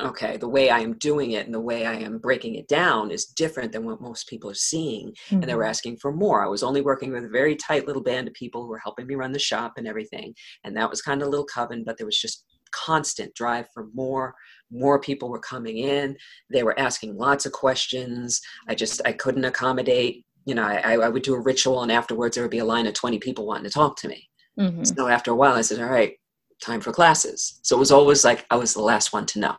okay 0.00 0.36
the 0.36 0.48
way 0.48 0.70
i 0.70 0.80
am 0.80 0.94
doing 0.94 1.32
it 1.32 1.46
and 1.46 1.54
the 1.54 1.60
way 1.60 1.86
i 1.86 1.94
am 1.94 2.18
breaking 2.18 2.56
it 2.56 2.66
down 2.66 3.10
is 3.10 3.26
different 3.26 3.70
than 3.70 3.84
what 3.84 4.00
most 4.00 4.28
people 4.28 4.50
are 4.50 4.54
seeing 4.54 5.10
mm-hmm. 5.10 5.36
and 5.36 5.44
they 5.44 5.54
were 5.54 5.62
mm-hmm. 5.62 5.70
asking 5.70 5.96
for 5.98 6.12
more 6.12 6.44
i 6.44 6.48
was 6.48 6.64
only 6.64 6.80
working 6.80 7.12
with 7.12 7.24
a 7.24 7.28
very 7.28 7.54
tight 7.54 7.86
little 7.86 8.02
band 8.02 8.26
of 8.26 8.34
people 8.34 8.62
who 8.62 8.68
were 8.68 8.80
helping 8.82 9.06
me 9.06 9.14
run 9.14 9.32
the 9.32 9.38
shop 9.38 9.74
and 9.76 9.86
everything 9.86 10.34
and 10.64 10.76
that 10.76 10.90
was 10.90 11.00
kind 11.00 11.22
of 11.22 11.28
a 11.28 11.30
little 11.30 11.46
coven 11.46 11.84
but 11.84 11.96
there 11.96 12.06
was 12.06 12.18
just 12.18 12.44
constant 12.72 13.32
drive 13.34 13.68
for 13.72 13.86
more 13.94 14.34
more 14.72 14.98
people 14.98 15.28
were 15.28 15.38
coming 15.38 15.78
in 15.78 16.16
they 16.50 16.64
were 16.64 16.78
asking 16.78 17.16
lots 17.16 17.46
of 17.46 17.52
questions 17.52 18.40
i 18.68 18.74
just 18.74 19.00
i 19.04 19.12
couldn't 19.12 19.44
accommodate 19.44 20.24
you 20.44 20.56
know 20.56 20.64
i, 20.64 20.96
I 20.96 21.08
would 21.08 21.22
do 21.22 21.34
a 21.34 21.40
ritual 21.40 21.82
and 21.82 21.92
afterwards 21.92 22.34
there 22.34 22.42
would 22.42 22.50
be 22.50 22.58
a 22.58 22.64
line 22.64 22.88
of 22.88 22.94
20 22.94 23.20
people 23.20 23.46
wanting 23.46 23.64
to 23.64 23.70
talk 23.70 23.96
to 23.98 24.08
me 24.08 24.28
mm-hmm. 24.58 24.82
so 24.82 25.06
after 25.06 25.30
a 25.30 25.36
while 25.36 25.54
i 25.54 25.60
said 25.60 25.80
all 25.80 25.88
right 25.88 26.16
time 26.64 26.80
for 26.80 26.92
classes. 26.92 27.58
So 27.62 27.76
it 27.76 27.78
was 27.78 27.92
always 27.92 28.24
like 28.24 28.46
I 28.50 28.56
was 28.56 28.74
the 28.74 28.82
last 28.82 29.12
one 29.12 29.26
to 29.26 29.38
know. 29.38 29.56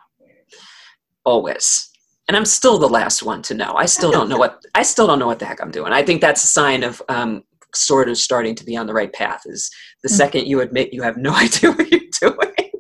Always. 1.23 1.89
And 2.27 2.35
I'm 2.35 2.45
still 2.45 2.79
the 2.79 2.89
last 2.89 3.21
one 3.21 3.41
to 3.43 3.53
know. 3.53 3.73
I 3.75 3.85
still 3.85 4.11
don't 4.11 4.29
know 4.29 4.37
what 4.37 4.63
I 4.73 4.81
still 4.81 5.05
don't 5.05 5.19
know 5.19 5.27
what 5.27 5.39
the 5.39 5.45
heck 5.45 5.61
I'm 5.61 5.71
doing. 5.71 5.93
I 5.93 6.03
think 6.03 6.21
that's 6.21 6.43
a 6.43 6.47
sign 6.47 6.83
of 6.83 7.01
um, 7.07 7.43
sort 7.73 8.09
of 8.09 8.17
starting 8.17 8.55
to 8.55 8.65
be 8.65 8.75
on 8.75 8.87
the 8.87 8.93
right 8.93 9.13
path. 9.13 9.41
Is 9.45 9.69
the 10.01 10.09
mm-hmm. 10.09 10.15
second 10.15 10.47
you 10.47 10.61
admit 10.61 10.93
you 10.93 11.03
have 11.03 11.17
no 11.17 11.31
idea 11.35 11.71
what 11.71 11.91
you're 11.91 12.01
doing, 12.19 12.71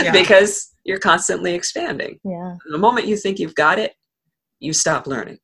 yeah. 0.00 0.12
because 0.12 0.72
you're 0.84 1.00
constantly 1.00 1.54
expanding. 1.54 2.20
Yeah. 2.24 2.54
The 2.70 2.78
moment 2.78 3.08
you 3.08 3.16
think 3.16 3.40
you've 3.40 3.56
got 3.56 3.80
it, 3.80 3.94
you 4.60 4.72
stop 4.72 5.08
learning 5.08 5.38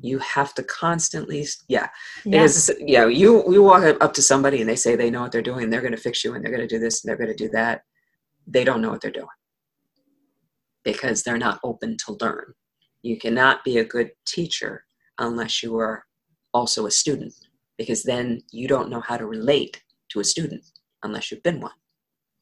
you 0.00 0.18
have 0.18 0.54
to 0.54 0.62
constantly 0.62 1.46
yeah, 1.68 1.88
is 2.24 2.72
you 2.80 2.98
know 2.98 3.08
you 3.08 3.44
you 3.52 3.62
walk 3.62 3.82
up 4.00 4.14
to 4.14 4.22
somebody 4.22 4.60
and 4.60 4.68
they 4.68 4.76
say 4.76 4.96
they 4.96 5.10
know 5.10 5.22
what 5.22 5.32
they're 5.32 5.42
doing 5.42 5.64
and 5.64 5.72
they're 5.72 5.80
going 5.82 5.92
to 5.94 6.00
fix 6.00 6.24
you 6.24 6.34
and 6.34 6.44
they're 6.44 6.52
going 6.52 6.66
to 6.66 6.74
do 6.74 6.80
this 6.80 7.02
and 7.02 7.08
they're 7.08 7.16
going 7.16 7.36
to 7.36 7.44
do 7.44 7.50
that. 7.50 7.82
They 8.46 8.64
don't 8.64 8.80
know 8.80 8.90
what 8.90 9.00
they're 9.00 9.10
doing. 9.10 9.26
Because 10.84 11.22
they're 11.22 11.38
not 11.38 11.60
open 11.62 11.96
to 12.06 12.16
learn. 12.20 12.54
You 13.02 13.18
cannot 13.18 13.64
be 13.64 13.78
a 13.78 13.84
good 13.84 14.10
teacher 14.26 14.84
unless 15.18 15.62
you 15.62 15.76
are 15.78 16.04
also 16.52 16.86
a 16.86 16.90
student. 16.90 17.34
Because 17.78 18.02
then 18.02 18.40
you 18.50 18.66
don't 18.66 18.90
know 18.90 19.00
how 19.00 19.16
to 19.16 19.26
relate 19.26 19.82
to 20.10 20.20
a 20.20 20.24
student 20.24 20.64
unless 21.02 21.30
you've 21.30 21.42
been 21.42 21.60
one. 21.60 21.72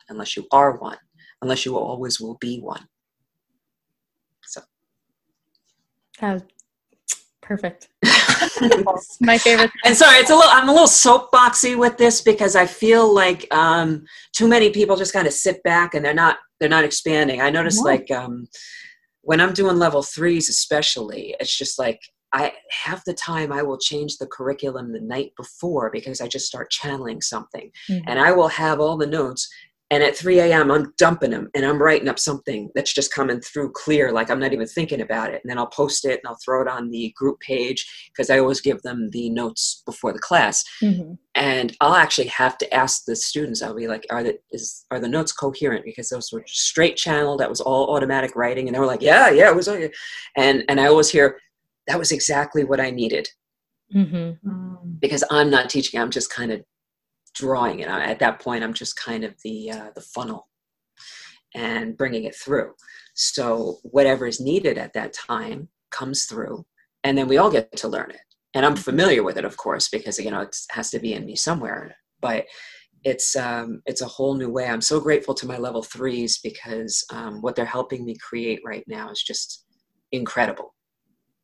Unless 0.09 0.37
you 0.37 0.47
are 0.53 0.79
one. 0.79 0.99
Unless 1.43 1.67
you 1.67 1.77
always 1.77 2.21
will 2.21 2.39
be 2.41 2.61
one. 2.61 2.87
So 4.47 4.63
Perfect. 7.51 7.89
my 9.21 9.37
favorite. 9.37 9.73
And 9.85 9.97
sorry, 9.97 10.19
it's 10.19 10.31
a 10.31 10.37
little. 10.37 10.53
I'm 10.53 10.69
a 10.69 10.73
little 10.73 10.87
soapboxy 10.87 11.77
with 11.77 11.99
this 11.99 12.23
because 12.23 12.55
I 12.55 12.65
feel 12.65 13.13
like 13.13 13.53
um, 13.53 14.05
too 14.33 14.47
many 14.47 14.71
people 14.71 14.95
just 14.95 15.13
kind 15.13 15.27
of 15.27 15.33
sit 15.33 15.61
back 15.65 15.95
and 15.95 16.05
they're 16.05 16.15
not 16.15 16.37
they're 16.61 16.69
not 16.69 16.85
expanding. 16.85 17.41
I 17.41 17.51
notice 17.51 17.81
like 17.81 18.09
um, 18.13 18.47
when 19.23 19.41
I'm 19.41 19.53
doing 19.53 19.79
level 19.79 20.05
threes, 20.05 20.49
especially, 20.49 21.35
it's 21.41 21.59
just 21.59 21.77
like 21.77 21.99
I 22.33 22.53
half 22.71 23.05
the 23.05 23.15
time 23.15 23.53
I 23.53 23.65
will 23.65 23.79
change 23.79 24.19
the 24.19 24.29
curriculum 24.29 24.93
the 24.93 25.01
night 25.01 25.33
before 25.37 25.91
because 25.93 26.21
I 26.21 26.29
just 26.29 26.47
start 26.47 26.71
channeling 26.71 27.21
something, 27.21 27.73
mm-hmm. 27.91 28.09
and 28.09 28.21
I 28.21 28.31
will 28.31 28.47
have 28.47 28.79
all 28.79 28.97
the 28.97 29.09
notes 29.09 29.53
and 29.91 30.03
at 30.03 30.17
3 30.17 30.39
a.m 30.41 30.71
i'm 30.71 30.93
dumping 30.99 31.31
them 31.31 31.49
and 31.55 31.65
i'm 31.65 31.81
writing 31.81 32.09
up 32.09 32.19
something 32.19 32.71
that's 32.75 32.93
just 32.93 33.13
coming 33.13 33.41
through 33.41 33.71
clear 33.73 34.13
like 34.13 34.31
i'm 34.31 34.39
not 34.39 34.53
even 34.53 34.67
thinking 34.67 35.01
about 35.01 35.31
it 35.31 35.41
and 35.43 35.51
then 35.51 35.59
i'll 35.59 35.67
post 35.67 36.05
it 36.05 36.21
and 36.21 36.27
i'll 36.27 36.39
throw 36.45 36.63
it 36.63 36.69
on 36.69 36.91
the 36.91 37.13
group 37.17 37.39
page 37.41 38.11
because 38.13 38.31
i 38.31 38.39
always 38.39 38.61
give 38.61 38.81
them 38.83 39.11
the 39.11 39.29
notes 39.31 39.83
before 39.85 40.13
the 40.13 40.19
class 40.19 40.65
mm-hmm. 40.83 41.13
and 41.35 41.77
i'll 41.81 41.95
actually 41.95 42.29
have 42.29 42.57
to 42.57 42.73
ask 42.75 43.05
the 43.05 43.17
students 43.17 43.63
i'll 43.63 43.75
be 43.75 43.89
like 43.89 44.07
are 44.11 44.23
the 44.23 44.39
is 44.53 44.87
are 44.91 45.01
the 45.01 45.09
notes 45.09 45.33
coherent 45.33 45.85
because 45.85 46.09
those 46.09 46.33
were 46.33 46.45
straight 46.47 46.97
channel 46.97 47.37
that 47.37 47.51
was 47.51 47.61
all 47.61 47.95
automatic 47.95 48.35
writing 48.37 48.69
and 48.69 48.75
they 48.75 48.81
were 48.81 48.87
like 48.87 49.03
yeah 49.03 49.31
yeah 49.31 49.49
it 49.49 49.57
was 49.57 49.69
Okay. 49.69 49.91
and 50.37 50.65
and 50.69 50.81
i 50.81 50.87
always 50.87 51.11
hear 51.11 51.39
that 51.87 51.99
was 51.99 52.13
exactly 52.13 52.65
what 52.65 52.81
i 52.81 52.91
needed 52.91 53.29
mm-hmm. 53.95 54.49
Mm. 54.49 55.01
because 55.01 55.25
i'm 55.31 55.51
not 55.51 55.69
teaching 55.71 56.01
i'm 56.01 56.11
just 56.11 56.33
kind 56.33 56.53
of 56.53 56.65
drawing 57.35 57.81
it. 57.81 57.89
At 57.89 58.19
that 58.21 58.41
point, 58.41 58.65
I'm 58.65 58.75
just 58.75 58.97
kind 58.97 59.25
of 59.25 59.35
the 59.43 59.71
uh, 59.71 59.91
the 59.95 60.01
funnel 60.01 60.49
and 61.55 61.97
bringing 61.97 62.25
it 62.25 62.37
through. 62.37 62.73
So 63.15 63.79
whatever 63.83 64.27
is 64.27 64.41
needed 64.41 64.79
at 64.79 64.93
that 64.93 65.13
time 65.13 65.69
comes 65.91 66.25
through, 66.25 66.65
and 67.05 67.17
then 67.17 67.29
we 67.29 67.39
all 67.39 67.51
get 67.51 67.77
to 67.79 67.89
learn 67.89 68.11
it. 68.11 68.21
And 68.55 68.67
I'm 68.67 68.77
familiar 68.77 69.23
with 69.23 69.39
it, 69.39 69.45
of 69.45 69.57
course, 69.57 69.89
because 69.89 70.19
you 70.19 70.31
know 70.31 70.41
it 70.41 70.57
has 70.71 70.91
to 70.91 70.99
be 70.99 71.15
in 71.15 71.25
me 71.25 71.37
somewhere. 71.37 71.95
But 72.21 72.47
it's 73.05 73.35
um, 73.37 73.83
it's 73.87 74.03
a 74.03 74.07
whole 74.07 74.35
new 74.35 74.51
way. 74.51 74.67
I'm 74.67 74.81
so 74.81 75.01
grateful 75.01 75.35
to 75.35 75.47
my 75.47 75.57
level 75.59 75.83
threes 75.83 76.39
because 76.43 77.05
um, 77.13 77.41
what 77.41 77.57
they're 77.57 77.65
helping 77.65 78.05
me 78.05 78.17
create 78.17 78.61
right 78.65 78.85
now 78.87 79.11
is 79.11 79.23
just 79.23 79.65
incredible, 80.13 80.75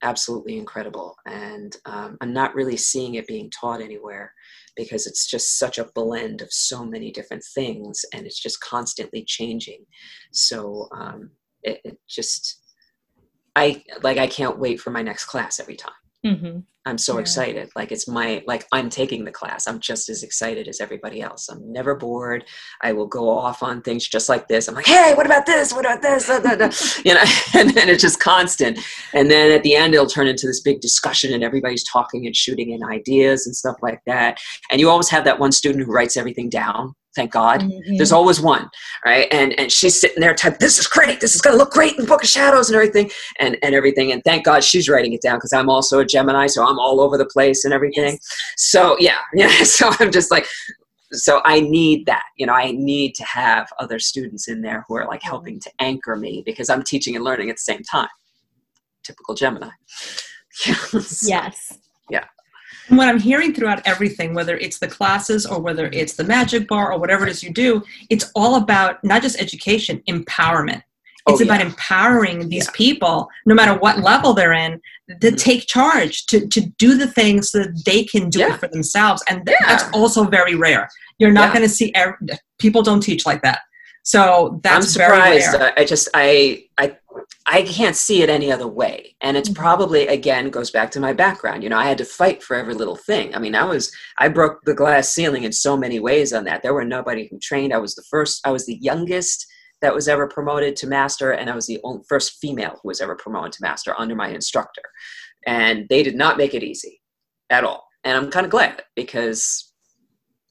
absolutely 0.02 0.58
incredible. 0.58 1.16
And 1.26 1.74
um, 1.86 2.18
I'm 2.20 2.32
not 2.32 2.54
really 2.54 2.76
seeing 2.76 3.14
it 3.14 3.26
being 3.26 3.50
taught 3.50 3.80
anywhere 3.80 4.32
because 4.76 5.06
it's 5.06 5.26
just 5.26 5.58
such 5.58 5.78
a 5.78 5.90
blend 5.94 6.42
of 6.42 6.52
so 6.52 6.84
many 6.84 7.10
different 7.10 7.44
things 7.54 8.04
and 8.12 8.26
it's 8.26 8.40
just 8.40 8.60
constantly 8.60 9.24
changing. 9.24 9.84
So 10.32 10.88
um, 10.92 11.30
it, 11.66 11.80
it, 11.84 11.98
just 12.08 12.62
i 13.56 13.82
like 14.02 14.18
i 14.18 14.26
can't 14.26 14.58
wait 14.58 14.80
for 14.80 14.90
my 14.90 15.02
next 15.02 15.24
class 15.24 15.58
every 15.58 15.76
time 15.76 15.92
mm-hmm. 16.26 16.58
i'm 16.84 16.98
so 16.98 17.14
yeah. 17.14 17.20
excited. 17.20 17.70
Like 17.76 17.92
it's 17.92 18.08
my 18.08 18.42
like 18.46 18.66
i'm 18.72 18.88
taking 18.88 19.24
the 19.24 19.30
class. 19.30 19.66
I'm 19.66 19.80
just 19.80 20.08
as 20.08 20.22
excited 20.22 20.68
as 20.68 20.80
everybody 20.80 21.20
else. 21.20 21.48
I'm 21.48 21.72
never 21.72 21.94
bored. 21.94 22.44
I 22.82 22.92
will 22.92 23.06
go 23.06 23.28
off 23.28 23.62
on 23.62 23.82
things 23.82 24.06
just 24.08 24.28
like 24.28 24.48
this. 24.48 24.68
I'm 24.68 24.74
like 24.74 24.86
hey 24.86 25.12
what 25.14 25.26
about 25.26 25.46
this? 25.46 25.72
What 25.72 25.84
about 25.84 26.02
this? 26.02 26.26
You 27.04 27.14
know 27.14 27.24
and 27.54 27.70
then 27.70 27.88
it's 27.88 28.02
just 28.02 28.20
constant. 28.20 28.78
And 29.12 29.30
then 29.30 29.52
at 29.52 29.62
the 29.62 29.74
end 29.76 29.94
it'll 29.94 30.06
turn 30.06 30.26
into 30.26 30.46
this 30.46 30.60
big 30.60 30.80
discussion 30.80 31.32
and 31.32 31.44
everybody's 31.44 31.84
talking 31.84 32.26
and 32.26 32.34
shooting 32.34 32.70
in 32.70 32.82
ideas 32.84 33.46
and 33.46 33.54
stuff 33.54 33.76
like 33.82 34.00
that. 34.06 34.38
And 34.70 34.80
you 34.80 34.90
always 34.90 35.08
have 35.10 35.24
that 35.24 35.38
one 35.38 35.52
student 35.52 35.84
who 35.84 35.92
writes 35.92 36.16
everything 36.16 36.48
down 36.48 36.94
thank 37.16 37.32
God. 37.32 37.62
Mm-hmm. 37.62 37.96
There's 37.96 38.12
always 38.12 38.40
one, 38.40 38.68
right? 39.04 39.26
And 39.32 39.58
and 39.58 39.72
she's 39.72 40.00
sitting 40.00 40.20
there 40.20 40.34
type, 40.34 40.58
this 40.58 40.78
is 40.78 40.86
great, 40.86 41.20
this 41.20 41.34
is 41.34 41.40
gonna 41.40 41.56
look 41.56 41.72
great 41.72 41.96
in 41.96 42.02
the 42.02 42.06
book 42.06 42.22
of 42.22 42.28
shadows 42.28 42.68
and 42.68 42.76
everything, 42.76 43.10
and, 43.40 43.56
and 43.62 43.74
everything. 43.74 44.12
And 44.12 44.22
thank 44.22 44.44
God 44.44 44.62
she's 44.62 44.88
writing 44.88 45.14
it 45.14 45.22
down 45.22 45.38
because 45.38 45.52
I'm 45.52 45.70
also 45.70 45.98
a 45.98 46.04
Gemini, 46.04 46.46
so 46.46 46.64
I'm 46.64 46.78
all 46.78 47.00
over 47.00 47.18
the 47.18 47.26
place 47.26 47.64
and 47.64 47.74
everything. 47.74 48.12
Yes. 48.12 48.36
So 48.56 48.96
yeah, 49.00 49.18
yeah. 49.34 49.64
So 49.64 49.90
I'm 49.98 50.12
just 50.12 50.30
like 50.30 50.46
so 51.12 51.40
I 51.44 51.60
need 51.60 52.06
that. 52.06 52.24
You 52.36 52.46
know, 52.46 52.52
I 52.52 52.72
need 52.72 53.14
to 53.16 53.24
have 53.24 53.68
other 53.78 53.98
students 53.98 54.48
in 54.48 54.60
there 54.62 54.84
who 54.88 54.96
are 54.96 55.06
like 55.06 55.22
helping 55.22 55.58
to 55.60 55.70
anchor 55.80 56.16
me 56.16 56.42
because 56.44 56.68
I'm 56.68 56.82
teaching 56.82 57.16
and 57.16 57.24
learning 57.24 57.50
at 57.50 57.56
the 57.56 57.60
same 57.60 57.82
time. 57.82 58.08
Typical 59.02 59.34
Gemini. 59.34 59.70
yes. 61.22 61.78
Yeah 62.88 62.96
what 62.96 63.08
I'm 63.08 63.18
hearing 63.18 63.54
throughout 63.54 63.82
everything, 63.86 64.34
whether 64.34 64.56
it's 64.56 64.78
the 64.78 64.88
classes 64.88 65.46
or 65.46 65.60
whether 65.60 65.86
it's 65.86 66.14
the 66.14 66.24
magic 66.24 66.68
bar 66.68 66.92
or 66.92 66.98
whatever 66.98 67.26
it 67.26 67.30
is 67.30 67.42
you 67.42 67.52
do, 67.52 67.82
it's 68.10 68.30
all 68.34 68.56
about 68.56 69.02
not 69.02 69.22
just 69.22 69.40
education, 69.40 70.02
empowerment. 70.08 70.82
Oh, 71.26 71.32
it's 71.32 71.40
oh, 71.40 71.44
yeah. 71.44 71.54
about 71.54 71.66
empowering 71.66 72.48
these 72.48 72.66
yeah. 72.66 72.72
people, 72.74 73.28
no 73.46 73.54
matter 73.54 73.76
what 73.76 73.98
level 73.98 74.32
they're 74.32 74.52
in, 74.52 74.80
to 75.08 75.14
mm-hmm. 75.14 75.36
take 75.36 75.66
charge, 75.66 76.26
to, 76.26 76.46
to 76.46 76.60
do 76.60 76.96
the 76.96 77.08
things 77.08 77.50
so 77.50 77.64
that 77.64 77.84
they 77.84 78.04
can 78.04 78.30
do 78.30 78.38
yeah. 78.40 78.54
it 78.54 78.60
for 78.60 78.68
themselves. 78.68 79.24
And 79.28 79.44
th- 79.44 79.58
that's 79.66 79.84
also 79.92 80.24
very 80.24 80.54
rare. 80.54 80.88
You're 81.18 81.32
not 81.32 81.52
going 81.52 81.64
to 81.64 81.68
see, 81.68 81.92
every, 81.94 82.14
people 82.58 82.82
don't 82.82 83.00
teach 83.00 83.26
like 83.26 83.42
that. 83.42 83.60
So 84.06 84.60
that's 84.62 84.76
I'm 84.76 84.82
surprised. 84.82 85.56
I 85.76 85.84
just, 85.84 86.08
I, 86.14 86.66
I 86.78 86.96
I 87.44 87.62
can't 87.62 87.96
see 87.96 88.22
it 88.22 88.30
any 88.30 88.52
other 88.52 88.68
way. 88.68 89.16
And 89.20 89.36
it's 89.36 89.48
mm-hmm. 89.48 89.60
probably, 89.60 90.06
again, 90.06 90.48
goes 90.48 90.70
back 90.70 90.92
to 90.92 91.00
my 91.00 91.12
background. 91.12 91.64
You 91.64 91.70
know, 91.70 91.78
I 91.78 91.86
had 91.86 91.98
to 91.98 92.04
fight 92.04 92.40
for 92.40 92.54
every 92.56 92.74
little 92.74 92.94
thing. 92.94 93.34
I 93.34 93.40
mean, 93.40 93.56
I 93.56 93.64
was, 93.64 93.90
I 94.18 94.28
broke 94.28 94.60
the 94.64 94.74
glass 94.74 95.08
ceiling 95.08 95.42
in 95.42 95.50
so 95.50 95.76
many 95.76 95.98
ways 95.98 96.32
on 96.32 96.44
that. 96.44 96.62
There 96.62 96.72
were 96.72 96.84
nobody 96.84 97.26
who 97.28 97.40
trained. 97.40 97.72
I 97.72 97.78
was 97.78 97.96
the 97.96 98.04
first, 98.08 98.46
I 98.46 98.52
was 98.52 98.64
the 98.64 98.78
youngest 98.80 99.44
that 99.80 99.92
was 99.92 100.06
ever 100.06 100.28
promoted 100.28 100.76
to 100.76 100.86
master, 100.86 101.32
and 101.32 101.50
I 101.50 101.56
was 101.56 101.66
the 101.66 101.80
only, 101.82 102.04
first 102.08 102.38
female 102.40 102.78
who 102.80 102.88
was 102.88 103.00
ever 103.00 103.16
promoted 103.16 103.52
to 103.52 103.62
master 103.62 103.92
under 103.98 104.14
my 104.14 104.28
instructor. 104.28 104.82
And 105.48 105.86
they 105.88 106.04
did 106.04 106.14
not 106.14 106.38
make 106.38 106.54
it 106.54 106.62
easy 106.62 107.00
at 107.50 107.64
all. 107.64 107.88
And 108.04 108.16
I'm 108.16 108.30
kind 108.30 108.46
of 108.46 108.52
glad 108.52 108.84
because 108.94 109.72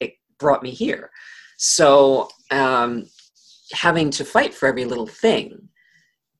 it 0.01 0.13
brought 0.39 0.61
me 0.61 0.71
here. 0.71 1.09
So, 1.57 2.27
um, 2.51 3.05
having 3.75 4.09
to 4.11 4.25
fight 4.25 4.53
for 4.53 4.67
every 4.67 4.85
little 4.85 5.07
thing 5.07 5.69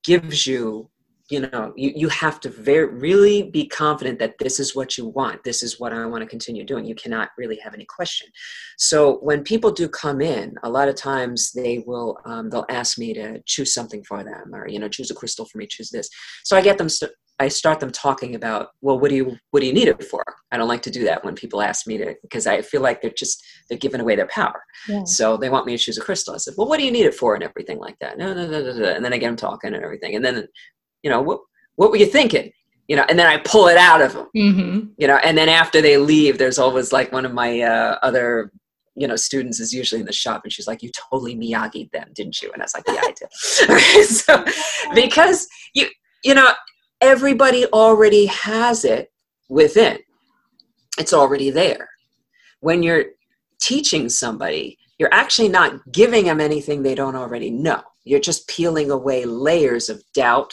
gives 0.04 0.48
you 0.48 0.90
you 1.30 1.40
know 1.40 1.74
you, 1.76 1.92
you 1.96 2.08
have 2.10 2.40
to 2.40 2.50
very 2.50 2.86
really 2.86 3.50
be 3.50 3.68
confident 3.68 4.20
that 4.20 4.38
this 4.38 4.60
is 4.60 4.76
what 4.76 4.98
you 4.98 5.08
want. 5.08 5.44
This 5.44 5.64
is 5.64 5.80
what 5.80 5.92
i 5.92 6.06
want 6.06 6.22
to 6.22 6.30
continue 6.30 6.64
doing. 6.64 6.86
You 6.86 6.96
cannot 6.96 7.30
really 7.38 7.58
have 7.64 7.74
any 7.74 7.86
question. 7.86 8.28
So 8.78 9.18
when 9.22 9.44
people 9.44 9.72
do 9.72 9.90
come 9.90 10.22
in 10.22 10.56
a 10.64 10.70
lot 10.70 10.88
of 10.88 10.96
times 10.96 11.52
they 11.52 11.84
will 11.88 12.20
um, 12.26 12.50
they'll 12.50 12.66
ask 12.70 13.00
me 13.00 13.14
to 13.16 13.42
choose 13.46 13.74
something 13.74 14.04
for 14.04 14.24
them 14.24 14.54
or 14.54 14.68
you 14.68 14.80
know 14.80 14.88
choose 14.88 15.10
a 15.10 15.16
crystal 15.16 15.46
for 15.46 15.58
me 15.58 15.68
choose 15.68 15.90
this. 15.90 16.10
So 16.44 16.56
i 16.56 16.62
get 16.62 16.78
them 16.78 16.90
st- 16.90 17.12
I 17.40 17.50
start 17.50 17.80
them 17.80 17.92
talking 17.92 18.36
about, 18.36 18.70
well, 18.82 18.98
what 18.98 19.10
do 19.10 19.16
you 19.16 19.38
what 19.52 19.60
do 19.60 19.66
you 19.66 19.74
need 19.74 19.88
it 19.88 20.04
for? 20.06 20.24
I 20.52 20.58
don't 20.58 20.68
like 20.68 20.84
to 20.84 20.92
do 20.92 21.04
that 21.04 21.26
when 21.26 21.36
people 21.36 21.62
ask 21.62 21.86
me 21.86 21.98
to 21.98 22.16
because 22.22 22.48
I 22.48 22.62
feel 22.62 22.82
like 22.82 23.02
they're 23.02 23.12
just 23.12 23.44
they're 23.68 23.78
giving 23.78 24.00
away 24.00 24.16
their 24.16 24.28
power. 24.28 24.64
Yeah. 24.88 25.04
So 25.04 25.36
they 25.36 25.50
want 25.50 25.66
me 25.66 25.76
to 25.76 25.84
choose 25.84 25.98
a 25.98 26.02
crystal. 26.02 26.34
I 26.34 26.38
said, 26.38 26.54
well, 26.58 26.68
what 26.68 26.80
do 26.80 26.86
you 26.86 26.92
need 26.92 27.06
it 27.06 27.16
for 27.16 27.36
and 27.36 27.44
everything 27.44 27.80
like 27.80 28.00
that. 28.00 28.18
No, 28.18 28.34
no, 28.34 28.48
no, 28.48 28.62
no, 28.62 28.74
no. 28.74 28.90
And 28.90 29.04
then 29.04 29.14
I 29.14 29.18
get 29.18 29.28
them 29.28 29.36
talking 29.36 29.74
and 29.74 29.84
everything. 29.84 30.16
And 30.16 30.24
then, 30.24 30.48
you 31.04 31.10
know, 31.10 31.22
what 31.22 31.42
what 31.76 31.92
were 31.92 31.98
you 31.98 32.06
thinking? 32.06 32.52
You 32.88 32.96
know, 32.96 33.06
and 33.10 33.20
then 33.20 33.28
I 33.28 33.38
pull 33.38 33.68
it 33.68 33.78
out 33.78 34.02
of 34.02 34.14
them. 34.14 34.28
Mm-hmm. 34.36 34.88
You 34.98 35.08
know, 35.08 35.18
and 35.18 35.38
then 35.38 35.50
after 35.50 35.82
they 35.82 35.98
leave, 35.98 36.38
there's 36.38 36.60
always 36.60 36.94
like 36.94 37.12
one 37.12 37.26
of 37.26 37.34
my 37.34 37.62
uh, 37.62 38.00
other 38.02 38.52
you 38.96 39.08
know, 39.08 39.16
students 39.18 39.60
is 39.60 39.74
usually 39.74 40.00
in 40.00 40.08
the 40.08 40.14
shop 40.14 40.42
and 40.44 40.54
she's 40.54 40.68
like, 40.68 40.82
you 40.82 40.90
totally 40.94 41.36
Miyagi 41.36 41.92
them, 41.92 42.08
didn't 42.14 42.42
you? 42.42 42.50
And 42.54 42.62
I 42.62 42.66
was 42.66 42.74
like, 42.74 42.86
yeah, 42.88 43.02
I 43.04 43.14
did. 43.14 44.06
so, 44.06 44.46
because 44.96 45.48
you, 45.74 45.88
you 46.24 46.34
know, 46.34 46.50
everybody 47.06 47.68
already 47.68 48.26
has 48.26 48.84
it 48.84 49.12
within. 49.48 50.00
It's 50.98 51.14
already 51.14 51.52
there. 51.52 51.88
When 52.62 52.82
you're 52.82 53.06
teaching 53.62 54.10
somebody, 54.10 54.80
you're 54.98 55.14
actually 55.14 55.50
not 55.50 55.92
giving 55.92 56.26
them 56.26 56.42
anything 56.42 56.82
they 56.82 56.96
don't 56.96 57.16
already 57.16 57.52
know. 57.52 57.82
You're 58.06 58.20
just 58.20 58.48
peeling 58.48 58.90
away 58.90 59.26
layers 59.26 59.88
of 59.88 60.02
doubt. 60.16 60.52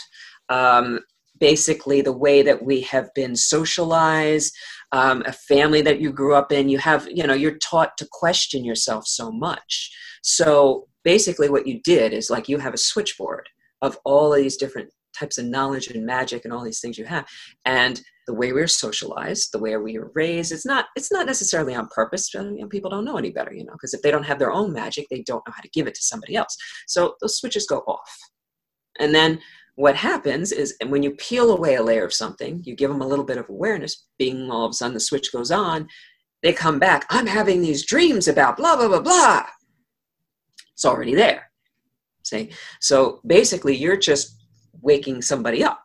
Um, 0.50 1.00
basically, 1.40 2.03
the 2.03 2.12
way 2.12 2.42
that 2.42 2.62
we 2.62 2.82
have 2.82 3.09
been 3.14 3.34
socialized, 3.34 4.55
um, 4.92 5.22
a 5.24 5.32
family 5.32 5.80
that 5.82 6.00
you 6.00 6.12
grew 6.12 6.34
up 6.34 6.53
in, 6.53 6.68
you 6.68 6.78
have, 6.78 7.09
you 7.11 7.26
know, 7.26 7.34
you're 7.34 7.59
taught 7.59 7.96
to 7.96 8.09
question 8.12 8.62
yourself 8.62 9.07
so 9.07 9.32
much. 9.32 9.90
So 10.22 10.86
basically, 11.03 11.48
what 11.48 11.66
you 11.66 11.80
did 11.82 12.12
is 12.12 12.28
like 12.28 12.48
you 12.48 12.59
have 12.59 12.74
a 12.74 12.78
switchboard 12.78 13.48
of 13.80 13.96
all 14.05 14.34
of 14.34 14.40
these 14.40 14.59
different 14.59 14.90
types 15.23 15.39
of 15.39 15.47
knowledge 15.47 15.89
and 15.89 16.05
magic 16.05 16.45
and 16.45 16.53
all 16.53 16.64
these 16.64 16.81
things 16.81 16.99
you 16.99 17.05
have. 17.05 17.27
And 17.64 18.01
the 18.27 18.35
way 18.35 18.53
we're 18.53 18.68
socialized 18.68 19.51
the 19.53 19.59
way 19.59 19.77
we 19.77 19.99
are 19.99 20.12
raised 20.14 20.53
it's 20.53 20.64
not 20.64 20.87
it's 20.95 21.11
not 21.11 21.27
necessarily 21.27 21.75
on 21.75 21.89
purpose 21.89 22.31
people 22.70 22.89
don't 22.89 23.05
know 23.05 23.16
any 23.16 23.31
better 23.31 23.53
you 23.53 23.64
know 23.64 23.73
because 23.73 23.95
if 23.95 24.01
they 24.01 24.12
don't 24.12 24.23
have 24.23 24.39
their 24.39 24.53
own 24.53 24.73
magic 24.73 25.09
they 25.11 25.23
don't 25.23 25.45
know 25.45 25.53
how 25.53 25.61
to 25.61 25.68
give 25.70 25.89
it 25.89 25.95
to 25.95 26.03
somebody 26.03 26.37
else. 26.37 26.57
So 26.87 27.16
those 27.20 27.37
switches 27.39 27.66
go 27.66 27.79
off. 27.79 28.16
And 29.01 29.12
then 29.12 29.41
what 29.75 29.97
happens 29.97 30.53
is 30.53 30.77
and 30.81 30.91
when 30.93 31.03
you 31.03 31.12
peel 31.12 31.51
away 31.51 31.75
a 31.75 31.83
layer 31.83 32.05
of 32.05 32.14
something 32.14 32.62
you 32.64 32.77
give 32.77 32.91
them 32.91 33.03
a 33.03 33.07
little 33.07 33.25
bit 33.25 33.39
of 33.39 33.49
awareness 33.49 34.07
being 34.18 34.51
all 34.51 34.66
of 34.66 34.70
a 34.70 34.75
sudden 34.75 34.95
the 34.95 35.01
switch 35.01 35.33
goes 35.33 35.51
on 35.51 35.89
they 36.43 36.53
come 36.53 36.79
back 36.79 37.07
i'm 37.11 37.27
having 37.27 37.61
these 37.61 37.85
dreams 37.85 38.29
about 38.29 38.57
blah 38.57 38.77
blah 38.77 38.89
blah 38.89 39.01
blah. 39.01 39.47
It's 40.75 40.85
already 40.85 41.14
there 41.14 41.53
see? 42.33 42.51
So 42.81 43.20
basically 43.27 43.77
you're 43.77 43.97
just 43.97 44.41
waking 44.81 45.23
somebody 45.23 45.62
up. 45.62 45.81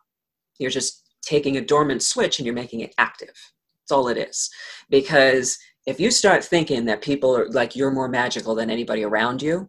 You're 0.58 0.70
just 0.70 1.02
taking 1.22 1.56
a 1.56 1.64
dormant 1.64 2.02
switch 2.02 2.38
and 2.38 2.46
you're 2.46 2.54
making 2.54 2.80
it 2.80 2.94
active. 2.98 3.28
That's 3.28 3.92
all 3.92 4.08
it 4.08 4.16
is. 4.18 4.50
Because 4.88 5.58
if 5.86 6.00
you 6.00 6.10
start 6.10 6.44
thinking 6.44 6.84
that 6.86 7.02
people 7.02 7.36
are 7.36 7.48
like 7.50 7.76
you're 7.76 7.90
more 7.90 8.08
magical 8.08 8.54
than 8.54 8.70
anybody 8.70 9.04
around 9.04 9.42
you, 9.42 9.68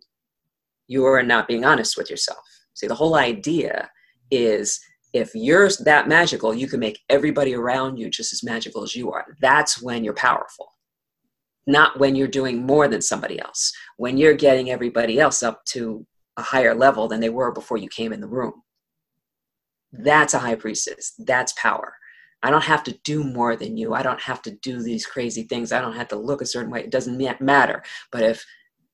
you 0.88 1.06
are 1.06 1.24
not 1.24 1.48
being 1.48 1.66
honest 1.66 1.98
with 1.98 2.10
yourself. 2.10 2.40
See, 2.74 2.88
the 2.88 2.96
whole 2.96 3.16
idea 3.16 3.90
is 4.32 4.80
if 5.14 5.32
you're 5.34 5.70
that 5.86 6.08
magical, 6.08 6.54
you 6.54 6.68
can 6.68 6.80
make 6.80 7.00
everybody 7.10 7.56
around 7.56 7.98
you 7.98 8.10
just 8.10 8.34
as 8.34 8.44
magical 8.44 8.84
as 8.84 8.96
you 8.96 9.12
are. 9.12 9.26
That's 9.42 9.82
when 9.82 10.04
you're 10.04 10.14
powerful. 10.14 10.68
not 11.68 12.00
when 12.00 12.16
you're 12.16 12.28
doing 12.28 12.66
more 12.66 12.88
than 12.88 13.02
somebody 13.02 13.40
else. 13.40 13.72
When 13.98 14.18
you're 14.18 14.34
getting 14.34 14.72
everybody 14.72 15.20
else 15.20 15.44
up 15.44 15.64
to 15.66 16.06
a 16.38 16.42
higher 16.42 16.74
level 16.74 17.08
than 17.08 17.20
they 17.20 17.30
were 17.30 17.52
before 17.52 17.78
you 17.78 17.88
came 17.90 18.12
in 18.12 18.22
the 18.22 18.28
room. 18.28 18.64
That's 19.92 20.34
a 20.34 20.40
high 20.40 20.56
priestess. 20.56 21.14
That's 21.18 21.54
power. 21.54 21.96
I 22.42 22.52
don't 22.52 22.64
have 22.64 22.84
to 22.86 22.98
do 23.04 23.24
more 23.24 23.56
than 23.56 23.76
you. 23.76 23.94
I 23.94 24.02
don't 24.02 24.22
have 24.22 24.42
to 24.44 24.52
do 24.52 24.82
these 24.82 25.06
crazy 25.06 25.44
things. 25.44 25.72
I 25.72 25.82
don't 25.82 25.96
have 25.96 26.08
to 26.10 26.16
look 26.16 26.42
a 26.42 26.46
certain 26.46 26.72
way. 26.72 26.82
It 26.82 26.92
doesn't 26.92 27.42
matter. 27.42 27.84
But 28.12 28.24
if 28.24 28.46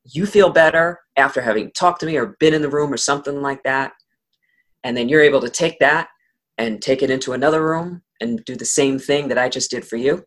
you 0.03 0.25
feel 0.25 0.49
better 0.49 1.01
after 1.15 1.41
having 1.41 1.71
talked 1.71 1.99
to 1.99 2.05
me 2.05 2.17
or 2.17 2.37
been 2.39 2.53
in 2.53 2.61
the 2.61 2.69
room 2.69 2.91
or 2.91 2.97
something 2.97 3.41
like 3.41 3.61
that, 3.63 3.93
and 4.83 4.95
then 4.95 5.09
you're 5.09 5.21
able 5.21 5.41
to 5.41 5.49
take 5.49 5.79
that 5.79 6.09
and 6.57 6.81
take 6.81 7.03
it 7.03 7.09
into 7.09 7.33
another 7.33 7.63
room 7.63 8.01
and 8.21 8.43
do 8.45 8.55
the 8.55 8.65
same 8.65 8.97
thing 8.97 9.27
that 9.27 9.37
I 9.37 9.49
just 9.49 9.69
did 9.69 9.85
for 9.85 9.97
you, 9.97 10.23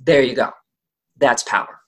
there 0.00 0.22
you 0.22 0.34
go. 0.34 0.50
That's 1.18 1.42
power 1.42 1.79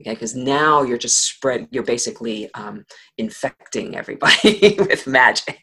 okay 0.00 0.14
because 0.14 0.34
now 0.34 0.82
you're 0.82 0.98
just 0.98 1.24
spread 1.24 1.68
you're 1.70 1.82
basically 1.82 2.52
um, 2.54 2.84
infecting 3.18 3.96
everybody 3.96 4.76
with 4.78 5.06
magic. 5.06 5.58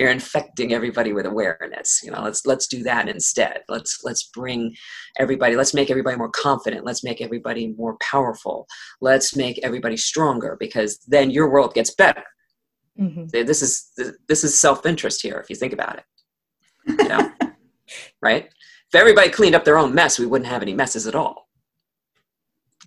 You're 0.00 0.10
infecting 0.10 0.72
everybody 0.72 1.12
with 1.12 1.26
awareness 1.26 2.00
you 2.02 2.10
know 2.10 2.22
let's 2.22 2.46
let's 2.46 2.66
do 2.66 2.82
that 2.84 3.08
instead. 3.08 3.60
Let's 3.68 4.00
let's 4.04 4.24
bring 4.34 4.74
everybody 5.18 5.56
let's 5.56 5.74
make 5.74 5.90
everybody 5.90 6.16
more 6.16 6.30
confident. 6.30 6.84
Let's 6.84 7.04
make 7.04 7.20
everybody 7.20 7.74
more 7.76 7.96
powerful. 8.00 8.66
Let's 9.00 9.36
make 9.36 9.58
everybody 9.62 9.96
stronger 9.96 10.56
because 10.58 10.98
then 11.06 11.30
your 11.30 11.50
world 11.50 11.74
gets 11.74 11.94
better. 11.94 12.24
Mm-hmm. 13.00 13.26
this 13.44 13.60
is 13.60 13.90
this 14.28 14.44
is 14.44 14.58
self-interest 14.60 15.20
here 15.20 15.40
if 15.40 15.50
you 15.50 15.56
think 15.56 15.72
about 15.72 15.98
it. 15.98 16.04
You 16.86 17.08
know? 17.08 17.30
Right? 18.22 18.46
If 18.46 18.98
everybody 18.98 19.28
cleaned 19.28 19.54
up 19.54 19.66
their 19.66 19.76
own 19.76 19.94
mess 19.94 20.18
we 20.18 20.24
wouldn't 20.24 20.48
have 20.48 20.62
any 20.62 20.72
messes 20.72 21.06
at 21.06 21.14
all 21.14 21.43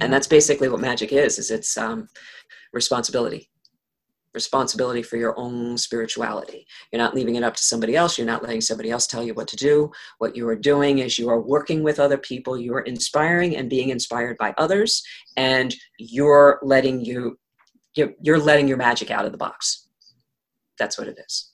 and 0.01 0.11
that's 0.11 0.27
basically 0.27 0.69
what 0.69 0.79
magic 0.79 1.11
is 1.11 1.39
is 1.39 1.51
it's 1.51 1.77
um, 1.77 2.07
responsibility. 2.73 3.49
Responsibility 4.33 5.01
for 5.01 5.17
your 5.17 5.37
own 5.39 5.77
spirituality. 5.77 6.67
You're 6.91 7.01
not 7.01 7.15
leaving 7.15 7.35
it 7.35 7.43
up 7.43 7.55
to 7.55 7.63
somebody 7.63 7.95
else. 7.95 8.17
You're 8.17 8.27
not 8.27 8.43
letting 8.43 8.61
somebody 8.61 8.91
else 8.91 9.07
tell 9.07 9.23
you 9.23 9.33
what 9.33 9.47
to 9.47 9.55
do. 9.55 9.91
What 10.19 10.35
you 10.35 10.47
are 10.47 10.55
doing 10.55 10.99
is 10.99 11.17
you 11.17 11.29
are 11.29 11.41
working 11.41 11.81
with 11.81 11.99
other 11.99 12.17
people. 12.17 12.57
You 12.57 12.75
are 12.75 12.81
inspiring 12.81 13.55
and 13.55 13.69
being 13.69 13.89
inspired 13.89 14.37
by 14.37 14.53
others 14.57 15.01
and 15.37 15.73
you're 15.97 16.59
letting 16.61 17.03
you 17.03 17.39
you're, 17.95 18.13
you're 18.21 18.39
letting 18.39 18.67
your 18.67 18.77
magic 18.77 19.09
out 19.09 19.25
of 19.25 19.31
the 19.31 19.39
box. 19.39 19.87
That's 20.77 20.99
what 20.99 21.07
it 21.07 21.17
is 21.25 21.51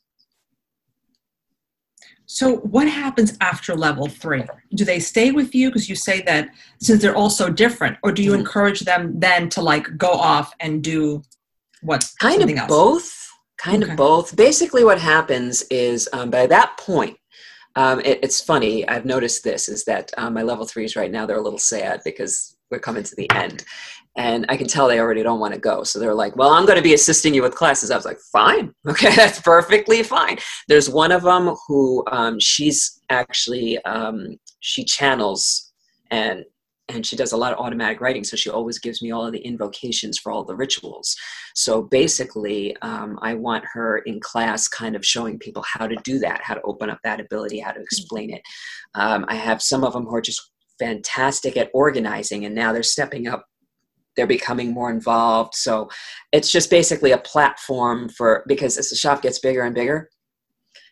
so, 2.34 2.56
what 2.62 2.88
happens 2.88 3.38
after 3.42 3.76
level 3.76 4.08
three? 4.08 4.44
Do 4.74 4.86
they 4.86 5.00
stay 5.00 5.30
with 5.30 5.54
you 5.54 5.70
because 5.70 5.88
you 5.88 5.96
say 5.96 6.24
that 6.24 6.50
since 6.82 7.00
they're 7.00 7.16
all 7.16 7.30
so 7.30 7.48
different, 7.48 8.00
or 8.02 8.12
do 8.12 8.24
you 8.24 8.32
mm-hmm. 8.32 8.40
encourage 8.40 8.80
them 8.80 9.20
then 9.20 9.50
to 9.50 9.62
like 9.62 10.00
go 10.00 10.10
off 10.10 10.52
and 10.60 10.84
do 10.84 11.22
what? 11.84 12.10
Kind 12.20 12.42
of 12.42 12.50
else? 12.50 12.68
both. 12.68 13.30
Kind 13.60 13.84
okay. 13.84 13.92
of 13.92 13.98
both. 13.98 14.36
Basically, 14.36 14.84
what 14.84 15.00
happens 15.00 15.62
is 15.70 16.10
um, 16.12 16.32
by 16.32 16.48
that 16.48 16.76
point, 16.80 17.18
um, 17.76 18.00
it, 18.00 18.18
it's 18.24 18.42
funny. 18.42 18.88
I've 18.88 19.06
noticed 19.06 19.44
this 19.44 19.70
is 19.70 19.84
that 19.84 20.12
um, 20.18 20.34
my 20.34 20.42
level 20.42 20.66
threes 20.66 20.96
right 20.96 21.12
now 21.12 21.28
they're 21.28 21.38
a 21.38 21.42
little 21.42 21.60
sad 21.60 22.02
because 22.04 22.58
we're 22.72 22.80
coming 22.80 23.04
to 23.04 23.16
the 23.16 23.30
end, 23.30 23.64
and 24.16 24.46
I 24.50 24.58
can 24.58 24.68
tell 24.68 24.88
they 24.88 25.00
already 25.00 25.24
don't 25.24 25.40
want 25.40 25.54
to 25.54 25.60
go. 25.60 25.84
So 25.84 26.00
they're 26.00 26.14
like, 26.14 26.36
"Well, 26.36 26.52
I'm 26.52 26.66
going 26.66 26.78
to 26.78 26.84
be 26.84 26.94
assisting 26.94 27.34
you 27.34 27.42
with 27.42 27.56
classes." 27.56 27.92
I 27.92 27.96
was 27.96 28.06
like, 28.06 28.20
"Fine, 28.32 28.74
okay, 28.88 29.16
that's 29.16 29.42
perfectly 29.42 30.04
fine." 30.04 30.38
There's 30.68 30.90
one 30.90 31.12
of 31.12 31.24
them 31.24 31.56
who 31.68 32.04
um, 32.12 32.40
she's 32.40 33.02
actually 33.10 33.78
um, 33.86 34.38
she 34.60 34.84
channels 34.86 35.72
and 36.12 36.46
and 36.90 37.06
she 37.06 37.16
does 37.16 37.32
a 37.32 37.38
lot 37.38 37.54
of 37.54 37.60
automatic 37.60 38.02
writing 38.02 38.24
so 38.24 38.36
she 38.36 38.50
always 38.50 38.78
gives 38.78 39.02
me 39.02 39.12
all 39.12 39.26
of 39.26 39.32
the 39.32 39.40
invocations 39.40 40.20
for 40.20 40.32
all 40.32 40.44
the 40.44 40.56
rituals 40.56 41.16
so 41.56 41.82
basically 41.82 42.76
um, 42.82 43.18
i 43.22 43.34
want 43.34 43.64
her 43.72 44.00
in 44.00 44.20
class 44.20 44.68
kind 44.68 44.96
of 44.96 45.06
showing 45.06 45.40
people 45.40 45.64
how 45.66 45.88
to 45.88 45.96
do 46.04 46.20
that 46.20 46.42
how 46.44 46.54
to 46.54 46.62
open 46.64 46.90
up 46.90 47.00
that 47.04 47.22
ability 47.22 47.60
how 47.60 47.72
to 47.72 47.82
explain 47.82 48.30
it 48.30 48.42
um, 48.96 49.26
i 49.30 49.36
have 49.36 49.62
some 49.62 49.84
of 49.84 49.94
them 49.94 50.06
who 50.06 50.16
are 50.16 50.22
just 50.22 50.52
fantastic 50.78 51.56
at 51.56 51.70
organizing 51.74 52.46
and 52.46 52.54
now 52.54 52.74
they're 52.74 52.84
stepping 52.84 53.28
up 53.28 53.46
they're 54.16 54.28
becoming 54.28 54.72
more 54.74 54.92
involved. 54.92 55.56
So 55.56 55.90
it's 56.32 56.52
just 56.52 56.70
basically 56.70 57.12
a 57.12 57.18
platform 57.18 58.10
for 58.10 58.44
because 58.48 58.78
as 58.78 58.90
the 58.90 58.96
shop 58.96 59.22
gets 59.22 59.40
bigger 59.40 59.64
and 59.64 59.76
bigger, 59.76 60.10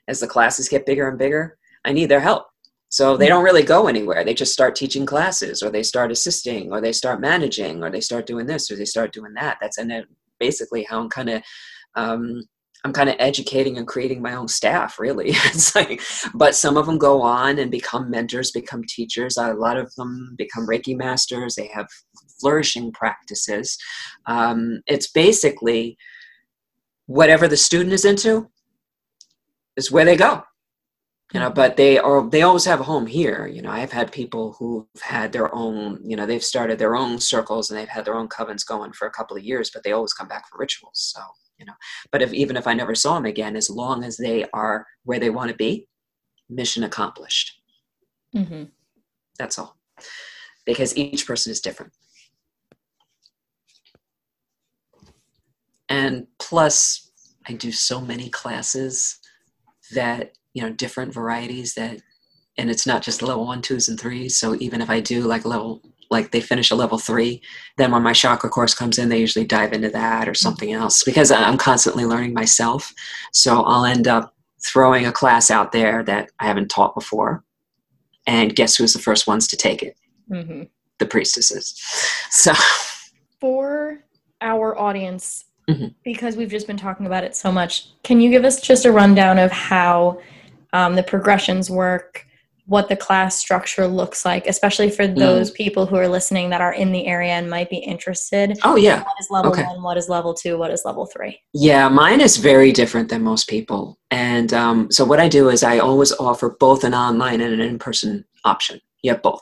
as 0.07 0.19
the 0.19 0.27
classes 0.27 0.69
get 0.69 0.85
bigger 0.85 1.07
and 1.07 1.17
bigger, 1.17 1.57
I 1.85 1.93
need 1.93 2.07
their 2.07 2.19
help. 2.19 2.47
So 2.89 3.15
they 3.15 3.29
don't 3.29 3.45
really 3.45 3.63
go 3.63 3.87
anywhere. 3.87 4.25
They 4.25 4.33
just 4.33 4.51
start 4.51 4.75
teaching 4.75 5.05
classes 5.05 5.63
or 5.63 5.69
they 5.69 5.83
start 5.83 6.11
assisting 6.11 6.73
or 6.73 6.81
they 6.81 6.91
start 6.91 7.21
managing 7.21 7.83
or 7.83 7.89
they 7.89 8.01
start 8.01 8.25
doing 8.25 8.47
this 8.47 8.69
or 8.69 8.75
they 8.75 8.85
start 8.85 9.13
doing 9.13 9.33
that. 9.35 9.57
That's 9.61 9.77
and 9.77 9.89
then 9.89 10.03
basically 10.39 10.83
how 10.83 10.99
I'm 10.99 11.09
kind 11.09 11.29
of 11.29 11.43
um, 11.95 12.41
I'm 12.83 12.93
kind 12.93 13.09
of 13.09 13.15
educating 13.19 13.77
and 13.77 13.87
creating 13.87 14.21
my 14.21 14.33
own 14.33 14.47
staff, 14.47 14.99
really. 14.99 15.27
it's 15.29 15.75
like, 15.75 16.01
but 16.33 16.55
some 16.55 16.77
of 16.77 16.85
them 16.85 16.97
go 16.97 17.21
on 17.21 17.59
and 17.59 17.69
become 17.69 18.09
mentors, 18.09 18.51
become 18.51 18.83
teachers. 18.87 19.37
A 19.37 19.53
lot 19.53 19.77
of 19.77 19.93
them 19.95 20.35
become 20.37 20.67
Reiki 20.67 20.97
masters. 20.97 21.55
They 21.55 21.67
have 21.67 21.87
flourishing 22.41 22.91
practices. 22.91 23.77
Um, 24.25 24.81
it's 24.87 25.09
basically 25.11 25.97
whatever 27.05 27.47
the 27.47 27.57
student 27.57 27.93
is 27.93 28.05
into 28.05 28.49
is 29.77 29.91
where 29.91 30.05
they 30.05 30.17
go. 30.17 30.43
You 31.33 31.39
know, 31.39 31.49
but 31.49 31.77
they 31.77 31.97
are 31.97 32.29
they 32.29 32.41
always 32.41 32.65
have 32.65 32.81
a 32.81 32.83
home 32.83 33.07
here. 33.07 33.47
You 33.47 33.61
know, 33.61 33.71
I've 33.71 33.93
had 33.93 34.11
people 34.11 34.53
who've 34.59 34.85
had 35.01 35.31
their 35.31 35.53
own, 35.55 36.01
you 36.03 36.17
know, 36.17 36.25
they've 36.25 36.43
started 36.43 36.77
their 36.77 36.97
own 36.97 37.19
circles 37.21 37.71
and 37.71 37.79
they've 37.79 37.87
had 37.87 38.03
their 38.03 38.15
own 38.15 38.27
covens 38.27 38.65
going 38.67 38.91
for 38.91 39.07
a 39.07 39.11
couple 39.11 39.37
of 39.37 39.43
years, 39.43 39.71
but 39.73 39.83
they 39.83 39.93
always 39.93 40.11
come 40.11 40.27
back 40.27 40.49
for 40.49 40.57
rituals. 40.57 41.13
So 41.15 41.21
you 41.61 41.65
know 41.65 41.73
but 42.11 42.21
if 42.21 42.33
even 42.33 42.57
if 42.57 42.67
i 42.67 42.73
never 42.73 42.95
saw 42.95 43.15
them 43.15 43.25
again 43.25 43.55
as 43.55 43.69
long 43.69 44.03
as 44.03 44.17
they 44.17 44.45
are 44.51 44.85
where 45.03 45.19
they 45.19 45.29
want 45.29 45.49
to 45.49 45.55
be 45.55 45.87
mission 46.49 46.83
accomplished 46.83 47.61
mm-hmm. 48.35 48.63
that's 49.37 49.59
all 49.59 49.77
because 50.65 50.97
each 50.97 51.25
person 51.25 51.51
is 51.51 51.61
different 51.61 51.93
and 55.91 56.25
plus 56.39 57.11
i 57.47 57.53
do 57.53 57.71
so 57.71 58.01
many 58.01 58.29
classes 58.29 59.19
that 59.93 60.37
you 60.53 60.61
know 60.61 60.71
different 60.71 61.13
varieties 61.13 61.73
that 61.75 62.01
and 62.57 62.69
it's 62.69 62.85
not 62.85 63.01
just 63.01 63.21
level 63.21 63.45
one 63.45 63.61
twos 63.61 63.87
and 63.87 63.99
threes. 63.99 64.37
So 64.37 64.55
even 64.55 64.81
if 64.81 64.89
i 64.89 64.99
do 64.99 65.21
like 65.21 65.45
a 65.45 65.47
level 65.47 65.81
like 66.09 66.31
they 66.31 66.41
finish 66.41 66.71
a 66.71 66.75
level 66.75 66.97
three 66.97 67.41
then 67.77 67.91
when 67.91 68.03
my 68.03 68.13
chakra 68.13 68.49
course 68.49 68.73
comes 68.73 68.97
in 68.99 69.09
they 69.09 69.19
usually 69.19 69.45
dive 69.45 69.73
into 69.73 69.89
that 69.89 70.27
or 70.27 70.33
something 70.33 70.73
else 70.73 71.03
because 71.03 71.31
i'm 71.31 71.57
constantly 71.57 72.05
learning 72.05 72.33
myself. 72.33 72.93
So 73.31 73.61
i'll 73.63 73.85
end 73.85 74.07
up 74.07 74.35
throwing 74.63 75.05
a 75.05 75.11
class 75.11 75.49
out 75.51 75.71
there 75.71 76.03
that 76.03 76.31
i 76.39 76.45
haven't 76.45 76.69
taught 76.69 76.95
before. 76.95 77.43
And 78.27 78.55
guess 78.55 78.75
who's 78.75 78.93
the 78.93 78.99
first 78.99 79.25
ones 79.27 79.47
to 79.47 79.57
take 79.57 79.81
it? 79.83 79.95
Mm-hmm. 80.29 80.63
the 80.99 81.05
priestesses. 81.05 81.75
So 82.31 82.53
for 83.41 84.05
our 84.39 84.77
audience 84.79 85.43
mm-hmm. 85.69 85.87
because 86.03 86.35
we've 86.35 86.49
just 86.49 86.67
been 86.67 86.77
talking 86.77 87.05
about 87.05 87.23
it 87.23 87.35
so 87.35 87.51
much 87.51 87.89
can 88.03 88.19
you 88.19 88.29
give 88.29 88.45
us 88.45 88.61
just 88.61 88.85
a 88.85 88.91
rundown 88.91 89.37
of 89.37 89.51
how 89.51 90.19
um, 90.73 90.95
the 90.95 91.03
progressions 91.03 91.69
work 91.69 92.25
what 92.71 92.87
the 92.87 92.95
class 92.95 93.37
structure 93.37 93.85
looks 93.85 94.23
like, 94.23 94.47
especially 94.47 94.89
for 94.89 95.03
mm. 95.03 95.17
those 95.17 95.51
mm. 95.51 95.55
people 95.55 95.85
who 95.85 95.97
are 95.97 96.07
listening 96.07 96.49
that 96.49 96.61
are 96.61 96.73
in 96.73 96.93
the 96.93 97.05
area 97.05 97.33
and 97.33 97.49
might 97.49 97.69
be 97.69 97.75
interested. 97.75 98.57
Oh, 98.63 98.77
yeah. 98.77 99.03
What 99.03 99.15
is 99.19 99.27
level 99.29 99.51
okay. 99.51 99.63
one? 99.63 99.83
What 99.83 99.97
is 99.97 100.07
level 100.07 100.33
two? 100.33 100.57
What 100.57 100.71
is 100.71 100.85
level 100.85 101.05
three? 101.05 101.37
Yeah, 101.53 101.89
mine 101.89 102.21
is 102.21 102.37
very 102.37 102.71
different 102.71 103.09
than 103.09 103.23
most 103.23 103.49
people. 103.49 103.99
And 104.09 104.53
um, 104.53 104.89
so, 104.89 105.03
what 105.03 105.19
I 105.19 105.27
do 105.27 105.49
is 105.49 105.63
I 105.63 105.79
always 105.79 106.13
offer 106.13 106.55
both 106.61 106.85
an 106.85 106.93
online 106.93 107.41
and 107.41 107.53
an 107.53 107.59
in 107.59 107.77
person 107.77 108.23
option. 108.45 108.79
Yeah, 109.03 109.17
both. 109.17 109.41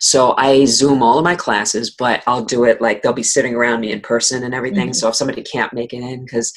So 0.00 0.34
I 0.38 0.64
Zoom 0.64 1.02
all 1.02 1.18
of 1.18 1.24
my 1.24 1.36
classes, 1.36 1.90
but 1.90 2.22
I'll 2.26 2.44
do 2.44 2.64
it 2.64 2.80
like 2.80 3.02
they'll 3.02 3.12
be 3.12 3.22
sitting 3.22 3.54
around 3.54 3.80
me 3.80 3.92
in 3.92 4.00
person 4.00 4.42
and 4.42 4.54
everything. 4.54 4.88
Mm-hmm. 4.88 4.94
So 4.94 5.08
if 5.08 5.14
somebody 5.14 5.42
can't 5.42 5.72
make 5.72 5.92
it 5.92 5.98
in, 5.98 6.24
because 6.24 6.52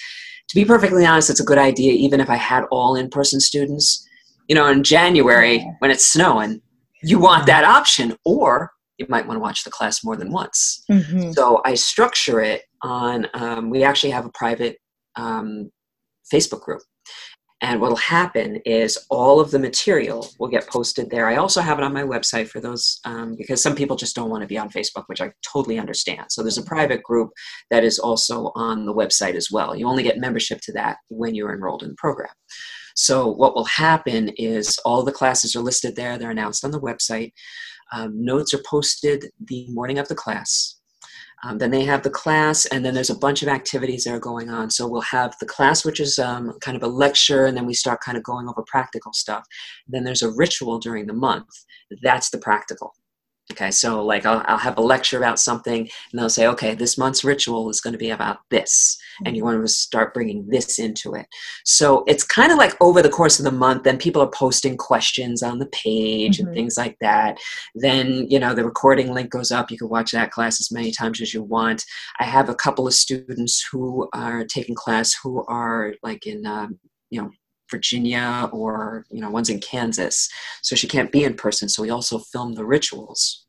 to 0.47 0.55
be 0.55 0.63
perfectly 0.63 1.05
honest, 1.05 1.29
it's 1.29 1.41
a 1.41 1.45
good 1.45 1.57
idea, 1.57 1.91
even 1.93 2.21
if 2.21 2.29
I 2.29 2.37
had 2.37 2.63
all 2.71 2.95
in 2.95 3.09
person 3.09 3.39
students 3.39 4.07
you 4.47 4.55
know, 4.55 4.67
in 4.67 4.83
January 4.83 5.65
when 5.79 5.91
it's 5.91 6.05
snowing, 6.05 6.61
you 7.03 7.19
want 7.19 7.45
that 7.47 7.63
option, 7.63 8.15
or 8.25 8.71
you 8.97 9.05
might 9.09 9.27
want 9.27 9.37
to 9.37 9.41
watch 9.41 9.63
the 9.63 9.69
class 9.69 10.03
more 10.03 10.15
than 10.15 10.31
once. 10.31 10.83
Mm-hmm. 10.89 11.31
So 11.31 11.61
I 11.65 11.75
structure 11.75 12.41
it 12.41 12.63
on, 12.81 13.27
um, 13.33 13.69
we 13.69 13.83
actually 13.83 14.11
have 14.11 14.25
a 14.25 14.31
private 14.33 14.77
um, 15.15 15.69
Facebook 16.33 16.61
group. 16.61 16.81
And 17.62 17.82
what'll 17.82 17.97
happen 17.97 18.58
is 18.66 18.99
all 19.10 19.39
of 19.39 19.49
the 19.49 19.58
material 19.58 20.30
will 20.38 20.47
get 20.47 20.68
posted 20.68 21.10
there. 21.10 21.28
I 21.28 21.38
also 21.38 21.60
have 21.60 21.80
it 21.80 21.84
on 21.84 21.93
my 21.93 22.03
website 22.03 22.49
for 22.49 22.60
those 22.60 22.99
um, 23.03 23.36
because 23.36 23.64
some 23.64 23.74
people 23.74 23.95
just 23.95 24.16
don't 24.16 24.30
want 24.30 24.43
to 24.43 24.47
be 24.47 24.60
on 24.60 24.70
Facebook, 24.70 25.05
which 25.08 25.22
I 25.22 25.32
totally 25.41 25.80
understand. 25.80 26.26
So 26.30 26.43
there's 26.43 26.60
a 26.60 26.64
private 26.64 27.01
group 27.01 27.32
that 27.72 27.84
is 27.84 27.97
also 27.97 28.51
on 28.53 28.86
the 28.86 28.93
website 28.93 29.34
as 29.34 29.49
well. 29.51 29.76
You 29.76 29.88
only 29.88 30.03
get 30.03 30.20
membership 30.20 30.60
to 30.64 30.74
that 30.74 30.97
when 31.10 31.34
you're 31.34 31.53
enrolled 31.53 31.82
in 31.82 31.89
the 31.89 31.95
program. 31.95 32.30
So 32.95 33.28
what 33.28 33.55
will 33.55 33.66
happen 33.66 34.30
is 34.38 34.80
all 34.86 35.01
the 35.03 35.12
classes 35.12 35.55
are 35.55 35.62
listed 35.62 35.95
there. 35.95 36.18
They're 36.18 36.32
announced 36.32 36.64
on 36.64 36.72
the 36.72 36.82
website. 36.82 37.32
Um, 37.91 38.24
notes 38.24 38.53
are 38.53 38.64
posted 38.68 39.32
the 39.43 39.66
morning 39.70 39.97
of 39.97 40.08
the 40.10 40.16
class. 40.16 40.76
Um, 41.43 41.59
then 41.59 41.71
they 41.71 41.83
have 41.85 42.01
the 42.01 42.09
class, 42.09 42.65
and 42.65 42.83
then 42.83 42.93
there's 42.93 43.11
a 43.11 43.17
bunch 43.17 43.43
of 43.43 43.47
activities 43.47 44.03
that 44.03 44.13
are 44.13 44.19
going 44.19 44.49
on. 44.49 44.71
So 44.71 44.88
we'll 44.88 45.01
have 45.01 45.35
the 45.39 45.45
class, 45.45 45.85
which 45.85 45.99
is 45.99 46.17
um, 46.17 46.57
kind 46.61 46.75
of 46.75 46.83
a 46.83 46.88
lecture, 46.88 47.45
and 47.45 47.55
then 47.55 47.65
we 47.65 47.73
start 47.75 48.01
kind 48.01 48.17
of 48.17 48.23
going 48.23 48.47
over 48.47 48.63
practical 48.65 49.13
stuff. 49.13 49.45
Then 49.88 50.03
there's 50.03 50.23
a 50.23 50.31
ritual 50.31 50.79
during 50.79 51.05
the 51.05 51.13
month. 51.13 51.49
That's 52.01 52.31
the 52.31 52.39
practical. 52.39 52.93
Okay, 53.53 53.71
so 53.71 54.03
like 54.03 54.25
I'll, 54.25 54.43
I'll 54.45 54.57
have 54.57 54.77
a 54.77 54.81
lecture 54.81 55.17
about 55.17 55.39
something, 55.39 55.79
and 55.79 56.19
they'll 56.19 56.29
say, 56.29 56.47
okay, 56.47 56.75
this 56.75 56.97
month's 56.97 57.23
ritual 57.23 57.69
is 57.69 57.79
going 57.79 57.93
to 57.93 57.97
be 57.97 58.09
about 58.09 58.39
this, 58.49 58.97
and 59.25 59.37
you 59.37 59.43
want 59.45 59.61
to 59.61 59.67
start 59.69 60.13
bringing 60.13 60.45
this 60.49 60.79
into 60.79 61.13
it. 61.13 61.25
So 61.63 62.03
it's 62.07 62.25
kind 62.25 62.51
of 62.51 62.57
like 62.57 62.75
over 62.81 63.01
the 63.01 63.09
course 63.09 63.39
of 63.39 63.45
the 63.45 63.51
month, 63.51 63.83
then 63.83 63.97
people 63.97 64.21
are 64.21 64.29
posting 64.29 64.75
questions 64.75 65.41
on 65.41 65.59
the 65.59 65.67
page 65.67 66.37
mm-hmm. 66.37 66.47
and 66.47 66.55
things 66.55 66.77
like 66.77 66.97
that. 66.99 67.37
Then, 67.73 68.27
you 68.29 68.37
know, 68.37 68.53
the 68.53 68.65
recording 68.65 69.13
link 69.13 69.29
goes 69.29 69.49
up. 69.49 69.71
You 69.71 69.77
can 69.77 69.89
watch 69.89 70.11
that 70.11 70.31
class 70.31 70.59
as 70.59 70.69
many 70.69 70.91
times 70.91 71.21
as 71.21 71.33
you 71.33 71.41
want. 71.41 71.85
I 72.19 72.25
have 72.25 72.49
a 72.49 72.55
couple 72.55 72.85
of 72.85 72.93
students 72.93 73.65
who 73.71 74.09
are 74.11 74.43
taking 74.43 74.75
class 74.75 75.13
who 75.23 75.45
are 75.47 75.93
like 76.03 76.27
in, 76.27 76.45
um, 76.45 76.79
you 77.09 77.21
know, 77.21 77.31
Virginia 77.70 78.49
or 78.51 79.05
you 79.09 79.22
know 79.22 79.30
one's 79.30 79.49
in 79.49 79.59
Kansas, 79.59 80.30
so 80.61 80.76
she 80.76 80.88
can't 80.88 81.11
be 81.11 81.24
in 81.24 81.36
person. 81.36 81.70
So 81.70 81.82
we 81.82 81.89
also 81.89 82.20
film 82.20 82.53
the 82.53 82.65
rituals, 82.65 83.45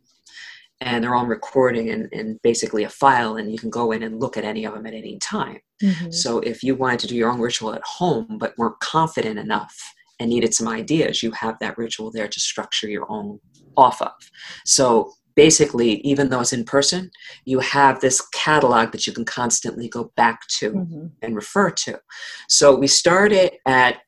and 0.80 1.02
they're 1.02 1.14
on 1.14 1.28
recording 1.28 1.90
and, 1.90 2.08
and 2.12 2.40
basically 2.42 2.84
a 2.84 2.88
file, 2.88 3.36
and 3.36 3.50
you 3.50 3.58
can 3.58 3.70
go 3.70 3.92
in 3.92 4.02
and 4.02 4.20
look 4.20 4.36
at 4.36 4.44
any 4.44 4.64
of 4.64 4.74
them 4.74 4.86
at 4.86 4.94
any 4.94 5.18
time. 5.18 5.60
Mm-hmm. 5.82 6.10
So 6.10 6.40
if 6.40 6.62
you 6.62 6.74
wanted 6.74 7.00
to 7.00 7.06
do 7.08 7.16
your 7.16 7.30
own 7.30 7.40
ritual 7.40 7.74
at 7.74 7.82
home 7.82 8.38
but 8.38 8.56
weren't 8.58 8.80
confident 8.80 9.38
enough 9.38 9.76
and 10.20 10.30
needed 10.30 10.54
some 10.54 10.68
ideas, 10.68 11.22
you 11.22 11.30
have 11.32 11.56
that 11.60 11.78
ritual 11.78 12.10
there 12.10 12.28
to 12.28 12.40
structure 12.40 12.88
your 12.88 13.10
own 13.10 13.38
off 13.76 14.02
of. 14.02 14.12
So 14.64 15.12
basically, 15.36 16.00
even 16.00 16.28
though 16.28 16.40
it's 16.40 16.52
in 16.52 16.64
person, 16.64 17.10
you 17.44 17.60
have 17.60 18.00
this 18.00 18.20
catalog 18.34 18.90
that 18.90 19.06
you 19.06 19.12
can 19.12 19.24
constantly 19.24 19.88
go 19.88 20.12
back 20.16 20.40
to 20.58 20.72
mm-hmm. 20.72 21.06
and 21.22 21.36
refer 21.36 21.70
to. 21.70 22.00
So 22.48 22.74
we 22.74 22.88
started 22.88 23.52
at 23.64 23.98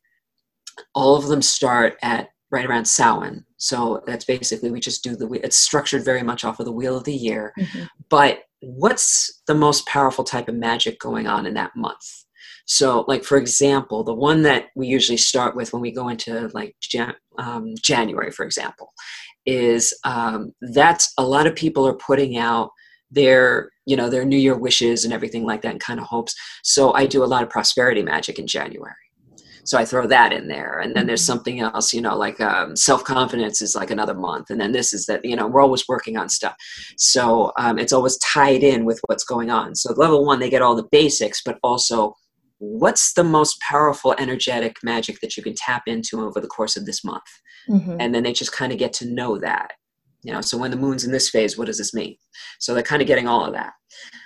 all 0.94 1.16
of 1.16 1.26
them 1.28 1.42
start 1.42 1.96
at 2.02 2.28
right 2.50 2.66
around 2.66 2.86
Samhain. 2.86 3.44
So 3.56 4.02
that's 4.06 4.24
basically 4.24 4.70
we 4.70 4.80
just 4.80 5.04
do 5.04 5.16
the 5.16 5.30
it's 5.44 5.58
structured 5.58 6.04
very 6.04 6.22
much 6.22 6.44
off 6.44 6.60
of 6.60 6.66
the 6.66 6.72
wheel 6.72 6.96
of 6.96 7.04
the 7.04 7.14
year. 7.14 7.52
Mm-hmm. 7.58 7.84
But 8.08 8.40
what's 8.60 9.42
the 9.46 9.54
most 9.54 9.86
powerful 9.86 10.24
type 10.24 10.48
of 10.48 10.54
magic 10.54 10.98
going 10.98 11.26
on 11.26 11.46
in 11.46 11.54
that 11.54 11.76
month? 11.76 12.24
So, 12.66 13.04
like 13.08 13.24
for 13.24 13.36
example, 13.36 14.04
the 14.04 14.14
one 14.14 14.42
that 14.42 14.66
we 14.76 14.86
usually 14.86 15.16
start 15.16 15.56
with 15.56 15.72
when 15.72 15.82
we 15.82 15.92
go 15.92 16.08
into 16.08 16.48
like 16.54 16.76
Jan- 16.80 17.16
um, 17.38 17.74
January, 17.82 18.30
for 18.30 18.44
example, 18.44 18.92
is 19.46 19.92
um, 20.04 20.52
that's 20.60 21.12
a 21.18 21.24
lot 21.24 21.46
of 21.46 21.56
people 21.56 21.86
are 21.86 21.94
putting 21.94 22.36
out 22.36 22.70
their 23.10 23.70
you 23.86 23.96
know 23.96 24.08
their 24.08 24.24
New 24.24 24.36
Year 24.36 24.56
wishes 24.56 25.04
and 25.04 25.12
everything 25.12 25.44
like 25.44 25.62
that, 25.62 25.72
and 25.72 25.80
kind 25.80 26.00
of 26.00 26.06
hopes. 26.06 26.34
So 26.62 26.92
I 26.94 27.06
do 27.06 27.24
a 27.24 27.26
lot 27.26 27.42
of 27.42 27.50
prosperity 27.50 28.02
magic 28.02 28.38
in 28.38 28.46
January 28.46 28.94
so 29.64 29.78
i 29.78 29.84
throw 29.84 30.06
that 30.06 30.32
in 30.32 30.48
there. 30.48 30.80
And 30.80 30.94
then 30.94 31.06
there's 31.06 31.22
mm-hmm. 31.22 31.32
something 31.32 31.60
else 31.60 31.92
you 31.92 32.00
know 32.00 32.16
like 32.16 32.40
um, 32.40 32.76
self-confidence 32.76 33.62
is 33.62 33.74
like 33.74 33.90
another 33.90 34.14
month. 34.14 34.50
And 34.50 34.60
then 34.60 34.72
this 34.72 34.92
is 34.92 35.06
that 35.06 35.24
you 35.24 35.36
know 35.36 35.46
we're 35.46 35.62
always 35.62 35.86
working 35.88 36.16
on 36.16 36.28
stuff. 36.28 36.54
So 36.96 37.52
um, 37.58 37.78
it's 37.78 37.92
always 37.92 38.18
tied 38.18 38.62
in 38.62 38.84
with 38.84 39.00
what's 39.06 39.24
going 39.24 39.50
on. 39.50 39.74
So 39.74 39.92
level 39.94 40.24
one 40.24 40.38
they 40.40 40.50
get 40.50 40.62
all 40.62 40.76
the 40.76 40.88
basics 40.90 41.42
but 41.42 41.58
also 41.62 42.14
what's 42.58 43.14
the 43.14 43.24
most 43.24 43.58
powerful 43.60 44.14
energetic 44.18 44.76
magic 44.82 45.20
that 45.20 45.36
you 45.36 45.42
can 45.42 45.54
tap 45.54 45.84
into 45.86 46.20
over 46.20 46.40
the 46.40 46.46
course 46.46 46.76
of 46.76 46.86
this 46.86 47.04
month? 47.04 47.22
Mm-hmm. 47.68 47.96
and 48.00 48.14
then 48.14 48.22
they 48.22 48.32
just 48.32 48.52
kind 48.52 48.72
of 48.72 48.78
get 48.78 48.92
to 48.94 49.06
know 49.06 49.38
that 49.38 49.72
you 50.22 50.32
know? 50.32 50.40
So 50.40 50.58
when 50.58 50.70
the 50.70 50.76
moon's 50.76 51.04
in 51.04 51.12
this 51.12 51.30
phase 51.30 51.56
what 51.56 51.66
does 51.66 51.78
this 51.78 51.94
mean? 51.94 52.16
So 52.58 52.74
they're 52.74 52.82
kind 52.82 53.02
of 53.02 53.08
getting 53.08 53.26
all 53.26 53.44
of 53.44 53.52
that. 53.52 53.72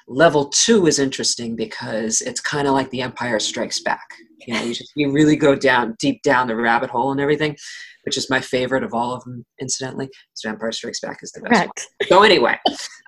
Level 0.06 0.46
two 0.46 0.86
is 0.86 0.98
interesting 0.98 1.56
because 1.56 2.20
it's 2.20 2.40
kind 2.40 2.68
of 2.68 2.74
like 2.74 2.90
the 2.90 3.02
empire 3.02 3.40
strikes 3.40 3.80
back 3.80 4.06
you 4.46 4.54
know 4.54 4.62
you, 4.62 4.74
just, 4.74 4.92
you 4.96 5.10
really 5.10 5.36
go 5.36 5.54
down 5.54 5.94
deep 5.98 6.22
down 6.22 6.46
the 6.46 6.56
rabbit 6.56 6.90
hole 6.90 7.12
and 7.12 7.20
everything 7.20 7.56
which 8.04 8.16
is 8.18 8.30
my 8.30 8.40
favorite 8.40 8.84
of 8.84 8.92
all 8.92 9.14
of 9.14 9.24
them 9.24 9.44
incidentally. 9.60 10.10
So 10.34 10.50
empire 10.50 10.72
strikes 10.72 11.00
back 11.00 11.20
is 11.22 11.32
the 11.32 11.40
best 11.40 11.52
Correct. 11.52 11.88
one. 12.00 12.08
So 12.08 12.22
anyway 12.22 12.58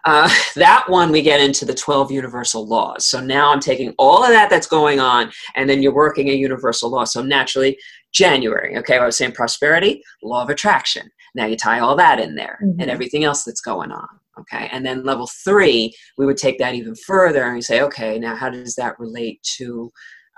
uh, 0.05 0.31
that 0.57 0.85
one 0.89 1.11
we 1.11 1.23
get 1.23 1.41
into 1.41 1.65
the 1.65 1.75
12 1.75 2.11
universal 2.11 2.67
laws. 2.67 3.07
So 3.07 3.21
now 3.21 3.53
i'm 3.53 3.61
taking 3.61 3.95
all 3.99 4.25
of 4.25 4.31
that 4.31 4.51
that's 4.51 4.67
going 4.67 5.01
on 5.01 5.31
and 5.55 5.69
then 5.69 5.83
you're 5.83 5.95
working 5.95 6.29
a 6.29 6.35
universal 6.35 6.91
law. 6.91 7.05
So 7.05 7.23
naturally 7.23 7.79
january 8.15 8.79
okay 8.79 8.97
i 8.97 9.05
was 9.05 9.17
saying 9.17 9.33
prosperity 9.33 10.03
law 10.23 10.43
of 10.43 10.51
attraction. 10.51 11.09
Now 11.35 11.47
you 11.47 11.57
tie 11.57 11.81
all 11.81 11.97
that 11.97 12.19
in 12.19 12.35
there 12.35 12.59
mm-hmm. 12.63 12.81
and 12.81 12.91
everything 12.91 13.25
else 13.25 13.45
that's 13.45 13.61
going 13.61 13.93
on 13.93 14.09
okay? 14.39 14.69
And 14.71 14.85
then 14.85 15.05
level 15.05 15.29
three 15.45 15.95
we 16.19 16.27
would 16.27 16.37
take 16.37 16.59
that 16.59 16.75
even 16.75 16.95
further 16.95 17.45
and 17.45 17.55
we 17.55 17.63
say 17.63 17.81
okay 17.83 18.19
now 18.19 18.35
how 18.35 18.51
does 18.51 18.75
that 18.77 18.99
relate 18.99 19.43
to 19.59 19.91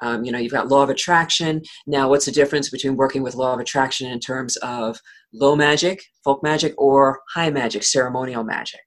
um, 0.02 0.24
you 0.24 0.32
know, 0.32 0.38
you've 0.38 0.52
got 0.52 0.68
law 0.68 0.82
of 0.82 0.90
attraction. 0.90 1.62
Now, 1.86 2.08
what's 2.08 2.26
the 2.26 2.32
difference 2.32 2.70
between 2.70 2.96
working 2.96 3.22
with 3.22 3.34
law 3.34 3.54
of 3.54 3.60
attraction 3.60 4.10
in 4.10 4.20
terms 4.20 4.56
of 4.56 4.98
low 5.32 5.56
magic, 5.56 6.02
folk 6.24 6.42
magic, 6.42 6.74
or 6.78 7.20
high 7.34 7.50
magic, 7.50 7.82
ceremonial 7.82 8.44
magic? 8.44 8.80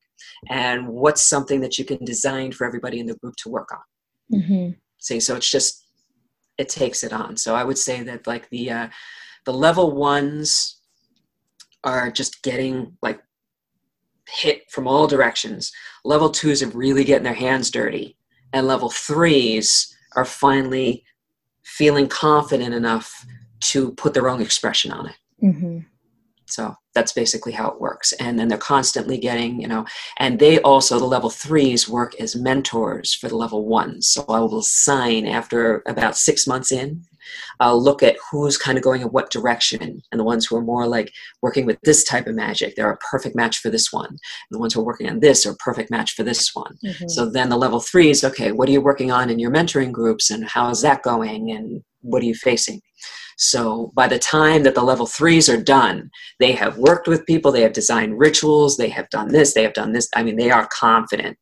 And 0.49 0.87
what's 0.87 1.21
something 1.23 1.61
that 1.61 1.77
you 1.77 1.85
can 1.85 2.03
design 2.03 2.51
for 2.51 2.65
everybody 2.65 2.99
in 2.99 3.05
the 3.05 3.15
group 3.15 3.35
to 3.37 3.49
work 3.49 3.69
on? 3.71 4.39
Mm-hmm. 4.39 4.69
See, 4.99 5.19
so 5.19 5.35
it's 5.35 5.51
just 5.51 5.85
it 6.57 6.69
takes 6.69 7.03
it 7.03 7.13
on. 7.13 7.37
So 7.37 7.55
I 7.55 7.63
would 7.63 7.77
say 7.77 8.03
that 8.03 8.27
like 8.27 8.49
the 8.49 8.71
uh, 8.71 8.89
the 9.45 9.53
level 9.53 9.95
ones 9.95 10.79
are 11.83 12.11
just 12.11 12.43
getting 12.43 12.97
like 13.01 13.19
hit 14.27 14.63
from 14.69 14.87
all 14.87 15.07
directions. 15.07 15.71
Level 16.05 16.29
twos 16.29 16.63
are 16.63 16.69
really 16.69 17.03
getting 17.03 17.23
their 17.23 17.33
hands 17.33 17.69
dirty, 17.69 18.17
and 18.53 18.67
level 18.67 18.89
threes 18.89 19.90
are 20.15 20.25
finally 20.25 21.03
feeling 21.63 22.07
confident 22.07 22.73
enough 22.73 23.25
to 23.59 23.91
put 23.93 24.13
their 24.13 24.29
own 24.29 24.41
expression 24.41 24.91
on 24.91 25.07
it. 25.07 25.15
Mm-hmm. 25.43 25.79
So 26.47 26.75
that's 26.93 27.13
basically 27.13 27.53
how 27.53 27.69
it 27.69 27.79
works. 27.79 28.11
And 28.13 28.37
then 28.37 28.49
they're 28.49 28.57
constantly 28.57 29.17
getting, 29.17 29.61
you 29.61 29.67
know, 29.67 29.85
and 30.19 30.37
they 30.37 30.59
also, 30.61 30.99
the 30.99 31.05
level 31.05 31.29
threes, 31.29 31.87
work 31.87 32.13
as 32.19 32.35
mentors 32.35 33.13
for 33.13 33.29
the 33.29 33.37
level 33.37 33.65
ones. 33.65 34.07
So 34.07 34.25
I 34.27 34.39
will 34.39 34.61
sign 34.61 35.25
after 35.25 35.81
about 35.87 36.17
six 36.17 36.45
months 36.45 36.71
in 36.71 37.05
I'll 37.59 37.81
look 37.81 38.03
at 38.03 38.17
who's 38.29 38.57
kind 38.57 38.77
of 38.77 38.83
going 38.83 39.01
in 39.01 39.07
what 39.07 39.31
direction, 39.31 40.01
and 40.11 40.19
the 40.19 40.23
ones 40.23 40.45
who 40.45 40.55
are 40.55 40.61
more 40.61 40.87
like 40.87 41.11
working 41.41 41.65
with 41.65 41.79
this 41.83 42.03
type 42.03 42.27
of 42.27 42.35
magic, 42.35 42.75
they're 42.75 42.91
a 42.91 42.97
perfect 42.97 43.35
match 43.35 43.59
for 43.59 43.69
this 43.69 43.91
one. 43.91 44.09
And 44.09 44.19
the 44.51 44.59
ones 44.59 44.73
who 44.73 44.81
are 44.81 44.85
working 44.85 45.09
on 45.09 45.19
this 45.19 45.45
are 45.45 45.51
a 45.51 45.57
perfect 45.57 45.91
match 45.91 46.13
for 46.13 46.23
this 46.23 46.51
one. 46.53 46.77
Mm-hmm. 46.85 47.07
So 47.07 47.29
then 47.29 47.49
the 47.49 47.57
level 47.57 47.79
three 47.79 48.09
is 48.09 48.23
okay, 48.23 48.51
what 48.51 48.69
are 48.69 48.71
you 48.71 48.81
working 48.81 49.11
on 49.11 49.29
in 49.29 49.39
your 49.39 49.51
mentoring 49.51 49.91
groups, 49.91 50.29
and 50.29 50.45
how 50.45 50.69
is 50.69 50.81
that 50.81 51.03
going, 51.03 51.51
and 51.51 51.83
what 52.01 52.21
are 52.21 52.27
you 52.27 52.35
facing? 52.35 52.81
So 53.37 53.91
by 53.95 54.07
the 54.07 54.19
time 54.19 54.63
that 54.63 54.75
the 54.75 54.83
level 54.83 55.07
threes 55.07 55.49
are 55.49 55.61
done, 55.61 56.11
they 56.39 56.51
have 56.51 56.77
worked 56.77 57.07
with 57.07 57.25
people, 57.25 57.51
they 57.51 57.63
have 57.63 57.73
designed 57.73 58.19
rituals, 58.19 58.77
they 58.77 58.89
have 58.89 59.09
done 59.09 59.29
this, 59.29 59.53
they 59.53 59.63
have 59.63 59.73
done 59.73 59.93
this. 59.93 60.07
I 60.15 60.21
mean, 60.21 60.35
they 60.35 60.51
are 60.51 60.67
confident. 60.71 61.37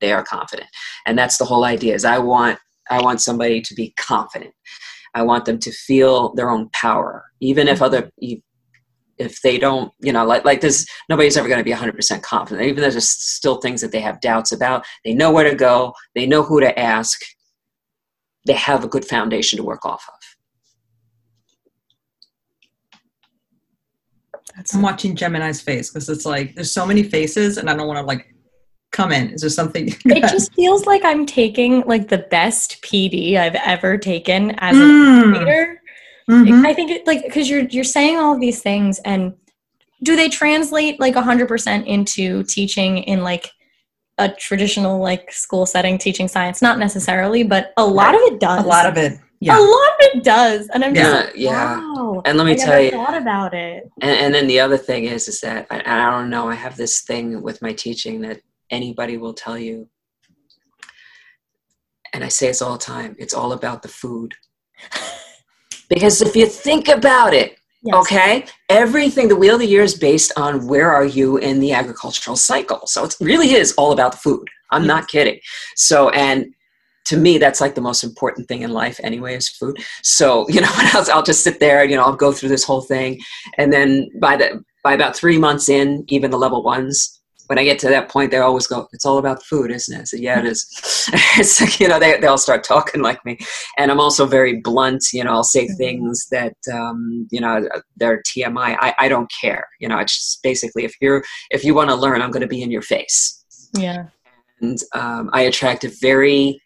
They 0.00 0.12
are 0.12 0.24
confident. 0.24 0.68
And 1.06 1.16
that's 1.16 1.38
the 1.38 1.44
whole 1.44 1.64
idea 1.64 1.94
is 1.94 2.04
I 2.04 2.18
want 2.18 2.58
I 2.90 3.00
want 3.00 3.20
somebody 3.20 3.60
to 3.60 3.74
be 3.74 3.94
confident. 3.96 4.54
I 5.16 5.22
want 5.22 5.46
them 5.46 5.58
to 5.60 5.72
feel 5.72 6.34
their 6.34 6.50
own 6.50 6.68
power, 6.74 7.24
even 7.40 7.68
if 7.68 7.76
mm-hmm. 7.78 7.84
other 7.84 8.10
if 9.18 9.40
they 9.40 9.56
don't, 9.56 9.90
you 9.98 10.12
know, 10.12 10.26
like 10.26 10.44
like 10.44 10.60
this, 10.60 10.86
nobody's 11.08 11.38
ever 11.38 11.48
going 11.48 11.58
to 11.58 11.64
be 11.64 11.72
100% 11.72 12.22
confident. 12.22 12.68
Even 12.68 12.82
though 12.82 12.90
there's 12.90 13.10
still 13.10 13.56
things 13.56 13.80
that 13.80 13.92
they 13.92 14.00
have 14.00 14.20
doubts 14.20 14.52
about, 14.52 14.84
they 15.06 15.14
know 15.14 15.32
where 15.32 15.48
to 15.48 15.56
go, 15.56 15.94
they 16.14 16.26
know 16.26 16.42
who 16.42 16.60
to 16.60 16.78
ask, 16.78 17.18
they 18.44 18.52
have 18.52 18.84
a 18.84 18.88
good 18.88 19.06
foundation 19.06 19.56
to 19.56 19.64
work 19.64 19.86
off 19.86 20.04
of. 20.06 20.20
I'm 24.74 24.82
watching 24.82 25.16
Gemini's 25.16 25.62
face 25.62 25.90
because 25.90 26.10
it's 26.10 26.26
like 26.26 26.54
there's 26.54 26.72
so 26.72 26.84
many 26.84 27.02
faces, 27.02 27.56
and 27.56 27.70
I 27.70 27.74
don't 27.74 27.88
want 27.88 28.00
to 28.00 28.04
like 28.04 28.34
come 28.96 29.12
in? 29.12 29.30
Is 29.30 29.42
there 29.42 29.50
something? 29.50 29.88
it 30.06 30.22
just 30.22 30.54
feels 30.54 30.86
like 30.86 31.04
I'm 31.04 31.26
taking 31.26 31.82
like 31.82 32.08
the 32.08 32.18
best 32.18 32.82
PD 32.82 33.36
I've 33.36 33.54
ever 33.56 33.98
taken 33.98 34.52
as 34.58 34.76
an 34.76 34.82
mm. 34.82 35.30
educator. 35.30 35.82
Mm-hmm. 36.28 36.66
I 36.66 36.74
think 36.74 36.90
it 36.90 37.06
like 37.06 37.22
because 37.24 37.48
you're 37.48 37.64
you're 37.64 37.84
saying 37.84 38.16
all 38.16 38.34
of 38.34 38.40
these 38.40 38.62
things, 38.62 38.98
and 39.00 39.34
do 40.02 40.16
they 40.16 40.28
translate 40.28 40.98
like 40.98 41.14
hundred 41.14 41.46
percent 41.46 41.86
into 41.86 42.42
teaching 42.44 42.98
in 42.98 43.22
like 43.22 43.50
a 44.18 44.30
traditional 44.30 44.98
like 44.98 45.30
school 45.30 45.66
setting, 45.66 45.98
teaching 45.98 46.26
science? 46.26 46.62
Not 46.62 46.78
necessarily, 46.78 47.44
but 47.44 47.72
a 47.76 47.86
lot 47.86 48.14
right. 48.14 48.14
of 48.14 48.32
it 48.32 48.40
does. 48.40 48.64
A 48.64 48.66
lot 48.66 48.86
of 48.86 48.96
it. 48.96 49.20
Yeah. 49.38 49.58
A 49.58 49.60
lot 49.60 49.88
of 49.90 49.96
it 50.00 50.24
does, 50.24 50.66
and 50.68 50.82
I'm 50.82 50.94
yeah, 50.94 51.02
just 51.02 51.26
like, 51.26 51.36
yeah. 51.36 51.76
Wow, 51.76 52.22
and 52.24 52.38
let 52.38 52.46
me 52.46 52.52
I 52.52 52.56
tell 52.56 52.80
you, 52.80 52.88
a 52.88 52.92
thought 52.92 53.14
about 53.14 53.52
it. 53.52 53.88
And, 54.00 54.10
and, 54.10 54.34
then 54.34 54.46
the 54.46 54.60
other 54.60 54.78
thing 54.78 55.04
is, 55.04 55.28
is 55.28 55.42
that 55.42 55.66
I, 55.70 55.82
I 55.84 56.10
don't 56.10 56.30
know. 56.30 56.48
I 56.48 56.54
have 56.54 56.78
this 56.78 57.02
thing 57.02 57.42
with 57.42 57.60
my 57.60 57.74
teaching 57.74 58.22
that 58.22 58.40
anybody 58.70 59.16
will 59.16 59.34
tell 59.34 59.58
you. 59.58 59.88
And 62.12 62.24
I 62.24 62.28
say 62.28 62.48
this 62.48 62.62
all 62.62 62.72
the 62.72 62.78
time 62.78 63.16
it's 63.18 63.34
all 63.34 63.52
about 63.52 63.82
the 63.82 63.88
food. 63.88 64.34
Because 65.88 66.20
if 66.20 66.34
you 66.34 66.46
think 66.46 66.88
about 66.88 67.32
it, 67.32 67.58
yes. 67.82 67.94
okay, 67.94 68.46
everything, 68.68 69.28
the 69.28 69.36
wheel 69.36 69.54
of 69.54 69.60
the 69.60 69.66
year 69.66 69.82
is 69.82 69.96
based 69.96 70.32
on 70.36 70.66
where 70.66 70.90
are 70.90 71.04
you 71.04 71.36
in 71.38 71.60
the 71.60 71.72
agricultural 71.72 72.36
cycle. 72.36 72.86
So 72.86 73.04
it 73.04 73.14
really 73.20 73.52
is 73.52 73.72
all 73.74 73.92
about 73.92 74.12
the 74.12 74.18
food. 74.18 74.48
I'm 74.70 74.82
yes. 74.82 74.88
not 74.88 75.08
kidding. 75.08 75.38
So, 75.76 76.10
and 76.10 76.46
to 77.06 77.16
me, 77.16 77.38
that's 77.38 77.60
like 77.60 77.76
the 77.76 77.80
most 77.80 78.02
important 78.02 78.48
thing 78.48 78.62
in 78.62 78.72
life 78.72 78.98
anyway 79.02 79.36
is 79.36 79.48
food. 79.48 79.76
So, 80.02 80.48
you 80.48 80.60
know, 80.60 80.70
I'll, 80.70 81.10
I'll 81.12 81.22
just 81.22 81.44
sit 81.44 81.60
there, 81.60 81.84
you 81.84 81.96
know, 81.96 82.02
I'll 82.02 82.16
go 82.16 82.32
through 82.32 82.48
this 82.48 82.64
whole 82.64 82.82
thing. 82.82 83.20
And 83.58 83.72
then 83.72 84.10
by 84.20 84.36
the, 84.36 84.64
by 84.82 84.92
about 84.92 85.16
three 85.16 85.38
months 85.38 85.68
in, 85.68 86.04
even 86.08 86.30
the 86.30 86.38
level 86.38 86.62
ones, 86.62 87.15
when 87.46 87.58
I 87.58 87.64
get 87.64 87.78
to 87.80 87.88
that 87.88 88.08
point, 88.08 88.30
they 88.30 88.38
always 88.38 88.66
go, 88.66 88.88
"It's 88.92 89.04
all 89.04 89.18
about 89.18 89.42
food, 89.44 89.70
isn't 89.70 89.94
it?" 89.96 90.00
I 90.00 90.04
said, 90.04 90.20
"Yeah, 90.20 90.40
it 90.40 90.46
is." 90.46 90.66
it's 91.38 91.60
like 91.60 91.80
you 91.80 91.88
know, 91.88 91.98
they 91.98 92.18
they 92.18 92.26
all 92.26 92.38
start 92.38 92.64
talking 92.64 93.02
like 93.02 93.24
me, 93.24 93.38
and 93.78 93.90
I'm 93.90 94.00
also 94.00 94.26
very 94.26 94.60
blunt. 94.60 95.04
You 95.12 95.24
know, 95.24 95.32
I'll 95.32 95.44
say 95.44 95.66
mm-hmm. 95.66 95.76
things 95.76 96.26
that 96.30 96.56
um, 96.72 97.28
you 97.30 97.40
know 97.40 97.68
they're 97.96 98.22
TMI. 98.22 98.76
I 98.80 98.94
I 98.98 99.08
don't 99.08 99.30
care. 99.40 99.68
You 99.80 99.88
know, 99.88 99.98
it's 99.98 100.16
just 100.16 100.42
basically 100.42 100.84
if 100.84 100.94
you're 101.00 101.22
if 101.50 101.64
you 101.64 101.74
want 101.74 101.90
to 101.90 101.96
learn, 101.96 102.22
I'm 102.22 102.30
going 102.30 102.42
to 102.42 102.48
be 102.48 102.62
in 102.62 102.70
your 102.70 102.82
face. 102.82 103.44
Yeah. 103.74 104.06
And 104.60 104.78
um, 104.94 105.30
I 105.32 105.42
attract 105.42 105.84
a 105.84 105.92
very 106.00 106.60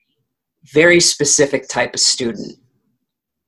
very 0.72 1.00
specific 1.00 1.68
type 1.68 1.94
of 1.94 2.00
student, 2.00 2.56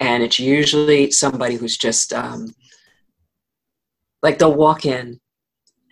and 0.01 0.23
it's 0.23 0.39
usually 0.39 1.11
somebody 1.11 1.55
who's 1.55 1.77
just 1.77 2.13
um, 2.13 2.55
like 4.23 4.39
they'll 4.39 4.55
walk 4.55 4.85
in 4.85 5.21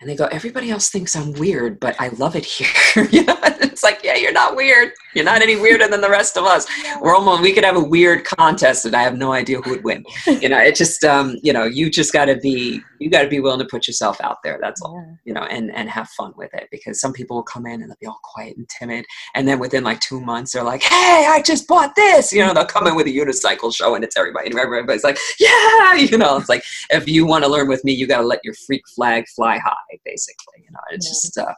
and 0.01 0.09
they 0.09 0.15
go, 0.15 0.25
everybody 0.25 0.71
else 0.71 0.89
thinks 0.89 1.15
I'm 1.15 1.31
weird, 1.33 1.79
but 1.79 1.95
I 1.99 2.09
love 2.09 2.35
it 2.35 2.43
here. 2.43 3.07
know, 3.23 3.37
it's 3.71 3.83
like, 3.83 4.01
yeah, 4.03 4.15
you're 4.15 4.31
not 4.31 4.55
weird. 4.55 4.91
You're 5.13 5.25
not 5.25 5.41
any 5.41 5.55
weirder 5.55 5.87
than 5.87 6.01
the 6.01 6.09
rest 6.09 6.37
of 6.37 6.45
us. 6.45 6.67
We're 7.01 7.15
almost, 7.15 7.41
we 7.41 7.53
could 7.53 7.65
have 7.65 7.75
a 7.75 7.83
weird 7.83 8.23
contest 8.23 8.85
and 8.85 8.95
I 8.95 9.03
have 9.03 9.17
no 9.17 9.33
idea 9.33 9.59
who 9.61 9.71
would 9.71 9.83
win. 9.83 10.05
You 10.25 10.49
know, 10.49 10.59
it 10.59 10.75
just, 10.75 11.03
um, 11.03 11.37
you 11.43 11.51
know, 11.51 11.65
you 11.65 11.89
just 11.89 12.13
got 12.13 12.25
to 12.25 12.37
be, 12.37 12.81
you 12.99 13.09
got 13.09 13.23
to 13.23 13.27
be 13.27 13.39
willing 13.39 13.59
to 13.59 13.65
put 13.65 13.87
yourself 13.87 14.21
out 14.21 14.37
there. 14.43 14.57
That's 14.61 14.81
all, 14.81 15.03
yeah. 15.05 15.15
you 15.25 15.33
know, 15.33 15.43
and, 15.43 15.71
and 15.75 15.89
have 15.89 16.09
fun 16.09 16.33
with 16.37 16.53
it 16.53 16.69
because 16.71 17.01
some 17.01 17.11
people 17.11 17.37
will 17.37 17.43
come 17.43 17.65
in 17.65 17.81
and 17.81 17.89
they'll 17.89 17.97
be 17.99 18.07
all 18.07 18.19
quiet 18.23 18.55
and 18.57 18.67
timid. 18.69 19.05
And 19.35 19.47
then 19.47 19.59
within 19.59 19.83
like 19.83 19.99
two 19.99 20.21
months, 20.21 20.53
they're 20.53 20.63
like, 20.63 20.83
Hey, 20.83 21.25
I 21.27 21.41
just 21.45 21.67
bought 21.67 21.95
this, 21.95 22.31
you 22.31 22.45
know, 22.45 22.53
they'll 22.53 22.65
come 22.65 22.87
in 22.87 22.95
with 22.95 23.07
a 23.07 23.11
unicycle 23.11 23.73
show 23.73 23.95
and 23.95 24.03
it's 24.03 24.17
everybody 24.17 24.49
and 24.49 24.59
everybody's 24.59 25.03
like, 25.03 25.17
yeah, 25.39 25.95
you 25.95 26.17
know, 26.17 26.37
it's 26.37 26.49
like, 26.49 26.63
if 26.89 27.07
you 27.07 27.25
want 27.25 27.43
to 27.43 27.49
learn 27.49 27.67
with 27.67 27.83
me, 27.83 27.91
you 27.91 28.07
got 28.07 28.21
to 28.21 28.27
let 28.27 28.39
your 28.43 28.53
freak 28.65 28.83
flag 28.95 29.25
fly 29.35 29.57
high 29.57 29.97
basically, 30.05 30.63
you 30.63 30.71
know, 30.71 30.79
it's 30.91 31.07
yeah. 31.07 31.11
just, 31.11 31.37
uh, 31.37 31.53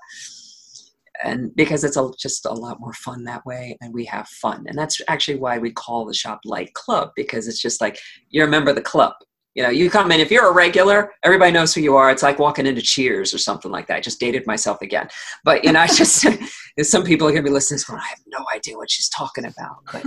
and 1.24 1.56
because 1.56 1.84
it's 1.84 1.98
a, 1.98 2.10
just 2.18 2.46
a 2.46 2.54
lot 2.54 2.80
more 2.80 2.94
fun 2.94 3.24
that 3.26 3.46
way 3.46 3.78
and 3.82 3.94
we 3.94 4.06
have 4.06 4.28
fun. 4.28 4.66
And 4.68 4.78
that's 4.78 5.00
actually 5.08 5.38
why 5.38 5.58
we 5.58 5.72
call 5.72 6.06
the 6.06 6.14
shop 6.14 6.42
light 6.46 6.74
club 6.74 7.12
because 7.16 7.48
it's 7.48 7.62
just 7.62 7.82
like 7.82 8.00
you're 8.30 8.48
a 8.48 8.52
member 8.52 8.72
of 8.72 8.76
the 8.76 8.82
club. 8.82 9.14
You 9.56 9.62
know 9.62 9.70
you 9.70 9.92
come 9.92 10.12
in 10.12 10.20
if 10.20 10.32
you're 10.32 10.50
a 10.50 10.54
regular 10.54 11.12
everybody 11.22 11.52
knows 11.52 11.76
who 11.76 11.82
you 11.82 11.96
are. 11.96 12.10
It's 12.10 12.24
like 12.24 12.40
walking 12.40 12.66
into 12.66 12.82
cheers 12.82 13.36
or 13.36 13.38
something 13.38 13.70
like 13.70 13.86
that. 13.88 13.98
I 13.98 14.02
just 14.02 14.20
dated 14.20 14.48
myself 14.48 14.82
again. 14.82 15.08
But 15.44 15.64
you 15.64 15.72
know 15.72 15.80
i 15.80 15.86
just 15.86 16.26
some 16.82 17.04
people 17.04 17.28
are 17.28 17.32
going 17.32 17.44
to 17.44 17.50
be 17.50 17.54
listening 17.54 17.80
going 17.86 18.00
i 18.00 18.08
have 18.08 18.20
no 18.26 18.44
idea 18.56 18.78
what 18.78 18.90
she's 18.90 19.10
talking 19.10 19.46
about. 19.46 19.76
But 19.92 20.06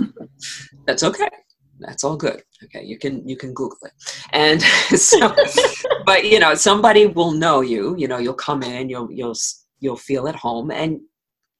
that's 0.85 1.03
okay. 1.03 1.29
That's 1.79 2.03
all 2.03 2.17
good. 2.17 2.41
Okay 2.65 2.83
you 2.83 2.97
can 2.97 3.25
you 3.25 3.37
can 3.37 3.53
google 3.53 3.77
it. 3.83 3.93
And 4.33 4.61
so 4.99 5.33
but 6.05 6.25
you 6.25 6.39
know 6.39 6.53
somebody 6.53 7.05
will 7.05 7.31
know 7.31 7.61
you. 7.61 7.95
You 7.97 8.09
know 8.09 8.17
you'll 8.17 8.33
come 8.33 8.63
in 8.63 8.89
you'll 8.89 9.09
you'll 9.09 9.35
you'll 9.79 9.97
feel 9.97 10.27
at 10.27 10.35
home. 10.35 10.71
And 10.71 10.99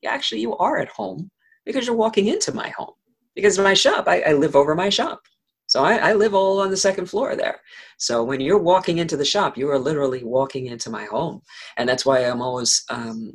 actually 0.05 0.41
you 0.41 0.55
are 0.57 0.78
at 0.78 0.89
home 0.89 1.30
because 1.65 1.86
you're 1.86 1.95
walking 1.95 2.28
into 2.28 2.53
my 2.53 2.70
home 2.70 2.93
because 3.36 3.57
my 3.59 3.74
shop 3.74 4.07
I, 4.07 4.22
I 4.22 4.34
live 4.34 4.55
over 4.55 4.76
my 4.76 4.89
shop. 4.89 5.22
So 5.70 5.84
I, 5.84 5.95
I, 5.97 6.13
live 6.13 6.34
all 6.34 6.61
on 6.61 6.70
the 6.70 6.78
second 6.78 7.07
floor 7.07 7.36
there. 7.36 7.59
So 7.97 8.24
when 8.24 8.39
you're 8.39 8.57
walking 8.57 8.99
into 8.99 9.18
the 9.18 9.26
shop 9.26 9.57
you 9.57 9.70
are 9.70 9.80
literally 9.80 10.24
walking 10.24 10.68
into 10.68 10.89
my 10.89 11.05
home. 11.05 11.41
And 11.78 11.89
that's 11.89 12.05
why 12.05 12.20
i'm 12.22 12.41
always 12.41 12.84
um, 12.89 13.34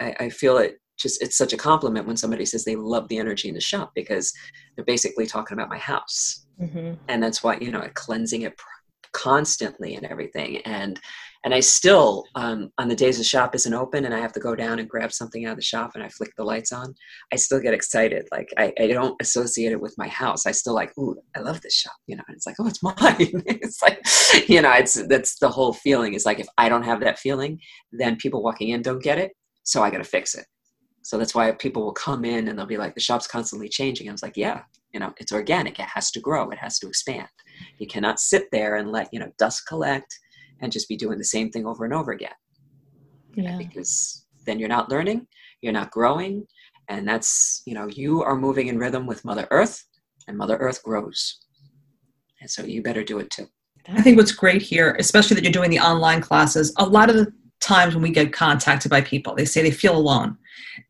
I, 0.00 0.14
I 0.20 0.28
feel 0.30 0.58
it 0.58 0.78
just 0.96 1.20
it's 1.20 1.36
such 1.36 1.52
a 1.52 1.58
compliment 1.58 2.06
when 2.06 2.16
somebody 2.16 2.46
says 2.46 2.64
they 2.64 2.76
love 2.76 3.08
the 3.08 3.18
energy 3.18 3.48
in 3.48 3.54
the 3.54 3.60
shop 3.60 3.90
because 3.94 4.32
they're 4.74 4.84
basically 4.84 5.26
talking 5.26 5.56
about 5.56 5.68
my 5.68 5.78
house. 5.78 6.40
Mm-hmm. 6.62 6.92
and 7.08 7.20
that's 7.20 7.42
why 7.42 7.58
you 7.60 7.72
know 7.72 7.84
cleansing 7.94 8.42
it 8.42 8.54
constantly 9.14 9.94
and 9.94 10.04
everything. 10.04 10.58
And 10.58 11.00
and 11.44 11.52
I 11.52 11.60
still, 11.60 12.24
um, 12.34 12.70
on 12.78 12.88
the 12.88 12.96
days 12.96 13.18
the 13.18 13.24
shop 13.24 13.54
isn't 13.54 13.74
open 13.74 14.06
and 14.06 14.14
I 14.14 14.18
have 14.18 14.32
to 14.32 14.40
go 14.40 14.56
down 14.56 14.78
and 14.78 14.88
grab 14.88 15.12
something 15.12 15.44
out 15.44 15.52
of 15.52 15.58
the 15.58 15.62
shop 15.62 15.90
and 15.94 16.02
I 16.02 16.08
flick 16.08 16.32
the 16.36 16.44
lights 16.44 16.72
on, 16.72 16.94
I 17.32 17.36
still 17.36 17.60
get 17.60 17.74
excited. 17.74 18.26
Like 18.32 18.48
I, 18.56 18.72
I 18.80 18.86
don't 18.86 19.20
associate 19.20 19.72
it 19.72 19.80
with 19.80 19.94
my 19.98 20.08
house. 20.08 20.46
I 20.46 20.52
still 20.52 20.74
like, 20.74 20.96
ooh, 20.98 21.16
I 21.36 21.40
love 21.40 21.60
this 21.60 21.74
shop, 21.74 21.94
you 22.06 22.16
know. 22.16 22.22
And 22.28 22.36
it's 22.36 22.46
like, 22.46 22.56
oh, 22.58 22.66
it's 22.66 22.82
mine. 22.82 22.94
it's 22.98 23.82
like, 23.82 24.48
you 24.48 24.62
know, 24.62 24.72
it's 24.72 24.94
that's 25.06 25.38
the 25.38 25.50
whole 25.50 25.74
feeling. 25.74 26.14
Is 26.14 26.24
like 26.24 26.40
if 26.40 26.48
I 26.56 26.70
don't 26.70 26.82
have 26.82 27.00
that 27.00 27.18
feeling, 27.18 27.60
then 27.92 28.16
people 28.16 28.42
walking 28.42 28.70
in 28.70 28.80
don't 28.80 29.02
get 29.02 29.18
it. 29.18 29.32
So 29.64 29.82
I 29.82 29.90
got 29.90 29.98
to 29.98 30.04
fix 30.04 30.34
it. 30.34 30.46
So 31.02 31.18
that's 31.18 31.34
why 31.34 31.52
people 31.52 31.84
will 31.84 31.92
come 31.92 32.24
in 32.24 32.48
and 32.48 32.58
they'll 32.58 32.64
be 32.64 32.78
like, 32.78 32.94
the 32.94 33.00
shop's 33.00 33.26
constantly 33.26 33.68
changing. 33.68 34.08
I 34.08 34.12
was 34.12 34.22
like, 34.22 34.38
yeah, 34.38 34.62
you 34.94 35.00
know, 35.00 35.12
it's 35.18 35.32
organic. 35.32 35.78
It 35.78 35.86
has 35.92 36.10
to 36.12 36.20
grow. 36.20 36.48
It 36.48 36.58
has 36.58 36.78
to 36.78 36.88
expand. 36.88 37.28
You 37.78 37.86
cannot 37.86 38.18
sit 38.18 38.46
there 38.50 38.76
and 38.76 38.90
let 38.90 39.10
you 39.12 39.20
know 39.20 39.30
dust 39.38 39.66
collect 39.68 40.18
and 40.60 40.72
just 40.72 40.88
be 40.88 40.96
doing 40.96 41.18
the 41.18 41.24
same 41.24 41.50
thing 41.50 41.66
over 41.66 41.84
and 41.84 41.94
over 41.94 42.12
again. 42.12 42.32
Yeah. 43.34 43.56
Because 43.56 44.26
then 44.46 44.58
you're 44.58 44.68
not 44.68 44.90
learning, 44.90 45.26
you're 45.60 45.72
not 45.72 45.90
growing, 45.90 46.46
and 46.88 47.08
that's, 47.08 47.62
you 47.66 47.74
know, 47.74 47.86
you 47.88 48.22
are 48.22 48.36
moving 48.36 48.68
in 48.68 48.78
rhythm 48.78 49.06
with 49.06 49.24
Mother 49.24 49.48
Earth, 49.50 49.84
and 50.28 50.36
Mother 50.36 50.56
Earth 50.56 50.82
grows. 50.82 51.38
And 52.40 52.50
so 52.50 52.62
you 52.62 52.82
better 52.82 53.02
do 53.02 53.18
it 53.18 53.30
too. 53.30 53.46
I 53.88 54.00
think 54.00 54.16
what's 54.16 54.32
great 54.32 54.62
here, 54.62 54.96
especially 54.98 55.34
that 55.34 55.44
you're 55.44 55.52
doing 55.52 55.70
the 55.70 55.78
online 55.78 56.20
classes, 56.20 56.72
a 56.78 56.86
lot 56.86 57.10
of 57.10 57.16
the 57.16 57.32
times 57.60 57.94
when 57.94 58.02
we 58.02 58.10
get 58.10 58.32
contacted 58.32 58.90
by 58.90 59.00
people, 59.00 59.34
they 59.34 59.44
say 59.44 59.62
they 59.62 59.70
feel 59.70 59.96
alone. 59.96 60.36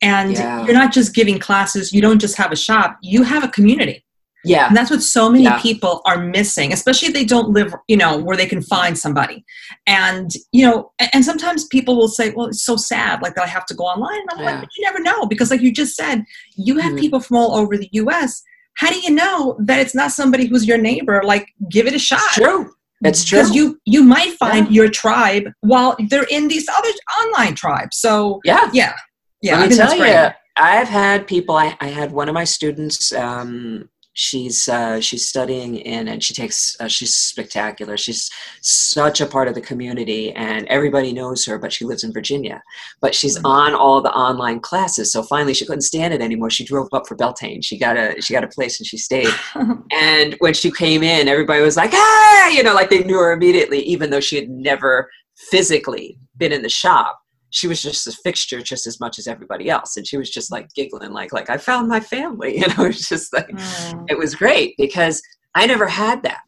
And 0.03 0.33
yeah. 0.33 0.65
you're 0.65 0.75
not 0.75 0.93
just 0.93 1.15
giving 1.15 1.39
classes, 1.39 1.93
you 1.93 2.01
don't 2.01 2.21
just 2.21 2.37
have 2.37 2.53
a 2.53 2.57
shop, 2.57 2.99
you 3.03 3.23
have 3.23 3.45
a 3.45 3.49
community. 3.49 4.04
Yeah. 4.45 4.69
And 4.69 4.77
that's 4.77 4.91
what 4.91 5.03
so 5.03 5.31
many 5.31 5.45
yeah. 5.45 5.61
people 5.61 6.03
are 6.05 6.19
missing, 6.19 6.73
especially 6.73 7.09
if 7.09 7.15
they 7.15 7.25
don't 7.25 7.51
live, 7.51 7.75
you 7.89 7.97
know, 7.97 8.19
where 8.19 8.37
they 8.37 8.47
can 8.47 8.63
find 8.63 8.99
somebody. 8.99 9.45
And, 9.87 10.31
you 10.53 10.67
know, 10.67 10.93
and 11.13 11.25
sometimes 11.25 11.67
people 11.67 11.97
will 11.97 12.09
say, 12.09 12.31
well, 12.31 12.47
it's 12.47 12.65
so 12.65 12.77
sad, 12.77 13.23
like 13.23 13.35
that 13.37 13.45
I 13.45 13.49
have 13.49 13.67
to 13.67 13.75
go 13.75 13.85
online. 13.85 14.21
And 14.21 14.31
I'm 14.33 14.39
yeah. 14.41 14.45
like, 14.45 14.61
but 14.61 14.69
you 14.77 14.85
never 14.85 15.01
know. 15.01 15.27
Because 15.27 15.51
like 15.51 15.61
you 15.61 15.73
just 15.73 15.97
said, 15.97 16.25
you 16.57 16.79
have 16.79 16.93
mm-hmm. 16.93 17.01
people 17.01 17.21
from 17.21 17.39
all 17.39 17.57
over 17.57 17.77
the 17.77 17.89
US. 17.93 18.43
How 18.77 18.91
do 18.91 18.99
you 18.99 19.11
know 19.11 19.57
that 19.61 19.81
it's 19.81 19.95
not 19.95 20.11
somebody 20.11 20.47
who's 20.47 20.67
your 20.67 20.79
neighbor? 20.79 21.23
Like, 21.25 21.49
give 21.71 21.87
it 21.87 21.95
a 21.95 21.99
shot. 21.99 22.21
It's 22.25 22.35
true. 22.35 22.71
It's 23.05 23.25
true. 23.25 23.39
Because 23.39 23.55
you 23.55 23.79
you 23.85 24.03
might 24.03 24.33
find 24.39 24.67
yeah. 24.67 24.73
your 24.73 24.89
tribe 24.89 25.45
while 25.61 25.97
they're 26.09 26.27
in 26.31 26.49
these 26.49 26.67
other 26.69 26.89
online 27.23 27.55
tribes. 27.55 27.99
So 27.99 28.41
yeah, 28.45 28.71
yeah, 28.73 28.95
yeah. 29.43 29.61
Let 29.61 29.71
me 29.71 29.77
tell 29.77 29.95
you, 29.95 30.31
I've 30.57 30.89
had 30.89 31.27
people. 31.27 31.57
I, 31.57 31.77
I 31.81 31.89
had 31.89 32.13
one 32.13 32.29
of 32.29 32.35
my 32.35 32.45
students 32.45 33.13
um, 33.13 33.91
she's 34.15 34.69
uh, 34.69 35.01
she's 35.01 35.27
studying 35.27 35.77
in 35.77 36.09
and 36.09 36.23
she 36.23 36.33
takes 36.33 36.77
uh, 36.81 36.89
she's 36.89 37.15
spectacular. 37.15 37.97
She's 37.97 38.31
such 38.63 39.21
a 39.21 39.27
part 39.27 39.49
of 39.49 39.55
the 39.55 39.61
community 39.61 40.33
and 40.33 40.67
everybody 40.69 41.13
knows 41.13 41.45
her 41.45 41.59
but 41.59 41.73
she 41.73 41.85
lives 41.85 42.05
in 42.05 42.13
virginia. 42.13 42.63
But 43.01 43.15
she's 43.15 43.37
mm-hmm. 43.37 43.47
on 43.47 43.75
all 43.75 44.01
the 44.01 44.13
online 44.13 44.61
classes. 44.61 45.13
So 45.13 45.23
finally 45.23 45.55
she 45.55 45.67
couldn't 45.67 45.83
stand 45.83 46.15
it 46.15 46.23
anymore. 46.23 46.51
She 46.51 46.65
drove 46.65 46.89
up 46.93 47.07
for 47.07 47.17
beltane. 47.17 47.63
She 47.63 47.79
got 47.79 47.97
a 47.97 48.21
she 48.21 48.33
got 48.33 48.45
a 48.45 48.49
place 48.49 48.81
and 48.81 48.87
she 48.87 48.97
stayed. 48.97 49.29
And 49.93 50.35
when 50.39 50.55
she 50.55 50.71
came 50.71 51.03
in 51.03 51.29
everybody 51.29 51.63
was 51.63 51.77
like 51.77 51.91
ah 51.93 52.49
you 52.49 52.63
know 52.63 52.75
like 52.75 52.91
they 52.91 53.05
knew 53.05 53.19
her 53.19 53.33
immediately 53.33 53.81
even 53.81 54.11
though 54.11 54.21
she 54.21 54.37
had 54.37 54.49
never 54.49 55.11
physically 55.37 56.19
been 56.37 56.53
in 56.53 56.63
the 56.63 56.69
shop 56.69 57.21
she 57.55 57.69
was 57.69 57.81
just 57.81 58.09
a 58.09 58.13
fixture 58.25 58.61
just 58.61 58.85
as 58.85 58.99
much 58.99 59.17
as 59.17 59.29
everybody 59.29 59.71
else. 59.71 59.97
And 59.97 60.05
she 60.05 60.17
was 60.17 60.29
just 60.29 60.51
like 60.51 60.69
giggling 60.75 61.13
like 61.13 61.33
like 61.33 61.49
i 61.49 61.57
found 61.57 61.89
my 61.89 62.01
family 62.01 62.59
you 62.59 62.67
know 62.67 62.85
it's 62.85 63.09
just 63.09 63.33
like 63.33 63.49
mm. 63.49 64.05
it 64.09 64.19
was 64.19 64.35
great 64.35 64.75
because 64.77 65.23
i 65.55 65.67
never 65.67 65.87
had 65.87 66.23
that. 66.25 66.41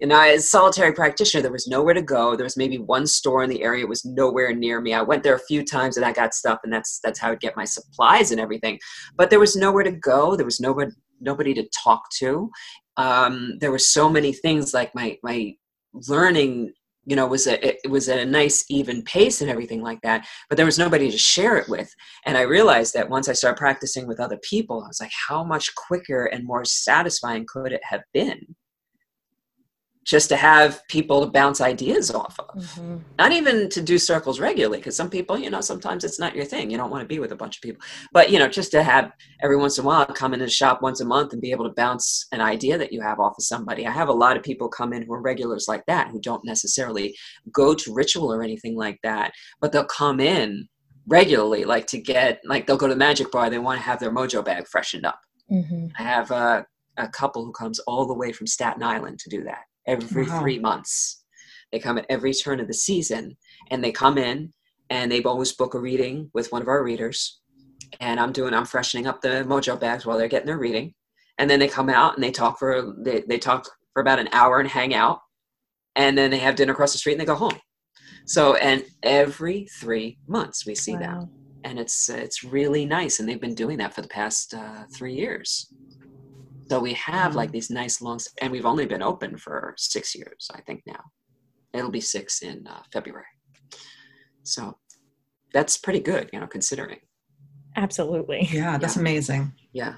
You 0.00 0.08
know 0.08 0.20
as 0.20 0.50
solitary 0.50 0.92
practitioner 0.92 1.42
there 1.42 1.52
was 1.52 1.68
nowhere 1.68 1.94
to 1.94 2.02
go. 2.02 2.34
There 2.34 2.44
was 2.44 2.56
maybe 2.56 2.78
one 2.78 3.06
store 3.06 3.44
in 3.44 3.50
the 3.50 3.62
area 3.62 3.84
it 3.84 3.88
was 3.88 4.04
nowhere 4.04 4.54
near 4.54 4.80
me. 4.80 4.94
I 4.94 5.02
went 5.02 5.22
there 5.22 5.36
a 5.36 5.46
few 5.50 5.64
times 5.64 5.96
and 5.96 6.04
i 6.06 6.12
got 6.12 6.34
stuff 6.34 6.60
and 6.64 6.72
that's 6.72 6.98
that's 7.04 7.20
how 7.20 7.28
i 7.28 7.30
would 7.30 7.40
get 7.40 7.56
my 7.56 7.64
supplies 7.64 8.32
and 8.32 8.40
everything. 8.40 8.78
But 9.16 9.30
there 9.30 9.40
was 9.40 9.56
nowhere 9.56 9.84
to 9.84 9.92
go. 9.92 10.34
There 10.34 10.46
was 10.46 10.60
nobody 10.60 10.90
nobody 11.20 11.52
to 11.54 11.68
talk 11.84 12.02
to. 12.20 12.50
Um, 12.96 13.58
there 13.60 13.70
were 13.70 13.78
so 13.78 14.08
many 14.08 14.32
things 14.32 14.72
like 14.72 14.94
my 14.94 15.18
my 15.22 15.54
learning 16.08 16.72
you 17.06 17.16
know 17.16 17.26
was 17.26 17.46
a 17.46 17.66
it 17.66 17.90
was 17.90 18.08
at 18.08 18.18
a 18.18 18.24
nice 18.26 18.64
even 18.68 19.02
pace 19.02 19.40
and 19.40 19.50
everything 19.50 19.82
like 19.82 20.00
that 20.02 20.26
but 20.48 20.56
there 20.56 20.66
was 20.66 20.78
nobody 20.78 21.10
to 21.10 21.18
share 21.18 21.56
it 21.56 21.68
with. 21.68 21.92
And 22.26 22.36
i 22.36 22.42
realized 22.42 22.94
that 22.94 23.08
once 23.08 23.28
i 23.28 23.32
started 23.32 23.58
practicing 23.58 24.06
with 24.06 24.20
other 24.20 24.38
people 24.38 24.82
i 24.82 24.88
was 24.88 25.00
like 25.00 25.12
how 25.28 25.44
much 25.44 25.74
quicker 25.74 26.26
and 26.26 26.44
more 26.44 26.64
satisfying 26.64 27.46
could 27.46 27.72
it 27.72 27.82
have 27.84 28.02
been 28.12 28.54
just 30.04 30.28
to 30.28 30.36
have 30.36 30.86
people 30.88 31.24
to 31.24 31.30
bounce 31.30 31.60
ideas 31.60 32.10
off 32.10 32.38
of. 32.38 32.62
Mm-hmm. 32.62 32.96
Not 33.18 33.32
even 33.32 33.70
to 33.70 33.80
do 33.80 33.98
circles 33.98 34.38
regularly, 34.38 34.78
because 34.78 34.96
some 34.96 35.08
people, 35.08 35.38
you 35.38 35.48
know, 35.48 35.62
sometimes 35.62 36.04
it's 36.04 36.20
not 36.20 36.36
your 36.36 36.44
thing. 36.44 36.70
You 36.70 36.76
don't 36.76 36.90
want 36.90 37.02
to 37.02 37.08
be 37.08 37.18
with 37.18 37.32
a 37.32 37.36
bunch 37.36 37.56
of 37.56 37.62
people. 37.62 37.82
But, 38.12 38.30
you 38.30 38.38
know, 38.38 38.48
just 38.48 38.70
to 38.72 38.82
have 38.82 39.12
every 39.42 39.56
once 39.56 39.78
in 39.78 39.84
a 39.84 39.86
while 39.86 40.04
come 40.06 40.34
in 40.34 40.40
the 40.40 40.48
shop 40.48 40.82
once 40.82 41.00
a 41.00 41.06
month 41.06 41.32
and 41.32 41.40
be 41.40 41.52
able 41.52 41.66
to 41.66 41.74
bounce 41.74 42.26
an 42.32 42.42
idea 42.42 42.76
that 42.76 42.92
you 42.92 43.00
have 43.00 43.18
off 43.18 43.34
of 43.38 43.44
somebody. 43.44 43.86
I 43.86 43.90
have 43.90 44.08
a 44.08 44.12
lot 44.12 44.36
of 44.36 44.42
people 44.42 44.68
come 44.68 44.92
in 44.92 45.02
who 45.02 45.14
are 45.14 45.22
regulars 45.22 45.66
like 45.68 45.84
that, 45.86 46.10
who 46.10 46.20
don't 46.20 46.44
necessarily 46.44 47.16
go 47.52 47.74
to 47.74 47.94
ritual 47.94 48.32
or 48.32 48.42
anything 48.42 48.76
like 48.76 48.98
that, 49.02 49.32
but 49.60 49.72
they'll 49.72 49.84
come 49.86 50.20
in 50.20 50.68
regularly, 51.06 51.64
like 51.64 51.86
to 51.86 51.98
get, 51.98 52.40
like 52.44 52.66
they'll 52.66 52.76
go 52.76 52.88
to 52.88 52.94
the 52.94 52.98
magic 52.98 53.30
bar, 53.30 53.48
they 53.48 53.58
want 53.58 53.78
to 53.78 53.84
have 53.84 54.00
their 54.00 54.12
mojo 54.12 54.44
bag 54.44 54.66
freshened 54.68 55.06
up. 55.06 55.20
Mm-hmm. 55.50 55.88
I 55.98 56.02
have 56.02 56.30
a, 56.30 56.66
a 56.96 57.08
couple 57.08 57.44
who 57.44 57.52
comes 57.52 57.78
all 57.80 58.06
the 58.06 58.14
way 58.14 58.32
from 58.32 58.46
Staten 58.46 58.82
Island 58.82 59.18
to 59.20 59.30
do 59.30 59.42
that 59.44 59.64
every 59.86 60.26
wow. 60.26 60.40
three 60.40 60.58
months. 60.58 61.24
They 61.72 61.78
come 61.78 61.98
at 61.98 62.06
every 62.08 62.32
turn 62.32 62.60
of 62.60 62.68
the 62.68 62.74
season 62.74 63.36
and 63.70 63.82
they 63.82 63.92
come 63.92 64.18
in 64.18 64.52
and 64.90 65.10
they 65.10 65.22
always 65.22 65.52
book 65.52 65.74
a 65.74 65.80
reading 65.80 66.30
with 66.34 66.52
one 66.52 66.62
of 66.62 66.68
our 66.68 66.84
readers. 66.84 67.40
And 68.00 68.20
I'm 68.20 68.32
doing, 68.32 68.54
I'm 68.54 68.64
freshening 68.64 69.06
up 69.06 69.20
the 69.20 69.44
mojo 69.46 69.78
bags 69.78 70.06
while 70.06 70.18
they're 70.18 70.28
getting 70.28 70.46
their 70.46 70.58
reading. 70.58 70.94
And 71.38 71.50
then 71.50 71.58
they 71.58 71.68
come 71.68 71.88
out 71.88 72.14
and 72.14 72.22
they 72.22 72.30
talk 72.30 72.58
for, 72.58 72.94
they, 72.98 73.24
they 73.26 73.38
talk 73.38 73.68
for 73.92 74.00
about 74.02 74.18
an 74.18 74.28
hour 74.32 74.60
and 74.60 74.68
hang 74.68 74.94
out. 74.94 75.20
And 75.96 76.16
then 76.16 76.30
they 76.30 76.38
have 76.38 76.56
dinner 76.56 76.72
across 76.72 76.92
the 76.92 76.98
street 76.98 77.12
and 77.12 77.20
they 77.20 77.26
go 77.26 77.34
home. 77.34 77.58
So, 78.26 78.54
and 78.54 78.84
every 79.02 79.66
three 79.80 80.18
months 80.26 80.66
we 80.66 80.74
see 80.74 80.94
wow. 80.94 81.00
them. 81.00 81.30
And 81.64 81.78
it's, 81.78 82.08
it's 82.08 82.44
really 82.44 82.84
nice. 82.84 83.20
And 83.20 83.28
they've 83.28 83.40
been 83.40 83.54
doing 83.54 83.78
that 83.78 83.94
for 83.94 84.02
the 84.02 84.08
past 84.08 84.54
uh, 84.54 84.84
three 84.92 85.14
years. 85.14 85.72
So 86.68 86.80
we 86.80 86.94
have 86.94 87.30
mm-hmm. 87.30 87.36
like 87.36 87.52
these 87.52 87.70
nice 87.70 88.00
long, 88.00 88.18
and 88.40 88.50
we've 88.50 88.66
only 88.66 88.86
been 88.86 89.02
open 89.02 89.36
for 89.36 89.74
six 89.76 90.14
years, 90.14 90.48
I 90.54 90.60
think 90.62 90.82
now. 90.86 91.00
It'll 91.72 91.90
be 91.90 92.00
six 92.00 92.42
in 92.42 92.66
uh, 92.66 92.82
February. 92.92 93.24
So 94.44 94.78
that's 95.52 95.76
pretty 95.76 96.00
good, 96.00 96.30
you 96.32 96.40
know, 96.40 96.46
considering. 96.46 96.98
Absolutely. 97.76 98.48
Yeah, 98.50 98.78
that's 98.78 98.96
yeah. 98.96 99.00
amazing. 99.00 99.52
Yeah. 99.72 99.94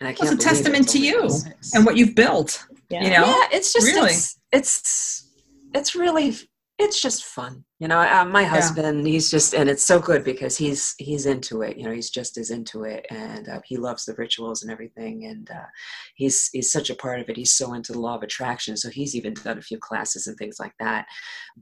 And 0.00 0.08
I 0.08 0.12
can't 0.12 0.32
it's 0.32 0.44
a 0.44 0.48
testament 0.48 0.88
to 0.90 1.00
you 1.00 1.28
and 1.74 1.84
what 1.84 1.96
you've 1.96 2.14
built. 2.14 2.64
Yeah. 2.90 3.02
You 3.02 3.10
know? 3.10 3.26
Yeah, 3.26 3.56
it's 3.56 3.72
just 3.72 3.86
really. 3.86 4.10
it's, 4.10 4.38
it's 4.52 5.30
it's 5.74 5.94
really 5.94 6.36
it's 6.78 7.02
just 7.02 7.24
fun 7.24 7.64
you 7.80 7.88
know 7.88 7.98
uh, 7.98 8.24
my 8.24 8.44
husband 8.44 9.06
yeah. 9.06 9.12
he's 9.12 9.30
just 9.30 9.52
and 9.52 9.68
it's 9.68 9.84
so 9.84 9.98
good 9.98 10.22
because 10.22 10.56
he's 10.56 10.94
he's 10.98 11.26
into 11.26 11.62
it 11.62 11.76
you 11.76 11.84
know 11.84 11.90
he's 11.90 12.10
just 12.10 12.38
as 12.38 12.50
into 12.50 12.84
it 12.84 13.04
and 13.10 13.48
uh, 13.48 13.60
he 13.64 13.76
loves 13.76 14.04
the 14.04 14.14
rituals 14.14 14.62
and 14.62 14.70
everything 14.70 15.24
and 15.26 15.50
uh, 15.50 15.66
he's 16.14 16.48
he's 16.52 16.70
such 16.70 16.88
a 16.88 16.94
part 16.94 17.20
of 17.20 17.28
it 17.28 17.36
he's 17.36 17.52
so 17.52 17.74
into 17.74 17.92
the 17.92 17.98
law 17.98 18.14
of 18.14 18.22
attraction 18.22 18.76
so 18.76 18.88
he's 18.90 19.16
even 19.16 19.34
done 19.34 19.58
a 19.58 19.62
few 19.62 19.78
classes 19.78 20.26
and 20.26 20.36
things 20.36 20.58
like 20.60 20.74
that 20.78 21.06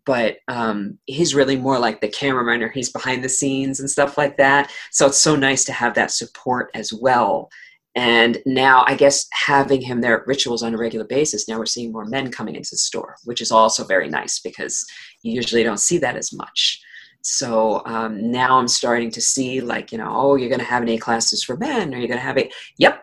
but 0.05 0.37
um, 0.49 0.99
he's 1.07 1.35
really 1.35 1.57
more 1.57 1.79
like 1.79 2.01
the 2.01 2.09
cameraman 2.09 2.63
or 2.63 2.69
he's 2.69 2.93
behind 2.93 3.25
the 3.25 3.29
scenes 3.29 3.81
and 3.81 3.91
stuff 3.91 4.19
like 4.19 4.37
that 4.37 4.71
so 4.91 5.07
it's 5.07 5.21
so 5.21 5.35
nice 5.35 5.65
to 5.65 5.73
have 5.73 5.95
that 5.95 6.11
support 6.11 6.71
as 6.75 6.93
well 6.93 7.49
and 7.97 8.37
now, 8.45 8.85
I 8.87 8.95
guess 8.95 9.27
having 9.33 9.81
him 9.81 10.03
there 10.03 10.21
at 10.21 10.27
rituals 10.27 10.63
on 10.63 10.75
a 10.75 10.79
regular 10.79 11.07
basis, 11.07 11.49
now 11.49 11.59
we're 11.59 11.65
seeing 11.65 11.93
more 11.93 12.05
men 12.05 12.31
coming 12.31 12.55
into 12.55 12.69
the 12.73 12.77
store, 12.77 13.17
which 13.25 13.41
is 13.41 13.51
also 13.51 13.85
very 13.85 14.11
nice 14.11 14.39
because 14.39 14.85
you 15.23 15.33
usually 15.33 15.63
don't 15.63 15.81
see 15.81 15.97
that 15.99 16.15
as 16.15 16.31
much. 16.31 16.79
So 17.23 17.83
um, 17.87 18.31
now 18.31 18.59
I'm 18.59 18.69
starting 18.69 19.11
to 19.13 19.21
see, 19.23 19.63
like, 19.63 19.93
you 19.93 19.99
know, 19.99 20.11
oh, 20.11 20.37
you're 20.37 20.51
going 20.51 20.61
to 20.61 20.67
have 20.67 20.83
any 20.83 20.99
classes 20.99 21.43
for 21.43 21.57
men? 21.57 21.95
Are 21.95 21.99
you 21.99 22.07
going 22.07 22.19
to 22.19 22.25
have 22.25 22.37
a, 22.37 22.51
yep, 22.77 23.03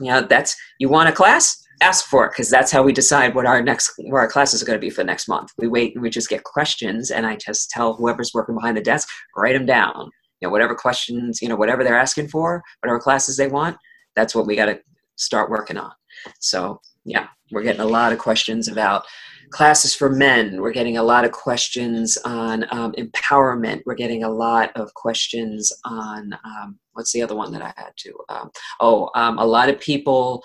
you 0.00 0.06
know, 0.06 0.20
that's, 0.20 0.56
you 0.78 0.88
want 0.88 1.08
a 1.08 1.12
class? 1.12 1.60
Ask 1.82 2.06
for 2.06 2.24
it 2.26 2.30
because 2.30 2.50
that's 2.50 2.70
how 2.70 2.84
we 2.84 2.92
decide 2.92 3.34
what 3.34 3.46
our 3.46 3.60
next, 3.60 3.92
where 3.96 4.20
our 4.20 4.30
classes 4.30 4.62
are 4.62 4.66
going 4.66 4.78
to 4.78 4.86
be 4.86 4.90
for 4.90 5.02
next 5.02 5.26
month. 5.26 5.50
We 5.58 5.66
wait 5.66 5.94
and 5.94 6.02
we 6.02 6.08
just 6.08 6.28
get 6.28 6.44
questions, 6.44 7.10
and 7.10 7.26
I 7.26 7.34
just 7.36 7.70
tell 7.70 7.94
whoever's 7.94 8.32
working 8.32 8.54
behind 8.54 8.76
the 8.76 8.82
desk, 8.82 9.08
write 9.36 9.54
them 9.54 9.66
down. 9.66 10.10
You 10.40 10.46
know, 10.46 10.50
whatever 10.50 10.74
questions, 10.74 11.42
you 11.42 11.48
know, 11.48 11.56
whatever 11.56 11.82
they're 11.82 11.98
asking 11.98 12.28
for, 12.28 12.62
whatever 12.80 13.00
classes 13.00 13.36
they 13.36 13.48
want, 13.48 13.76
that's 14.16 14.34
what 14.34 14.46
we 14.46 14.56
got 14.56 14.66
to 14.66 14.80
start 15.16 15.50
working 15.50 15.76
on. 15.76 15.92
So, 16.40 16.80
yeah, 17.04 17.28
we're 17.50 17.62
getting 17.62 17.80
a 17.80 17.86
lot 17.86 18.12
of 18.12 18.18
questions 18.18 18.68
about 18.68 19.04
classes 19.50 19.94
for 19.94 20.08
men. 20.08 20.60
We're 20.60 20.72
getting 20.72 20.96
a 20.96 21.02
lot 21.02 21.24
of 21.24 21.32
questions 21.32 22.16
on 22.24 22.64
um, 22.70 22.92
empowerment. 22.92 23.82
We're 23.84 23.94
getting 23.94 24.24
a 24.24 24.30
lot 24.30 24.70
of 24.76 24.92
questions 24.94 25.72
on 25.84 26.32
um, 26.44 26.78
what's 26.92 27.12
the 27.12 27.22
other 27.22 27.34
one 27.34 27.52
that 27.52 27.62
I 27.62 27.72
had 27.76 27.92
to? 27.96 28.12
Um, 28.28 28.50
oh, 28.80 29.10
um, 29.14 29.38
a 29.38 29.44
lot 29.44 29.68
of 29.68 29.80
people, 29.80 30.42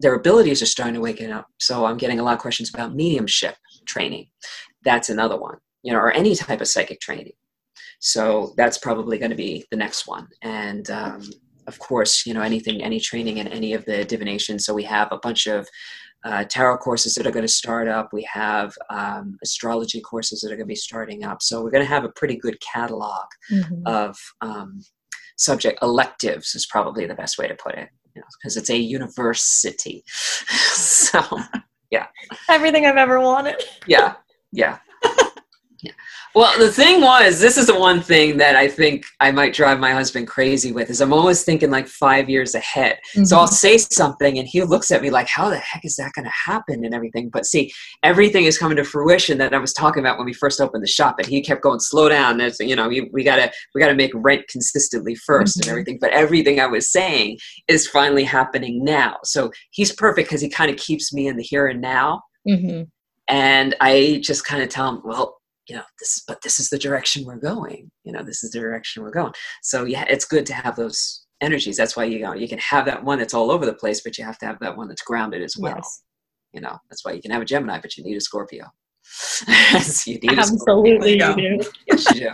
their 0.00 0.14
abilities 0.14 0.62
are 0.62 0.66
starting 0.66 0.94
to 0.94 1.00
wake 1.00 1.22
up. 1.22 1.46
So 1.58 1.86
I'm 1.86 1.96
getting 1.96 2.20
a 2.20 2.22
lot 2.22 2.34
of 2.34 2.40
questions 2.40 2.72
about 2.72 2.94
mediumship 2.94 3.56
training. 3.86 4.28
That's 4.84 5.08
another 5.08 5.38
one, 5.38 5.56
you 5.82 5.92
know, 5.92 5.98
or 5.98 6.12
any 6.12 6.34
type 6.34 6.60
of 6.60 6.68
psychic 6.68 7.00
training. 7.00 7.32
So 8.00 8.52
that's 8.58 8.76
probably 8.76 9.18
going 9.18 9.30
to 9.30 9.36
be 9.36 9.64
the 9.70 9.78
next 9.78 10.06
one. 10.06 10.28
And 10.42 10.90
um, 10.90 11.22
of 11.66 11.78
course, 11.78 12.26
you 12.26 12.34
know, 12.34 12.42
anything, 12.42 12.82
any 12.82 13.00
training 13.00 13.38
in 13.38 13.48
any 13.48 13.72
of 13.74 13.84
the 13.84 14.04
divination. 14.04 14.58
So 14.58 14.74
we 14.74 14.84
have 14.84 15.08
a 15.10 15.18
bunch 15.18 15.46
of 15.46 15.68
uh, 16.24 16.44
tarot 16.44 16.78
courses 16.78 17.14
that 17.14 17.26
are 17.26 17.30
going 17.30 17.46
to 17.46 17.52
start 17.52 17.86
up. 17.86 18.08
We 18.12 18.22
have 18.32 18.74
um, 18.90 19.36
astrology 19.42 20.00
courses 20.00 20.40
that 20.40 20.48
are 20.48 20.56
going 20.56 20.66
to 20.66 20.72
be 20.72 20.74
starting 20.74 21.24
up. 21.24 21.42
So 21.42 21.62
we're 21.62 21.70
going 21.70 21.84
to 21.84 21.88
have 21.88 22.04
a 22.04 22.12
pretty 22.16 22.36
good 22.36 22.58
catalog 22.60 23.26
mm-hmm. 23.52 23.82
of 23.86 24.16
um, 24.40 24.80
subject 25.36 25.82
electives 25.82 26.54
is 26.54 26.66
probably 26.66 27.06
the 27.06 27.14
best 27.14 27.38
way 27.38 27.46
to 27.46 27.54
put 27.54 27.74
it, 27.74 27.88
because 28.14 28.56
you 28.56 28.60
know, 28.60 28.60
it's 28.60 28.70
a 28.70 28.76
university. 28.76 30.02
so 30.06 31.20
yeah, 31.90 32.06
everything 32.48 32.86
I've 32.86 32.96
ever 32.96 33.20
wanted. 33.20 33.62
Yeah, 33.86 34.14
yeah, 34.52 34.78
yeah. 35.82 35.92
Well, 36.34 36.58
the 36.58 36.70
thing 36.70 37.00
was, 37.00 37.38
this 37.38 37.56
is 37.56 37.68
the 37.68 37.78
one 37.78 38.02
thing 38.02 38.38
that 38.38 38.56
I 38.56 38.66
think 38.66 39.06
I 39.20 39.30
might 39.30 39.54
drive 39.54 39.78
my 39.78 39.92
husband 39.92 40.26
crazy 40.26 40.72
with 40.72 40.90
is 40.90 41.00
I'm 41.00 41.12
always 41.12 41.44
thinking 41.44 41.70
like 41.70 41.86
five 41.86 42.28
years 42.28 42.56
ahead. 42.56 42.98
Mm-hmm. 43.14 43.24
So 43.24 43.38
I'll 43.38 43.46
say 43.46 43.78
something 43.78 44.36
and 44.38 44.48
he 44.48 44.64
looks 44.64 44.90
at 44.90 45.00
me 45.00 45.10
like, 45.10 45.28
how 45.28 45.48
the 45.48 45.58
heck 45.58 45.84
is 45.84 45.94
that 45.96 46.12
going 46.14 46.24
to 46.24 46.32
happen 46.32 46.84
and 46.84 46.92
everything? 46.92 47.28
But 47.28 47.46
see, 47.46 47.72
everything 48.02 48.46
is 48.46 48.58
coming 48.58 48.76
to 48.78 48.84
fruition 48.84 49.38
that 49.38 49.54
I 49.54 49.58
was 49.58 49.72
talking 49.72 50.00
about 50.00 50.18
when 50.18 50.26
we 50.26 50.32
first 50.32 50.60
opened 50.60 50.82
the 50.82 50.88
shop 50.88 51.20
and 51.20 51.28
he 51.28 51.40
kept 51.40 51.62
going, 51.62 51.78
slow 51.78 52.08
down. 52.08 52.38
There's, 52.38 52.58
you 52.58 52.74
know, 52.74 52.88
we, 52.88 53.08
we 53.12 53.22
gotta, 53.22 53.52
we 53.72 53.80
gotta 53.80 53.94
make 53.94 54.10
rent 54.12 54.48
consistently 54.48 55.14
1st 55.14 55.28
mm-hmm. 55.28 55.60
and 55.60 55.68
everything. 55.68 55.98
But 56.00 56.10
everything 56.10 56.58
I 56.58 56.66
was 56.66 56.90
saying 56.90 57.38
is 57.68 57.86
finally 57.86 58.24
happening 58.24 58.82
now. 58.82 59.18
So 59.22 59.52
he's 59.70 59.92
perfect 59.92 60.28
because 60.28 60.40
he 60.40 60.48
kind 60.48 60.68
of 60.68 60.78
keeps 60.78 61.12
me 61.12 61.28
in 61.28 61.36
the 61.36 61.44
here 61.44 61.68
and 61.68 61.80
now. 61.80 62.22
Mm-hmm. 62.48 62.82
And 63.28 63.76
I 63.80 64.20
just 64.20 64.44
kind 64.44 64.64
of 64.64 64.68
tell 64.68 64.88
him, 64.88 65.00
well, 65.04 65.38
you 65.68 65.76
know 65.76 65.82
this 65.98 66.22
but 66.26 66.42
this 66.42 66.60
is 66.60 66.68
the 66.70 66.78
direction 66.78 67.24
we're 67.24 67.36
going 67.36 67.90
you 68.04 68.12
know 68.12 68.22
this 68.22 68.44
is 68.44 68.50
the 68.50 68.60
direction 68.60 69.02
we're 69.02 69.10
going. 69.10 69.32
So 69.62 69.84
yeah 69.84 70.04
it's 70.08 70.24
good 70.24 70.46
to 70.46 70.54
have 70.54 70.76
those 70.76 71.26
energies. 71.40 71.76
That's 71.76 71.96
why 71.96 72.04
you 72.04 72.20
know 72.20 72.34
you 72.34 72.48
can 72.48 72.58
have 72.58 72.86
that 72.86 73.02
one 73.04 73.18
that's 73.18 73.34
all 73.34 73.50
over 73.50 73.66
the 73.66 73.74
place 73.74 74.00
but 74.02 74.18
you 74.18 74.24
have 74.24 74.38
to 74.38 74.46
have 74.46 74.58
that 74.60 74.76
one 74.76 74.88
that's 74.88 75.02
grounded 75.02 75.42
as 75.42 75.56
well. 75.56 75.76
Yes. 75.76 76.02
you 76.52 76.60
know 76.60 76.78
that's 76.90 77.04
why 77.04 77.12
you 77.12 77.22
can 77.22 77.30
have 77.30 77.42
a 77.42 77.46
gemini 77.46 77.80
but 77.80 77.96
you 77.96 78.04
need 78.04 78.16
a 78.16 78.20
scorpio. 78.20 78.66
You 80.06 80.18
need 80.18 80.38
absolutely 80.38 81.18
a 81.20 81.36
you 81.36 81.58
do. 81.58 81.70
yes 81.88 82.14
you 82.14 82.20
do. 82.20 82.30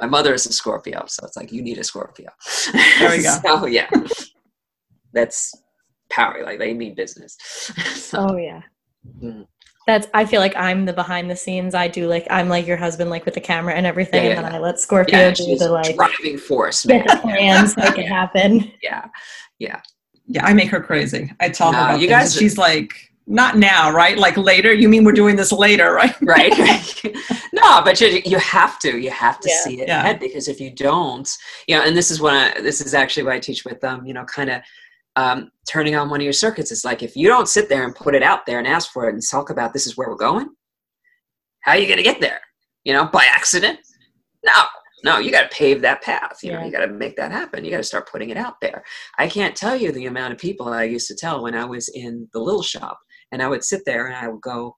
My 0.00 0.06
mother 0.06 0.34
is 0.34 0.46
a 0.46 0.52
scorpio 0.52 1.04
so 1.06 1.26
it's 1.26 1.36
like 1.36 1.50
you 1.52 1.62
need 1.62 1.78
a 1.78 1.84
scorpio. 1.84 2.30
There 2.98 3.10
we 3.10 3.22
go. 3.22 3.36
So 3.42 3.66
yeah. 3.66 3.88
That's 5.12 5.52
power 6.10 6.44
like 6.44 6.58
they 6.58 6.74
mean 6.74 6.94
business. 6.94 7.36
So, 7.94 8.26
oh 8.30 8.36
yeah. 8.36 8.62
mm 9.20 9.46
that's 9.86 10.06
I 10.14 10.24
feel 10.24 10.40
like 10.40 10.56
I'm 10.56 10.86
the 10.86 10.92
behind 10.92 11.30
the 11.30 11.36
scenes. 11.36 11.74
I 11.74 11.88
do 11.88 12.06
like 12.06 12.26
I'm 12.30 12.48
like 12.48 12.66
your 12.66 12.76
husband, 12.76 13.10
like 13.10 13.24
with 13.24 13.34
the 13.34 13.40
camera 13.40 13.74
and 13.74 13.86
everything, 13.86 14.24
yeah, 14.24 14.30
yeah, 14.30 14.36
and 14.36 14.44
then 14.46 14.54
I 14.54 14.58
let 14.58 14.80
Scorpio 14.80 15.18
yeah, 15.18 15.30
do 15.32 15.56
the 15.56 15.68
like 15.70 15.94
driving 15.94 16.38
force, 16.38 16.84
get 16.84 17.06
the 17.06 17.16
plans 17.16 17.76
make 17.76 17.98
it 17.98 18.06
happen. 18.08 18.72
Yeah, 18.82 19.06
yeah, 19.58 19.80
yeah. 20.26 20.44
I 20.44 20.54
make 20.54 20.70
her 20.70 20.80
crazy. 20.80 21.32
I 21.40 21.48
tell 21.48 21.72
no, 21.72 21.78
her 21.78 21.84
about 21.84 22.00
you 22.00 22.08
guys. 22.08 22.34
She's 22.34 22.56
like, 22.56 22.94
not 23.26 23.56
now, 23.56 23.90
right? 23.90 24.18
Like 24.18 24.36
later. 24.36 24.72
You 24.72 24.88
mean 24.88 25.04
we're 25.04 25.12
doing 25.12 25.36
this 25.36 25.52
later, 25.52 25.92
right? 25.92 26.14
right. 26.22 27.02
no, 27.52 27.82
but 27.82 28.00
you, 28.00 28.22
you 28.24 28.38
have 28.38 28.78
to. 28.80 28.98
You 28.98 29.10
have 29.10 29.40
to 29.40 29.48
see 29.48 29.80
it 29.80 29.88
ahead 29.88 30.20
because 30.20 30.48
if 30.48 30.60
you 30.60 30.70
don't, 30.70 31.28
you 31.66 31.76
know, 31.76 31.84
and 31.84 31.96
this 31.96 32.10
is 32.10 32.20
what 32.20 32.34
I, 32.34 32.60
this 32.60 32.80
is 32.80 32.94
actually 32.94 33.24
what 33.24 33.34
I 33.34 33.38
teach 33.38 33.64
with 33.64 33.80
them. 33.80 34.06
You 34.06 34.14
know, 34.14 34.24
kind 34.24 34.50
of 34.50 34.62
um, 35.16 35.50
turning 35.68 35.94
on 35.94 36.10
one 36.10 36.20
of 36.20 36.24
your 36.24 36.32
circuits. 36.32 36.72
It's 36.72 36.84
like 36.84 37.02
if 37.02 37.16
you 37.16 37.28
don't 37.28 37.48
sit 37.48 37.68
there 37.68 37.84
and 37.84 37.94
put 37.94 38.14
it 38.14 38.22
out 38.22 38.46
there 38.46 38.58
and 38.58 38.66
ask 38.66 38.92
for 38.92 39.08
it 39.08 39.14
and 39.14 39.22
talk 39.22 39.50
about 39.50 39.72
this 39.72 39.86
is 39.86 39.96
where 39.96 40.08
we're 40.08 40.16
going, 40.16 40.48
how 41.60 41.72
are 41.72 41.78
you 41.78 41.86
going 41.86 41.98
to 41.98 42.02
get 42.02 42.20
there? 42.20 42.40
You 42.84 42.92
know, 42.92 43.06
by 43.06 43.24
accident? 43.30 43.78
No, 44.44 44.64
no, 45.04 45.18
you 45.18 45.30
got 45.30 45.50
to 45.50 45.56
pave 45.56 45.80
that 45.82 46.02
path. 46.02 46.38
You 46.42 46.50
yeah. 46.50 46.58
know, 46.58 46.66
you 46.66 46.72
got 46.72 46.84
to 46.84 46.92
make 46.92 47.16
that 47.16 47.32
happen. 47.32 47.64
You 47.64 47.70
got 47.70 47.78
to 47.78 47.84
start 47.84 48.10
putting 48.10 48.30
it 48.30 48.36
out 48.36 48.60
there. 48.60 48.82
I 49.18 49.28
can't 49.28 49.56
tell 49.56 49.76
you 49.76 49.92
the 49.92 50.06
amount 50.06 50.32
of 50.32 50.38
people 50.38 50.68
I 50.68 50.84
used 50.84 51.08
to 51.08 51.14
tell 51.14 51.42
when 51.42 51.54
I 51.54 51.64
was 51.64 51.88
in 51.88 52.28
the 52.32 52.40
little 52.40 52.62
shop, 52.62 52.98
and 53.32 53.42
I 53.42 53.48
would 53.48 53.64
sit 53.64 53.82
there 53.86 54.06
and 54.06 54.14
I 54.14 54.28
would 54.28 54.40
go, 54.40 54.76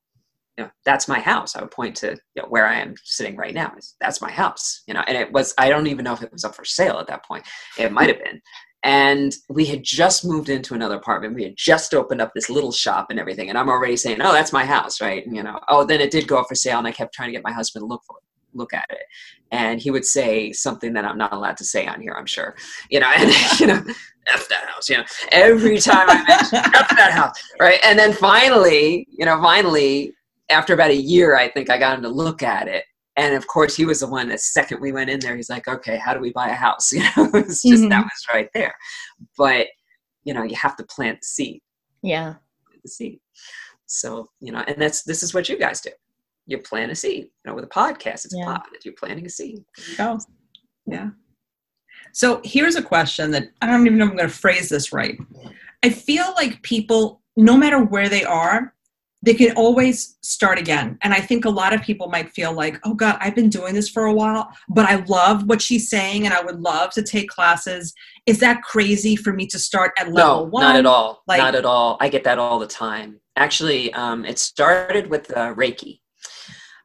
you 0.56 0.64
know, 0.64 0.70
that's 0.84 1.06
my 1.06 1.20
house. 1.20 1.54
I 1.54 1.60
would 1.60 1.70
point 1.70 1.96
to 1.96 2.16
you 2.34 2.42
know, 2.42 2.48
where 2.48 2.66
I 2.66 2.80
am 2.80 2.94
sitting 3.04 3.36
right 3.36 3.54
now. 3.54 3.72
That's 4.00 4.22
my 4.22 4.30
house. 4.30 4.82
You 4.86 4.94
know, 4.94 5.02
and 5.06 5.16
it 5.16 5.30
was. 5.32 5.54
I 5.58 5.68
don't 5.68 5.86
even 5.86 6.04
know 6.04 6.14
if 6.14 6.22
it 6.22 6.32
was 6.32 6.44
up 6.44 6.54
for 6.54 6.64
sale 6.64 6.98
at 6.98 7.06
that 7.08 7.24
point. 7.24 7.44
It 7.78 7.92
might 7.92 8.08
have 8.08 8.22
been 8.22 8.40
And 8.86 9.34
we 9.48 9.64
had 9.64 9.82
just 9.82 10.24
moved 10.24 10.48
into 10.48 10.74
another 10.74 10.94
apartment. 10.94 11.34
We 11.34 11.42
had 11.42 11.56
just 11.56 11.92
opened 11.92 12.20
up 12.20 12.32
this 12.34 12.48
little 12.48 12.70
shop 12.70 13.08
and 13.10 13.18
everything. 13.18 13.48
And 13.48 13.58
I'm 13.58 13.68
already 13.68 13.96
saying, 13.96 14.22
oh, 14.22 14.32
that's 14.32 14.52
my 14.52 14.64
house, 14.64 15.00
right? 15.00 15.26
And, 15.26 15.34
you 15.34 15.42
know, 15.42 15.58
oh, 15.68 15.84
then 15.84 16.00
it 16.00 16.12
did 16.12 16.28
go 16.28 16.38
up 16.38 16.46
for 16.48 16.54
sale. 16.54 16.78
And 16.78 16.86
I 16.86 16.92
kept 16.92 17.12
trying 17.12 17.28
to 17.28 17.32
get 17.32 17.42
my 17.42 17.50
husband 17.50 17.82
to 17.82 17.86
look 17.86 18.02
for 18.06 18.18
it 18.18 18.22
look 18.56 18.72
at 18.72 18.86
it 18.90 19.02
and 19.52 19.80
he 19.80 19.90
would 19.90 20.04
say 20.04 20.50
something 20.50 20.94
that 20.94 21.04
i'm 21.04 21.18
not 21.18 21.32
allowed 21.32 21.56
to 21.58 21.64
say 21.64 21.86
on 21.86 22.00
here 22.00 22.14
i'm 22.18 22.24
sure 22.24 22.56
you 22.90 22.98
know 22.98 23.10
and 23.16 23.30
you 23.60 23.66
know 23.66 23.82
f 24.28 24.48
that 24.48 24.64
house 24.68 24.88
you 24.88 24.96
know 24.96 25.04
every 25.30 25.78
time 25.78 26.08
i 26.08 26.24
mention 26.26 26.58
f 26.74 26.96
that 26.96 27.12
house 27.12 27.34
right 27.60 27.78
and 27.84 27.98
then 27.98 28.14
finally 28.14 29.06
you 29.10 29.26
know 29.26 29.40
finally 29.42 30.12
after 30.50 30.72
about 30.72 30.90
a 30.90 30.96
year 30.96 31.36
i 31.36 31.48
think 31.48 31.70
i 31.70 31.78
got 31.78 31.96
him 31.96 32.02
to 32.02 32.08
look 32.08 32.42
at 32.42 32.66
it 32.66 32.84
and 33.16 33.34
of 33.34 33.46
course 33.46 33.76
he 33.76 33.84
was 33.84 34.00
the 34.00 34.06
one 34.06 34.28
the 34.28 34.38
second 34.38 34.80
we 34.80 34.92
went 34.92 35.10
in 35.10 35.20
there 35.20 35.36
he's 35.36 35.50
like 35.50 35.68
okay 35.68 35.96
how 35.96 36.12
do 36.14 36.20
we 36.20 36.32
buy 36.32 36.48
a 36.48 36.54
house 36.54 36.92
you 36.92 37.00
know 37.00 37.30
it's 37.34 37.62
just 37.62 37.82
mm-hmm. 37.82 37.88
that 37.88 38.04
was 38.04 38.26
right 38.32 38.48
there 38.54 38.74
but 39.36 39.66
you 40.24 40.34
know 40.34 40.42
you 40.42 40.56
have 40.56 40.76
to 40.76 40.84
plant 40.84 41.18
the 41.20 41.26
seed 41.26 41.60
yeah 42.02 42.34
the 42.82 42.88
seed 42.88 43.18
so 43.86 44.28
you 44.40 44.52
know 44.52 44.64
and 44.66 44.80
that's 44.80 45.02
this 45.04 45.22
is 45.22 45.32
what 45.32 45.48
you 45.48 45.58
guys 45.58 45.80
do 45.80 45.90
you 46.46 46.58
plant 46.58 46.92
a 46.92 46.94
seed. 46.94 47.24
You 47.24 47.30
know, 47.50 47.54
with 47.54 47.64
a 47.64 47.68
podcast, 47.68 48.24
it's 48.24 48.34
yeah. 48.34 48.44
a 48.44 48.46
pod. 48.46 48.62
You're 48.84 48.94
planting 48.94 49.26
a 49.26 49.30
seed. 49.30 49.64
Oh, 49.98 50.18
yeah. 50.86 51.10
So 52.12 52.40
here's 52.44 52.76
a 52.76 52.82
question 52.82 53.30
that 53.32 53.48
I 53.60 53.66
don't 53.66 53.84
even 53.86 53.98
know 53.98 54.06
if 54.06 54.10
I'm 54.12 54.16
going 54.16 54.28
to 54.28 54.34
phrase 54.34 54.68
this 54.68 54.92
right. 54.92 55.18
I 55.82 55.90
feel 55.90 56.32
like 56.36 56.62
people, 56.62 57.22
no 57.36 57.56
matter 57.56 57.82
where 57.82 58.08
they 58.08 58.24
are, 58.24 58.74
they 59.26 59.34
can 59.34 59.54
always 59.56 60.16
start 60.22 60.56
again. 60.56 60.96
And 61.02 61.12
I 61.12 61.20
think 61.20 61.44
a 61.44 61.50
lot 61.50 61.74
of 61.74 61.82
people 61.82 62.08
might 62.08 62.30
feel 62.30 62.52
like, 62.52 62.78
oh 62.84 62.94
God, 62.94 63.18
I've 63.20 63.34
been 63.34 63.50
doing 63.50 63.74
this 63.74 63.88
for 63.88 64.04
a 64.04 64.12
while, 64.12 64.48
but 64.68 64.86
I 64.86 65.04
love 65.06 65.48
what 65.48 65.60
she's 65.60 65.90
saying 65.90 66.24
and 66.24 66.32
I 66.32 66.42
would 66.42 66.60
love 66.60 66.90
to 66.90 67.02
take 67.02 67.28
classes. 67.28 67.92
Is 68.26 68.38
that 68.38 68.62
crazy 68.62 69.16
for 69.16 69.32
me 69.32 69.48
to 69.48 69.58
start 69.58 69.92
at 69.98 70.12
level 70.12 70.44
no, 70.44 70.50
one? 70.50 70.62
Not 70.62 70.76
at 70.76 70.86
all. 70.86 71.24
Like, 71.26 71.38
not 71.38 71.56
at 71.56 71.64
all. 71.64 71.96
I 72.00 72.08
get 72.08 72.22
that 72.22 72.38
all 72.38 72.60
the 72.60 72.68
time. 72.68 73.20
Actually, 73.34 73.92
um, 73.94 74.24
it 74.24 74.38
started 74.38 75.10
with 75.10 75.36
uh, 75.36 75.52
Reiki 75.54 75.98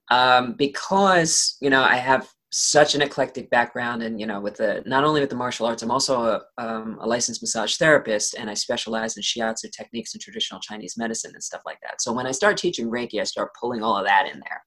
um, 0.09 0.53
because 0.53 1.57
you 1.61 1.69
know 1.69 1.81
I 1.81 1.95
have 1.95 2.27
such 2.51 2.95
an 2.95 3.01
eclectic 3.01 3.49
background 3.49 4.03
and 4.03 4.19
you 4.19 4.25
know 4.25 4.39
with 4.41 4.57
the 4.57 4.83
not 4.85 5.05
only 5.05 5.21
with 5.21 5.29
the 5.29 5.35
martial 5.35 5.65
arts 5.65 5.83
i'm 5.83 5.91
also 5.91 6.21
a, 6.21 6.41
um, 6.61 6.97
a, 6.99 7.07
licensed 7.07 7.41
massage 7.41 7.77
therapist 7.77 8.35
and 8.37 8.49
i 8.49 8.53
specialize 8.53 9.15
in 9.15 9.23
shiatsu 9.23 9.71
techniques 9.71 10.13
and 10.13 10.21
traditional 10.21 10.59
chinese 10.59 10.97
medicine 10.97 11.31
and 11.33 11.43
stuff 11.43 11.61
like 11.65 11.79
that. 11.81 12.01
So 12.01 12.11
when 12.11 12.27
i 12.27 12.31
start 12.31 12.57
teaching 12.57 12.89
reiki 12.89 13.21
i 13.21 13.23
start 13.23 13.51
pulling 13.59 13.83
all 13.83 13.95
of 13.95 14.05
that 14.05 14.27
in 14.31 14.41
there. 14.41 14.63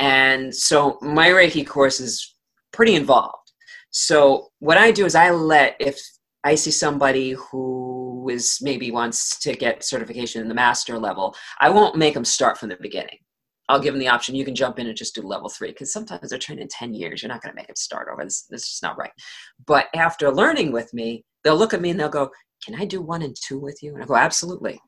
And 0.00 0.54
so 0.54 0.98
my 1.00 1.28
reiki 1.28 1.66
course 1.66 2.00
is 2.00 2.36
pretty 2.72 2.96
involved. 2.96 3.52
So 3.90 4.48
what 4.58 4.76
i 4.76 4.90
do 4.90 5.04
is 5.04 5.14
i 5.14 5.30
let 5.30 5.76
if 5.78 6.00
i 6.42 6.56
see 6.56 6.72
somebody 6.72 7.30
who 7.32 8.28
is 8.28 8.58
maybe 8.60 8.90
wants 8.90 9.38
to 9.38 9.54
get 9.54 9.84
certification 9.84 10.42
in 10.42 10.48
the 10.48 10.54
master 10.54 10.98
level 10.98 11.34
i 11.60 11.70
won't 11.70 11.96
make 11.96 12.14
them 12.14 12.24
start 12.24 12.58
from 12.58 12.68
the 12.68 12.76
beginning 12.80 13.18
I'll 13.68 13.80
give 13.80 13.92
them 13.92 14.00
the 14.00 14.08
option. 14.08 14.34
You 14.34 14.44
can 14.44 14.54
jump 14.54 14.78
in 14.78 14.86
and 14.86 14.96
just 14.96 15.14
do 15.14 15.22
level 15.22 15.48
three 15.48 15.68
because 15.68 15.92
sometimes 15.92 16.30
they're 16.30 16.38
trained 16.38 16.60
in 16.60 16.68
10 16.68 16.94
years. 16.94 17.22
You're 17.22 17.28
not 17.28 17.42
going 17.42 17.52
to 17.52 17.56
make 17.56 17.66
them 17.66 17.76
start 17.76 18.08
over. 18.10 18.24
This, 18.24 18.46
this 18.48 18.62
is 18.64 18.80
not 18.82 18.98
right. 18.98 19.12
But 19.66 19.86
after 19.94 20.32
learning 20.32 20.72
with 20.72 20.92
me, 20.94 21.24
they'll 21.44 21.56
look 21.56 21.74
at 21.74 21.80
me 21.80 21.90
and 21.90 22.00
they'll 22.00 22.08
go, 22.08 22.30
Can 22.64 22.74
I 22.74 22.84
do 22.84 23.02
one 23.02 23.22
and 23.22 23.36
two 23.36 23.58
with 23.58 23.82
you? 23.82 23.94
And 23.94 24.02
I 24.02 24.06
go, 24.06 24.16
Absolutely. 24.16 24.80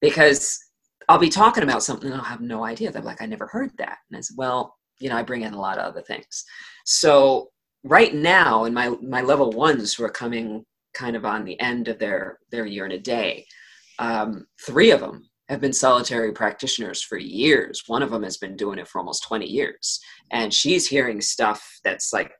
Because 0.00 0.58
I'll 1.08 1.18
be 1.18 1.28
talking 1.28 1.62
about 1.62 1.82
something 1.82 2.10
and 2.10 2.18
I'll 2.18 2.26
have 2.26 2.40
no 2.40 2.64
idea. 2.64 2.90
They're 2.90 3.02
like, 3.02 3.20
I 3.20 3.26
never 3.26 3.46
heard 3.46 3.70
that. 3.78 3.98
And 4.10 4.16
I 4.16 4.20
said, 4.20 4.36
Well, 4.38 4.74
you 4.98 5.08
know, 5.08 5.16
I 5.16 5.22
bring 5.22 5.42
in 5.42 5.54
a 5.54 5.60
lot 5.60 5.78
of 5.78 5.84
other 5.84 6.02
things. 6.02 6.44
So 6.86 7.48
right 7.84 8.14
now, 8.14 8.64
and 8.64 8.74
my 8.74 8.90
my 9.02 9.20
level 9.20 9.50
ones 9.50 9.94
who 9.94 10.04
are 10.04 10.10
coming 10.10 10.64
kind 10.94 11.16
of 11.16 11.24
on 11.24 11.44
the 11.44 11.58
end 11.60 11.88
of 11.88 11.98
their 11.98 12.38
their 12.50 12.66
year 12.66 12.84
and 12.84 12.94
a 12.94 12.98
day, 12.98 13.46
um, 13.98 14.46
three 14.66 14.90
of 14.90 15.00
them 15.00 15.29
have 15.50 15.60
been 15.60 15.72
solitary 15.72 16.30
practitioners 16.30 17.02
for 17.02 17.18
years. 17.18 17.82
One 17.88 18.04
of 18.04 18.12
them 18.12 18.22
has 18.22 18.36
been 18.36 18.56
doing 18.56 18.78
it 18.78 18.86
for 18.86 19.00
almost 19.00 19.24
20 19.24 19.46
years. 19.46 19.98
And 20.30 20.54
she's 20.54 20.86
hearing 20.86 21.20
stuff 21.20 21.80
that's 21.82 22.12
like 22.12 22.30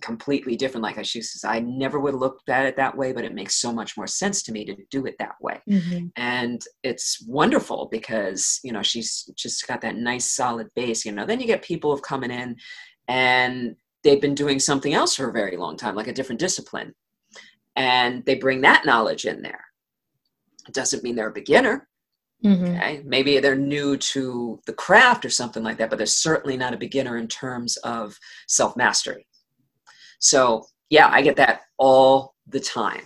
completely 0.00 0.54
different. 0.54 0.84
Like 0.84 1.04
she 1.04 1.20
says, 1.20 1.44
I 1.44 1.58
never 1.58 1.98
would 1.98 2.12
have 2.12 2.20
looked 2.20 2.48
at 2.48 2.66
it 2.66 2.76
that 2.76 2.96
way, 2.96 3.12
but 3.12 3.24
it 3.24 3.34
makes 3.34 3.60
so 3.60 3.72
much 3.72 3.96
more 3.96 4.06
sense 4.06 4.44
to 4.44 4.52
me 4.52 4.64
to 4.66 4.76
do 4.88 5.04
it 5.04 5.16
that 5.18 5.34
way. 5.40 5.60
Mm-hmm. 5.68 6.06
And 6.14 6.62
it's 6.84 7.26
wonderful 7.26 7.88
because, 7.90 8.60
you 8.62 8.70
know, 8.70 8.84
she's 8.84 9.28
just 9.34 9.66
got 9.66 9.80
that 9.80 9.96
nice 9.96 10.30
solid 10.30 10.68
base. 10.76 11.04
You 11.04 11.10
know, 11.10 11.26
then 11.26 11.40
you 11.40 11.48
get 11.48 11.62
people 11.62 11.90
who've 11.90 12.02
coming 12.02 12.30
in 12.30 12.54
and 13.08 13.74
they've 14.04 14.22
been 14.22 14.36
doing 14.36 14.60
something 14.60 14.94
else 14.94 15.16
for 15.16 15.28
a 15.28 15.32
very 15.32 15.56
long 15.56 15.76
time, 15.76 15.96
like 15.96 16.06
a 16.06 16.12
different 16.12 16.38
discipline. 16.38 16.94
And 17.74 18.24
they 18.26 18.36
bring 18.36 18.60
that 18.60 18.86
knowledge 18.86 19.24
in 19.24 19.42
there. 19.42 19.64
It 20.68 20.74
doesn't 20.74 21.02
mean 21.02 21.16
they're 21.16 21.30
a 21.30 21.32
beginner 21.32 21.88
Mm-hmm. 22.44 22.76
Okay. 22.76 23.02
Maybe 23.04 23.38
they're 23.38 23.56
new 23.56 23.96
to 23.96 24.60
the 24.66 24.72
craft 24.72 25.24
or 25.24 25.30
something 25.30 25.62
like 25.62 25.78
that, 25.78 25.88
but 25.88 25.96
they're 25.96 26.06
certainly 26.06 26.56
not 26.56 26.74
a 26.74 26.78
beginner 26.78 27.16
in 27.16 27.26
terms 27.26 27.76
of 27.78 28.18
self 28.48 28.76
mastery. 28.76 29.26
So, 30.18 30.66
yeah, 30.90 31.08
I 31.10 31.22
get 31.22 31.36
that 31.36 31.62
all 31.78 32.34
the 32.46 32.60
time, 32.60 33.02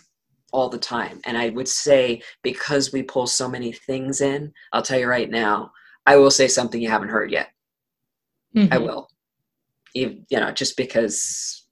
all 0.52 0.68
the 0.68 0.78
time. 0.78 1.20
And 1.24 1.38
I 1.38 1.50
would 1.50 1.68
say 1.68 2.20
because 2.42 2.92
we 2.92 3.02
pull 3.02 3.26
so 3.26 3.48
many 3.48 3.72
things 3.72 4.20
in, 4.20 4.52
I'll 4.72 4.82
tell 4.82 4.98
you 4.98 5.06
right 5.06 5.30
now, 5.30 5.70
I 6.04 6.16
will 6.16 6.30
say 6.30 6.48
something 6.48 6.80
you 6.80 6.90
haven't 6.90 7.10
heard 7.10 7.30
yet. 7.30 7.50
Mm-hmm. 8.56 8.72
I 8.72 8.78
will. 8.78 9.08
You, 9.94 10.22
you 10.28 10.40
know, 10.40 10.50
just 10.50 10.76
because 10.76 11.67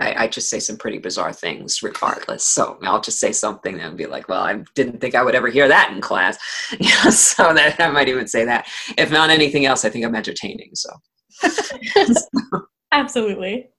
I, 0.00 0.24
I, 0.24 0.28
just 0.28 0.48
say 0.48 0.60
some 0.60 0.76
pretty 0.76 0.98
bizarre 0.98 1.32
things 1.32 1.82
regardless. 1.82 2.44
So 2.44 2.78
I'll 2.82 3.00
just 3.00 3.18
say 3.18 3.32
something 3.32 3.80
and 3.80 3.96
be 3.96 4.06
like, 4.06 4.28
well, 4.28 4.42
I 4.42 4.62
didn't 4.74 5.00
think 5.00 5.16
I 5.16 5.22
would 5.22 5.34
ever 5.34 5.48
hear 5.48 5.66
that 5.68 5.92
in 5.92 6.00
class. 6.00 6.38
You 6.78 6.90
know, 7.04 7.10
so 7.10 7.52
that 7.54 7.80
I 7.80 7.90
might 7.90 8.08
even 8.08 8.28
say 8.28 8.44
that. 8.44 8.68
If 8.96 9.10
not 9.10 9.30
anything 9.30 9.66
else, 9.66 9.84
I 9.84 9.90
think 9.90 10.04
I'm 10.04 10.14
entertaining. 10.14 10.70
So 10.74 10.90
absolutely. 12.92 13.70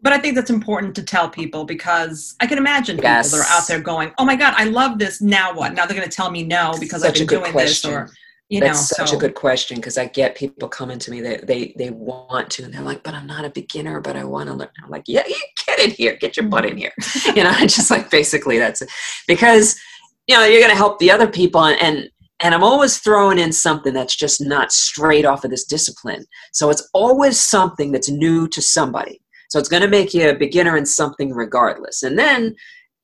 But 0.00 0.12
I 0.12 0.18
think 0.18 0.34
that's 0.34 0.50
important 0.50 0.94
to 0.96 1.02
tell 1.02 1.30
people 1.30 1.64
because 1.64 2.36
I 2.40 2.46
can 2.46 2.58
imagine 2.58 2.96
people 2.96 3.08
that 3.08 3.32
are 3.34 3.56
out 3.56 3.66
there 3.66 3.80
going, 3.80 4.12
"Oh 4.18 4.24
my 4.24 4.36
God, 4.36 4.52
I 4.56 4.64
love 4.64 4.98
this. 4.98 5.22
Now 5.22 5.54
what? 5.54 5.72
Now 5.72 5.86
they're 5.86 5.96
going 5.96 6.08
to 6.08 6.14
tell 6.14 6.30
me 6.30 6.44
no 6.44 6.74
because 6.78 7.00
Such 7.00 7.20
I've 7.20 7.26
been 7.26 7.38
doing 7.38 7.52
question. 7.52 7.90
this." 7.90 7.98
Or 7.98 8.10
you 8.50 8.60
That's 8.60 8.92
know, 8.92 8.96
such 8.96 9.10
so. 9.10 9.16
a 9.16 9.20
good 9.20 9.34
question 9.34 9.76
because 9.76 9.96
I 9.96 10.06
get 10.06 10.36
people 10.36 10.68
coming 10.68 10.98
to 10.98 11.10
me 11.10 11.20
that 11.22 11.46
they, 11.46 11.74
they 11.78 11.90
want 11.90 12.50
to 12.52 12.64
and 12.64 12.74
they're 12.74 12.82
like, 12.82 13.02
but 13.02 13.14
I'm 13.14 13.26
not 13.26 13.44
a 13.44 13.50
beginner, 13.50 14.00
but 14.00 14.16
I 14.16 14.24
want 14.24 14.48
to 14.48 14.54
learn. 14.54 14.68
I'm 14.82 14.90
like, 14.90 15.04
yeah, 15.06 15.26
you 15.26 15.36
get 15.66 15.80
in 15.80 15.90
here, 15.90 16.16
get 16.16 16.36
your 16.36 16.46
butt 16.46 16.66
in 16.66 16.76
mm-hmm. 16.76 17.30
here. 17.30 17.34
you 17.34 17.42
know, 17.42 17.52
just 17.60 17.90
like 17.90 18.10
basically 18.10 18.58
that's 18.58 18.82
it. 18.82 18.90
Because, 19.26 19.78
you 20.26 20.36
know, 20.36 20.44
you're 20.44 20.60
going 20.60 20.70
to 20.70 20.76
help 20.76 20.98
the 20.98 21.10
other 21.10 21.28
people 21.28 21.64
and, 21.64 21.80
and 21.80 22.10
and 22.40 22.52
I'm 22.54 22.64
always 22.64 22.98
throwing 22.98 23.38
in 23.38 23.52
something 23.52 23.94
that's 23.94 24.16
just 24.16 24.40
not 24.40 24.72
straight 24.72 25.24
off 25.24 25.44
of 25.44 25.50
this 25.50 25.64
discipline. 25.64 26.26
So 26.52 26.68
it's 26.68 26.86
always 26.92 27.40
something 27.40 27.92
that's 27.92 28.10
new 28.10 28.48
to 28.48 28.60
somebody. 28.60 29.22
So 29.48 29.58
it's 29.58 29.68
going 29.68 29.82
to 29.82 29.88
make 29.88 30.12
you 30.12 30.28
a 30.28 30.34
beginner 30.34 30.76
in 30.76 30.84
something 30.84 31.32
regardless. 31.32 32.02
And 32.02 32.18
then 32.18 32.56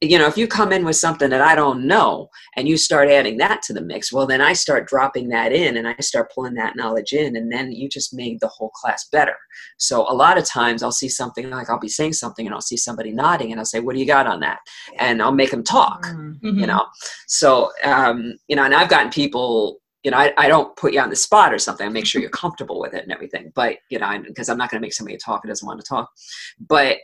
you 0.03 0.19
know, 0.19 0.27
if 0.27 0.39
you 0.39 0.49
come 0.49 0.73
in 0.73 0.85
with 0.87 0.97
something 0.97 1.29
that 1.29 1.43
I 1.43 1.55
don't 1.55 1.87
know 1.87 2.31
and 2.57 2.67
you 2.67 2.79
start 2.79 3.11
adding 3.11 3.37
that 3.37 3.61
to 3.63 3.75
the 3.75 3.83
mix, 3.83 4.11
well, 4.11 4.27
then 4.27 4.41
I 4.41 4.55
start 4.55 4.89
dropping 4.89 5.29
that 5.29 5.53
in 5.53 5.77
and 5.77 5.87
I 5.87 5.95
start 6.01 6.33
pulling 6.35 6.55
that 6.55 6.75
knowledge 6.75 7.13
in, 7.13 7.37
and 7.37 7.53
then 7.53 7.71
you 7.71 7.89
just 7.89 8.15
made 8.15 8.41
the 8.41 8.49
whole 8.49 8.71
class 8.71 9.09
better. 9.13 9.37
So 9.77 10.11
a 10.11 10.15
lot 10.15 10.39
of 10.39 10.45
times 10.45 10.83
I'll 10.83 10.91
see 10.91 11.09
something 11.09 11.51
like 11.51 11.69
I'll 11.69 11.79
be 11.79 11.89
saying 11.89 12.15
something 12.15 12.47
and 12.47 12.55
I'll 12.55 12.63
see 12.63 12.79
somebody 12.79 13.13
nodding 13.13 13.51
and 13.51 13.61
I'll 13.61 13.67
say, 13.67 13.81
What 13.81 13.95
do 13.95 14.01
you 14.01 14.07
got 14.07 14.27
on 14.27 14.41
that? 14.41 14.61
And 14.99 15.23
I'll 15.23 15.33
make 15.33 15.51
them 15.51 15.65
talk, 15.65 16.07
mm-hmm. 16.07 16.59
you 16.59 16.67
know. 16.67 16.87
So, 17.27 17.71
um, 17.85 18.35
you 18.49 18.57
know, 18.57 18.65
and 18.65 18.75
I've 18.75 18.89
gotten 18.89 19.11
people 19.11 19.81
you 20.03 20.11
know, 20.11 20.17
I, 20.17 20.33
I 20.39 20.49
don't 20.49 20.75
put 20.77 20.95
you 20.95 21.01
on 21.01 21.11
the 21.11 21.17
spot 21.17 21.53
or 21.53 21.59
something. 21.59 21.87
I 21.87 21.91
make 21.91 22.07
sure 22.07 22.23
you're 22.23 22.31
comfortable 22.31 22.81
with 22.81 22.95
it 22.95 23.03
and 23.03 23.13
everything. 23.13 23.53
But, 23.55 23.77
you 23.91 23.99
know, 23.99 24.11
because 24.27 24.49
I'm 24.49 24.57
not 24.57 24.71
going 24.71 24.81
to 24.81 24.85
make 24.85 24.95
somebody 24.95 25.19
talk 25.19 25.43
who 25.43 25.49
doesn't 25.49 25.67
want 25.67 25.79
to 25.79 25.87
talk. 25.87 26.11
But, 26.59 26.97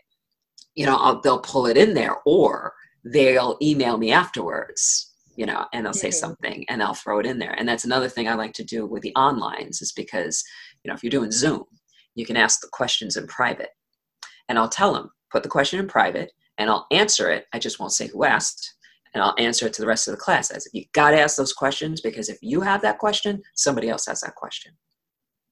you 0.74 0.86
know, 0.86 0.96
I'll, 0.96 1.20
they'll 1.20 1.40
pull 1.40 1.66
it 1.66 1.76
in 1.76 1.92
there. 1.92 2.16
Or 2.24 2.72
they'll 3.12 3.56
email 3.62 3.98
me 3.98 4.10
afterwards 4.10 5.12
you 5.36 5.46
know 5.46 5.64
and 5.72 5.84
they'll 5.84 5.92
say 5.92 6.08
mm-hmm. 6.08 6.16
something 6.16 6.64
and 6.68 6.82
i'll 6.82 6.94
throw 6.94 7.18
it 7.20 7.26
in 7.26 7.38
there. 7.38 7.52
And 7.52 7.68
that's 7.68 7.84
another 7.84 8.08
thing 8.08 8.28
i 8.28 8.34
like 8.34 8.54
to 8.54 8.64
do 8.64 8.86
with 8.86 9.02
the 9.02 9.12
onlines 9.16 9.80
is 9.82 9.92
because 9.92 10.42
you 10.82 10.88
know 10.88 10.94
if 10.94 11.04
you're 11.04 11.10
doing 11.10 11.30
zoom 11.30 11.64
you 12.14 12.26
can 12.26 12.36
ask 12.36 12.60
the 12.60 12.68
questions 12.72 13.16
in 13.16 13.26
private. 13.26 13.70
And 14.48 14.58
i'll 14.58 14.68
tell 14.68 14.92
them 14.92 15.10
put 15.30 15.42
the 15.42 15.48
question 15.48 15.78
in 15.78 15.86
private 15.86 16.32
and 16.58 16.68
i'll 16.68 16.86
answer 16.90 17.30
it. 17.30 17.46
I 17.52 17.58
just 17.58 17.78
won't 17.78 17.92
say 17.92 18.08
who 18.08 18.24
asked 18.24 18.74
and 19.14 19.22
i'll 19.22 19.34
answer 19.38 19.66
it 19.66 19.72
to 19.74 19.82
the 19.82 19.88
rest 19.88 20.08
of 20.08 20.12
the 20.12 20.20
class. 20.20 20.50
As 20.50 20.66
you 20.72 20.84
got 20.92 21.10
to 21.12 21.20
ask 21.20 21.36
those 21.36 21.52
questions 21.52 22.00
because 22.00 22.28
if 22.28 22.38
you 22.42 22.60
have 22.60 22.82
that 22.82 22.98
question 22.98 23.42
somebody 23.54 23.88
else 23.88 24.06
has 24.06 24.20
that 24.22 24.34
question. 24.34 24.72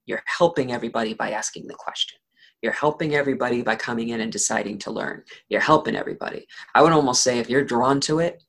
You're 0.06 0.22
helping 0.26 0.72
everybody 0.72 1.14
by 1.14 1.30
asking 1.30 1.66
the 1.66 1.74
question 1.74 2.18
you're 2.64 2.72
helping 2.72 3.14
everybody 3.14 3.60
by 3.60 3.76
coming 3.76 4.08
in 4.08 4.22
and 4.22 4.32
deciding 4.32 4.78
to 4.78 4.90
learn. 4.90 5.22
You're 5.50 5.60
helping 5.60 5.94
everybody. 5.94 6.46
I 6.74 6.80
would 6.82 6.92
almost 6.92 7.22
say 7.22 7.38
if 7.38 7.50
you're 7.50 7.62
drawn 7.62 8.00
to 8.00 8.20
it, 8.20 8.42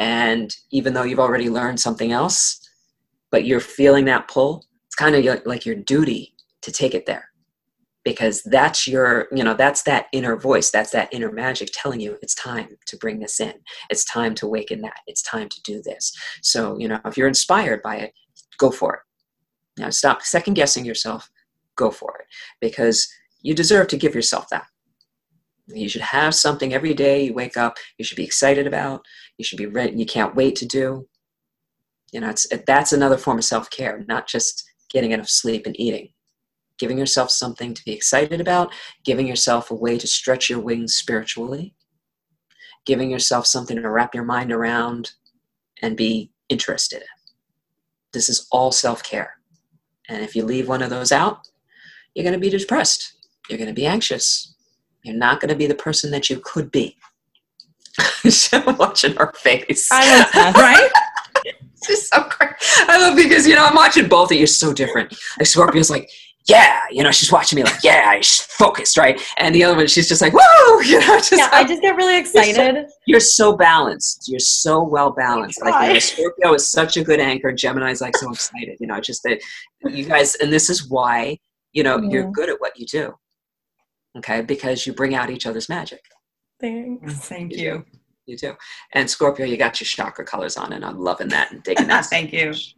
and 0.00 0.54
even 0.72 0.92
though 0.92 1.04
you've 1.04 1.20
already 1.20 1.48
learned 1.48 1.78
something 1.78 2.10
else, 2.10 2.60
but 3.30 3.44
you're 3.44 3.60
feeling 3.60 4.06
that 4.06 4.26
pull, 4.26 4.64
it's 4.86 4.96
kind 4.96 5.14
of 5.14 5.46
like 5.46 5.64
your 5.64 5.76
duty 5.76 6.34
to 6.62 6.72
take 6.72 6.94
it 6.94 7.06
there. 7.06 7.30
because 8.04 8.42
that's 8.44 8.86
your 8.86 9.28
you 9.32 9.42
know 9.42 9.54
that's 9.54 9.82
that 9.82 10.06
inner 10.12 10.36
voice 10.36 10.70
that's 10.70 10.90
that 10.90 11.12
inner 11.12 11.32
magic 11.32 11.70
telling 11.72 12.00
you 12.00 12.16
it's 12.22 12.34
time 12.34 12.76
to 12.86 12.96
bring 12.98 13.18
this 13.18 13.40
in 13.40 13.54
it's 13.90 14.04
time 14.04 14.34
to 14.34 14.46
awaken 14.46 14.80
that 14.82 15.00
it's 15.06 15.22
time 15.22 15.48
to 15.48 15.60
do 15.62 15.82
this 15.82 16.12
so 16.42 16.78
you 16.78 16.86
know 16.86 17.00
if 17.04 17.16
you're 17.16 17.28
inspired 17.28 17.80
by 17.82 17.96
it 17.96 18.12
go 18.58 18.70
for 18.70 18.94
it 18.94 19.00
now 19.80 19.90
stop 19.90 20.22
second 20.22 20.54
guessing 20.54 20.84
yourself 20.84 21.30
go 21.76 21.90
for 21.90 22.16
it 22.20 22.26
because 22.60 23.08
you 23.44 23.54
deserve 23.54 23.86
to 23.88 23.96
give 23.96 24.14
yourself 24.14 24.48
that 24.50 24.66
you 25.68 25.88
should 25.88 26.02
have 26.02 26.34
something 26.34 26.74
every 26.74 26.92
day 26.92 27.24
you 27.24 27.32
wake 27.32 27.56
up 27.56 27.76
you 27.98 28.04
should 28.04 28.16
be 28.16 28.24
excited 28.24 28.66
about 28.66 29.04
you 29.38 29.44
should 29.44 29.58
be 29.58 29.66
ready 29.66 29.96
you 29.96 30.06
can't 30.06 30.34
wait 30.34 30.56
to 30.56 30.66
do 30.66 31.06
you 32.12 32.20
know 32.20 32.28
it's 32.28 32.46
that's 32.66 32.92
another 32.92 33.16
form 33.16 33.38
of 33.38 33.44
self-care 33.44 34.04
not 34.08 34.26
just 34.26 34.64
getting 34.92 35.12
enough 35.12 35.28
sleep 35.28 35.66
and 35.66 35.78
eating 35.78 36.08
giving 36.78 36.98
yourself 36.98 37.30
something 37.30 37.74
to 37.74 37.84
be 37.84 37.92
excited 37.92 38.40
about, 38.40 38.72
giving 39.04 39.26
yourself 39.26 39.70
a 39.70 39.74
way 39.74 39.98
to 39.98 40.06
stretch 40.06 40.50
your 40.50 40.60
wings 40.60 40.94
spiritually, 40.94 41.74
giving 42.84 43.10
yourself 43.10 43.46
something 43.46 43.76
to 43.76 43.90
wrap 43.90 44.14
your 44.14 44.24
mind 44.24 44.52
around 44.52 45.12
and 45.82 45.96
be 45.96 46.30
interested 46.48 47.02
in. 47.02 47.08
This 48.12 48.28
is 48.28 48.46
all 48.50 48.72
self 48.72 49.02
care. 49.02 49.34
And 50.08 50.22
if 50.22 50.36
you 50.36 50.44
leave 50.44 50.68
one 50.68 50.82
of 50.82 50.90
those 50.90 51.12
out, 51.12 51.48
you're 52.14 52.24
going 52.24 52.34
to 52.34 52.38
be 52.38 52.50
depressed. 52.50 53.14
You're 53.48 53.58
going 53.58 53.68
to 53.68 53.74
be 53.74 53.86
anxious. 53.86 54.54
You're 55.02 55.16
not 55.16 55.40
going 55.40 55.50
to 55.50 55.56
be 55.56 55.66
the 55.66 55.74
person 55.74 56.10
that 56.12 56.30
you 56.30 56.40
could 56.42 56.70
be. 56.70 56.96
watching 58.78 59.14
her 59.16 59.32
face. 59.36 59.88
I 59.92 60.18
love 60.18 60.32
that, 60.32 60.56
right? 60.56 60.90
it's 61.44 61.86
just 61.86 62.12
so 62.12 62.26
great. 62.28 62.50
I 62.88 62.98
love 62.98 63.16
because 63.16 63.46
you 63.46 63.54
know 63.54 63.64
I'm 63.64 63.74
watching 63.74 64.08
both 64.08 64.32
of 64.32 64.36
you 64.36 64.46
so 64.46 64.72
different. 64.72 65.14
Like 65.38 65.46
Scorpio's 65.46 65.90
like, 65.90 66.10
yeah, 66.48 66.80
you 66.90 67.02
know, 67.02 67.10
she's 67.10 67.32
watching 67.32 67.56
me 67.56 67.62
like, 67.62 67.82
yeah, 67.82 68.16
she's 68.16 68.40
focused, 68.40 68.98
right? 68.98 69.20
And 69.38 69.54
the 69.54 69.64
other 69.64 69.76
one, 69.76 69.86
she's 69.86 70.08
just 70.08 70.20
like, 70.20 70.34
whoa, 70.36 70.80
you 70.84 71.00
know, 71.00 71.16
just 71.16 71.32
yeah, 71.32 71.44
like, 71.44 71.52
I 71.52 71.64
just 71.64 71.80
get 71.80 71.96
really 71.96 72.18
excited. 72.18 72.74
You're 72.74 72.84
so, 72.84 72.94
you're 73.06 73.20
so 73.20 73.56
balanced. 73.56 74.24
You're 74.28 74.40
so 74.40 74.82
well 74.82 75.10
balanced. 75.12 75.62
Like, 75.62 75.88
you 75.88 75.94
know, 75.94 75.98
Scorpio 75.98 76.54
is 76.54 76.70
such 76.70 76.96
a 76.96 77.04
good 77.04 77.20
anchor. 77.20 77.52
Gemini's 77.52 78.00
like 78.00 78.16
so 78.16 78.30
excited, 78.30 78.76
you 78.78 78.86
know, 78.86 79.00
just 79.00 79.22
that 79.22 79.40
you 79.84 80.04
guys, 80.04 80.34
and 80.36 80.52
this 80.52 80.68
is 80.68 80.88
why, 80.90 81.38
you 81.72 81.82
know, 81.82 81.98
mm. 81.98 82.12
you're 82.12 82.30
good 82.30 82.50
at 82.50 82.60
what 82.60 82.78
you 82.78 82.86
do. 82.86 83.14
Okay. 84.18 84.42
Because 84.42 84.86
you 84.86 84.92
bring 84.92 85.14
out 85.14 85.30
each 85.30 85.46
other's 85.46 85.68
magic. 85.68 86.00
Thanks. 86.60 87.14
Thank 87.28 87.52
you. 87.52 87.58
you. 87.58 87.84
You 88.26 88.36
do. 88.38 88.54
And 88.92 89.10
Scorpio, 89.10 89.44
you 89.44 89.56
got 89.56 89.80
your 89.80 89.86
chakra 89.86 90.24
colors 90.24 90.56
on, 90.56 90.72
and 90.72 90.82
I'm 90.84 90.98
loving 90.98 91.28
that 91.28 91.52
and 91.52 91.62
digging 91.62 91.88
that. 91.88 92.06
Thank 92.06 92.32
you. 92.32 92.54
So, 92.54 92.72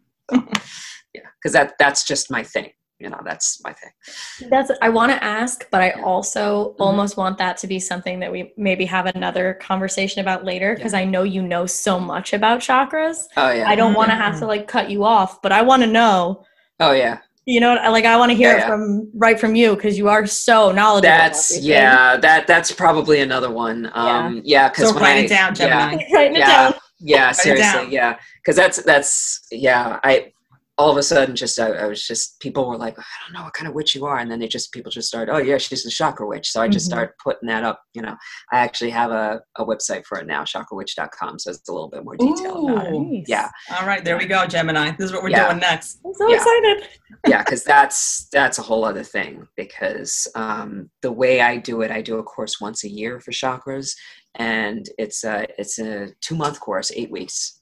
yeah, 1.15 1.21
because 1.41 1.53
that 1.53 1.75
that's 1.79 2.05
just 2.05 2.31
my 2.33 2.43
thing 2.43 2.71
you 2.99 3.11
know 3.11 3.21
that's 3.25 3.61
my 3.63 3.73
thing 3.75 4.49
that's 4.49 4.71
i 4.81 4.89
want 4.89 5.13
to 5.13 5.23
ask 5.23 5.69
but 5.71 5.83
i 5.83 5.91
also 6.03 6.71
mm-hmm. 6.71 6.83
almost 6.83 7.17
want 7.17 7.37
that 7.37 7.57
to 7.57 7.67
be 7.67 7.79
something 7.79 8.21
that 8.21 8.33
we 8.33 8.53
maybe 8.57 8.85
have 8.85 9.07
another 9.07 9.55
conversation 9.55 10.21
about 10.21 10.45
later 10.45 10.75
because 10.75 10.93
yeah. 10.93 11.01
i 11.01 11.05
know 11.05 11.23
you 11.23 11.43
know 11.43 11.67
so 11.67 12.01
much 12.01 12.33
about 12.33 12.61
chakras 12.61 13.25
oh 13.37 13.51
yeah 13.51 13.69
i 13.69 13.75
don't 13.75 13.95
want 13.95 14.11
to 14.11 14.17
have 14.17 14.33
to 14.33 14.41
mm-hmm. 14.41 14.49
like 14.49 14.69
cut 14.69 14.89
you 14.91 15.05
off 15.05 15.43
but 15.43 15.53
i 15.53 15.61
want 15.61 15.83
to 15.83 15.87
know 15.87 16.43
oh 16.81 16.93
yeah 16.93 17.19
you 17.47 17.61
know 17.61 17.75
like 17.91 18.05
i 18.05 18.17
want 18.17 18.31
to 18.31 18.37
hear 18.37 18.51
yeah, 18.51 18.57
it 18.57 18.61
yeah. 18.61 18.67
from 18.67 19.11
right 19.15 19.39
from 19.39 19.55
you 19.55 19.75
because 19.75 19.97
you 19.97 20.09
are 20.09 20.27
so 20.27 20.73
knowledgeable 20.73 21.03
that's 21.03 21.59
yeah 21.61 22.17
that 22.17 22.47
that's 22.47 22.73
probably 22.73 23.21
another 23.21 23.51
one 23.51 23.91
um 23.95 24.43
yeah 24.45 24.69
because 24.69 24.91
so 24.91 24.95
write 24.97 25.17
I, 25.17 25.19
it 25.21 25.29
down 25.29 25.55
Gemini. 25.55 25.93
yeah, 25.93 26.07
writing 26.17 26.37
it 26.37 26.41
down. 26.41 26.75
Yeah 26.99 27.33
seriously 27.33 27.93
yeah. 27.93 28.19
Because 28.43 28.57
that's 28.57 28.83
that's 28.83 29.47
yeah 29.53 30.01
i 30.03 30.33
all 30.79 30.91
of 30.91 30.97
a 30.97 31.03
sudden 31.03 31.35
just 31.35 31.59
I, 31.59 31.71
I, 31.71 31.87
was 31.87 32.07
just 32.07 32.39
people 32.41 32.69
were 32.69 32.77
like 32.77 32.99
i 32.99 33.03
don't 33.25 33.33
know 33.33 33.45
what 33.45 33.55
kind 33.55 33.67
of 33.67 33.75
witch 33.75 33.95
you 33.95 34.05
are 34.05 34.19
and 34.19 34.31
then 34.31 34.39
they 34.39 34.49
just 34.49 34.73
people 34.73 34.91
just 34.91 35.09
started 35.09 35.33
oh 35.33 35.39
yeah 35.39 35.59
she's 35.59 35.83
the 35.83 35.91
chakra 35.91 36.27
witch. 36.27 36.51
So 36.51 36.61
i 36.61 36.69
just 36.69 36.87
mm-hmm. 36.87 36.95
started 36.95 37.15
putting 37.23 37.49
that 37.49 37.65
up 37.65 37.83
you 37.95 38.03
know. 38.03 38.17
I 38.53 38.59
actually 38.59 38.91
have 38.91 39.11
a, 39.11 39.41
a 39.57 39.65
website 39.65 40.05
for 40.05 40.19
it 40.19 40.27
now 40.27 40.45
chakrawitch.com 40.45 41.39
so 41.39 41.51
it's 41.51 41.69
a 41.69 41.73
little 41.73 41.89
bit 41.89 42.05
more 42.05 42.17
detailed 42.17 42.71
Ooh, 42.71 42.75
about 42.75 42.87
it. 42.87 42.99
Nice. 42.99 43.25
yeah. 43.27 43.51
All 43.79 43.87
right 43.87 44.05
there 44.05 44.19
we 44.19 44.27
go 44.27 44.47
gemini. 44.47 44.91
This 44.93 45.07
is 45.07 45.13
what 45.13 45.23
we're 45.23 45.31
yeah. 45.31 45.49
doing 45.49 45.61
next. 45.61 46.01
I'm 46.05 46.15
so 46.15 46.29
yeah. 46.29 46.37
excited. 46.37 46.89
Yeah 47.27 47.43
because 47.45 47.65
that's 47.65 48.29
that's 48.33 48.59
a 48.59 48.63
whole 48.63 48.85
other 48.85 49.03
thing 49.03 49.47
because 49.57 50.29
um, 50.35 50.91
the 51.03 51.13
way 51.13 51.41
i 51.41 51.57
do 51.57 51.81
it 51.83 51.91
i 51.91 52.01
do 52.03 52.19
a 52.19 52.23
course 52.23 52.61
once 52.61 52.85
a 52.85 52.89
year 52.89 53.21
for 53.21 53.31
chakras 53.31 53.95
and 54.37 54.89
it's 54.99 55.25
a 55.25 55.47
it's 55.59 55.79
a 55.79 56.09
two 56.21 56.35
month 56.35 56.61
course 56.61 56.93
eight 56.95 57.11
weeks. 57.11 57.61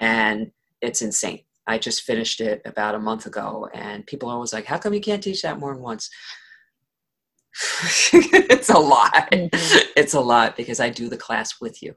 And 0.00 0.50
it's 0.80 1.02
insane 1.02 1.40
I 1.66 1.78
just 1.78 2.02
finished 2.02 2.40
it 2.40 2.62
about 2.64 2.94
a 2.94 2.98
month 2.98 3.26
ago, 3.26 3.68
and 3.72 4.06
people 4.06 4.28
are 4.28 4.34
always 4.34 4.52
like, 4.52 4.66
"How 4.66 4.78
come 4.78 4.94
you 4.94 5.00
can't 5.00 5.22
teach 5.22 5.42
that 5.42 5.58
more 5.58 5.72
than 5.72 5.82
once?" 5.82 6.10
it's 8.12 8.70
a 8.70 8.78
lot. 8.78 9.30
Mm-hmm. 9.30 9.88
It's 9.96 10.14
a 10.14 10.20
lot 10.20 10.56
because 10.56 10.80
I 10.80 10.90
do 10.90 11.08
the 11.08 11.16
class 11.16 11.60
with 11.60 11.82
you, 11.82 11.94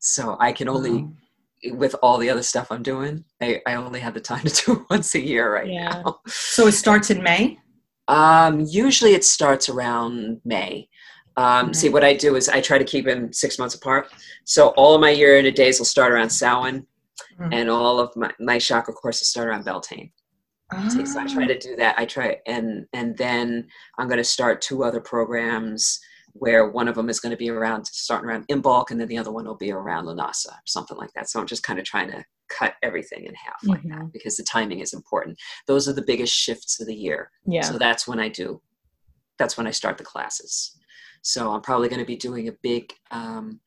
so 0.00 0.36
I 0.40 0.52
can 0.52 0.68
only, 0.68 1.02
mm-hmm. 1.02 1.76
with 1.76 1.94
all 2.02 2.18
the 2.18 2.28
other 2.28 2.42
stuff 2.42 2.70
I'm 2.70 2.82
doing, 2.82 3.24
I, 3.40 3.62
I 3.66 3.74
only 3.74 4.00
have 4.00 4.14
the 4.14 4.20
time 4.20 4.44
to 4.44 4.64
do 4.64 4.72
it 4.72 4.82
once 4.90 5.14
a 5.14 5.20
year 5.20 5.54
right 5.54 5.68
yeah. 5.68 6.02
now. 6.04 6.20
So 6.26 6.66
it 6.66 6.72
starts 6.72 7.10
in 7.10 7.22
May. 7.22 7.58
Um, 8.08 8.60
usually 8.60 9.14
it 9.14 9.24
starts 9.24 9.68
around 9.68 10.40
May. 10.44 10.88
Um, 11.36 11.66
mm-hmm. 11.66 11.72
See, 11.72 11.88
what 11.88 12.04
I 12.04 12.14
do 12.14 12.36
is 12.36 12.48
I 12.48 12.60
try 12.60 12.78
to 12.78 12.84
keep 12.84 13.06
them 13.06 13.32
six 13.32 13.58
months 13.58 13.74
apart. 13.74 14.08
So 14.44 14.68
all 14.70 14.94
of 14.94 15.00
my 15.00 15.10
year 15.10 15.38
in 15.38 15.46
a 15.46 15.52
days 15.52 15.78
will 15.78 15.86
start 15.86 16.12
around 16.12 16.30
Samhain 16.30 16.86
mm-hmm. 17.42 17.52
and 17.52 17.70
all 17.70 17.98
of 17.98 18.14
my, 18.16 18.30
my 18.40 18.58
chakra 18.58 18.94
courses 18.94 19.28
start 19.28 19.48
around 19.48 19.64
Beltane. 19.64 20.10
Oh. 20.74 21.04
So 21.04 21.20
I 21.20 21.26
try 21.26 21.46
to 21.46 21.58
do 21.58 21.76
that. 21.76 21.98
I 21.98 22.06
try 22.06 22.38
and 22.46 22.86
and 22.92 23.16
then 23.18 23.66
I'm 23.98 24.08
going 24.08 24.18
to 24.18 24.24
start 24.24 24.62
two 24.62 24.84
other 24.84 25.00
programs 25.00 26.00
where 26.34 26.70
one 26.70 26.88
of 26.88 26.94
them 26.94 27.10
is 27.10 27.20
going 27.20 27.30
to 27.30 27.36
be 27.36 27.50
around 27.50 27.86
starting 27.86 28.28
around 28.28 28.48
Imbolc 28.48 28.90
and 28.90 28.98
then 28.98 29.08
the 29.08 29.18
other 29.18 29.30
one 29.32 29.44
will 29.44 29.56
be 29.56 29.70
around 29.70 30.06
Lughnasadh, 30.06 30.56
something 30.66 30.96
like 30.96 31.12
that. 31.14 31.28
So 31.28 31.38
I'm 31.38 31.46
just 31.46 31.62
kind 31.62 31.78
of 31.78 31.84
trying 31.84 32.10
to 32.10 32.24
cut 32.48 32.74
everything 32.82 33.24
in 33.24 33.34
half 33.34 33.62
like 33.64 33.80
mm-hmm. 33.80 33.98
that 33.98 34.12
because 34.12 34.36
the 34.36 34.42
timing 34.42 34.80
is 34.80 34.94
important. 34.94 35.38
Those 35.66 35.88
are 35.88 35.92
the 35.92 36.04
biggest 36.06 36.34
shifts 36.34 36.80
of 36.80 36.86
the 36.86 36.94
year. 36.94 37.30
Yeah. 37.46 37.62
So 37.62 37.78
that's 37.78 38.08
when 38.08 38.18
I 38.18 38.28
do. 38.28 38.62
That's 39.38 39.56
when 39.56 39.66
I 39.66 39.70
start 39.72 39.98
the 39.98 40.04
classes. 40.04 40.78
So 41.22 41.52
I'm 41.52 41.62
probably 41.62 41.88
going 41.88 42.00
to 42.00 42.06
be 42.06 42.16
doing 42.16 42.48
a 42.48 42.52
big 42.62 42.92
um, 43.10 43.60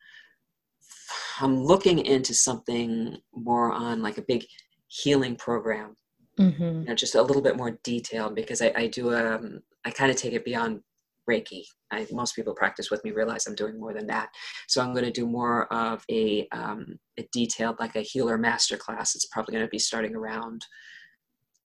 I'm 1.40 1.64
looking 1.64 2.06
into 2.06 2.34
something 2.34 3.18
more 3.34 3.72
on 3.72 4.02
like 4.02 4.18
a 4.18 4.24
big 4.24 4.46
healing 4.88 5.36
program. 5.36 5.96
Mm-hmm. 6.40 6.64
You 6.64 6.86
know, 6.86 6.96
just 6.96 7.16
a 7.16 7.22
little 7.22 7.42
bit 7.42 7.58
more 7.58 7.80
detailed 7.84 8.36
because 8.36 8.62
I, 8.62 8.74
I 8.76 8.88
do 8.88 9.16
um 9.16 9.62
I 9.86 9.92
kind 9.92 10.12
of 10.12 10.18
take 10.18 10.34
it 10.34 10.46
beyond 10.46 10.82
Reiki. 11.30 11.64
I, 11.92 12.08
most 12.12 12.36
people 12.36 12.54
practice 12.54 12.92
with 12.92 13.04
me 13.04 13.12
realize 13.12 13.48
I'm 13.48 13.56
doing 13.56 13.80
more 13.80 13.94
than 13.94 14.08
that. 14.08 14.30
So 14.68 14.82
I'm 14.82 14.94
going 14.94 15.06
to 15.06 15.12
do 15.12 15.28
more 15.28 15.72
of 15.74 16.04
a, 16.10 16.48
um, 16.52 17.00
a 17.18 17.28
detailed, 17.32 17.78
like 17.80 17.96
a 17.96 18.02
healer 18.02 18.38
master 18.38 18.78
class. 18.78 19.16
It's 19.16 19.26
probably 19.28 19.54
going 19.54 19.66
to 19.66 19.70
be 19.70 19.80
starting 19.80 20.16
around 20.16 20.66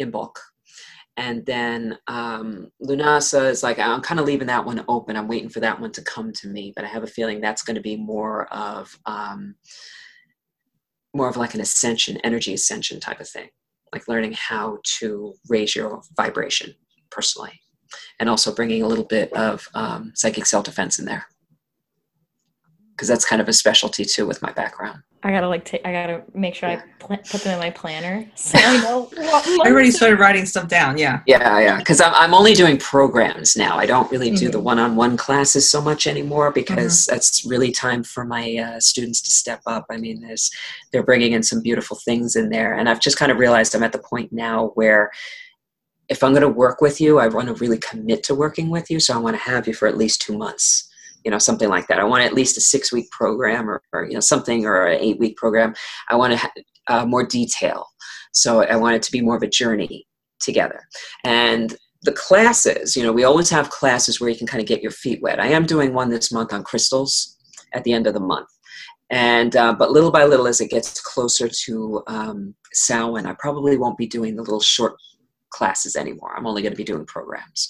Imbolc 0.03 0.37
and 1.17 1.45
then 1.45 1.99
um, 2.07 2.71
Lughnasadh 2.83 3.51
is 3.51 3.63
like 3.63 3.79
I'm 3.79 4.01
kind 4.01 4.21
of 4.21 4.27
leaving 4.27 4.47
that 4.47 4.65
one 4.65 4.85
open. 4.89 5.17
I'm 5.17 5.29
waiting 5.29 5.49
for 5.49 5.61
that 5.61 5.81
one 5.81 5.93
to 5.93 6.03
come 6.03 6.33
to 6.35 6.49
me, 6.49 6.73
but 6.75 6.85
I 6.85 6.89
have 6.89 7.03
a 7.03 7.09
feeling 7.09 7.41
that's 7.41 7.63
going 7.63 7.75
to 7.75 7.81
be 7.81 7.97
more 7.97 8.47
of 8.53 8.97
um, 9.07 9.55
more 11.15 11.29
of 11.29 11.37
like 11.37 11.55
an 11.55 11.61
ascension, 11.61 12.17
energy 12.19 12.55
ascension 12.55 13.01
type 13.01 13.21
of 13.21 13.29
thing, 13.29 13.49
like 13.93 14.09
learning 14.09 14.33
how 14.33 14.79
to 14.99 15.35
raise 15.49 15.75
your 15.75 16.03
vibration 16.17 16.75
personally, 17.11 17.61
and 18.19 18.29
also 18.29 18.55
bringing 18.55 18.83
a 18.83 18.89
little 18.89 19.05
bit 19.05 19.33
of 19.33 19.69
um, 19.75 20.13
psychic 20.15 20.47
self 20.47 20.65
defense 20.65 20.99
in 20.99 21.05
there 21.05 21.27
because 23.01 23.09
that's 23.09 23.25
kind 23.25 23.41
of 23.41 23.49
a 23.49 23.53
specialty 23.55 24.05
too 24.05 24.27
with 24.27 24.43
my 24.43 24.53
background. 24.53 25.01
I 25.23 25.31
gotta 25.31 25.49
like 25.49 25.65
take. 25.65 25.81
I 25.87 25.93
gotta 25.93 26.23
make 26.35 26.55
sure 26.55 26.69
yeah. 26.69 26.83
I 26.85 26.93
pl- 26.99 27.17
put 27.17 27.41
them 27.41 27.55
in 27.55 27.59
my 27.59 27.71
planner 27.71 28.31
so 28.35 28.59
I 28.61 28.77
know. 28.83 29.11
I 29.17 29.71
already 29.71 29.91
started 29.91 30.19
writing 30.19 30.45
stuff 30.45 30.69
down. 30.69 30.99
Yeah. 30.99 31.21
Yeah, 31.27 31.59
yeah. 31.61 31.79
Because 31.79 32.03
I'm 32.03 32.13
I'm 32.13 32.35
only 32.35 32.53
doing 32.53 32.77
programs 32.77 33.57
now. 33.57 33.79
I 33.79 33.87
don't 33.87 34.11
really 34.13 34.31
do 34.33 34.47
mm-hmm. 34.47 34.53
the 34.53 34.61
one-on-one 34.61 35.17
classes 35.17 35.71
so 35.71 35.81
much 35.81 36.07
anymore 36.07 36.51
because 36.51 37.07
mm-hmm. 37.07 37.15
that's 37.15 37.43
really 37.47 37.73
time 37.73 38.05
for 38.05 38.27
my 38.27 38.59
uh, 38.59 38.81
students 38.81 39.23
to 39.23 39.31
step 39.31 39.63
up. 39.67 39.87
I 39.91 39.97
mean, 39.97 40.21
there's 40.21 40.51
they're 40.93 41.03
bringing 41.03 41.33
in 41.33 41.43
some 41.43 41.63
beautiful 41.63 41.97
things 42.05 42.37
in 42.37 42.51
there, 42.51 42.75
and 42.75 42.87
I've 42.87 43.01
just 43.01 43.17
kind 43.17 43.33
of 43.33 43.39
realized 43.39 43.75
I'm 43.75 43.83
at 43.83 43.93
the 43.93 43.99
point 43.99 44.31
now 44.31 44.73
where 44.75 45.11
if 46.11 46.23
I'm 46.23 46.33
going 46.33 46.43
to 46.43 46.49
work 46.49 46.83
with 46.83 47.01
you, 47.01 47.19
I 47.19 47.29
want 47.29 47.49
to 47.49 47.55
really 47.55 47.79
commit 47.79 48.25
to 48.25 48.35
working 48.35 48.69
with 48.69 48.91
you. 48.91 49.01
So 49.01 49.15
I 49.15 49.19
want 49.19 49.37
to 49.37 49.43
have 49.43 49.67
you 49.67 49.73
for 49.73 49.89
at 49.89 49.97
least 49.97 50.21
two 50.21 50.37
months 50.37 50.90
you 51.25 51.31
know 51.31 51.39
something 51.39 51.69
like 51.69 51.87
that. 51.89 51.99
I 51.99 52.05
want 52.05 52.25
at 52.25 52.35
least 52.35 52.57
a 52.57 52.61
six 52.61 52.93
week 52.93 53.11
program 53.11 53.69
or, 53.69 53.83
or 53.93 54.05
you 54.05 54.15
know 54.15 54.21
something 54.21 54.65
or 54.65 54.87
an 54.87 55.01
eight 55.01 55.19
week 55.19 55.37
program. 55.37 55.75
I 56.09 56.17
want 56.17 56.33
to 56.33 56.39
have 56.39 56.53
uh, 56.89 57.07
more 57.07 57.25
detail. 57.25 57.87
So 58.33 58.63
i 58.63 58.77
want 58.77 58.95
it 58.95 59.03
to 59.03 59.13
be 59.13 59.21
more 59.21 59.37
of 59.37 59.43
a 59.43 59.49
journey 59.49 60.07
together. 60.39 60.83
And 61.25 61.77
the 62.03 62.13
classes 62.13 62.97
you 62.97 63.03
know 63.03 63.13
we 63.13 63.25
always 63.25 63.51
have 63.51 63.69
classes 63.69 64.21
where 64.21 64.31
you 64.31 64.37
can 64.37 64.47
kind 64.47 64.63
of 64.63 64.69
get 64.69 64.83
your 64.83 64.93
feet 64.93 65.21
wet. 65.23 65.41
I 65.41 65.49
am 65.49 65.67
doing 65.67 65.93
one 65.93 66.11
this 66.11 66.33
month 66.33 66.53
on 66.53 66.65
crystals 66.65 67.37
at 67.75 67.85
the 67.85 67.93
end 67.93 68.07
of 68.07 68.15
the 68.15 68.21
month. 68.21 68.49
And 69.11 69.57
uh, 69.57 69.75
but 69.75 69.91
little 69.91 70.13
by 70.13 70.25
little 70.25 70.47
as 70.47 70.61
it 70.61 70.71
gets 70.71 71.01
closer 71.01 71.49
to 71.67 72.03
um, 72.07 72.55
Samhain, 72.73 73.27
I 73.27 73.35
probably 73.39 73.77
won't 73.77 73.99
be 73.99 74.07
doing 74.07 74.37
the 74.37 74.43
little 74.43 74.61
short 74.61 74.95
classes 75.51 75.97
anymore. 75.97 76.33
I'm 76.37 76.47
only 76.47 76.63
going 76.63 76.73
to 76.73 76.77
be 76.77 76.85
doing 76.85 77.05
programs 77.05 77.69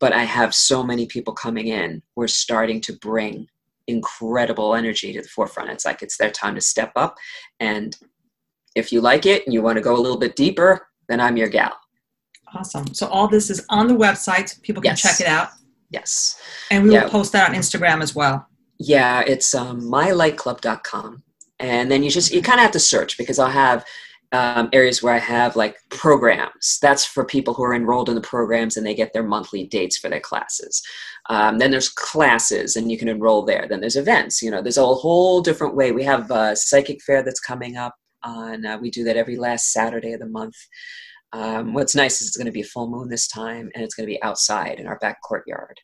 but 0.00 0.12
I 0.12 0.24
have 0.24 0.54
so 0.54 0.82
many 0.82 1.06
people 1.06 1.34
coming 1.34 1.68
in 1.68 2.02
who 2.16 2.22
are 2.22 2.28
starting 2.28 2.80
to 2.82 2.94
bring 2.94 3.46
incredible 3.86 4.74
energy 4.74 5.12
to 5.12 5.22
the 5.22 5.28
forefront. 5.28 5.70
It's 5.70 5.84
like 5.84 6.02
it's 6.02 6.16
their 6.16 6.30
time 6.30 6.54
to 6.54 6.60
step 6.60 6.92
up. 6.96 7.16
And 7.60 7.96
if 8.74 8.92
you 8.92 9.00
like 9.00 9.26
it 9.26 9.44
and 9.44 9.52
you 9.52 9.62
want 9.62 9.76
to 9.76 9.82
go 9.82 9.94
a 9.94 10.00
little 10.00 10.18
bit 10.18 10.36
deeper, 10.36 10.88
then 11.08 11.20
I'm 11.20 11.36
your 11.36 11.48
gal. 11.48 11.76
Awesome. 12.54 12.94
So 12.94 13.06
all 13.08 13.28
this 13.28 13.50
is 13.50 13.64
on 13.68 13.86
the 13.86 13.94
website. 13.94 14.60
People 14.62 14.82
can 14.82 14.92
yes. 14.92 15.02
check 15.02 15.20
it 15.20 15.26
out. 15.26 15.50
Yes. 15.90 16.40
And 16.70 16.84
we 16.84 16.94
yeah. 16.94 17.04
will 17.04 17.10
post 17.10 17.32
that 17.32 17.48
on 17.48 17.54
Instagram 17.54 18.02
as 18.02 18.14
well. 18.14 18.46
Yeah, 18.78 19.22
it's 19.26 19.54
um, 19.54 19.82
mylightclub.com. 19.82 21.22
And 21.58 21.90
then 21.90 22.02
you 22.02 22.10
just, 22.10 22.32
you 22.32 22.40
kind 22.40 22.58
of 22.58 22.62
have 22.62 22.72
to 22.72 22.80
search 22.80 23.18
because 23.18 23.38
I'll 23.38 23.50
have 23.50 23.84
um, 24.32 24.68
areas 24.72 25.02
where 25.02 25.14
I 25.14 25.18
have 25.18 25.56
like 25.56 25.76
programs. 25.88 26.78
That's 26.80 27.04
for 27.04 27.24
people 27.24 27.54
who 27.54 27.64
are 27.64 27.74
enrolled 27.74 28.08
in 28.08 28.14
the 28.14 28.20
programs 28.20 28.76
and 28.76 28.86
they 28.86 28.94
get 28.94 29.12
their 29.12 29.24
monthly 29.24 29.66
dates 29.66 29.98
for 29.98 30.08
their 30.08 30.20
classes. 30.20 30.82
Um, 31.28 31.58
then 31.58 31.70
there's 31.70 31.88
classes 31.88 32.76
and 32.76 32.90
you 32.90 32.98
can 32.98 33.08
enroll 33.08 33.44
there. 33.44 33.66
Then 33.68 33.80
there's 33.80 33.96
events. 33.96 34.40
You 34.40 34.50
know, 34.50 34.62
there's 34.62 34.78
a 34.78 34.86
whole 34.86 35.40
different 35.40 35.74
way. 35.74 35.92
We 35.92 36.04
have 36.04 36.30
a 36.30 36.54
psychic 36.54 37.02
fair 37.02 37.22
that's 37.22 37.40
coming 37.40 37.76
up 37.76 37.94
on. 38.22 38.64
Uh, 38.64 38.78
we 38.78 38.90
do 38.90 39.04
that 39.04 39.16
every 39.16 39.36
last 39.36 39.72
Saturday 39.72 40.12
of 40.12 40.20
the 40.20 40.26
month. 40.26 40.56
Um, 41.32 41.74
what's 41.74 41.94
nice 41.94 42.20
is 42.20 42.28
it's 42.28 42.36
going 42.36 42.46
to 42.46 42.52
be 42.52 42.62
a 42.62 42.64
full 42.64 42.90
moon 42.90 43.08
this 43.08 43.28
time, 43.28 43.70
and 43.74 43.84
it's 43.84 43.94
going 43.94 44.06
to 44.06 44.12
be 44.12 44.22
outside 44.22 44.80
in 44.80 44.86
our 44.86 44.98
back 44.98 45.22
courtyard. 45.22 45.78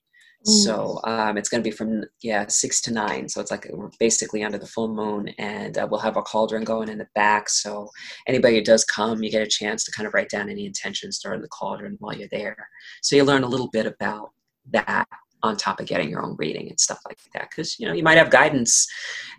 So 0.46 1.00
um, 1.02 1.36
it's 1.36 1.48
going 1.48 1.60
to 1.62 1.68
be 1.68 1.74
from 1.74 2.04
yeah 2.22 2.46
six 2.46 2.80
to 2.82 2.92
nine. 2.92 3.28
So 3.28 3.40
it's 3.40 3.50
like 3.50 3.66
we're 3.72 3.90
basically 3.98 4.44
under 4.44 4.58
the 4.58 4.66
full 4.66 4.86
moon, 4.86 5.28
and 5.38 5.76
uh, 5.76 5.88
we'll 5.90 6.00
have 6.00 6.16
a 6.16 6.22
cauldron 6.22 6.62
going 6.62 6.88
in 6.88 6.98
the 6.98 7.08
back. 7.16 7.48
So 7.48 7.90
anybody 8.28 8.56
who 8.56 8.62
does 8.62 8.84
come, 8.84 9.24
you 9.24 9.30
get 9.30 9.42
a 9.42 9.46
chance 9.46 9.82
to 9.84 9.90
kind 9.90 10.06
of 10.06 10.14
write 10.14 10.28
down 10.28 10.48
any 10.48 10.64
intentions 10.64 11.18
during 11.18 11.42
the 11.42 11.48
cauldron 11.48 11.96
while 11.98 12.14
you're 12.14 12.28
there. 12.30 12.68
So 13.02 13.16
you 13.16 13.24
learn 13.24 13.42
a 13.42 13.48
little 13.48 13.68
bit 13.68 13.86
about 13.86 14.30
that 14.70 15.08
on 15.42 15.56
top 15.56 15.80
of 15.80 15.86
getting 15.86 16.08
your 16.08 16.24
own 16.24 16.36
reading 16.38 16.68
and 16.68 16.78
stuff 16.78 17.00
like 17.08 17.18
that. 17.34 17.50
Because 17.50 17.80
you 17.80 17.86
know 17.88 17.92
you 17.92 18.04
might 18.04 18.18
have 18.18 18.30
guidance, 18.30 18.86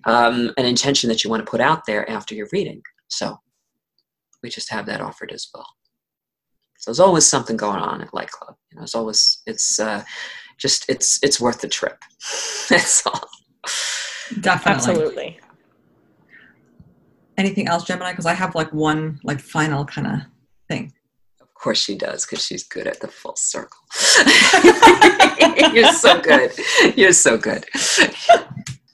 um, 0.03 0.53
an 0.57 0.65
intention 0.65 1.07
that 1.09 1.23
you 1.23 1.29
want 1.29 1.45
to 1.45 1.49
put 1.49 1.61
out 1.61 1.85
there 1.85 2.09
after 2.09 2.35
your 2.35 2.49
reading. 2.51 2.81
So 3.07 3.37
we 4.43 4.49
just 4.49 4.69
have 4.71 4.85
that 4.87 4.99
offered 4.99 5.31
as 5.31 5.47
well. 5.53 5.67
So 6.79 6.91
there's 6.91 6.99
always 6.99 7.25
something 7.25 7.55
going 7.55 7.79
on 7.79 8.01
at 8.01 8.13
Light 8.13 8.29
Club. 8.29 8.55
You 8.71 8.75
know, 8.75 8.81
there's 8.81 8.95
always 8.95 9.41
it's. 9.45 9.79
Uh, 9.79 10.03
just 10.57 10.89
it's 10.89 11.19
it's 11.23 11.39
worth 11.39 11.61
the 11.61 11.67
trip. 11.67 11.99
That's 12.69 13.05
all. 13.05 13.29
Definitely. 14.41 14.73
Absolutely. 14.73 15.39
Anything 17.37 17.67
else, 17.67 17.83
Gemini? 17.83 18.11
Because 18.11 18.25
I 18.25 18.33
have 18.33 18.55
like 18.55 18.73
one 18.73 19.19
like 19.23 19.39
final 19.39 19.85
kind 19.85 20.07
of 20.07 20.19
thing. 20.67 20.93
Of 21.39 21.53
course 21.53 21.79
she 21.79 21.95
does, 21.95 22.25
because 22.25 22.43
she's 22.43 22.63
good 22.63 22.87
at 22.87 22.99
the 22.99 23.07
full 23.07 23.35
circle. 23.35 23.79
You're 25.73 25.91
so 25.93 26.19
good. 26.19 26.51
You're 26.95 27.13
so 27.13 27.37
good. 27.37 27.65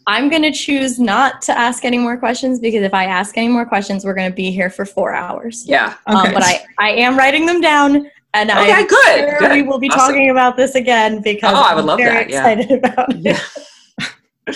I'm 0.08 0.30
going 0.30 0.42
to 0.42 0.52
choose 0.52 1.00
not 1.00 1.42
to 1.44 1.58
ask 1.58 1.86
any 1.86 1.98
more 1.98 2.18
questions 2.18 2.60
because 2.60 2.84
if 2.84 2.94
I 2.94 3.06
ask 3.06 3.38
any 3.38 3.48
more 3.48 3.66
questions, 3.66 4.04
we're 4.04 4.14
going 4.14 4.30
to 4.30 4.36
be 4.36 4.52
here 4.52 4.70
for 4.70 4.86
four 4.86 5.14
hours. 5.14 5.64
Yeah. 5.66 5.96
Okay. 6.10 6.28
Um, 6.28 6.34
but 6.34 6.44
I, 6.44 6.66
I 6.78 6.90
am 6.92 7.18
writing 7.18 7.46
them 7.46 7.62
down 7.62 8.10
and 8.34 8.50
okay, 8.50 8.72
I'm 8.72 8.88
good, 8.88 9.18
sure 9.18 9.40
good. 9.40 9.52
we 9.52 9.62
will 9.62 9.80
be 9.80 9.90
awesome. 9.90 10.00
talking 10.00 10.30
about 10.30 10.58
this 10.58 10.76
again 10.76 11.22
because 11.22 11.54
oh, 11.54 11.62
I 11.62 11.76
would 11.76 11.82
I'm 11.82 11.86
love 11.86 12.00
very 12.00 12.26
that. 12.26 12.30
Yeah. 12.30 12.48
excited 12.48 12.72
about 12.84 13.16
yeah. 13.18 13.40
it. 14.48 14.56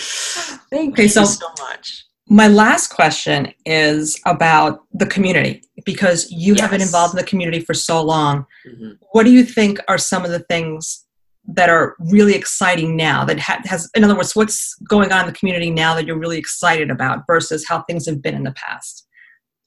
Thank 0.70 0.94
okay, 0.94 1.04
you 1.04 1.08
so, 1.08 1.24
so 1.24 1.46
much. 1.60 2.04
My 2.28 2.48
last 2.48 2.88
question 2.88 3.54
is 3.64 4.20
about 4.26 4.80
the 4.92 5.06
community 5.06 5.62
because 5.86 6.30
you 6.30 6.52
yes. 6.52 6.60
have 6.60 6.70
been 6.70 6.82
involved 6.82 7.14
in 7.14 7.18
the 7.18 7.26
community 7.26 7.60
for 7.60 7.72
so 7.72 8.02
long. 8.02 8.44
Mm-hmm. 8.66 8.92
What 9.12 9.24
do 9.24 9.30
you 9.30 9.44
think 9.44 9.78
are 9.88 9.96
some 9.96 10.24
of 10.26 10.30
the 10.30 10.40
things 10.40 11.06
that 11.48 11.70
are 11.70 11.96
really 11.98 12.34
exciting 12.34 12.94
now 12.96 13.24
that 13.24 13.40
ha- 13.40 13.62
has 13.64 13.90
in 13.94 14.04
other 14.04 14.14
words 14.14 14.36
what's 14.36 14.74
going 14.86 15.10
on 15.12 15.20
in 15.20 15.26
the 15.26 15.38
community 15.38 15.70
now 15.70 15.94
that 15.94 16.06
you're 16.06 16.18
really 16.18 16.36
excited 16.36 16.90
about 16.90 17.20
versus 17.26 17.66
how 17.66 17.82
things 17.82 18.04
have 18.04 18.20
been 18.20 18.34
in 18.34 18.42
the 18.42 18.52
past 18.52 19.06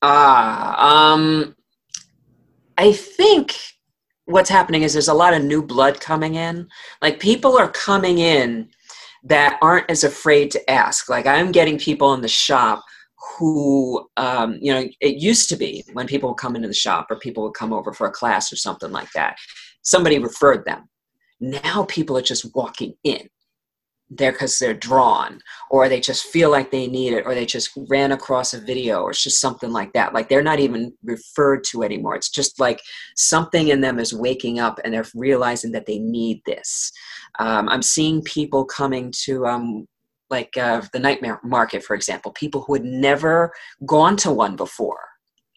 ah 0.04 1.12
um 1.12 1.56
i 2.78 2.92
think 2.92 3.56
what's 4.26 4.50
happening 4.50 4.84
is 4.84 4.94
there's 4.94 5.08
a 5.08 5.14
lot 5.14 5.34
of 5.34 5.44
new 5.44 5.62
blood 5.62 6.00
coming 6.00 6.36
in. 6.36 6.68
Like 7.02 7.20
people 7.20 7.58
are 7.58 7.70
coming 7.70 8.20
in 8.20 8.70
that 9.24 9.58
aren't 9.62 9.90
as 9.90 10.04
afraid 10.04 10.52
to 10.52 10.72
ask. 10.72 11.10
Like 11.10 11.26
I'm 11.26 11.52
getting 11.52 11.78
people 11.78 12.14
in 12.14 12.22
the 12.22 12.28
shop 12.28 12.84
who, 13.38 14.08
um, 14.18 14.58
you 14.62 14.74
know, 14.74 14.88
it 15.00 15.18
used 15.18 15.48
to 15.50 15.56
be 15.56 15.84
when 15.94 16.08
people 16.08 16.30
would 16.30 16.38
come 16.38 16.56
into 16.56 16.68
the 16.68 16.74
shop 16.74 17.08
or 17.10 17.20
people 17.20 17.44
would 17.44 17.54
come 17.54 17.72
over 17.72 17.94
for 17.94 18.08
a 18.08 18.12
class 18.12 18.52
or 18.52 18.56
something 18.56 18.92
like 18.92 19.12
that, 19.14 19.38
somebody 19.84 20.18
referred 20.18 20.66
them. 20.66 20.90
Now 21.40 21.86
people 21.88 22.18
are 22.18 22.24
just 22.24 22.54
walking 22.56 22.96
in 23.04 23.28
there 24.12 24.32
because 24.32 24.60
they're 24.60 24.74
drawn 24.74 25.40
or 25.70 25.88
they 25.88 26.00
just 26.00 26.26
feel 26.26 26.52
like 26.52 26.70
they 26.70 26.86
need 26.86 27.14
it 27.14 27.26
or 27.26 27.34
they 27.34 27.46
just 27.46 27.72
ran 27.90 28.12
across 28.12 28.54
a 28.54 28.60
video 28.60 29.02
or 29.02 29.12
it's 29.12 29.24
just 29.24 29.42
something 29.42 29.72
like 29.72 29.94
that. 29.94 30.14
Like 30.14 30.30
they're 30.30 30.44
not 30.44 30.60
even 30.60 30.94
referred 31.04 31.64
to 31.72 31.84
anymore. 31.84 32.16
It's 32.16 32.30
just 32.30 32.60
like 32.60 32.82
something 33.16 33.70
in 33.70 33.82
them 33.82 34.00
is 34.00 34.14
waking 34.14 34.60
up 34.60 34.80
and 34.84 34.94
they're 34.94 35.06
realizing 35.16 35.72
that 35.72 35.86
they 35.86 35.98
need 35.98 36.42
this. 36.46 36.92
Um, 37.40 37.70
i'm 37.70 37.82
seeing 37.82 38.22
people 38.24 38.66
coming 38.66 39.12
to 39.24 39.46
um, 39.46 39.88
like 40.30 40.56
uh, 40.58 40.82
the 40.94 41.00
nightmare 41.00 41.40
market 41.44 41.84
for 41.84 41.96
example 41.96 42.32
people 42.32 42.62
who 42.62 42.74
had 42.74 42.84
never 42.84 43.54
gone 43.86 44.16
to 44.18 44.32
one 44.32 44.56
before 44.56 45.00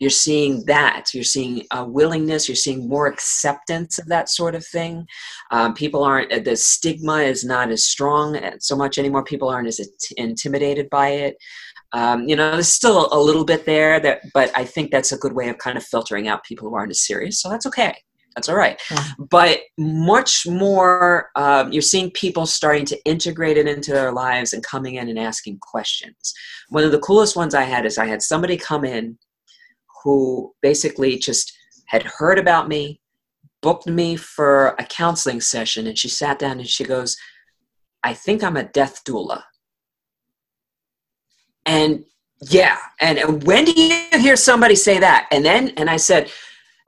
you're 0.04 0.10
seeing 0.10 0.62
that. 0.66 1.14
You're 1.14 1.24
seeing 1.24 1.62
a 1.70 1.82
willingness. 1.82 2.46
You're 2.46 2.56
seeing 2.56 2.86
more 2.86 3.06
acceptance 3.06 3.98
of 3.98 4.04
that 4.08 4.28
sort 4.28 4.54
of 4.54 4.62
thing. 4.66 5.06
Um, 5.50 5.72
people 5.72 6.04
aren't 6.04 6.30
uh, 6.30 6.40
the 6.40 6.56
stigma 6.56 7.20
is 7.20 7.42
not 7.42 7.70
as 7.70 7.86
strong 7.86 8.36
uh, 8.36 8.56
so 8.60 8.76
much 8.76 8.98
anymore. 8.98 9.24
People 9.24 9.48
aren't 9.48 9.66
as 9.66 9.80
intimidated 10.18 10.90
by 10.90 11.08
it. 11.08 11.36
Um, 11.94 12.28
you 12.28 12.36
know 12.36 12.50
there's 12.50 12.68
still 12.68 13.08
a 13.12 13.18
little 13.18 13.44
bit 13.44 13.66
there 13.66 14.00
that 14.00 14.22
but 14.34 14.50
i 14.56 14.64
think 14.64 14.90
that's 14.90 15.12
a 15.12 15.16
good 15.16 15.32
way 15.32 15.48
of 15.48 15.58
kind 15.58 15.76
of 15.78 15.84
filtering 15.84 16.26
out 16.26 16.42
people 16.42 16.68
who 16.68 16.74
aren't 16.74 16.90
as 16.90 17.06
serious 17.06 17.40
so 17.40 17.48
that's 17.48 17.66
okay. 17.66 17.94
That's 18.34 18.48
all 18.48 18.56
right. 18.56 18.82
Yeah. 18.90 19.04
but 19.30 19.60
much 19.78 20.44
more 20.44 21.30
um, 21.36 21.72
you're 21.72 21.82
seeing 21.82 22.10
people 22.10 22.46
starting 22.46 22.84
to 22.86 22.98
integrate 23.04 23.56
it 23.56 23.68
into 23.68 23.92
their 23.92 24.10
lives 24.10 24.52
and 24.52 24.62
coming 24.62 24.96
in 24.96 25.08
and 25.08 25.20
asking 25.20 25.58
questions. 25.60 26.34
One 26.68 26.82
of 26.82 26.90
the 26.90 26.98
coolest 26.98 27.36
ones 27.36 27.54
i 27.54 27.62
had 27.62 27.86
is 27.86 27.96
i 27.96 28.06
had 28.06 28.22
somebody 28.22 28.56
come 28.56 28.84
in 28.84 29.16
who 30.04 30.54
basically 30.62 31.18
just 31.18 31.56
had 31.86 32.02
heard 32.02 32.38
about 32.38 32.68
me, 32.68 33.00
booked 33.62 33.86
me 33.86 34.16
for 34.16 34.76
a 34.78 34.84
counseling 34.84 35.40
session, 35.40 35.86
and 35.86 35.98
she 35.98 36.08
sat 36.08 36.38
down 36.38 36.58
and 36.58 36.68
she 36.68 36.84
goes, 36.84 37.16
I 38.04 38.12
think 38.14 38.44
I'm 38.44 38.56
a 38.56 38.64
death 38.64 39.02
doula. 39.04 39.42
And 41.66 42.04
yeah, 42.42 42.76
and, 43.00 43.18
and 43.18 43.42
when 43.44 43.64
do 43.64 43.72
you 43.72 44.06
hear 44.20 44.36
somebody 44.36 44.74
say 44.74 44.98
that? 44.98 45.26
And 45.30 45.44
then, 45.44 45.70
and 45.78 45.88
I 45.88 45.96
said, 45.96 46.30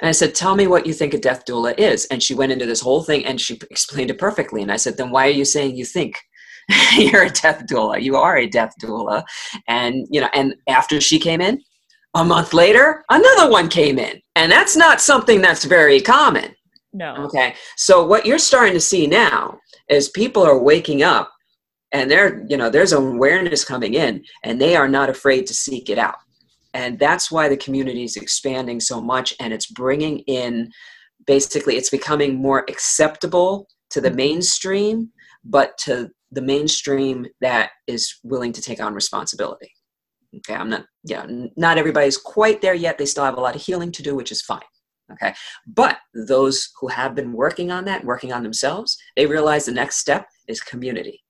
and 0.00 0.08
I 0.08 0.12
said, 0.12 0.34
Tell 0.34 0.54
me 0.54 0.66
what 0.66 0.86
you 0.86 0.92
think 0.92 1.14
a 1.14 1.18
death 1.18 1.46
doula 1.46 1.78
is. 1.78 2.04
And 2.06 2.22
she 2.22 2.34
went 2.34 2.52
into 2.52 2.66
this 2.66 2.82
whole 2.82 3.02
thing 3.02 3.24
and 3.24 3.40
she 3.40 3.58
explained 3.70 4.10
it 4.10 4.18
perfectly. 4.18 4.60
And 4.60 4.70
I 4.70 4.76
said, 4.76 4.96
Then 4.96 5.10
why 5.10 5.26
are 5.26 5.30
you 5.30 5.44
saying 5.46 5.76
you 5.76 5.86
think? 5.86 6.18
You're 6.96 7.24
a 7.24 7.30
death 7.30 7.64
doula. 7.66 8.02
You 8.02 8.16
are 8.16 8.36
a 8.36 8.46
death 8.46 8.74
doula. 8.82 9.24
And, 9.68 10.06
you 10.10 10.20
know, 10.20 10.28
and 10.34 10.54
after 10.68 11.00
she 11.00 11.18
came 11.18 11.40
in, 11.40 11.62
a 12.16 12.24
month 12.24 12.54
later, 12.54 13.04
another 13.10 13.50
one 13.50 13.68
came 13.68 13.98
in. 13.98 14.20
And 14.34 14.50
that's 14.50 14.76
not 14.76 15.00
something 15.00 15.40
that's 15.40 15.64
very 15.64 16.00
common. 16.00 16.54
No. 16.92 17.14
Okay. 17.26 17.54
So 17.76 18.06
what 18.06 18.24
you're 18.24 18.38
starting 18.38 18.72
to 18.72 18.80
see 18.80 19.06
now 19.06 19.58
is 19.88 20.08
people 20.08 20.42
are 20.42 20.58
waking 20.58 21.02
up 21.02 21.30
and 21.92 22.10
they're, 22.10 22.44
you 22.48 22.56
know, 22.56 22.70
there's 22.70 22.92
awareness 22.92 23.64
coming 23.64 23.94
in 23.94 24.24
and 24.44 24.60
they 24.60 24.76
are 24.76 24.88
not 24.88 25.10
afraid 25.10 25.46
to 25.46 25.54
seek 25.54 25.90
it 25.90 25.98
out. 25.98 26.16
And 26.72 26.98
that's 26.98 27.30
why 27.30 27.48
the 27.48 27.56
community 27.56 28.04
is 28.04 28.16
expanding 28.16 28.80
so 28.80 29.00
much 29.00 29.34
and 29.40 29.52
it's 29.52 29.66
bringing 29.66 30.20
in 30.20 30.70
basically 31.26 31.76
it's 31.76 31.90
becoming 31.90 32.36
more 32.36 32.64
acceptable 32.68 33.66
to 33.90 34.00
the 34.00 34.10
mainstream, 34.10 35.10
but 35.44 35.76
to 35.78 36.10
the 36.32 36.42
mainstream 36.42 37.26
that 37.40 37.70
is 37.86 38.18
willing 38.24 38.52
to 38.52 38.62
take 38.62 38.80
on 38.80 38.94
responsibility. 38.94 39.70
Okay, 40.38 40.54
I'm 40.54 40.70
not, 40.70 40.84
yeah, 41.04 41.26
not 41.56 41.78
everybody's 41.78 42.18
quite 42.18 42.60
there 42.60 42.74
yet. 42.74 42.98
They 42.98 43.06
still 43.06 43.24
have 43.24 43.38
a 43.38 43.40
lot 43.40 43.56
of 43.56 43.62
healing 43.62 43.92
to 43.92 44.02
do, 44.02 44.14
which 44.14 44.32
is 44.32 44.42
fine. 44.42 44.60
Okay, 45.12 45.34
but 45.66 45.98
those 46.14 46.70
who 46.80 46.88
have 46.88 47.14
been 47.14 47.32
working 47.32 47.70
on 47.70 47.84
that, 47.84 48.04
working 48.04 48.32
on 48.32 48.42
themselves, 48.42 48.98
they 49.14 49.26
realize 49.26 49.64
the 49.64 49.72
next 49.72 49.98
step 49.98 50.26
is 50.48 50.60
community. 50.60 51.22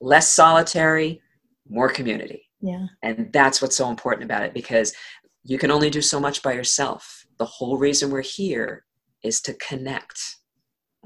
Less 0.00 0.28
solitary, 0.28 1.22
more 1.68 1.88
community. 1.88 2.44
Yeah. 2.60 2.86
And 3.02 3.32
that's 3.32 3.62
what's 3.62 3.76
so 3.76 3.88
important 3.88 4.24
about 4.24 4.42
it 4.42 4.54
because 4.54 4.94
you 5.42 5.58
can 5.58 5.70
only 5.70 5.90
do 5.90 6.02
so 6.02 6.20
much 6.20 6.42
by 6.42 6.52
yourself. 6.52 7.26
The 7.38 7.44
whole 7.44 7.76
reason 7.76 8.10
we're 8.10 8.22
here 8.22 8.84
is 9.24 9.40
to 9.42 9.54
connect. 9.54 10.36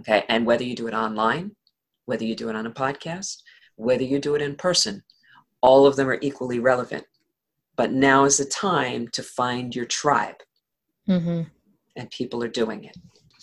Okay, 0.00 0.24
and 0.28 0.44
whether 0.44 0.64
you 0.64 0.74
do 0.74 0.88
it 0.88 0.94
online, 0.94 1.56
whether 2.04 2.24
you 2.24 2.34
do 2.34 2.50
it 2.50 2.56
on 2.56 2.66
a 2.66 2.70
podcast, 2.70 3.36
whether 3.76 4.02
you 4.02 4.18
do 4.18 4.34
it 4.34 4.42
in 4.42 4.54
person, 4.54 5.02
all 5.66 5.86
of 5.86 5.96
them 5.96 6.08
are 6.08 6.18
equally 6.22 6.60
relevant. 6.60 7.04
But 7.76 7.92
now 7.92 8.24
is 8.24 8.38
the 8.38 8.46
time 8.46 9.08
to 9.08 9.22
find 9.22 9.74
your 9.74 9.84
tribe. 9.84 10.36
Mm-hmm. 11.08 11.42
And 11.96 12.10
people 12.10 12.42
are 12.42 12.48
doing 12.48 12.84
it. 12.84 12.96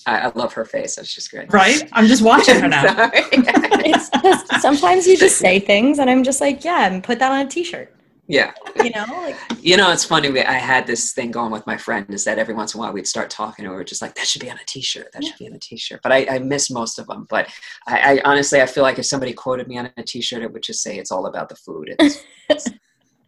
I, 0.05 0.19
I, 0.19 0.31
love 0.33 0.53
her 0.53 0.65
face. 0.65 0.95
That's 0.95 1.13
just 1.13 1.31
great. 1.31 1.51
Right? 1.53 1.87
I'm 1.93 2.07
just 2.07 2.23
watching 2.23 2.59
her 2.59 2.67
now. 2.67 3.11
it's 3.13 4.09
just 4.09 4.61
sometimes 4.61 5.07
you 5.07 5.17
just 5.17 5.37
say 5.37 5.59
things, 5.59 5.99
and 5.99 6.09
I'm 6.09 6.23
just 6.23 6.41
like, 6.41 6.65
yeah, 6.65 6.87
and 6.87 7.03
put 7.03 7.19
that 7.19 7.31
on 7.31 7.45
a 7.45 7.49
T-shirt. 7.49 7.92
Yeah. 8.27 8.53
You 8.77 8.89
know, 8.91 9.05
like 9.09 9.35
you 9.61 9.75
know, 9.75 9.91
it's 9.91 10.05
funny. 10.05 10.41
I 10.41 10.53
had 10.53 10.87
this 10.87 11.13
thing 11.13 11.31
going 11.31 11.51
with 11.51 11.67
my 11.67 11.77
friend 11.77 12.05
is 12.09 12.23
that 12.23 12.39
every 12.39 12.53
once 12.53 12.73
in 12.73 12.79
a 12.79 12.81
while 12.81 12.93
we'd 12.93 13.07
start 13.07 13.29
talking, 13.29 13.65
and 13.65 13.73
we 13.73 13.79
are 13.79 13.83
just 13.83 14.01
like, 14.01 14.15
"That 14.15 14.27
should 14.27 14.41
be 14.41 14.49
on 14.49 14.57
a 14.57 14.65
T-shirt. 14.65 15.11
That 15.11 15.23
yeah. 15.23 15.29
should 15.29 15.39
be 15.39 15.47
on 15.47 15.53
a 15.53 15.59
T-shirt." 15.59 15.99
But 16.01 16.13
I, 16.13 16.25
I 16.29 16.39
miss 16.39 16.71
most 16.71 16.99
of 16.99 17.07
them. 17.07 17.27
But 17.29 17.49
I, 17.85 18.17
I, 18.17 18.21
honestly, 18.23 18.61
I 18.61 18.65
feel 18.65 18.83
like 18.83 18.97
if 18.97 19.05
somebody 19.05 19.33
quoted 19.33 19.67
me 19.67 19.77
on 19.77 19.89
a 19.97 20.03
T-shirt, 20.03 20.41
it 20.41 20.53
would 20.53 20.63
just 20.63 20.81
say, 20.81 20.97
"It's 20.97 21.11
all 21.11 21.25
about 21.25 21.49
the 21.49 21.55
food." 21.55 21.95
It's, 21.99 22.23
it's, 22.49 22.69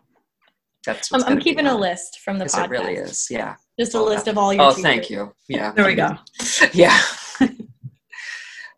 that's. 0.85 1.11
I'm, 1.13 1.23
I'm 1.23 1.39
keeping 1.39 1.67
a 1.67 1.77
list 1.77 2.19
from 2.19 2.38
the 2.38 2.45
podcast. 2.45 2.65
It 2.65 2.69
really 2.69 2.93
is. 2.95 3.27
Yeah. 3.30 3.55
Just 3.77 3.95
a 3.95 4.01
list 4.01 4.27
of 4.27 4.38
all 4.38 4.53
your. 4.53 4.63
Oh, 4.63 4.69
t-shirts. 4.69 4.84
thank 4.84 5.09
you. 5.09 5.34
Yeah. 5.49 5.73
There 5.73 5.85
we 5.85 5.95
go. 5.95 6.17
yeah. 6.73 6.97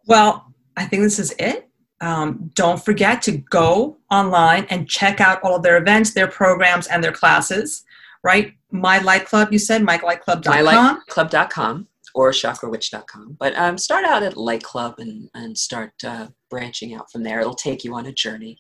well, 0.08 0.54
I 0.76 0.86
think 0.86 1.04
this 1.04 1.20
is 1.20 1.36
it. 1.38 1.67
Um, 2.02 2.52
don't 2.54 2.84
forget 2.84 3.22
to 3.24 3.32
go 3.32 3.98
online 4.12 4.66
and 4.70 4.88
check 4.88 5.20
out 5.20 5.42
all 5.44 5.56
of 5.56 5.64
their 5.64 5.78
events, 5.78 6.14
their 6.14 6.28
programs, 6.28 6.88
and 6.88 7.04
their 7.04 7.12
classes. 7.12 7.84
Right? 8.24 8.54
My 8.72 9.00
Light 9.00 9.26
Club, 9.26 9.52
you 9.52 9.60
said, 9.60 9.82
mylightclub.com. 9.84 11.02
MyLightClub.com 11.08 11.88
or 12.18 12.32
chakrawitch.com. 12.32 13.38
But 13.40 13.56
um, 13.56 13.78
start 13.78 14.04
out 14.04 14.24
at 14.24 14.36
Light 14.36 14.64
Club 14.64 14.96
and, 14.98 15.30
and 15.36 15.56
start 15.56 15.94
uh, 16.04 16.28
branching 16.50 16.96
out 16.96 17.12
from 17.12 17.22
there. 17.22 17.40
It'll 17.40 17.54
take 17.54 17.84
you 17.84 17.94
on 17.94 18.08
a 18.08 18.12
journey. 18.12 18.58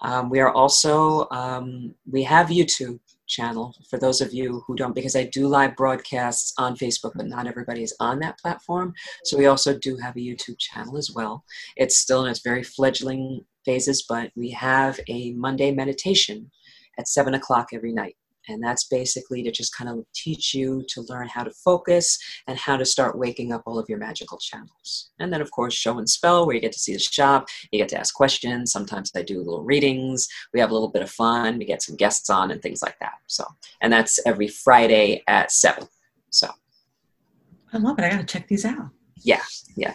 Um, 0.00 0.30
we 0.30 0.40
are 0.40 0.50
also, 0.50 1.28
um, 1.30 1.94
we 2.10 2.22
have 2.22 2.48
YouTube 2.48 2.98
channel 3.28 3.74
for 3.88 3.98
those 3.98 4.20
of 4.20 4.32
you 4.32 4.62
who 4.66 4.74
don't 4.74 4.94
because 4.94 5.14
i 5.14 5.24
do 5.24 5.46
live 5.46 5.76
broadcasts 5.76 6.52
on 6.58 6.76
facebook 6.76 7.12
but 7.14 7.26
not 7.26 7.46
everybody 7.46 7.82
is 7.82 7.94
on 8.00 8.18
that 8.18 8.38
platform. 8.38 8.94
So 9.24 9.36
we 9.36 9.46
also 9.46 9.78
do 9.78 9.96
have 9.96 10.16
a 10.16 10.20
youtube 10.20 10.58
channel 10.58 10.96
as 10.96 11.10
well. 11.14 11.44
It's 11.76 11.98
still 11.98 12.24
in 12.24 12.30
its 12.30 12.40
very 12.42 12.62
fledgling 12.62 13.44
phases 13.64 14.04
but 14.08 14.30
we 14.36 14.50
have 14.50 14.98
a 15.08 15.32
monday 15.32 15.70
meditation 15.70 16.50
at 16.98 17.08
seven 17.08 17.34
o'clock 17.34 17.68
every 17.72 17.92
night 17.92 18.16
and 18.48 18.62
that's 18.62 18.84
basically 18.84 19.42
to 19.42 19.50
just 19.50 19.76
kind 19.76 19.90
of 19.90 20.04
teach 20.14 20.54
you 20.54 20.84
to 20.88 21.02
learn 21.08 21.28
how 21.28 21.44
to 21.44 21.50
focus 21.50 22.18
and 22.46 22.58
how 22.58 22.76
to 22.76 22.84
start 22.84 23.18
waking 23.18 23.52
up 23.52 23.62
all 23.66 23.78
of 23.78 23.88
your 23.88 23.98
magical 23.98 24.38
channels. 24.38 25.10
And 25.18 25.32
then, 25.32 25.40
of 25.40 25.50
course, 25.50 25.74
show 25.74 25.98
and 25.98 26.08
spell, 26.08 26.46
where 26.46 26.54
you 26.54 26.60
get 26.60 26.72
to 26.72 26.78
see 26.78 26.92
the 26.92 26.98
shop, 26.98 27.48
you 27.70 27.78
get 27.78 27.88
to 27.90 27.98
ask 27.98 28.14
questions. 28.14 28.72
Sometimes 28.72 29.12
I 29.14 29.22
do 29.22 29.38
little 29.38 29.62
readings. 29.62 30.28
We 30.52 30.60
have 30.60 30.70
a 30.70 30.74
little 30.74 30.90
bit 30.90 31.02
of 31.02 31.10
fun. 31.10 31.58
We 31.58 31.64
get 31.64 31.82
some 31.82 31.96
guests 31.96 32.30
on 32.30 32.50
and 32.50 32.62
things 32.62 32.82
like 32.82 32.98
that. 33.00 33.14
So, 33.26 33.44
and 33.80 33.92
that's 33.92 34.18
every 34.26 34.48
Friday 34.48 35.22
at 35.28 35.52
7. 35.52 35.86
So, 36.30 36.48
I 37.72 37.78
love 37.78 37.98
it. 37.98 38.04
I 38.04 38.10
got 38.10 38.20
to 38.20 38.26
check 38.26 38.48
these 38.48 38.64
out. 38.64 38.88
Yeah, 39.22 39.42
yeah. 39.76 39.94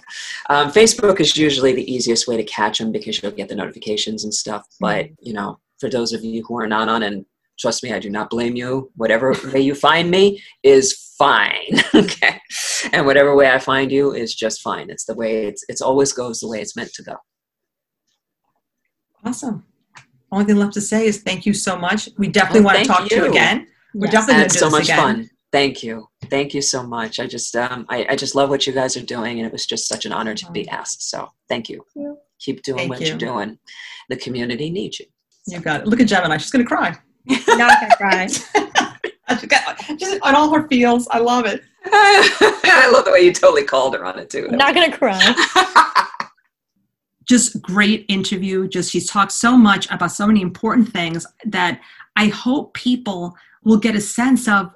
Um, 0.50 0.72
Facebook 0.72 1.20
is 1.20 1.38
usually 1.38 1.74
the 1.74 1.92
easiest 1.92 2.28
way 2.28 2.38
to 2.38 2.44
catch 2.44 2.78
them 2.78 2.92
because 2.92 3.22
you'll 3.22 3.32
get 3.32 3.50
the 3.50 3.56
notifications 3.56 4.24
and 4.24 4.34
stuff. 4.34 4.68
But, 4.80 5.06
mm-hmm. 5.06 5.14
you 5.22 5.34
know, 5.34 5.60
for 5.80 5.90
those 5.90 6.14
of 6.14 6.24
you 6.24 6.44
who 6.48 6.60
are 6.60 6.68
not 6.68 6.90
on 6.90 7.04
and 7.04 7.26
Trust 7.64 7.82
me, 7.82 7.94
I 7.94 8.00
do 8.00 8.10
not 8.10 8.30
blame 8.30 8.58
you. 8.58 8.92
Whatever 8.98 9.34
way 9.54 9.62
you 9.62 9.74
find 9.74 10.12
me 10.12 10.44
is 10.64 11.14
fine. 11.18 11.80
okay. 11.96 12.42
And 12.92 13.06
whatever 13.06 13.34
way 13.38 13.50
I 13.50 13.58
find 13.58 13.90
you 13.90 14.12
is 14.12 14.36
just 14.36 14.62
fine. 14.62 14.90
It's 14.90 15.06
the 15.06 15.14
way 15.14 15.46
it's 15.46 15.64
it's 15.70 15.80
always 15.80 16.12
goes 16.12 16.42
the 16.42 16.50
way 16.50 16.60
it's 16.60 16.76
meant 16.76 16.92
to 16.96 17.04
go. 17.04 17.16
Awesome. 19.24 19.64
Only 20.30 20.44
thing 20.44 20.58
left 20.58 20.74
to 20.74 20.82
say 20.82 21.08
is 21.08 21.22
thank 21.22 21.46
you 21.46 21.54
so 21.54 21.78
much. 21.78 22.10
We 22.18 22.28
definitely 22.28 22.66
well, 22.66 22.74
want 22.76 22.86
to 22.86 22.92
talk 22.92 23.04
you. 23.04 23.10
to 23.12 23.16
you 23.16 23.26
again. 23.30 23.68
We're 23.94 24.08
yes. 24.08 24.12
definitely 24.12 24.34
going 24.42 24.50
to 24.50 24.54
do 24.56 24.60
so 24.60 24.70
much 24.70 24.84
again. 24.84 24.98
fun. 24.98 25.30
Thank 25.54 25.84
you. 25.84 26.10
Thank 26.26 26.54
you 26.54 26.62
so 26.62 26.84
much. 26.86 27.22
I 27.22 27.28
just 27.28 27.56
um 27.56 27.86
I, 27.88 28.08
I 28.10 28.16
just 28.18 28.36
love 28.36 28.50
what 28.50 28.68
you 28.68 28.74
guys 28.74 28.98
are 28.98 29.06
doing 29.06 29.40
and 29.40 29.48
it 29.48 29.54
was 29.54 29.66
just 29.66 29.88
such 29.88 30.06
an 30.06 30.12
honor 30.12 30.36
to 30.36 30.52
be 30.52 30.68
asked. 30.68 31.10
So 31.10 31.30
thank 31.48 31.70
you. 31.70 31.86
Thank 31.96 32.08
you. 32.08 32.18
Keep 32.42 32.64
doing 32.64 32.78
thank 32.80 32.90
what 32.90 33.00
you. 33.00 33.14
are 33.14 33.18
doing. 33.18 33.58
The 34.10 34.18
community 34.18 34.70
needs 34.70 35.00
you. 35.00 35.06
You 35.48 35.62
got 35.62 35.82
it. 35.82 35.88
Look 35.88 36.02
at 36.02 36.10
Gemini. 36.10 36.36
She's 36.36 36.52
gonna 36.52 36.66
cry. 36.66 36.98
Not 37.48 37.80
gonna 37.80 37.96
cry. 37.96 38.28
Just 39.98 40.20
on 40.22 40.36
all 40.36 40.54
her 40.54 40.68
feels. 40.68 41.08
I 41.10 41.20
love 41.20 41.46
it. 41.46 41.64
I 41.86 42.90
love 42.94 43.06
the 43.06 43.12
way 43.12 43.22
you 43.22 43.34
totally 43.34 43.64
called 43.64 43.96
her 43.96 44.06
on 44.06 44.20
it 44.20 44.30
too. 44.30 44.48
Not 44.48 44.74
gonna 44.74 44.96
cry. 44.96 45.20
Just 47.28 47.62
great 47.62 48.06
interview. 48.10 48.68
Just 48.68 48.92
she's 48.92 49.10
talked 49.10 49.32
so 49.32 49.56
much 49.56 49.90
about 49.90 50.12
so 50.12 50.28
many 50.28 50.42
important 50.42 50.92
things 50.92 51.26
that 51.46 51.80
I 52.16 52.28
hope 52.28 52.74
people 52.74 53.36
will 53.64 53.78
get 53.78 53.96
a 53.96 54.02
sense 54.02 54.48
of 54.48 54.72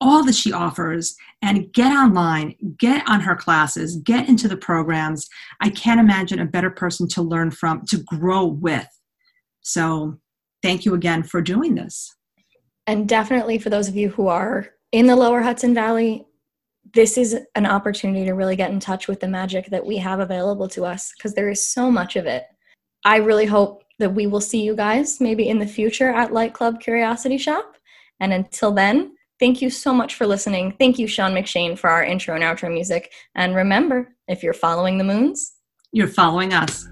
all 0.00 0.24
that 0.24 0.34
she 0.34 0.52
offers 0.52 1.16
and 1.42 1.72
get 1.72 1.92
online, 1.92 2.56
get 2.76 3.08
on 3.08 3.20
her 3.20 3.36
classes, 3.36 3.96
get 3.96 4.28
into 4.28 4.48
the 4.48 4.56
programs. 4.56 5.28
I 5.60 5.70
can't 5.70 6.00
imagine 6.00 6.40
a 6.40 6.44
better 6.44 6.70
person 6.70 7.06
to 7.08 7.22
learn 7.22 7.52
from, 7.52 7.86
to 7.86 7.98
grow 7.98 8.46
with. 8.46 8.88
So 9.60 10.18
thank 10.62 10.84
you 10.84 10.94
again 10.94 11.22
for 11.22 11.42
doing 11.42 11.74
this. 11.74 12.14
And 12.86 13.08
definitely 13.08 13.58
for 13.58 13.70
those 13.70 13.88
of 13.88 13.96
you 13.96 14.08
who 14.08 14.28
are 14.28 14.70
in 14.90 15.06
the 15.06 15.16
lower 15.16 15.42
Hudson 15.42 15.74
Valley, 15.74 16.26
this 16.94 17.16
is 17.16 17.36
an 17.54 17.66
opportunity 17.66 18.24
to 18.24 18.32
really 18.32 18.56
get 18.56 18.70
in 18.70 18.80
touch 18.80 19.08
with 19.08 19.20
the 19.20 19.28
magic 19.28 19.66
that 19.66 19.86
we 19.86 19.96
have 19.98 20.20
available 20.20 20.68
to 20.68 20.84
us 20.84 21.12
because 21.16 21.34
there 21.34 21.48
is 21.48 21.66
so 21.66 21.90
much 21.90 22.16
of 22.16 22.26
it. 22.26 22.44
I 23.04 23.16
really 23.16 23.46
hope 23.46 23.84
that 23.98 24.14
we 24.14 24.26
will 24.26 24.40
see 24.40 24.62
you 24.62 24.74
guys 24.74 25.20
maybe 25.20 25.48
in 25.48 25.58
the 25.58 25.66
future 25.66 26.10
at 26.10 26.32
Light 26.32 26.54
Club 26.54 26.80
Curiosity 26.80 27.38
Shop. 27.38 27.76
And 28.20 28.32
until 28.32 28.72
then, 28.72 29.16
thank 29.38 29.62
you 29.62 29.70
so 29.70 29.94
much 29.94 30.14
for 30.14 30.26
listening. 30.26 30.74
Thank 30.78 30.98
you, 30.98 31.06
Sean 31.06 31.32
McShane, 31.32 31.78
for 31.78 31.88
our 31.88 32.04
intro 32.04 32.34
and 32.34 32.44
outro 32.44 32.72
music. 32.72 33.12
And 33.34 33.54
remember, 33.54 34.14
if 34.28 34.42
you're 34.42 34.54
following 34.54 34.98
the 34.98 35.04
moons, 35.04 35.54
you're 35.92 36.08
following 36.08 36.52
us. 36.52 36.86